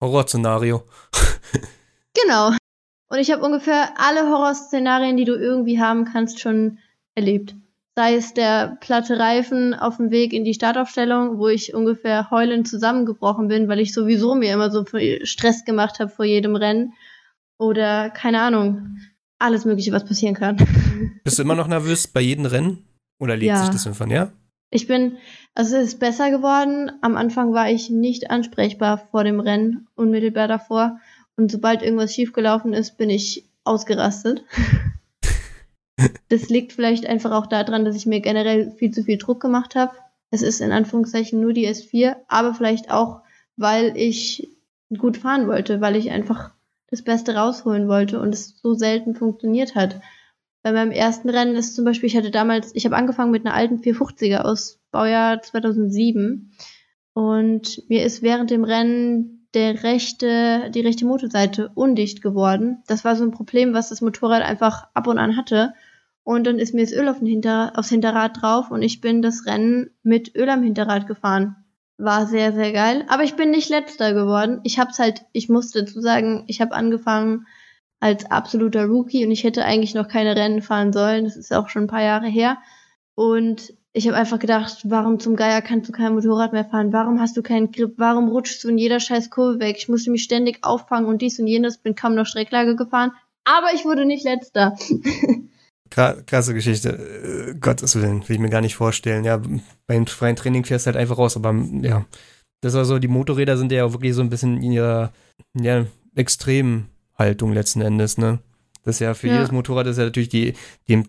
Horrorszenario. 0.00 0.82
genau. 2.14 2.52
Und 3.10 3.18
ich 3.18 3.30
habe 3.30 3.44
ungefähr 3.44 3.90
alle 3.98 4.30
Horrorszenarien, 4.30 5.18
die 5.18 5.26
du 5.26 5.34
irgendwie 5.34 5.78
haben 5.78 6.06
kannst, 6.06 6.40
schon 6.40 6.78
erlebt. 7.14 7.54
Sei 7.96 8.14
es 8.14 8.32
der 8.32 8.78
platte 8.80 9.18
Reifen 9.18 9.74
auf 9.74 9.98
dem 9.98 10.10
Weg 10.10 10.32
in 10.32 10.46
die 10.46 10.54
Startaufstellung, 10.54 11.36
wo 11.36 11.48
ich 11.48 11.74
ungefähr 11.74 12.30
heulend 12.30 12.66
zusammengebrochen 12.66 13.48
bin, 13.48 13.68
weil 13.68 13.80
ich 13.80 13.92
sowieso 13.92 14.34
mir 14.34 14.54
immer 14.54 14.70
so 14.70 14.86
Stress 15.24 15.66
gemacht 15.66 16.00
habe 16.00 16.10
vor 16.10 16.24
jedem 16.24 16.56
Rennen. 16.56 16.94
Oder 17.58 18.08
keine 18.08 18.40
Ahnung, 18.40 18.96
alles 19.38 19.66
Mögliche, 19.66 19.92
was 19.92 20.06
passieren 20.06 20.34
kann. 20.34 20.56
Bist 21.24 21.38
du 21.38 21.42
immer 21.42 21.54
noch 21.54 21.68
nervös 21.68 22.08
bei 22.08 22.22
jedem 22.22 22.46
Rennen? 22.46 22.86
Oder 23.22 23.36
legt 23.36 23.50
ja. 23.50 23.60
sich 23.60 23.70
das 23.70 23.86
irgendwann, 23.86 24.10
ja? 24.10 24.32
Ich 24.70 24.88
bin, 24.88 25.18
also 25.54 25.76
es 25.76 25.84
ist 25.84 26.00
besser 26.00 26.32
geworden. 26.32 26.90
Am 27.02 27.16
Anfang 27.16 27.52
war 27.52 27.70
ich 27.70 27.88
nicht 27.88 28.32
ansprechbar 28.32 28.98
vor 28.98 29.22
dem 29.22 29.38
Rennen, 29.38 29.86
unmittelbar 29.94 30.48
davor. 30.48 30.98
Und 31.36 31.52
sobald 31.52 31.82
irgendwas 31.82 32.12
schiefgelaufen 32.12 32.72
ist, 32.72 32.98
bin 32.98 33.10
ich 33.10 33.48
ausgerastet. 33.62 34.42
das 36.30 36.48
liegt 36.48 36.72
vielleicht 36.72 37.06
einfach 37.06 37.30
auch 37.30 37.46
daran, 37.46 37.84
dass 37.84 37.94
ich 37.94 38.06
mir 38.06 38.20
generell 38.20 38.72
viel 38.72 38.90
zu 38.90 39.04
viel 39.04 39.18
Druck 39.18 39.40
gemacht 39.40 39.76
habe. 39.76 39.92
Es 40.32 40.42
ist 40.42 40.60
in 40.60 40.72
Anführungszeichen 40.72 41.40
nur 41.40 41.52
die 41.52 41.68
S4, 41.68 42.16
aber 42.26 42.54
vielleicht 42.54 42.90
auch, 42.90 43.20
weil 43.56 43.96
ich 43.96 44.48
gut 44.98 45.16
fahren 45.16 45.46
wollte, 45.46 45.80
weil 45.80 45.94
ich 45.94 46.10
einfach 46.10 46.50
das 46.88 47.02
Beste 47.02 47.36
rausholen 47.36 47.86
wollte 47.86 48.18
und 48.18 48.34
es 48.34 48.58
so 48.60 48.74
selten 48.74 49.14
funktioniert 49.14 49.76
hat. 49.76 50.00
Bei 50.62 50.72
meinem 50.72 50.92
ersten 50.92 51.28
Rennen 51.28 51.56
ist 51.56 51.74
zum 51.74 51.84
Beispiel, 51.84 52.08
ich 52.08 52.16
hatte 52.16 52.30
damals, 52.30 52.74
ich 52.74 52.84
habe 52.84 52.96
angefangen 52.96 53.32
mit 53.32 53.44
einer 53.44 53.54
alten 53.54 53.78
450er 53.78 54.42
aus 54.42 54.80
Baujahr 54.90 55.42
2007 55.42 56.52
und 57.14 57.82
mir 57.88 58.04
ist 58.04 58.22
während 58.22 58.50
dem 58.50 58.64
Rennen 58.64 59.48
der 59.54 59.82
rechte, 59.82 60.70
die 60.70 60.80
rechte 60.80 61.04
Motorseite 61.04 61.70
undicht 61.74 62.22
geworden. 62.22 62.82
Das 62.86 63.04
war 63.04 63.16
so 63.16 63.24
ein 63.24 63.32
Problem, 63.32 63.74
was 63.74 63.90
das 63.90 64.00
Motorrad 64.00 64.42
einfach 64.42 64.88
ab 64.94 65.06
und 65.06 65.18
an 65.18 65.36
hatte. 65.36 65.74
Und 66.24 66.46
dann 66.46 66.58
ist 66.58 66.72
mir 66.72 66.84
das 66.84 66.92
Öl 66.92 67.08
auf 67.08 67.18
Hinter, 67.18 67.72
aufs 67.74 67.90
Hinterrad 67.90 68.40
drauf 68.40 68.70
und 68.70 68.80
ich 68.82 69.00
bin 69.00 69.20
das 69.20 69.44
Rennen 69.44 69.90
mit 70.02 70.34
Öl 70.36 70.48
am 70.48 70.62
Hinterrad 70.62 71.06
gefahren 71.06 71.56
war 72.02 72.26
sehr, 72.26 72.52
sehr 72.52 72.72
geil. 72.72 73.04
Aber 73.08 73.22
ich 73.22 73.34
bin 73.34 73.50
nicht 73.50 73.70
letzter 73.70 74.12
geworden. 74.12 74.60
Ich 74.64 74.78
hab's 74.78 74.98
halt, 74.98 75.24
ich 75.32 75.48
musste 75.48 75.84
dazu 75.84 76.00
sagen, 76.00 76.44
ich 76.48 76.60
habe 76.60 76.74
angefangen 76.74 77.46
als 78.02 78.28
absoluter 78.28 78.86
Rookie 78.86 79.24
und 79.24 79.30
ich 79.30 79.44
hätte 79.44 79.64
eigentlich 79.64 79.94
noch 79.94 80.08
keine 80.08 80.34
Rennen 80.34 80.60
fahren 80.60 80.92
sollen. 80.92 81.24
Das 81.24 81.36
ist 81.36 81.52
auch 81.52 81.68
schon 81.68 81.84
ein 81.84 81.88
paar 81.88 82.02
Jahre 82.02 82.26
her. 82.26 82.58
Und 83.14 83.74
ich 83.92 84.08
habe 84.08 84.16
einfach 84.16 84.40
gedacht, 84.40 84.80
warum 84.84 85.20
zum 85.20 85.36
Geier 85.36 85.62
kannst 85.62 85.88
du 85.88 85.92
kein 85.92 86.14
Motorrad 86.14 86.52
mehr 86.52 86.64
fahren? 86.64 86.92
Warum 86.92 87.20
hast 87.20 87.36
du 87.36 87.42
keinen 87.42 87.70
Grip? 87.70 87.94
Warum 87.98 88.28
rutschst 88.28 88.64
du 88.64 88.70
in 88.70 88.78
jeder 88.78 88.98
scheiß 88.98 89.30
Kurve 89.30 89.60
weg? 89.60 89.76
Ich 89.78 89.88
musste 89.88 90.10
mich 90.10 90.24
ständig 90.24 90.58
auffangen 90.62 91.08
und 91.08 91.22
dies 91.22 91.38
und 91.38 91.46
jenes, 91.46 91.78
bin 91.78 91.94
kaum 91.94 92.16
noch 92.16 92.26
Strecklage 92.26 92.74
gefahren. 92.74 93.12
Aber 93.44 93.68
ich 93.72 93.84
wurde 93.84 94.04
nicht 94.04 94.24
letzter. 94.24 94.76
krasse 95.90 96.54
Geschichte. 96.54 96.88
Äh, 96.90 97.54
Gottes 97.60 97.94
Willen, 97.94 98.28
will 98.28 98.34
ich 98.34 98.42
mir 98.42 98.50
gar 98.50 98.62
nicht 98.62 98.74
vorstellen. 98.74 99.24
Ja, 99.24 99.40
beim 99.86 100.06
freien 100.08 100.34
Training 100.34 100.64
fährst 100.64 100.86
du 100.86 100.88
halt 100.88 100.96
einfach 100.96 101.18
raus, 101.18 101.36
aber 101.36 101.54
ja. 101.82 102.04
Das 102.62 102.74
war 102.74 102.84
so, 102.84 102.98
die 102.98 103.08
Motorräder 103.08 103.56
sind 103.56 103.70
ja 103.70 103.84
auch 103.84 103.92
wirklich 103.92 104.14
so 104.14 104.22
ein 104.22 104.30
bisschen 104.30 104.56
in 104.60 104.72
ihrer 104.72 105.12
ja, 105.54 105.86
extremen 106.16 106.91
Haltung 107.22 107.52
letzten 107.52 107.80
Endes, 107.80 108.18
ne? 108.18 108.40
Das 108.84 108.96
ist 108.96 109.00
ja 109.00 109.14
für 109.14 109.28
ja. 109.28 109.34
jedes 109.34 109.52
Motorrad 109.52 109.86
ist 109.86 109.98
ja 109.98 110.04
natürlich 110.04 110.28
die, 110.28 110.54
die, 110.88 111.00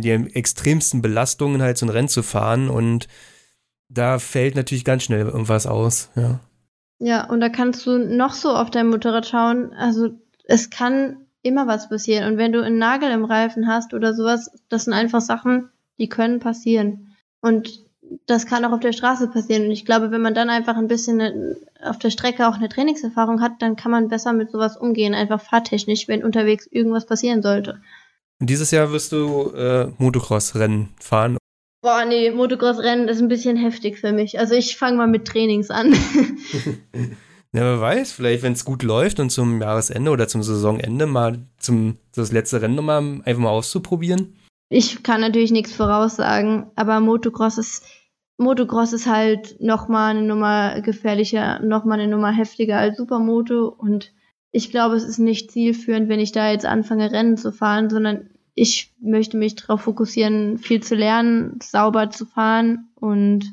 die 0.00 0.10
extremsten 0.34 1.02
Belastungen 1.02 1.60
halt 1.60 1.76
so 1.76 1.84
ein 1.84 1.90
Rennen 1.90 2.08
zu 2.08 2.22
fahren 2.22 2.70
und 2.70 3.06
da 3.90 4.18
fällt 4.18 4.54
natürlich 4.54 4.84
ganz 4.84 5.02
schnell 5.02 5.26
irgendwas 5.26 5.66
aus, 5.66 6.10
ja. 6.16 6.40
Ja, 7.00 7.28
und 7.28 7.40
da 7.40 7.48
kannst 7.48 7.86
du 7.86 7.98
noch 7.98 8.32
so 8.32 8.50
auf 8.50 8.70
dein 8.70 8.88
Motorrad 8.88 9.26
schauen. 9.26 9.72
Also 9.74 10.18
es 10.44 10.68
kann 10.68 11.18
immer 11.42 11.66
was 11.66 11.88
passieren. 11.88 12.32
Und 12.32 12.38
wenn 12.38 12.52
du 12.52 12.62
einen 12.62 12.78
Nagel 12.78 13.10
im 13.12 13.24
Reifen 13.24 13.68
hast 13.68 13.94
oder 13.94 14.14
sowas, 14.14 14.50
das 14.68 14.84
sind 14.84 14.94
einfach 14.94 15.20
Sachen, 15.20 15.68
die 15.98 16.08
können 16.08 16.40
passieren. 16.40 17.14
Und 17.40 17.84
das 18.26 18.46
kann 18.46 18.64
auch 18.64 18.72
auf 18.72 18.80
der 18.80 18.92
Straße 18.92 19.28
passieren. 19.28 19.64
Und 19.64 19.70
ich 19.70 19.84
glaube, 19.84 20.10
wenn 20.10 20.20
man 20.20 20.34
dann 20.34 20.50
einfach 20.50 20.76
ein 20.76 20.88
bisschen 20.88 21.56
auf 21.82 21.98
der 21.98 22.10
Strecke 22.10 22.48
auch 22.48 22.54
eine 22.54 22.68
Trainingserfahrung 22.68 23.40
hat, 23.40 23.60
dann 23.60 23.76
kann 23.76 23.90
man 23.90 24.08
besser 24.08 24.32
mit 24.32 24.50
sowas 24.50 24.76
umgehen, 24.76 25.14
einfach 25.14 25.40
fahrtechnisch, 25.40 26.08
wenn 26.08 26.24
unterwegs 26.24 26.66
irgendwas 26.66 27.06
passieren 27.06 27.42
sollte. 27.42 27.80
Und 28.40 28.50
dieses 28.50 28.70
Jahr 28.70 28.92
wirst 28.92 29.12
du 29.12 29.50
äh, 29.56 29.88
Motocross-Rennen 29.98 30.90
fahren. 31.00 31.38
Boah, 31.82 32.04
nee, 32.04 32.30
Motocross-Rennen 32.30 33.08
ist 33.08 33.20
ein 33.20 33.28
bisschen 33.28 33.56
heftig 33.56 33.98
für 33.98 34.12
mich. 34.12 34.38
Also 34.38 34.54
ich 34.54 34.76
fange 34.76 34.96
mal 34.96 35.06
mit 35.06 35.26
Trainings 35.26 35.70
an. 35.70 35.94
Ja, 37.52 37.62
wer 37.62 37.80
weiß, 37.80 38.12
vielleicht, 38.12 38.42
wenn 38.42 38.52
es 38.52 38.66
gut 38.66 38.82
läuft 38.82 39.20
und 39.20 39.30
zum 39.30 39.62
Jahresende 39.62 40.10
oder 40.10 40.28
zum 40.28 40.42
Saisonende 40.42 41.06
mal 41.06 41.38
zum 41.58 41.96
das 42.14 42.30
letzte 42.30 42.60
Rennen 42.60 42.74
nochmal 42.74 43.22
einfach 43.24 43.38
mal 43.40 43.48
auszuprobieren. 43.48 44.36
Ich 44.68 45.02
kann 45.02 45.22
natürlich 45.22 45.50
nichts 45.50 45.72
voraussagen, 45.72 46.66
aber 46.76 47.00
Motocross 47.00 47.56
ist 47.56 47.84
Motocross 48.38 48.92
ist 48.92 49.06
halt 49.06 49.60
nochmal 49.60 50.16
eine 50.16 50.26
Nummer 50.26 50.80
gefährlicher, 50.80 51.58
nochmal 51.60 52.00
eine 52.00 52.10
Nummer 52.10 52.30
heftiger 52.30 52.78
als 52.78 52.96
Supermoto 52.96 53.68
und 53.68 54.12
ich 54.50 54.70
glaube, 54.70 54.94
es 54.94 55.04
ist 55.04 55.18
nicht 55.18 55.50
zielführend, 55.50 56.08
wenn 56.08 56.20
ich 56.20 56.32
da 56.32 56.50
jetzt 56.50 56.64
anfange, 56.64 57.12
Rennen 57.12 57.36
zu 57.36 57.52
fahren, 57.52 57.90
sondern 57.90 58.30
ich 58.54 58.94
möchte 59.00 59.36
mich 59.36 59.56
darauf 59.56 59.82
fokussieren, 59.82 60.58
viel 60.58 60.82
zu 60.82 60.94
lernen, 60.94 61.58
sauber 61.62 62.10
zu 62.10 62.26
fahren 62.26 62.88
und 62.94 63.44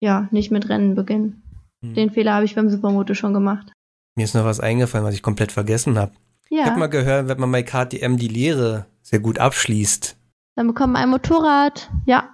ja, 0.00 0.28
nicht 0.30 0.50
mit 0.50 0.68
Rennen 0.68 0.94
beginnen. 0.94 1.42
Hm. 1.84 1.94
Den 1.94 2.10
Fehler 2.10 2.34
habe 2.34 2.44
ich 2.46 2.54
beim 2.54 2.68
Supermoto 2.68 3.14
schon 3.14 3.34
gemacht. 3.34 3.72
Mir 4.16 4.24
ist 4.24 4.34
noch 4.34 4.44
was 4.44 4.60
eingefallen, 4.60 5.06
was 5.06 5.14
ich 5.14 5.22
komplett 5.22 5.52
vergessen 5.52 5.98
habe. 5.98 6.12
Ja. 6.48 6.62
Ich 6.62 6.66
habe 6.66 6.80
mal 6.80 6.88
gehört, 6.88 7.28
wenn 7.28 7.40
man 7.40 7.52
bei 7.52 7.62
KTM 7.62 8.16
die 8.16 8.28
Lehre 8.28 8.86
sehr 9.02 9.20
gut 9.20 9.38
abschließt. 9.38 10.16
Dann 10.56 10.66
bekommt 10.66 10.94
man 10.94 11.02
ein 11.02 11.10
Motorrad, 11.10 11.90
ja. 12.06 12.28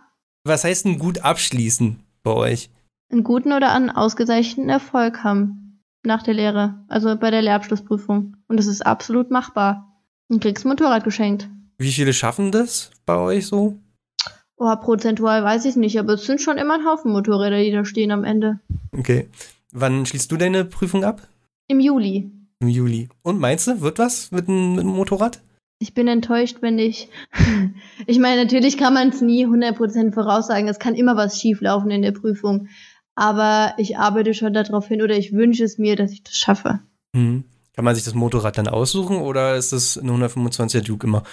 Was 0.47 0.63
heißt 0.63 0.85
denn 0.85 1.01
gut 1.01 1.25
abschließen 1.25 1.99
bei 2.23 2.31
euch? 2.31 2.71
Einen 3.11 3.25
guten 3.25 3.53
oder 3.53 3.73
einen 3.73 3.91
ausgezeichneten 3.91 4.71
Erfolg 4.71 5.25
haben 5.25 5.83
nach 6.05 6.23
der 6.23 6.35
Lehre, 6.35 6.85
also 6.87 7.17
bei 7.17 7.33
der 7.33 7.43
Lehrabschlussprüfung. 7.43 8.37
Und 8.47 8.57
das 8.57 8.69
ist 8.69 8.87
absolut 8.87 9.33
machbar. 9.33 10.01
Und 10.29 10.41
kriegst 10.41 10.65
ein 10.65 10.69
Motorrad 10.69 11.03
geschenkt. 11.03 11.49
Wie 11.79 11.91
viele 11.91 12.13
schaffen 12.13 12.53
das 12.53 12.93
bei 13.07 13.17
euch 13.17 13.47
so? 13.47 13.77
Oh, 14.57 14.75
prozentual 14.77 15.43
weiß 15.43 15.65
ich 15.65 15.75
nicht, 15.75 15.99
aber 15.99 16.13
es 16.13 16.27
sind 16.27 16.41
schon 16.41 16.59
immer 16.59 16.75
ein 16.75 16.87
Haufen 16.87 17.11
Motorräder, 17.11 17.59
die 17.59 17.73
da 17.73 17.85
stehen 17.85 18.13
am 18.13 18.23
Ende. 18.23 18.61
Okay. 18.93 19.29
Wann 19.73 20.07
schließt 20.07 20.31
du 20.31 20.37
deine 20.37 20.65
Prüfung 20.65 21.03
ab? 21.03 21.23
Im 21.67 21.81
Juli. 21.81 22.31
Im 22.61 22.69
Juli. 22.69 23.09
Und 23.23 23.41
meinst 23.41 23.67
du, 23.67 23.81
wird 23.81 23.99
was 23.99 24.31
mit 24.31 24.47
dem, 24.47 24.77
mit 24.77 24.85
dem 24.85 24.91
Motorrad? 24.91 25.41
Ich 25.79 25.93
bin 25.93 26.09
enttäuscht, 26.09 26.59
wenn 26.63 26.79
ich. 26.79 27.09
ich 28.07 28.19
meine, 28.19 28.43
natürlich 28.43 28.79
kann 28.79 28.95
man 28.95 29.11
es 29.11 29.21
nie 29.21 29.47
100% 29.47 30.13
voraussagen. 30.13 30.69
Es 30.69 30.79
kann 30.79 30.95
immer 30.95 31.17
was 31.17 31.39
schieflaufen 31.39 31.91
in 31.91 32.03
der 32.03 32.13
Prüfung. 32.13 32.69
Aber 33.15 33.75
ich 33.79 33.99
arbeite 33.99 34.35
schon 34.35 34.53
darauf 34.55 34.89
hin 34.89 35.03
oder 35.03 35.17
ich 35.17 35.33
wünsche 35.33 35.65
es 35.65 35.79
mir, 35.79 35.97
dass 35.97 36.13
ich 36.13 36.23
das 36.23 36.37
schaffe. 36.37 36.81
Mhm. 37.13 37.45
Kann 37.75 37.85
man 37.85 37.95
sich 37.95 38.05
das 38.05 38.15
Motorrad 38.15 38.57
dann 38.57 38.69
aussuchen 38.69 39.19
oder 39.19 39.57
ist 39.57 39.73
das 39.73 39.97
ein 39.99 40.09
125er 40.09 40.83
Duke 40.83 41.07
immer? 41.07 41.25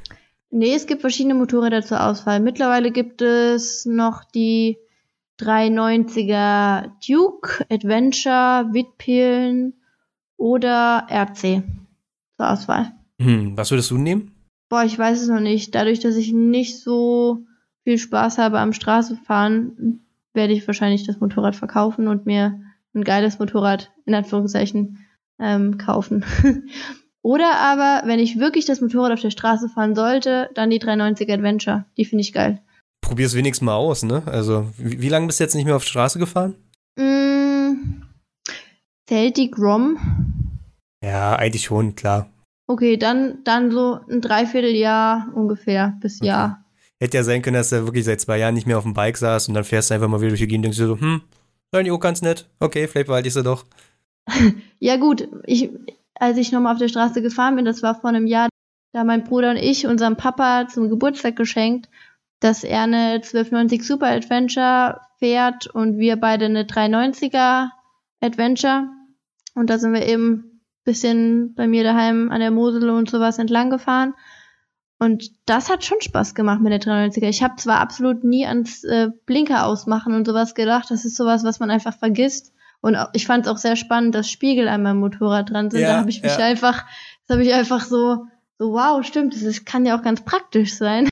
nee, 0.50 0.74
es 0.74 0.86
gibt 0.86 1.02
verschiedene 1.02 1.34
Motorräder 1.34 1.82
zur 1.82 2.06
Auswahl. 2.06 2.40
Mittlerweile 2.40 2.90
gibt 2.90 3.20
es 3.20 3.84
noch 3.84 4.24
die 4.24 4.78
390er 5.40 6.90
Duke, 7.06 7.66
Adventure, 7.70 8.68
Whitpilen 8.72 9.74
oder 10.36 11.06
RC 11.10 11.62
zur 12.36 12.50
Auswahl. 12.50 12.92
Hm, 13.20 13.56
was 13.56 13.70
würdest 13.70 13.90
du 13.90 13.98
nehmen? 13.98 14.32
Boah, 14.70 14.84
ich 14.84 14.98
weiß 14.98 15.20
es 15.20 15.28
noch 15.28 15.40
nicht. 15.40 15.74
Dadurch, 15.74 16.00
dass 16.00 16.16
ich 16.16 16.32
nicht 16.32 16.80
so 16.80 17.44
viel 17.84 17.98
Spaß 17.98 18.38
habe 18.38 18.58
am 18.58 18.72
Straßefahren, 18.72 20.00
werde 20.32 20.52
ich 20.54 20.66
wahrscheinlich 20.66 21.06
das 21.06 21.20
Motorrad 21.20 21.54
verkaufen 21.54 22.08
und 22.08 22.24
mir 22.24 22.60
ein 22.94 23.04
geiles 23.04 23.38
Motorrad 23.38 23.90
in 24.06 24.14
Anführungszeichen 24.14 25.06
ähm, 25.38 25.76
kaufen. 25.76 26.24
Oder 27.22 27.56
aber, 27.58 28.06
wenn 28.06 28.18
ich 28.18 28.38
wirklich 28.38 28.64
das 28.64 28.80
Motorrad 28.80 29.12
auf 29.12 29.20
der 29.20 29.30
Straße 29.30 29.68
fahren 29.68 29.94
sollte, 29.94 30.48
dann 30.54 30.70
die 30.70 30.78
390 30.78 31.30
Adventure. 31.30 31.84
Die 31.98 32.06
finde 32.06 32.22
ich 32.22 32.32
geil. 32.32 32.62
Probier's 33.02 33.34
wenigstens 33.34 33.66
mal 33.66 33.74
aus, 33.74 34.02
ne? 34.02 34.22
Also, 34.26 34.70
wie, 34.78 35.02
wie 35.02 35.08
lange 35.08 35.26
bist 35.26 35.40
du 35.40 35.44
jetzt 35.44 35.54
nicht 35.54 35.66
mehr 35.66 35.76
auf 35.76 35.84
der 35.84 35.90
Straße 35.90 36.18
gefahren? 36.18 36.54
Mm, 36.96 38.02
zählt 39.06 39.36
die 39.36 39.50
Grom? 39.50 39.98
Ja, 41.04 41.36
eigentlich 41.36 41.64
schon, 41.64 41.94
klar. 41.94 42.30
Okay, 42.70 42.96
dann, 42.96 43.42
dann 43.42 43.72
so 43.72 43.98
ein 44.08 44.20
Dreivierteljahr 44.20 45.26
ungefähr 45.34 45.98
bis 46.00 46.20
okay. 46.20 46.28
Jahr. 46.28 46.64
Hätte 47.00 47.16
ja 47.16 47.24
sein 47.24 47.42
können, 47.42 47.54
dass 47.54 47.72
er 47.72 47.84
wirklich 47.84 48.04
seit 48.04 48.20
zwei 48.20 48.38
Jahren 48.38 48.54
nicht 48.54 48.68
mehr 48.68 48.78
auf 48.78 48.84
dem 48.84 48.94
Bike 48.94 49.16
saß 49.16 49.48
und 49.48 49.54
dann 49.54 49.64
fährst 49.64 49.90
du 49.90 49.94
einfach 49.94 50.06
mal 50.06 50.20
wieder 50.20 50.28
durch 50.28 50.38
die 50.40 50.46
Gegend 50.46 50.66
und 50.66 50.78
denkst 50.78 50.78
so, 50.78 51.00
hm, 51.04 51.20
eigentlich 51.72 51.90
auch 51.90 51.98
ganz 51.98 52.22
nett. 52.22 52.48
Okay, 52.60 52.86
vielleicht 52.86 53.08
behalte 53.08 53.26
ich 53.26 53.34
sie 53.34 53.42
doch. 53.42 53.64
ja, 54.78 54.98
gut. 54.98 55.26
Ich, 55.46 55.70
als 56.14 56.38
ich 56.38 56.52
nochmal 56.52 56.74
auf 56.74 56.78
der 56.78 56.86
Straße 56.86 57.22
gefahren 57.22 57.56
bin, 57.56 57.64
das 57.64 57.82
war 57.82 58.00
vor 58.00 58.10
einem 58.10 58.28
Jahr, 58.28 58.48
da 58.92 59.02
mein 59.02 59.24
Bruder 59.24 59.50
und 59.50 59.56
ich 59.56 59.88
unserem 59.88 60.16
Papa 60.16 60.68
zum 60.68 60.88
Geburtstag 60.90 61.34
geschenkt, 61.34 61.88
dass 62.38 62.62
er 62.62 62.82
eine 62.82 63.14
1290 63.14 63.84
Super 63.84 64.06
Adventure 64.06 65.00
fährt 65.18 65.66
und 65.66 65.98
wir 65.98 66.14
beide 66.14 66.44
eine 66.44 66.62
390er 66.62 67.70
Adventure. 68.20 68.84
Und 69.56 69.70
da 69.70 69.78
sind 69.80 69.92
wir 69.92 70.06
eben 70.06 70.49
bisschen 70.84 71.54
bei 71.54 71.66
mir 71.66 71.84
daheim 71.84 72.30
an 72.30 72.40
der 72.40 72.50
Mosel 72.50 72.88
und 72.90 73.10
sowas 73.10 73.38
entlang 73.38 73.70
gefahren. 73.70 74.14
Und 74.98 75.30
das 75.46 75.70
hat 75.70 75.84
schon 75.84 76.00
Spaß 76.00 76.34
gemacht 76.34 76.60
mit 76.60 76.72
der 76.72 76.80
390er. 76.80 77.28
Ich 77.28 77.42
habe 77.42 77.56
zwar 77.56 77.80
absolut 77.80 78.22
nie 78.22 78.46
ans 78.46 78.84
äh, 78.84 79.08
Blinker 79.24 79.66
ausmachen 79.66 80.14
und 80.14 80.26
sowas 80.26 80.54
gedacht. 80.54 80.90
Das 80.90 81.04
ist 81.04 81.16
sowas, 81.16 81.42
was 81.42 81.58
man 81.58 81.70
einfach 81.70 81.96
vergisst. 81.96 82.52
Und 82.82 82.96
auch, 82.96 83.08
ich 83.12 83.26
fand 83.26 83.46
es 83.46 83.52
auch 83.52 83.58
sehr 83.58 83.76
spannend, 83.76 84.14
dass 84.14 84.30
Spiegel 84.30 84.68
an 84.68 84.82
meinem 84.82 85.00
Motorrad 85.00 85.50
dran 85.50 85.70
sind. 85.70 85.80
Ja, 85.80 85.92
da 85.92 85.98
habe 86.00 86.10
ich 86.10 86.22
mich 86.22 86.36
ja. 86.36 86.44
einfach, 86.44 86.84
das 87.26 87.34
habe 87.36 87.44
ich 87.44 87.52
einfach 87.52 87.82
so, 87.82 88.26
so 88.58 88.72
wow, 88.72 89.04
stimmt, 89.04 89.34
das 89.34 89.42
ist, 89.42 89.64
kann 89.66 89.86
ja 89.86 89.98
auch 89.98 90.02
ganz 90.02 90.22
praktisch 90.22 90.76
sein. 90.76 91.08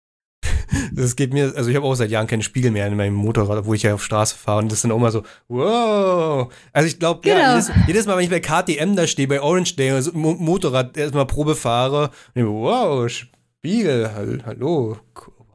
Das 0.99 1.17
geht 1.17 1.33
mir, 1.33 1.53
also 1.57 1.71
ich 1.71 1.77
habe 1.77 1.87
auch 1.87 1.95
seit 1.95 2.11
Jahren 2.11 2.27
keinen 2.27 2.43
Spiegel 2.43 2.71
mehr 2.71 2.87
in 2.87 2.97
meinem 2.97 3.15
Motorrad, 3.15 3.65
wo 3.67 3.75
ich 3.75 3.83
ja 3.85 3.95
auf 3.95 4.03
Straße 4.03 4.37
fahre. 4.37 4.59
Und 4.59 4.73
das 4.73 4.79
ist 4.79 4.85
dann 4.85 4.93
auch 4.93 4.99
mal 4.99 5.13
so, 5.13 5.23
wow. 5.49 6.53
Also 6.73 6.89
ich 6.89 6.99
glaube, 6.99 7.21
genau. 7.23 7.37
ja, 7.37 7.53
jedes, 7.53 7.71
jedes, 7.87 8.07
Mal, 8.07 8.17
wenn 8.17 8.25
ich 8.25 8.31
bei 8.31 8.41
KTM 8.41 8.97
da 8.97 9.07
stehe, 9.07 9.29
bei 9.29 9.41
Orange 9.41 9.77
Day, 9.77 9.91
also 9.91 10.13
Motorrad 10.13 10.97
erstmal 10.97 11.27
Probe 11.27 11.55
fahre, 11.55 12.11
und 12.35 12.43
ich, 12.43 12.47
wow, 12.47 13.09
Spiegel, 13.09 14.11
hallo, 14.45 14.99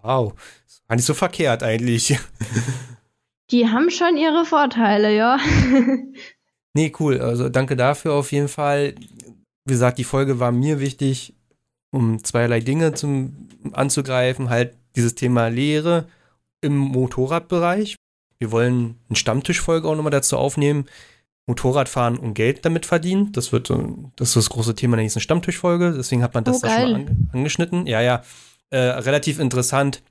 wow. 0.02 0.34
War 0.88 0.96
nicht 0.96 1.06
so 1.06 1.14
verkehrt 1.14 1.64
eigentlich. 1.64 2.18
Die 3.52 3.68
haben 3.68 3.90
schon 3.90 4.18
ihre 4.18 4.46
Vorteile, 4.46 5.16
ja. 5.16 5.38
nee, 6.74 6.92
cool. 7.00 7.20
Also 7.20 7.50
danke 7.50 7.76
dafür 7.76 8.14
auf 8.14 8.32
jeden 8.32 8.48
Fall. 8.48 8.96
Wie 9.66 9.74
gesagt, 9.74 9.98
die 9.98 10.04
Folge 10.04 10.40
war 10.40 10.52
mir 10.52 10.80
wichtig, 10.80 11.36
um 11.94 12.24
zweierlei 12.24 12.60
Dinge 12.60 12.94
zum, 12.94 13.48
anzugreifen. 13.72 14.50
Halt 14.50 14.76
dieses 14.96 15.16
Thema 15.16 15.48
Lehre 15.48 16.08
im 16.60 16.76
Motorradbereich. 16.76 17.96
Wir 18.40 18.52
wollen 18.52 18.98
eine 19.08 19.16
Stammtischfolge 19.16 19.88
auch 19.88 19.96
nochmal 19.96 20.12
dazu 20.12 20.38
aufnehmen. 20.38 20.86
Motorradfahren 21.46 22.18
und 22.18 22.34
Geld 22.34 22.66
damit 22.66 22.86
verdienen. 22.86 23.32
Das 23.34 23.52
wird 23.52 23.70
das 23.70 24.30
ist 24.30 24.36
das 24.36 24.50
große 24.50 24.76
Thema 24.76 24.96
der 24.96 25.04
nächsten 25.04 25.20
Stammtischfolge. 25.20 25.94
Deswegen 25.96 26.24
hat 26.24 26.34
man 26.34 26.44
das 26.44 26.58
oh, 26.58 26.60
da 26.64 26.70
schon 26.70 26.92
mal 26.92 26.96
an, 26.96 27.30
angeschnitten. 27.32 27.86
Ja, 27.86 28.02
ja. 28.02 28.24
Äh, 28.70 28.78
relativ 28.78 29.40
interessant. 29.40 30.02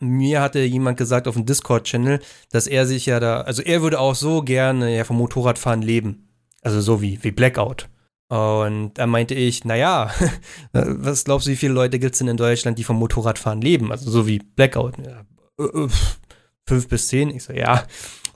Mir 0.00 0.40
hatte 0.40 0.58
jemand 0.58 0.96
gesagt 0.96 1.28
auf 1.28 1.34
dem 1.34 1.46
Discord-Channel, 1.46 2.20
dass 2.50 2.66
er 2.66 2.86
sich 2.86 3.06
ja 3.06 3.20
da, 3.20 3.42
also 3.42 3.62
er 3.62 3.82
würde 3.82 4.00
auch 4.00 4.16
so 4.16 4.42
gerne 4.42 4.96
ja 4.96 5.04
vom 5.04 5.18
Motorradfahren 5.18 5.82
leben. 5.82 6.28
Also 6.62 6.80
so 6.80 7.00
wie, 7.00 7.22
wie 7.22 7.30
Blackout. 7.30 7.88
Und 8.28 8.94
da 8.94 9.06
meinte 9.06 9.34
ich, 9.34 9.64
naja, 9.64 10.10
was 10.72 11.24
glaubst 11.24 11.46
du, 11.46 11.50
wie 11.50 11.56
viele 11.56 11.74
Leute 11.74 11.98
gibt 11.98 12.14
es 12.14 12.18
denn 12.18 12.28
in 12.28 12.36
Deutschland, 12.36 12.78
die 12.78 12.84
vom 12.84 12.98
Motorradfahren 12.98 13.60
leben? 13.60 13.90
Also 13.90 14.10
so 14.10 14.26
wie 14.26 14.38
Blackout. 14.38 14.96
Ja, 14.98 15.24
äh, 15.58 15.84
äh, 15.84 15.88
fünf 16.66 16.88
bis 16.88 17.08
zehn. 17.08 17.30
Ich 17.30 17.44
so, 17.44 17.52
ja, 17.52 17.84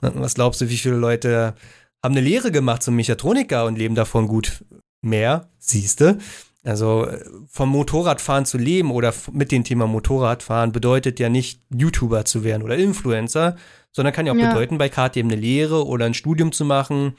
was 0.01 0.35
glaubst 0.35 0.61
du, 0.61 0.69
wie 0.69 0.77
viele 0.77 0.97
Leute 0.97 1.55
haben 2.03 2.13
eine 2.13 2.21
Lehre 2.21 2.51
gemacht 2.51 2.83
zum 2.83 2.95
Mechatroniker 2.95 3.65
und 3.65 3.77
leben 3.77 3.95
davon 3.95 4.27
gut? 4.27 4.63
Mehr, 5.01 5.49
siehste. 5.57 6.19
Also 6.63 7.07
vom 7.47 7.69
Motorradfahren 7.69 8.45
zu 8.45 8.57
leben 8.57 8.91
oder 8.91 9.13
mit 9.31 9.51
dem 9.51 9.63
Thema 9.63 9.87
Motorradfahren 9.87 10.73
bedeutet 10.73 11.19
ja 11.19 11.29
nicht 11.29 11.61
YouTuber 11.73 12.25
zu 12.25 12.43
werden 12.43 12.61
oder 12.61 12.75
Influencer, 12.75 13.55
sondern 13.91 14.13
kann 14.13 14.25
ja 14.25 14.33
auch 14.33 14.37
ja. 14.37 14.49
bedeuten, 14.49 14.77
bei 14.77 14.89
KTM 14.89 15.27
eine 15.27 15.35
Lehre 15.35 15.87
oder 15.87 16.05
ein 16.05 16.13
Studium 16.13 16.51
zu 16.51 16.65
machen 16.65 17.15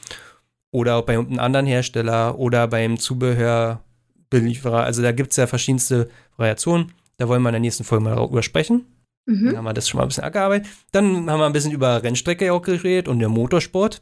oder 0.70 1.02
bei 1.02 1.14
einem 1.14 1.38
anderen 1.38 1.66
Hersteller 1.66 2.38
oder 2.38 2.68
beim 2.68 2.98
Zubehörbelieferer. 2.98 4.84
Also 4.84 5.02
da 5.02 5.12
gibt 5.12 5.30
es 5.30 5.36
ja 5.36 5.46
verschiedenste 5.46 6.08
Variationen. 6.36 6.92
Da 7.16 7.28
wollen 7.28 7.42
wir 7.42 7.48
in 7.48 7.54
der 7.54 7.60
nächsten 7.60 7.84
Folge 7.84 8.04
mal 8.04 8.14
darüber 8.14 8.42
sprechen. 8.42 8.86
Mhm. 9.26 9.46
Dann 9.46 9.56
haben 9.58 9.64
wir 9.64 9.74
das 9.74 9.88
schon 9.88 9.98
mal 9.98 10.04
ein 10.04 10.08
bisschen 10.08 10.24
abgearbeitet. 10.24 10.68
Dann 10.92 11.30
haben 11.30 11.40
wir 11.40 11.46
ein 11.46 11.52
bisschen 11.52 11.72
über 11.72 12.02
Rennstrecke 12.02 12.52
auch 12.52 12.62
geredet 12.62 13.08
und 13.08 13.18
der 13.18 13.28
Motorsport, 13.28 14.00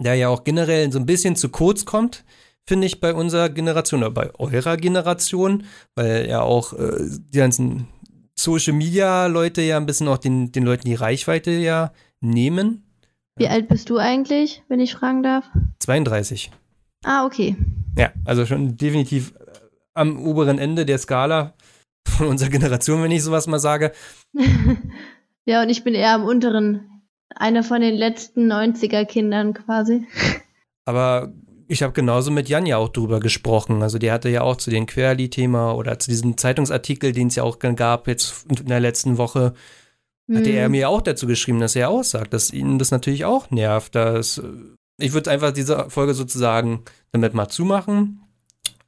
der 0.00 0.14
ja 0.14 0.28
auch 0.28 0.44
generell 0.44 0.90
so 0.90 0.98
ein 0.98 1.06
bisschen 1.06 1.36
zu 1.36 1.48
kurz 1.48 1.84
kommt, 1.84 2.24
finde 2.66 2.86
ich, 2.86 3.00
bei 3.00 3.14
unserer 3.14 3.48
Generation 3.48 4.00
oder 4.00 4.10
bei 4.10 4.34
eurer 4.34 4.76
Generation, 4.76 5.64
weil 5.94 6.28
ja 6.28 6.42
auch 6.42 6.72
äh, 6.74 7.08
die 7.32 7.38
ganzen 7.38 7.88
Social 8.38 8.74
Media 8.74 9.26
Leute 9.26 9.62
ja 9.62 9.76
ein 9.76 9.86
bisschen 9.86 10.08
auch 10.08 10.18
den, 10.18 10.52
den 10.52 10.64
Leuten 10.64 10.86
die 10.86 10.94
Reichweite 10.94 11.50
ja 11.50 11.92
nehmen. 12.20 12.87
Wie 13.38 13.48
alt 13.48 13.68
bist 13.68 13.88
du 13.88 13.98
eigentlich, 13.98 14.62
wenn 14.68 14.80
ich 14.80 14.94
fragen 14.94 15.22
darf? 15.22 15.44
32. 15.78 16.50
Ah, 17.04 17.24
okay. 17.24 17.56
Ja, 17.96 18.10
also 18.24 18.46
schon 18.46 18.76
definitiv 18.76 19.32
äh, 19.38 19.58
am 19.94 20.18
oberen 20.18 20.58
Ende 20.58 20.84
der 20.84 20.98
Skala 20.98 21.54
von 22.06 22.26
unserer 22.26 22.50
Generation, 22.50 23.02
wenn 23.02 23.12
ich 23.12 23.22
sowas 23.22 23.46
mal 23.46 23.60
sage. 23.60 23.92
ja, 25.44 25.62
und 25.62 25.68
ich 25.68 25.84
bin 25.84 25.94
eher 25.94 26.14
am 26.14 26.24
unteren, 26.24 27.02
einer 27.34 27.62
von 27.62 27.80
den 27.80 27.94
letzten 27.94 28.50
90er 28.50 29.04
Kindern 29.04 29.54
quasi. 29.54 30.04
Aber 30.84 31.32
ich 31.68 31.82
habe 31.82 31.92
genauso 31.92 32.32
mit 32.32 32.48
Jan 32.48 32.66
ja 32.66 32.78
auch 32.78 32.88
drüber 32.88 33.20
gesprochen. 33.20 33.82
Also 33.82 33.98
der 33.98 34.14
hatte 34.14 34.30
ja 34.30 34.42
auch 34.42 34.56
zu 34.56 34.70
dem 34.70 34.86
Querli-Thema 34.86 35.74
oder 35.74 35.98
zu 35.98 36.10
diesem 36.10 36.36
Zeitungsartikel, 36.36 37.12
den 37.12 37.28
es 37.28 37.36
ja 37.36 37.44
auch 37.44 37.58
gab 37.60 38.08
jetzt 38.08 38.46
in 38.48 38.66
der 38.66 38.80
letzten 38.80 39.18
Woche, 39.18 39.54
hatte 40.36 40.50
er 40.50 40.68
mhm. 40.68 40.72
mir 40.72 40.88
auch 40.88 41.00
dazu 41.00 41.26
geschrieben, 41.26 41.60
dass 41.60 41.76
er 41.76 41.88
aussagt, 41.88 42.32
dass 42.34 42.52
ihn 42.52 42.78
das 42.78 42.90
natürlich 42.90 43.24
auch 43.24 43.50
nervt. 43.50 43.94
Dass, 43.94 44.42
ich 45.00 45.12
würde 45.12 45.30
einfach 45.30 45.52
diese 45.52 45.88
Folge 45.88 46.14
sozusagen 46.14 46.84
damit 47.12 47.34
mal 47.34 47.48
zumachen. 47.48 48.20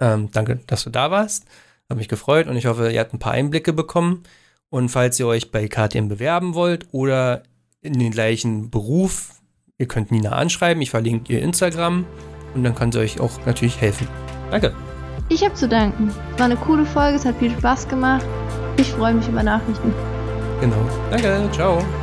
Ähm, 0.01 0.31
danke, 0.33 0.61
dass 0.67 0.85
du 0.85 0.91
da 0.91 1.11
warst. 1.11 1.45
Habe 1.89 1.99
mich 1.99 2.09
gefreut 2.09 2.47
und 2.47 2.57
ich 2.57 2.67
hoffe, 2.67 2.91
ihr 2.91 3.01
habt 3.01 3.15
ein 3.15 3.19
paar 3.19 3.33
Einblicke 3.33 3.73
bekommen. 3.73 4.23
Und 4.71 4.89
falls 4.89 5.19
ihr 5.19 5.27
euch 5.27 5.51
bei 5.51 5.67
KTM 5.67 6.09
bewerben 6.09 6.55
wollt 6.55 6.87
oder 6.93 7.43
in 7.83 7.99
den 7.99 8.11
gleichen 8.11 8.71
Beruf. 8.71 9.41
Ihr 9.79 9.89
könnt 9.89 10.11
Nina 10.11 10.31
anschreiben, 10.33 10.83
ich 10.83 10.91
verlinke 10.91 11.33
ihr 11.33 11.43
Instagram 11.43 12.05
und 12.55 12.65
dann 12.65 12.75
kann 12.75 12.93
sie 12.93 12.99
euch 12.99 13.21
auch 13.21 13.31
natürlich 13.47 13.81
helfen. 13.81 14.07
Danke. 14.51 14.75
Ich 15.29 15.45
habe 15.45 15.55
zu 15.55 15.69
danken. 15.69 16.13
Es 16.33 16.39
war 16.39 16.47
eine 16.47 16.57
coole 16.57 16.85
Folge, 16.85 17.17
es 17.17 17.25
hat 17.25 17.39
viel 17.39 17.53
Spaß 17.53 17.89
gemacht. 17.89 18.27
Ich 18.77 18.91
freue 18.91 19.15
mich 19.15 19.29
über 19.29 19.43
Nachrichten. 19.43 19.93
Genau. 20.61 20.77
Danke, 21.11 21.49
ciao. 21.53 22.00